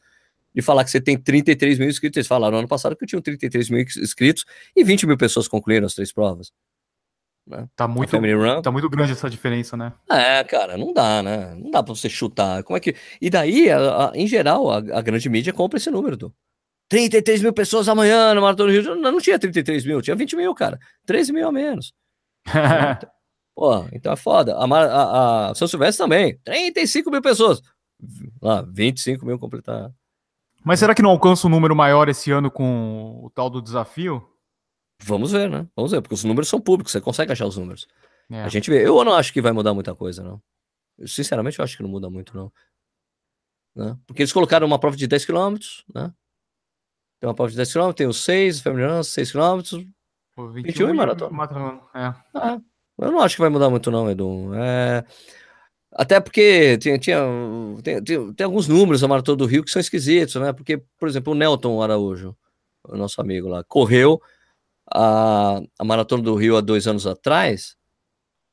de 0.54 0.62
falar 0.62 0.84
que 0.84 0.90
você 0.90 1.00
tem 1.00 1.18
33 1.18 1.78
mil 1.78 1.88
inscritos. 1.88 2.16
Eles 2.16 2.28
falaram 2.28 2.52
no 2.52 2.58
ano 2.58 2.68
passado 2.68 2.96
que 2.96 3.06
tinham 3.06 3.20
33 3.20 3.70
mil 3.70 3.80
inscritos 3.80 4.44
e 4.76 4.84
20 4.84 5.06
mil 5.06 5.16
pessoas 5.16 5.48
concluíram 5.48 5.86
as 5.86 5.94
três 5.94 6.12
provas. 6.12 6.52
Né? 7.46 7.68
Tá 7.76 7.86
muito, 7.86 8.10
tá 8.62 8.70
muito 8.70 8.88
grande 8.88 9.12
essa 9.12 9.28
diferença, 9.28 9.76
né? 9.76 9.92
É, 10.10 10.42
cara, 10.44 10.78
não 10.78 10.94
dá, 10.94 11.22
né? 11.22 11.54
Não 11.54 11.70
dá 11.70 11.82
pra 11.82 11.94
você 11.94 12.08
chutar. 12.08 12.62
Como 12.62 12.76
é 12.76 12.80
que. 12.80 12.96
E 13.20 13.28
daí, 13.28 13.70
a, 13.70 14.10
a, 14.10 14.12
em 14.14 14.26
geral, 14.26 14.70
a, 14.70 14.76
a, 14.76 15.02
grande 15.02 15.28
mídia 15.28 15.52
compra 15.52 15.76
esse 15.76 15.90
número, 15.90 16.16
do 16.16 16.34
33 16.88 17.42
mil 17.42 17.52
pessoas 17.52 17.88
amanhã 17.88 18.32
no 18.34 18.40
Maratona 18.40 18.72
do 18.72 18.80
Rio. 18.80 18.96
Não, 18.96 19.12
não 19.12 19.20
tinha 19.20 19.38
33 19.38 19.84
mil, 19.84 20.00
tinha 20.00 20.16
20 20.16 20.36
mil, 20.36 20.54
cara. 20.54 20.78
13 21.04 21.32
mil 21.32 21.46
a 21.46 21.52
menos. 21.52 21.92
Pô, 23.54 23.86
então 23.92 24.12
é 24.12 24.16
foda. 24.16 24.56
A, 24.56 24.64
a, 24.64 25.50
a 25.50 25.54
São 25.54 25.68
Silvestre 25.68 26.02
também. 26.02 26.38
35 26.44 27.10
mil 27.10 27.20
pessoas. 27.20 27.60
Lá, 28.40 28.62
25 28.62 29.24
mil 29.24 29.38
completar. 29.38 29.92
Mas 30.64 30.80
será 30.80 30.94
que 30.94 31.02
não 31.02 31.10
alcança 31.10 31.46
um 31.46 31.50
número 31.50 31.76
maior 31.76 32.08
esse 32.08 32.30
ano 32.30 32.50
com 32.50 33.20
o 33.22 33.30
tal 33.30 33.50
do 33.50 33.60
desafio? 33.60 34.26
Vamos 35.02 35.32
ver, 35.32 35.50
né? 35.50 35.68
Vamos 35.76 35.92
ver, 35.92 36.00
porque 36.00 36.14
os 36.14 36.24
números 36.24 36.48
são 36.48 36.60
públicos, 36.60 36.90
você 36.90 37.00
consegue 37.00 37.32
achar 37.32 37.46
os 37.46 37.58
números. 37.58 37.86
É. 38.30 38.42
A 38.42 38.48
gente 38.48 38.70
vê. 38.70 38.86
Eu 38.86 39.04
não 39.04 39.14
acho 39.14 39.32
que 39.32 39.42
vai 39.42 39.52
mudar 39.52 39.74
muita 39.74 39.94
coisa, 39.94 40.22
não. 40.22 40.40
Eu, 40.98 41.06
sinceramente, 41.06 41.58
eu 41.58 41.64
acho 41.64 41.76
que 41.76 41.82
não 41.82 41.90
muda 41.90 42.08
muito, 42.08 42.34
não. 42.34 42.50
Né? 43.76 43.98
Porque 44.06 44.22
eles 44.22 44.32
colocaram 44.32 44.66
uma 44.66 44.78
prova 44.78 44.96
de 44.96 45.06
10 45.06 45.26
km, 45.26 45.56
né? 45.94 46.12
Tem 47.20 47.28
uma 47.28 47.34
prova 47.34 47.50
de 47.50 47.56
10 47.56 47.72
km, 47.72 47.92
tem 47.92 48.06
os 48.06 48.24
6, 48.24 48.60
feminino, 48.60 49.04
6 49.04 49.32
km, 49.32 49.58
21, 50.36 50.52
21 50.52 50.90
e 50.90 50.92
maratona. 50.94 51.36
maratona 51.36 51.80
é. 51.94 52.14
Ah, 52.34 52.60
eu 52.98 53.10
não 53.10 53.20
acho 53.20 53.36
que 53.36 53.40
vai 53.40 53.50
mudar 53.50 53.68
muito, 53.68 53.90
não, 53.90 54.10
Edu. 54.10 54.54
É... 54.54 55.04
Até 55.94 56.18
porque 56.18 56.76
tinha, 56.78 56.98
tinha 56.98 57.20
tem, 57.82 58.02
tem, 58.02 58.32
tem, 58.32 58.44
alguns 58.44 58.66
números 58.66 59.00
da 59.00 59.08
Maratona 59.08 59.36
do 59.36 59.46
Rio 59.46 59.62
que 59.62 59.70
são 59.70 59.80
esquisitos, 59.80 60.34
né? 60.34 60.52
Porque, 60.52 60.82
por 60.98 61.08
exemplo, 61.08 61.32
o 61.32 61.36
Nelton 61.36 61.80
Araújo, 61.80 62.36
o 62.82 62.96
nosso 62.96 63.20
amigo 63.20 63.48
lá, 63.48 63.62
correu 63.62 64.20
a, 64.92 65.60
a 65.78 65.84
Maratona 65.84 66.22
do 66.22 66.34
Rio 66.34 66.56
há 66.56 66.60
dois 66.60 66.88
anos 66.88 67.06
atrás, 67.06 67.76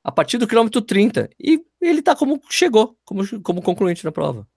a 0.03 0.11
partir 0.11 0.37
do 0.37 0.47
quilômetro 0.47 0.81
30. 0.81 1.29
E 1.39 1.59
ele 1.81 2.03
tá 2.03 2.15
como 2.15 2.39
chegou, 2.47 2.95
como, 3.03 3.41
como 3.41 3.61
concluinte 3.61 4.05
na 4.05 4.11
prova. 4.11 4.47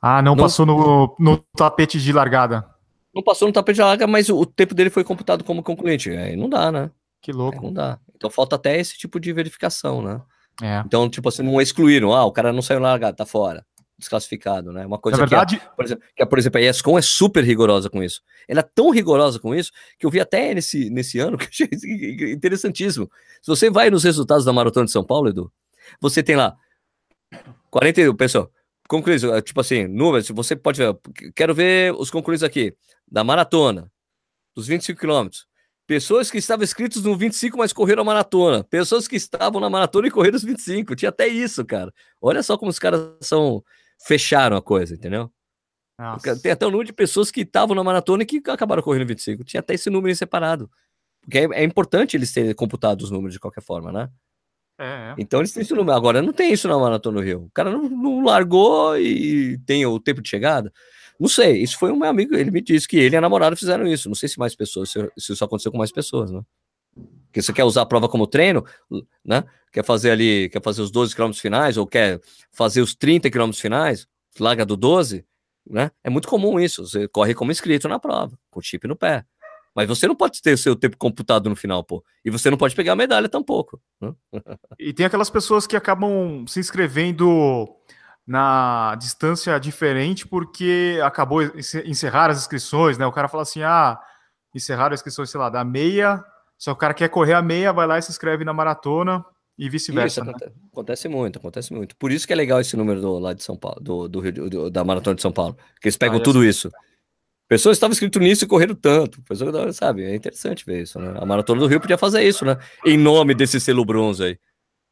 Ah, 0.00 0.20
não, 0.20 0.34
não 0.34 0.44
passou 0.44 0.66
no, 0.66 1.16
no 1.18 1.38
tapete 1.56 2.00
de 2.00 2.12
largada. 2.12 2.68
Não 3.14 3.22
passou 3.22 3.46
no 3.46 3.54
tapete 3.54 3.76
de 3.76 3.82
largada, 3.82 4.10
mas 4.10 4.28
o, 4.28 4.36
o 4.36 4.44
tempo 4.44 4.74
dele 4.74 4.90
foi 4.90 5.04
computado 5.04 5.44
como 5.44 5.62
concluinte. 5.62 6.10
Aí 6.10 6.34
não 6.34 6.48
dá, 6.48 6.72
né? 6.72 6.90
Que 7.22 7.30
louco. 7.30 7.58
Aí 7.58 7.64
não 7.64 7.72
dá. 7.72 8.00
Então 8.16 8.28
falta 8.28 8.56
até 8.56 8.78
esse 8.80 8.98
tipo 8.98 9.20
de 9.20 9.32
verificação, 9.32 10.02
né? 10.02 10.20
É. 10.62 10.82
Então, 10.86 11.08
tipo 11.08 11.28
assim, 11.28 11.42
não 11.42 11.60
excluíram. 11.60 12.12
Ah, 12.12 12.24
o 12.24 12.32
cara 12.32 12.52
não 12.52 12.62
saiu 12.62 12.80
na 12.80 12.88
largada, 12.88 13.16
tá 13.16 13.26
fora 13.26 13.64
desclassificado, 13.98 14.72
né? 14.72 14.84
Uma 14.84 14.98
coisa 14.98 15.18
Na 15.18 15.24
verdade... 15.24 15.56
que, 15.56 15.64
é, 15.64 15.68
por 15.74 15.84
exemplo, 15.84 16.04
que, 16.16 16.26
por 16.26 16.38
exemplo, 16.38 16.60
a 16.60 16.62
ESCOM 16.62 16.98
é 16.98 17.02
super 17.02 17.44
rigorosa 17.44 17.88
com 17.88 18.02
isso. 18.02 18.22
Ela 18.48 18.60
é 18.60 18.62
tão 18.62 18.90
rigorosa 18.90 19.38
com 19.38 19.54
isso 19.54 19.70
que 19.98 20.04
eu 20.04 20.10
vi 20.10 20.20
até 20.20 20.54
nesse, 20.54 20.90
nesse 20.90 21.18
ano 21.18 21.38
que 21.38 21.44
eu 21.44 21.48
achei 21.48 22.32
interessantíssimo. 22.32 23.10
Se 23.40 23.46
você 23.46 23.70
vai 23.70 23.90
nos 23.90 24.04
resultados 24.04 24.44
da 24.44 24.52
Maratona 24.52 24.86
de 24.86 24.92
São 24.92 25.04
Paulo, 25.04 25.28
Edu, 25.28 25.52
você 26.00 26.22
tem 26.22 26.36
lá 26.36 26.56
40, 27.70 28.14
pessoal, 28.14 28.50
concluídos, 28.88 29.24
é, 29.24 29.40
tipo 29.40 29.60
assim, 29.60 29.86
números, 29.86 30.28
você 30.28 30.56
pode 30.56 30.78
ver, 30.78 30.96
quero 31.34 31.54
ver 31.54 31.92
os 31.94 32.10
concluídos 32.10 32.42
aqui, 32.42 32.74
da 33.10 33.22
maratona, 33.22 33.90
dos 34.54 34.66
25 34.66 34.98
quilômetros. 34.98 35.46
Pessoas 35.86 36.30
que 36.30 36.38
estavam 36.38 36.64
inscritos 36.64 37.02
no 37.02 37.16
25, 37.16 37.58
mas 37.58 37.72
correram 37.72 38.02
a 38.02 38.04
maratona. 38.04 38.64
Pessoas 38.64 39.06
que 39.06 39.16
estavam 39.16 39.60
na 39.60 39.68
maratona 39.68 40.08
e 40.08 40.10
correram 40.10 40.36
os 40.36 40.44
25. 40.44 40.94
Tinha 40.94 41.10
até 41.10 41.28
isso, 41.28 41.64
cara. 41.64 41.92
Olha 42.20 42.42
só 42.42 42.56
como 42.56 42.70
os 42.70 42.78
caras 42.78 43.00
são 43.20 43.62
fecharam 44.06 44.56
a 44.56 44.62
coisa, 44.62 44.94
entendeu? 44.94 45.30
Nossa. 45.98 46.40
Tem 46.40 46.52
até 46.52 46.66
o 46.66 46.70
número 46.70 46.86
de 46.86 46.92
pessoas 46.92 47.30
que 47.30 47.42
estavam 47.42 47.74
na 47.74 47.84
maratona 47.84 48.22
e 48.22 48.26
que 48.26 48.42
acabaram 48.48 48.82
correndo 48.82 49.06
25. 49.06 49.44
Tinha 49.44 49.60
até 49.60 49.74
esse 49.74 49.90
número 49.90 50.14
separado. 50.16 50.70
Porque 51.22 51.38
é, 51.38 51.44
é 51.52 51.64
importante 51.64 52.16
eles 52.16 52.32
terem 52.32 52.54
computado 52.54 53.02
os 53.02 53.10
números 53.10 53.34
de 53.34 53.40
qualquer 53.40 53.62
forma, 53.62 53.92
né? 53.92 54.10
É, 54.78 54.84
é. 54.84 55.14
Então 55.18 55.40
eles 55.40 55.52
têm 55.52 55.62
isso 55.62 55.74
no 55.76 55.90
Agora 55.92 56.20
não 56.20 56.32
tem 56.32 56.52
isso 56.52 56.66
na 56.66 56.78
Maratona 56.78 57.20
do 57.20 57.24
Rio. 57.24 57.44
O 57.44 57.50
cara 57.50 57.70
não, 57.70 57.88
não, 57.88 58.24
largou 58.24 58.98
e 58.98 59.58
tem 59.58 59.86
o 59.86 60.00
tempo 60.00 60.20
de 60.20 60.28
chegada. 60.28 60.72
Não 61.18 61.28
sei, 61.28 61.62
isso 61.62 61.78
foi 61.78 61.92
um 61.92 61.96
meu 61.96 62.08
amigo, 62.08 62.34
ele 62.34 62.50
me 62.50 62.60
disse 62.60 62.88
que 62.88 62.96
ele 62.96 63.14
e 63.14 63.18
a 63.18 63.20
namorada 63.20 63.56
fizeram 63.56 63.86
isso. 63.86 64.08
Não 64.08 64.14
sei 64.14 64.28
se 64.28 64.38
mais 64.38 64.54
pessoas, 64.54 64.90
se, 64.90 65.12
se 65.16 65.32
isso 65.32 65.44
aconteceu 65.44 65.70
com 65.70 65.78
mais 65.78 65.92
pessoas, 65.92 66.30
né? 66.30 66.42
Porque 67.26 67.42
você 67.42 67.52
quer 67.52 67.64
usar 67.64 67.82
a 67.82 67.86
prova 67.86 68.08
como 68.08 68.26
treino, 68.26 68.64
né? 69.24 69.44
Quer 69.72 69.84
fazer 69.84 70.12
ali, 70.12 70.48
quer 70.50 70.62
fazer 70.62 70.82
os 70.82 70.90
12 70.90 71.14
quilômetros 71.14 71.40
finais, 71.40 71.76
ou 71.76 71.86
quer 71.86 72.20
fazer 72.52 72.80
os 72.80 72.94
30 72.94 73.28
quilômetros 73.30 73.60
finais, 73.60 74.06
larga 74.38 74.64
do 74.64 74.76
12, 74.76 75.24
né? 75.68 75.90
É 76.02 76.10
muito 76.10 76.28
comum 76.28 76.60
isso. 76.60 76.86
Você 76.86 77.08
corre 77.08 77.34
como 77.34 77.50
inscrito 77.50 77.88
na 77.88 77.98
prova, 77.98 78.38
com 78.50 78.60
chip 78.60 78.86
no 78.86 78.94
pé. 78.94 79.24
Mas 79.74 79.88
você 79.88 80.06
não 80.06 80.14
pode 80.14 80.40
ter 80.40 80.52
o 80.52 80.58
seu 80.58 80.76
tempo 80.76 80.96
computado 80.96 81.50
no 81.50 81.56
final, 81.56 81.82
pô. 81.82 82.04
E 82.24 82.30
você 82.30 82.48
não 82.48 82.56
pode 82.56 82.76
pegar 82.76 82.92
a 82.92 82.96
medalha 82.96 83.28
tampouco. 83.28 83.80
Né? 84.00 84.14
E 84.78 84.92
tem 84.92 85.04
aquelas 85.04 85.28
pessoas 85.28 85.66
que 85.66 85.76
acabam 85.76 86.46
se 86.46 86.60
inscrevendo 86.60 87.68
na 88.26 88.94
distância 88.96 89.58
diferente 89.58 90.26
porque 90.26 90.98
acabou 91.02 91.42
encerrar 91.84 92.30
as 92.30 92.38
inscrições, 92.38 92.96
né? 92.96 93.06
O 93.06 93.12
cara 93.12 93.28
fala 93.28 93.42
assim: 93.42 93.62
ah, 93.62 93.98
encerraram 94.54 94.94
as 94.94 95.00
inscrições, 95.00 95.30
sei 95.30 95.38
lá, 95.38 95.50
da 95.50 95.64
meia, 95.64 96.24
só 96.58 96.72
o 96.72 96.76
cara 96.76 96.94
quer 96.94 97.08
correr 97.08 97.34
a 97.34 97.42
meia, 97.42 97.72
vai 97.72 97.86
lá 97.86 97.98
e 97.98 98.02
se 98.02 98.10
inscreve 98.10 98.44
na 98.44 98.52
maratona 98.52 99.24
e 99.58 99.68
vice-versa. 99.68 100.24
Né? 100.24 100.30
Acontece, 100.30 100.54
acontece, 100.72 101.08
muito, 101.08 101.38
acontece 101.38 101.72
muito. 101.72 101.96
Por 101.96 102.10
isso 102.10 102.26
que 102.26 102.32
é 102.32 102.36
legal 102.36 102.60
esse 102.60 102.76
número 102.76 103.00
do, 103.00 103.18
lá 103.18 103.32
de 103.32 103.42
São 103.42 103.56
Paulo, 103.56 103.80
do, 103.80 104.08
do, 104.08 104.32
do 104.32 104.70
da 104.70 104.84
maratona 104.84 105.16
de 105.16 105.22
São 105.22 105.32
Paulo, 105.32 105.56
que 105.80 105.88
eles 105.88 105.96
pegam 105.96 106.18
ah, 106.18 106.22
tudo 106.22 106.44
isso. 106.44 106.70
Pessoas 107.46 107.76
estavam 107.76 107.92
escrito 107.92 108.18
nisso 108.18 108.44
e 108.44 108.48
correram 108.48 108.74
tanto. 108.74 109.22
Pessoas, 109.22 109.76
sabe, 109.76 110.04
é 110.04 110.14
interessante 110.14 110.64
ver 110.64 110.82
isso, 110.82 110.98
né? 110.98 111.14
A 111.20 111.26
Maratona 111.26 111.60
do 111.60 111.66
Rio 111.66 111.80
podia 111.80 111.98
fazer 111.98 112.22
isso, 112.22 112.44
né? 112.44 112.56
Em 112.86 112.96
nome 112.96 113.34
desse 113.34 113.60
selo 113.60 113.84
bronze 113.84 114.24
aí. 114.24 114.38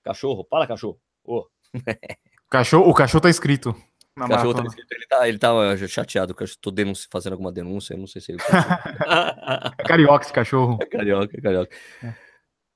Cachorro, 0.05 0.47
fala, 0.51 0.66
cachorro. 0.66 1.01
Oh. 1.24 1.47
cachorro 2.53 2.88
o 2.88 2.94
cachorro 2.94 3.22
tá 3.22 3.30
escrito. 3.30 3.74
Na 4.14 4.28
cachorro 4.28 4.55
tá 4.55 4.64
escrito, 4.64 4.92
ele 4.92 5.07
tá, 5.07 5.28
ele 5.28 5.38
tá 5.38 5.88
chateado, 5.88 6.34
que 6.34 6.42
eu 6.42 6.48
tô 6.61 6.70
denunci, 6.70 7.09
fazendo 7.11 7.32
alguma 7.32 7.50
denúncia, 7.50 7.96
não 7.96 8.07
sei 8.07 8.20
se 8.20 8.32
ele. 8.32 8.40
é 9.78 9.84
carioca 9.84 10.24
esse 10.24 10.32
cachorro. 10.32 10.78
É 10.80 10.86
carioca, 10.86 11.36
é 11.36 11.40
carioca. 11.40 11.74
É. 12.03 12.14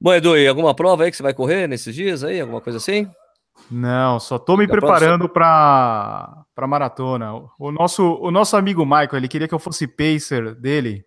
Bom, 0.01 0.14
Edu, 0.14 0.37
e 0.37 0.49
alguma 0.49 0.74
prova 0.74 1.05
aí 1.05 1.11
que 1.11 1.16
você 1.16 1.22
vai 1.22 1.35
correr 1.35 1.66
nesses 1.66 1.95
dias 1.95 2.24
aí? 2.24 2.41
Alguma 2.41 2.61
coisa 2.61 2.79
assim? 2.79 3.11
Não, 3.70 4.18
só 4.18 4.39
tô 4.39 4.57
me 4.57 4.66
preparando 4.66 5.29
para 5.29 6.45
para 6.55 6.66
maratona. 6.66 7.35
O 7.59 7.70
nosso 7.70 8.18
o 8.20 8.31
nosso 8.31 8.57
amigo 8.57 8.85
Michael, 8.85 9.16
ele 9.16 9.29
queria 9.29 9.49
que 9.49 9.55
eu 9.55 9.59
fosse 9.59 9.87
pacer 9.87 10.55
dele 10.55 11.05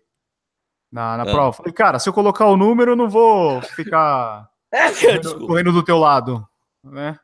na, 0.92 1.16
na 1.16 1.24
é. 1.24 1.32
prova. 1.32 1.52
falei, 1.52 1.72
cara, 1.72 1.98
se 1.98 2.08
eu 2.08 2.12
colocar 2.12 2.46
o 2.46 2.56
número, 2.56 2.92
eu 2.92 2.96
não 2.96 3.08
vou 3.08 3.60
ficar 3.62 4.48
correndo, 5.00 5.46
correndo, 5.46 5.72
do 5.72 5.82
teu 5.82 5.98
lado, 5.98 6.46
né? 6.84 7.18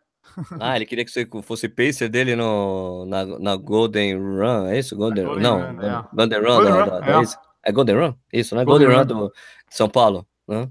Ah, 0.61 0.77
ele 0.77 0.87
queria 0.87 1.05
que 1.05 1.11
você 1.11 1.27
fosse 1.43 1.69
pacer 1.69 2.09
dele 2.09 2.37
no, 2.37 3.07
na, 3.07 3.25
na 3.25 3.57
Golden 3.57 4.17
Run, 4.17 4.67
é 4.67 4.79
isso? 4.79 4.95
Golden, 4.95 5.25
Golden 5.25 5.43
não, 5.43 5.59
Run, 5.59 5.83
é. 5.83 6.05
Golden 6.15 6.39
Run, 6.39 6.47
Golden 6.47 6.73
da, 6.73 6.79
Run 6.79 6.91
da, 6.91 7.01
da, 7.01 7.21
é. 7.21 7.25
é. 7.65 7.73
Golden 7.73 7.97
Run? 7.97 8.15
Isso, 8.33 8.55
né? 8.55 8.65
Golden, 8.65 8.89
Golden 8.89 9.15
Run, 9.15 9.21
Run 9.21 9.29
do 9.29 9.33
São 9.71 9.89
Paulo. 9.89 10.27
Né? 10.47 10.69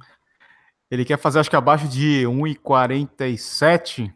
Ele 0.92 1.04
quer 1.04 1.18
fazer, 1.18 1.40
acho 1.40 1.50
que 1.50 1.56
abaixo 1.56 1.88
de 1.88 2.24
1,47 2.26 4.14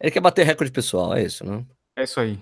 ele 0.00 0.10
quer 0.10 0.20
bater 0.20 0.44
recorde 0.44 0.70
pessoal, 0.70 1.14
é 1.14 1.22
isso, 1.22 1.46
né? 1.46 1.64
É 1.96 2.02
isso 2.02 2.20
aí. 2.20 2.38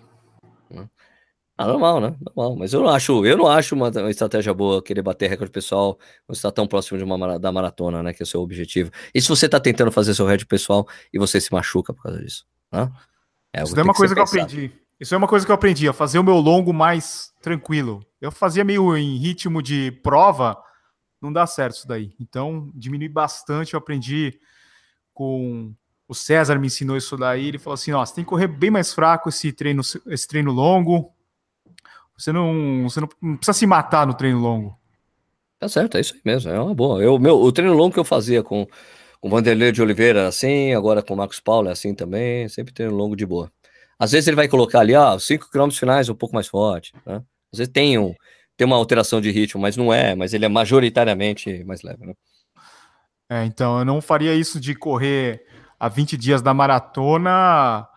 Ah, 1.57 1.67
normal, 1.67 2.01
né? 2.01 2.17
Normal. 2.21 2.57
Mas 2.57 2.73
eu 2.73 2.81
não 2.81 2.89
acho, 2.89 3.25
eu 3.27 3.37
não 3.37 3.47
acho 3.47 3.75
uma, 3.75 3.89
uma 3.89 4.11
estratégia 4.11 4.53
boa 4.55 4.83
querer 4.83 5.03
bater 5.03 5.29
recorde 5.29 5.53
pessoal 5.53 5.99
quando 6.27 6.37
está 6.37 6.51
tão 6.51 6.67
próximo 6.67 6.99
de 6.99 7.05
uma 7.05 7.39
da 7.39 7.53
maratona, 7.53 8.03
né? 8.03 8.13
Que 8.13 8.23
é 8.23 8.25
o 8.25 8.27
seu 8.27 8.41
objetivo. 8.41 8.91
E 9.15 9.21
se 9.21 9.29
você 9.29 9.47
está 9.47 9.61
tentando 9.61 9.93
fazer 9.93 10.15
seu 10.15 10.25
recorde 10.25 10.47
pessoal 10.47 10.87
e 11.13 11.19
você 11.19 11.41
se 11.41 11.53
machuca 11.53 11.93
por 11.93 12.05
causa 12.05 12.19
disso, 12.19 12.47
né? 12.73 12.91
É, 13.53 13.63
Isso 13.63 13.79
é 13.79 13.83
uma 13.83 13.93
coisa 13.93 14.15
que, 14.15 14.25
que 14.25 14.37
eu 14.37 14.43
aprendi. 14.43 14.73
Isso 14.99 15.15
é 15.15 15.19
uma 15.19 15.29
coisa 15.29 15.45
que 15.45 15.51
eu 15.51 15.55
aprendi, 15.55 15.89
a 15.89 15.93
fazer 15.93 16.19
o 16.19 16.25
meu 16.25 16.37
longo 16.37 16.73
mais 16.73 17.33
tranquilo. 17.43 18.07
Eu 18.21 18.31
fazia 18.31 18.65
meio 18.65 18.97
em 18.97 19.19
ritmo 19.19 19.61
de 19.61 19.91
prova, 20.03 20.57
não 21.21 21.33
dá 21.33 21.47
certo 21.47 21.77
isso 21.77 21.89
daí. 21.89 22.15
Então, 22.21 22.71
diminui 22.75 23.09
bastante. 23.09 23.75
Eu 23.75 23.79
aprendi 23.79 24.39
com 25.13 25.75
o 26.09 26.15
César 26.15 26.59
me 26.59 26.67
ensinou 26.67 26.97
isso 26.97 27.17
daí. 27.17 27.49
Ele 27.49 27.59
falou 27.59 27.75
assim: 27.75 27.93
ó, 27.93 28.05
você 28.05 28.15
tem 28.15 28.25
que 28.25 28.31
correr 28.31 28.47
bem 28.47 28.71
mais 28.71 28.93
fraco 28.93 29.29
esse 29.29 29.53
treino, 29.53 29.83
esse 30.07 30.29
treino 30.29 30.53
longo. 30.53 31.13
Você 32.23 32.31
não, 32.31 32.85
você 32.89 33.01
não 33.01 33.09
precisa 33.37 33.53
se 33.53 33.67
matar 33.67 34.07
no 34.07 34.15
treino 34.15 34.39
longo. 34.39 34.79
Tá 35.59 35.69
certo, 35.69 35.97
é 35.97 36.01
isso 36.01 36.15
aí 36.15 36.21
mesmo. 36.25 36.53
É 36.53 36.61
uma 36.61 36.73
boa. 36.73 37.03
Eu, 37.03 37.19
meu, 37.19 37.37
o 37.41 37.51
treino 37.51 37.75
longo 37.75 37.93
que 37.93 37.99
eu 37.99 38.05
fazia 38.05 38.45
com 38.45 38.65
o 39.21 39.29
Vanderlei 39.29 39.73
de 39.73 39.83
Oliveira 39.83 40.29
assim, 40.29 40.73
agora 40.73 41.03
com 41.03 41.15
o 41.15 41.17
Marcos 41.17 41.41
Paulo 41.41 41.69
é 41.69 41.73
assim 41.73 41.93
também, 41.97 42.49
sempre 42.49 42.73
treino 42.73 42.95
longo 42.95 43.17
de 43.17 43.27
boa. 43.27 43.51
Às 43.99 44.13
vezes 44.13 44.29
ele 44.29 44.37
vai 44.37 44.47
colocar 44.47 44.81
ali, 44.81 44.95
ah, 44.95 45.19
5 45.19 45.51
km 45.51 45.71
finais 45.71 46.09
um 46.09 46.15
pouco 46.15 46.33
mais 46.33 46.47
forte, 46.47 46.93
né? 47.05 47.17
Às 47.53 47.59
vezes 47.59 47.73
tem, 47.73 47.99
um, 47.99 48.15
tem 48.57 48.67
uma 48.67 48.77
alteração 48.77 49.21
de 49.21 49.33
ritmo, 49.33 49.61
mas 49.61 49.77
não 49.77 49.93
é, 49.93 50.15
mas 50.15 50.33
ele 50.33 50.45
é 50.45 50.49
majoritariamente 50.49 51.65
mais 51.65 51.83
leve, 51.83 52.07
né? 52.07 52.15
É, 53.29 53.45
então 53.45 53.81
eu 53.81 53.85
não 53.85 54.01
faria 54.01 54.33
isso 54.33 54.61
de 54.61 54.77
correr 54.77 55.45
a 55.79 55.89
20 55.89 56.17
dias 56.17 56.41
da 56.41 56.55
maratona 56.55 57.89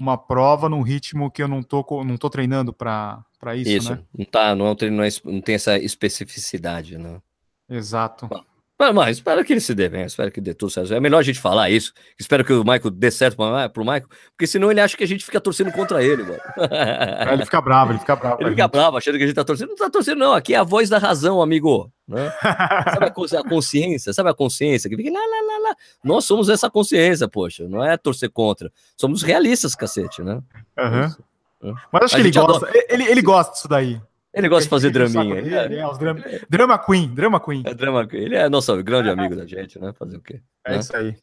uma 0.00 0.16
prova 0.16 0.66
num 0.66 0.80
ritmo 0.80 1.30
que 1.30 1.42
eu 1.42 1.46
não 1.46 1.62
tô, 1.62 1.84
não 2.02 2.16
tô 2.16 2.30
treinando 2.30 2.72
para 2.72 3.22
isso, 3.54 3.70
isso, 3.70 3.94
né? 3.94 4.02
Não, 4.16 4.24
tá, 4.24 4.56
não, 4.56 4.66
é 4.66 4.70
um 4.70 4.74
treino, 4.74 4.96
não, 4.96 5.04
é, 5.04 5.08
não 5.26 5.42
tem 5.42 5.54
essa 5.54 5.78
especificidade, 5.78 6.96
né? 6.96 7.20
Exato. 7.68 8.26
Bom, 8.26 8.42
mas, 8.80 8.94
mas 8.94 9.16
espero 9.18 9.44
que 9.44 9.52
ele 9.52 9.60
se 9.60 9.74
dê 9.74 9.90
bem, 9.90 10.06
espero 10.06 10.32
que 10.32 10.40
dê 10.40 10.54
tudo 10.54 10.70
certo. 10.70 10.94
É 10.94 10.98
melhor 10.98 11.18
a 11.18 11.22
gente 11.22 11.38
falar 11.38 11.68
isso. 11.68 11.92
Espero 12.18 12.42
que 12.42 12.50
o 12.54 12.64
Michael 12.64 12.90
dê 12.90 13.10
certo 13.10 13.36
para 13.36 13.68
pro 13.68 13.84
Michael, 13.84 14.08
porque 14.30 14.46
senão 14.46 14.70
ele 14.70 14.80
acha 14.80 14.96
que 14.96 15.04
a 15.04 15.06
gente 15.06 15.22
fica 15.22 15.38
torcendo 15.38 15.70
contra 15.70 16.02
ele, 16.02 16.22
mano. 16.22 16.40
É, 16.70 17.34
ele 17.34 17.44
fica 17.44 17.60
bravo, 17.60 17.92
ele 17.92 17.98
fica 17.98 18.16
bravo. 18.16 18.36
Ele 18.40 18.50
fica 18.50 18.62
gente. 18.62 18.72
bravo, 18.72 18.96
achando 18.96 19.18
que 19.18 19.24
a 19.24 19.26
gente 19.26 19.36
tá 19.36 19.44
torcendo. 19.44 19.68
Não 19.68 19.76
tá 19.76 19.90
torcendo, 19.90 20.18
não. 20.18 20.32
Aqui 20.32 20.54
é 20.54 20.56
a 20.56 20.62
voz 20.62 20.88
da 20.88 20.96
razão, 20.96 21.42
amigo. 21.42 21.90
Né? 22.08 22.32
sabe 22.40 23.06
a, 23.06 23.44
consciência, 23.44 24.12
sabe 24.12 24.30
a 24.30 24.34
consciência 24.34 24.88
que 24.88 24.96
fica 24.96 25.12
lá, 25.12 25.20
lá, 25.20 25.46
lá, 25.46 25.68
lá. 25.68 25.76
Nós 26.02 26.24
somos 26.24 26.48
essa 26.48 26.70
consciência, 26.70 27.28
poxa, 27.28 27.68
não 27.68 27.84
é 27.84 27.96
torcer 27.98 28.30
contra. 28.30 28.72
Somos 28.96 29.22
realistas, 29.22 29.74
cacete, 29.74 30.22
né? 30.22 30.40
Uhum. 30.78 31.74
Mas 31.92 32.04
acho 32.04 32.14
que 32.14 32.22
ele 32.22 32.30
gosta, 32.30 32.68
ele, 32.88 33.04
ele 33.04 33.22
gosta 33.22 33.52
disso 33.52 33.68
daí. 33.68 34.00
Ele 34.32 34.48
gosta 34.48 34.64
de 34.64 34.70
fazer 34.70 34.90
draminha. 34.90 35.38
Ele 35.38 35.54
é, 35.54 35.64
é, 35.64 35.98
drama, 35.98 36.24
drama 36.48 36.78
Queen, 36.78 37.14
Drama 37.14 37.40
Queen. 37.40 37.62
É 37.66 37.74
drama 37.74 38.06
Queen. 38.06 38.22
Ele 38.22 38.36
é 38.36 38.48
nosso 38.48 38.80
grande 38.82 39.10
amigo 39.10 39.34
da 39.34 39.44
gente, 39.44 39.78
né? 39.78 39.92
Fazer 39.92 40.16
o 40.16 40.20
quê? 40.20 40.40
É 40.64 40.72
né? 40.72 40.78
isso 40.78 40.96
aí. 40.96 41.16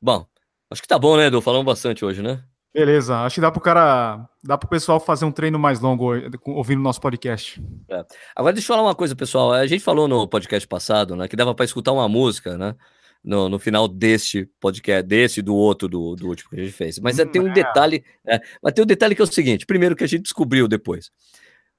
Bom, 0.00 0.26
acho 0.70 0.80
que 0.80 0.88
tá 0.88 0.98
bom, 0.98 1.16
né, 1.16 1.26
Edu? 1.26 1.40
Falamos 1.42 1.66
bastante 1.66 2.04
hoje, 2.04 2.22
né? 2.22 2.42
Beleza, 2.74 3.18
acho 3.18 3.36
que 3.36 3.40
dá 3.40 3.52
pro 3.52 3.60
cara, 3.60 4.28
dá 4.42 4.58
pro 4.58 4.68
pessoal 4.68 4.98
fazer 4.98 5.24
um 5.24 5.30
treino 5.30 5.60
mais 5.60 5.78
longo 5.78 6.12
ouvindo 6.44 6.80
o 6.80 6.82
nosso 6.82 7.00
podcast. 7.00 7.62
É. 7.88 8.04
Agora 8.34 8.52
deixa 8.52 8.66
eu 8.66 8.76
falar 8.76 8.88
uma 8.88 8.96
coisa, 8.96 9.14
pessoal. 9.14 9.52
A 9.52 9.64
gente 9.64 9.84
falou 9.84 10.08
no 10.08 10.26
podcast 10.26 10.66
passado, 10.66 11.14
né, 11.14 11.28
que 11.28 11.36
dava 11.36 11.54
para 11.54 11.64
escutar 11.64 11.92
uma 11.92 12.08
música, 12.08 12.58
né? 12.58 12.74
No, 13.22 13.48
no 13.48 13.58
final 13.60 13.86
deste 13.86 14.50
podcast, 14.60 15.06
desse 15.06 15.40
do 15.40 15.54
outro, 15.54 15.88
do, 15.88 16.16
do 16.16 16.26
último 16.26 16.50
que 16.50 16.56
a 16.56 16.64
gente 16.64 16.72
fez. 16.72 16.98
Mas 16.98 17.18
hum, 17.18 17.26
tem 17.26 17.40
um 17.40 17.48
é. 17.48 17.52
detalhe, 17.52 18.04
é, 18.26 18.40
mas 18.60 18.74
tem 18.74 18.82
um 18.82 18.86
detalhe 18.86 19.14
que 19.14 19.22
é 19.22 19.24
o 19.24 19.32
seguinte: 19.32 19.64
primeiro 19.64 19.94
que 19.94 20.04
a 20.04 20.08
gente 20.08 20.24
descobriu 20.24 20.66
depois. 20.66 21.10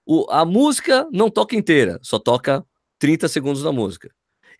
O, 0.05 0.25
a 0.29 0.45
música 0.45 1.07
não 1.11 1.29
toca 1.29 1.55
inteira, 1.55 1.99
só 2.01 2.19
toca 2.19 2.65
30 2.99 3.27
segundos 3.27 3.63
da 3.63 3.71
música. 3.71 4.09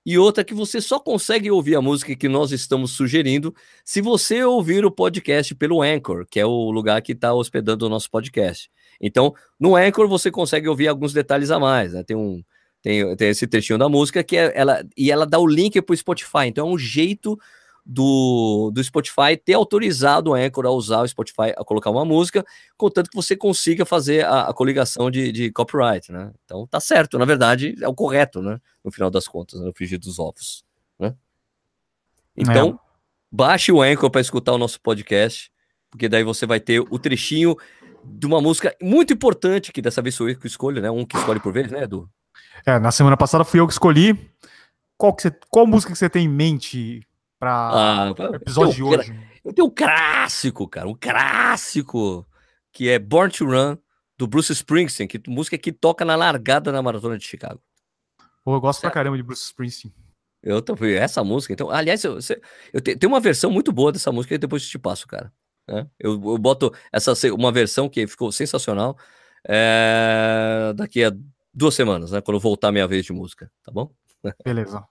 E 0.05 0.19
outra 0.19 0.43
que 0.43 0.53
você 0.53 0.79
só 0.79 0.99
consegue 0.99 1.49
ouvir 1.49 1.75
a 1.75 1.81
música 1.81 2.15
que 2.15 2.29
nós 2.29 2.51
estamos 2.51 2.91
sugerindo 2.91 3.53
se 3.83 4.01
você 4.01 4.43
ouvir 4.43 4.85
o 4.85 4.91
podcast 4.91 5.55
pelo 5.55 5.81
Anchor, 5.81 6.27
que 6.29 6.39
é 6.39 6.45
o 6.45 6.69
lugar 6.69 7.01
que 7.01 7.13
está 7.13 7.33
hospedando 7.33 7.87
o 7.87 7.89
nosso 7.89 8.09
podcast. 8.11 8.69
Então, 9.01 9.33
no 9.59 9.75
Anchor 9.75 10.07
você 10.07 10.29
consegue 10.29 10.69
ouvir 10.69 10.87
alguns 10.87 11.11
detalhes 11.11 11.49
a 11.49 11.59
mais, 11.59 11.93
né? 11.93 12.03
Tem 12.03 12.15
um 12.15 12.43
tem, 12.83 13.15
tem 13.15 13.29
esse 13.29 13.47
trechinho 13.47 13.79
da 13.79 13.89
música 13.89 14.23
que 14.23 14.37
é, 14.37 14.51
ela 14.53 14.85
e 14.95 15.09
ela 15.09 15.25
dá 15.25 15.39
o 15.39 15.47
link 15.47 15.81
para 15.81 15.93
o 15.93 15.97
Spotify. 15.97 16.45
Então 16.45 16.69
é 16.69 16.71
um 16.71 16.77
jeito 16.77 17.35
do, 17.85 18.71
do 18.73 18.83
Spotify 18.83 19.37
ter 19.37 19.53
autorizado 19.53 20.31
o 20.31 20.33
Anchor 20.33 20.65
a 20.65 20.71
usar 20.71 21.01
o 21.01 21.07
Spotify 21.07 21.53
a 21.55 21.63
colocar 21.63 21.91
uma 21.91 22.03
música, 22.03 22.43
contanto 22.75 23.11
que 23.11 23.15
você 23.15 23.35
consiga 23.35 23.85
fazer 23.85 24.25
a, 24.25 24.47
a 24.47 24.53
coligação 24.53 25.11
de, 25.11 25.31
de, 25.31 25.51
copyright, 25.51 26.11
né? 26.11 26.31
Então 26.43 26.65
tá 26.65 26.79
certo, 26.79 27.19
na 27.19 27.25
verdade 27.25 27.75
é 27.79 27.87
o 27.87 27.93
correto, 27.93 28.41
né? 28.41 28.59
No 28.83 28.91
final 28.91 29.11
das 29.11 29.27
contas, 29.27 29.59
né? 29.59 29.67
no 29.67 29.73
frigir 29.73 29.99
dos 29.99 30.17
ovos, 30.17 30.65
né? 30.97 31.13
Então, 32.35 32.69
é. 32.69 32.87
baixe 33.31 33.71
o 33.71 33.81
Anchor 33.81 34.09
para 34.09 34.21
escutar 34.21 34.53
o 34.53 34.57
nosso 34.57 34.81
podcast, 34.81 35.51
porque 35.91 36.09
daí 36.09 36.23
você 36.23 36.45
vai 36.47 36.59
ter 36.59 36.79
o 36.79 36.97
trechinho 36.97 37.55
de 38.03 38.25
uma 38.25 38.41
música 38.41 38.75
muito 38.81 39.13
importante, 39.13 39.71
que 39.71 39.81
dessa 39.81 40.01
vez 40.01 40.15
sou 40.15 40.27
eu 40.27 40.37
que 40.37 40.47
escolho, 40.47 40.81
né? 40.81 40.89
Um 40.89 41.05
que 41.05 41.17
escolhe 41.17 41.39
por 41.39 41.53
vez, 41.53 41.71
né, 41.71 41.83
Edu? 41.83 42.09
É, 42.65 42.77
na 42.79 42.91
semana 42.91 43.15
passada 43.15 43.43
fui 43.43 43.59
eu 43.59 43.67
que 43.67 43.73
escolhi. 43.73 44.29
Qual, 44.97 45.13
que 45.13 45.23
você, 45.23 45.31
qual 45.49 45.67
música 45.67 45.93
que 45.93 45.97
você 45.97 46.09
tem 46.09 46.25
em 46.25 46.29
mente 46.29 47.05
para 47.45 47.69
ah, 47.71 48.31
o 48.31 48.35
episódio 48.35 48.73
de 48.73 48.83
hoje? 48.83 49.29
Eu 49.43 49.53
tenho 49.53 49.67
um 49.67 49.71
clássico, 49.71 50.67
cara, 50.67 50.87
um 50.87 50.95
clássico, 50.95 52.27
que 52.73 52.89
é 52.89 52.97
Born 52.97 53.31
to 53.31 53.45
Run, 53.45 53.77
do 54.17 54.25
Bruce 54.25 54.51
Springsteen, 54.51 55.07
que 55.07 55.21
música 55.29 55.57
que 55.57 55.71
toca 55.71 56.03
na 56.03 56.15
largada 56.15 56.71
na 56.71 56.81
Maratona 56.81 57.17
de 57.17 57.25
Chicago. 57.25 57.61
Pô, 58.43 58.55
eu 58.55 58.61
gosto 58.61 58.81
certo? 58.81 58.91
pra 58.91 58.99
caramba 58.99 59.17
de 59.17 59.23
Bruce 59.23 59.43
Springsteen. 59.43 59.93
Eu 60.41 60.61
tô, 60.61 60.75
essa 60.85 61.23
música, 61.23 61.53
então, 61.53 61.69
aliás, 61.69 62.03
eu, 62.03 62.17
eu 62.73 62.81
tenho, 62.81 63.11
uma 63.11 63.19
versão 63.19 63.51
muito 63.51 63.71
boa 63.71 63.91
dessa 63.91 64.11
música 64.11 64.33
e 64.35 64.37
depois 64.37 64.63
eu 64.63 64.69
te 64.69 64.79
passo, 64.79 65.07
cara. 65.07 65.31
Né? 65.67 65.87
Eu, 65.99 66.13
eu 66.13 66.37
boto 66.37 66.73
essa 66.91 67.13
uma 67.33 67.51
versão 67.51 67.89
que 67.89 68.05
ficou 68.05 68.31
sensacional 68.31 68.97
é, 69.47 70.71
daqui 70.75 71.03
a 71.03 71.11
duas 71.53 71.73
semanas, 71.73 72.11
né? 72.11 72.21
Quando 72.21 72.39
voltar 72.39 72.67
a 72.67 72.71
minha 72.71 72.87
vez 72.87 73.05
de 73.05 73.13
música, 73.13 73.51
tá 73.63 73.71
bom? 73.71 73.91
Beleza. 74.43 74.87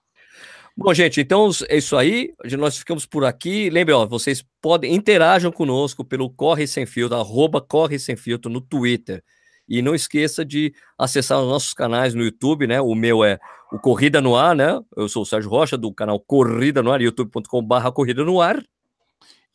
Bom, 0.77 0.93
gente, 0.93 1.21
então 1.21 1.49
é 1.69 1.77
isso 1.77 1.95
aí. 1.95 2.33
Nós 2.57 2.77
ficamos 2.77 3.05
por 3.05 3.23
aqui. 3.23 3.69
Lembrem, 3.69 3.95
ó, 3.95 4.05
vocês 4.05 4.43
podem 4.61 4.93
interajam 4.93 5.49
conosco 5.49 6.03
pelo 6.03 6.29
Corre 6.29 6.67
Sem 6.67 6.85
Filtro, 6.85 7.17
arroba 7.17 7.61
Corre 7.61 7.97
Sem 7.97 8.17
Filtro 8.17 8.51
no 8.51 8.59
Twitter. 8.59 9.23
E 9.69 9.81
não 9.81 9.95
esqueça 9.95 10.43
de 10.43 10.73
acessar 10.97 11.39
os 11.39 11.47
nossos 11.47 11.73
canais 11.73 12.13
no 12.13 12.23
YouTube, 12.23 12.67
né? 12.67 12.81
O 12.81 12.93
meu 12.93 13.23
é 13.23 13.39
o 13.71 13.79
Corrida 13.79 14.19
no 14.19 14.35
Ar, 14.35 14.53
né? 14.53 14.79
Eu 14.97 15.07
sou 15.07 15.23
o 15.23 15.25
Sérgio 15.25 15.49
Rocha, 15.49 15.77
do 15.77 15.93
canal 15.93 16.19
Corrida 16.19 16.83
no 16.83 16.91
Ar, 16.91 17.01
youtube.com/barra 17.01 17.91
Corrida 17.91 18.25
no 18.25 18.41
Ar. 18.41 18.61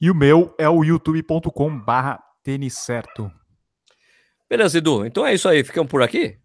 E 0.00 0.10
o 0.10 0.14
meu 0.14 0.54
é 0.58 0.68
o 0.70 0.82
youtube.com/barra 0.82 2.18
Tênis 2.42 2.78
Certo. 2.78 3.30
Beleza, 4.48 4.78
Edu. 4.78 5.04
Então 5.04 5.24
é 5.24 5.34
isso 5.34 5.48
aí. 5.48 5.62
Ficamos 5.62 5.90
por 5.90 6.02
aqui? 6.02 6.38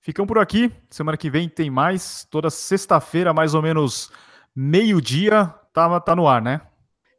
Ficamos 0.00 0.28
por 0.28 0.38
aqui. 0.38 0.72
Semana 0.88 1.16
que 1.16 1.30
vem 1.30 1.48
tem 1.48 1.70
mais. 1.70 2.26
Toda 2.30 2.50
sexta-feira, 2.50 3.32
mais 3.32 3.54
ou 3.54 3.62
menos 3.62 4.10
meio-dia, 4.54 5.46
tá, 5.72 6.00
tá 6.00 6.16
no 6.16 6.26
ar, 6.26 6.42
né? 6.42 6.60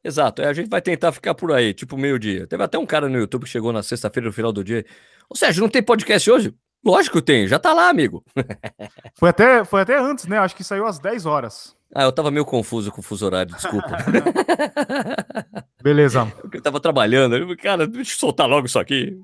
Exato. 0.04 0.42
É, 0.42 0.48
a 0.48 0.54
gente 0.54 0.70
vai 0.70 0.82
tentar 0.82 1.12
ficar 1.12 1.36
por 1.36 1.52
aí, 1.52 1.74
tipo 1.74 1.98
meio-dia. 1.98 2.48
Teve 2.48 2.64
até 2.64 2.78
um 2.78 2.86
cara 2.86 3.08
no 3.08 3.18
YouTube 3.18 3.44
que 3.44 3.50
chegou 3.50 3.72
na 3.72 3.84
sexta-feira, 3.84 4.28
no 4.28 4.34
final 4.34 4.52
do 4.52 4.64
dia. 4.64 4.86
Ou 5.30 5.36
seja, 5.36 5.62
não 5.62 5.70
tem 5.70 5.84
podcast 5.84 6.30
hoje? 6.30 6.54
Lógico 6.84 7.18
que 7.18 7.26
tem, 7.26 7.48
já 7.48 7.60
tá 7.60 7.74
lá, 7.74 7.90
amigo. 7.90 8.24
foi, 9.16 9.30
até, 9.30 9.64
foi 9.64 9.82
até 9.82 10.00
antes, 10.00 10.26
né? 10.26 10.40
Acho 10.40 10.56
que 10.56 10.64
saiu 10.64 10.88
às 10.88 10.98
10 10.98 11.28
horas. 11.28 11.76
Ah, 11.94 12.04
eu 12.04 12.12
tava 12.12 12.32
meio 12.32 12.46
confuso 12.46 12.92
com 12.92 13.02
o 13.02 13.04
fuso 13.04 13.26
horário, 13.26 13.54
desculpa. 13.54 13.90
Beleza. 15.84 16.32
Eu 16.54 16.62
tava 16.62 16.80
trabalhando, 16.80 17.56
cara, 17.58 17.88
deixa 17.88 18.14
eu 18.14 18.18
soltar 18.18 18.48
logo 18.48 18.68
isso 18.68 18.80
aqui. 18.80 19.18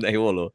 Daí 0.00 0.16
rolou. 0.16 0.52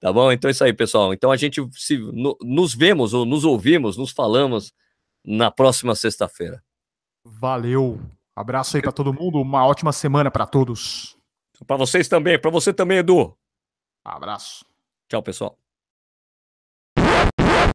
Tá 0.00 0.12
bom? 0.12 0.30
Então 0.30 0.48
é 0.48 0.52
isso 0.52 0.64
aí, 0.64 0.72
pessoal. 0.72 1.14
Então 1.14 1.30
a 1.30 1.36
gente 1.36 1.60
se, 1.72 1.96
no, 1.96 2.36
nos 2.42 2.74
vemos 2.74 3.14
ou 3.14 3.24
nos 3.24 3.44
ouvimos, 3.44 3.96
nos 3.96 4.10
falamos 4.10 4.72
na 5.24 5.50
próxima 5.50 5.94
sexta-feira. 5.94 6.62
Valeu. 7.24 7.98
Abraço 8.36 8.76
aí 8.76 8.82
para 8.82 8.92
todo 8.92 9.14
mundo, 9.14 9.40
uma 9.40 9.64
ótima 9.64 9.92
semana 9.92 10.30
para 10.30 10.46
todos. 10.46 11.16
Para 11.66 11.76
vocês 11.76 12.08
também, 12.08 12.38
para 12.38 12.50
você 12.50 12.72
também, 12.72 12.98
Edu. 12.98 13.34
Abraço. 14.04 14.64
Tchau, 15.08 15.22
pessoal. 15.22 15.63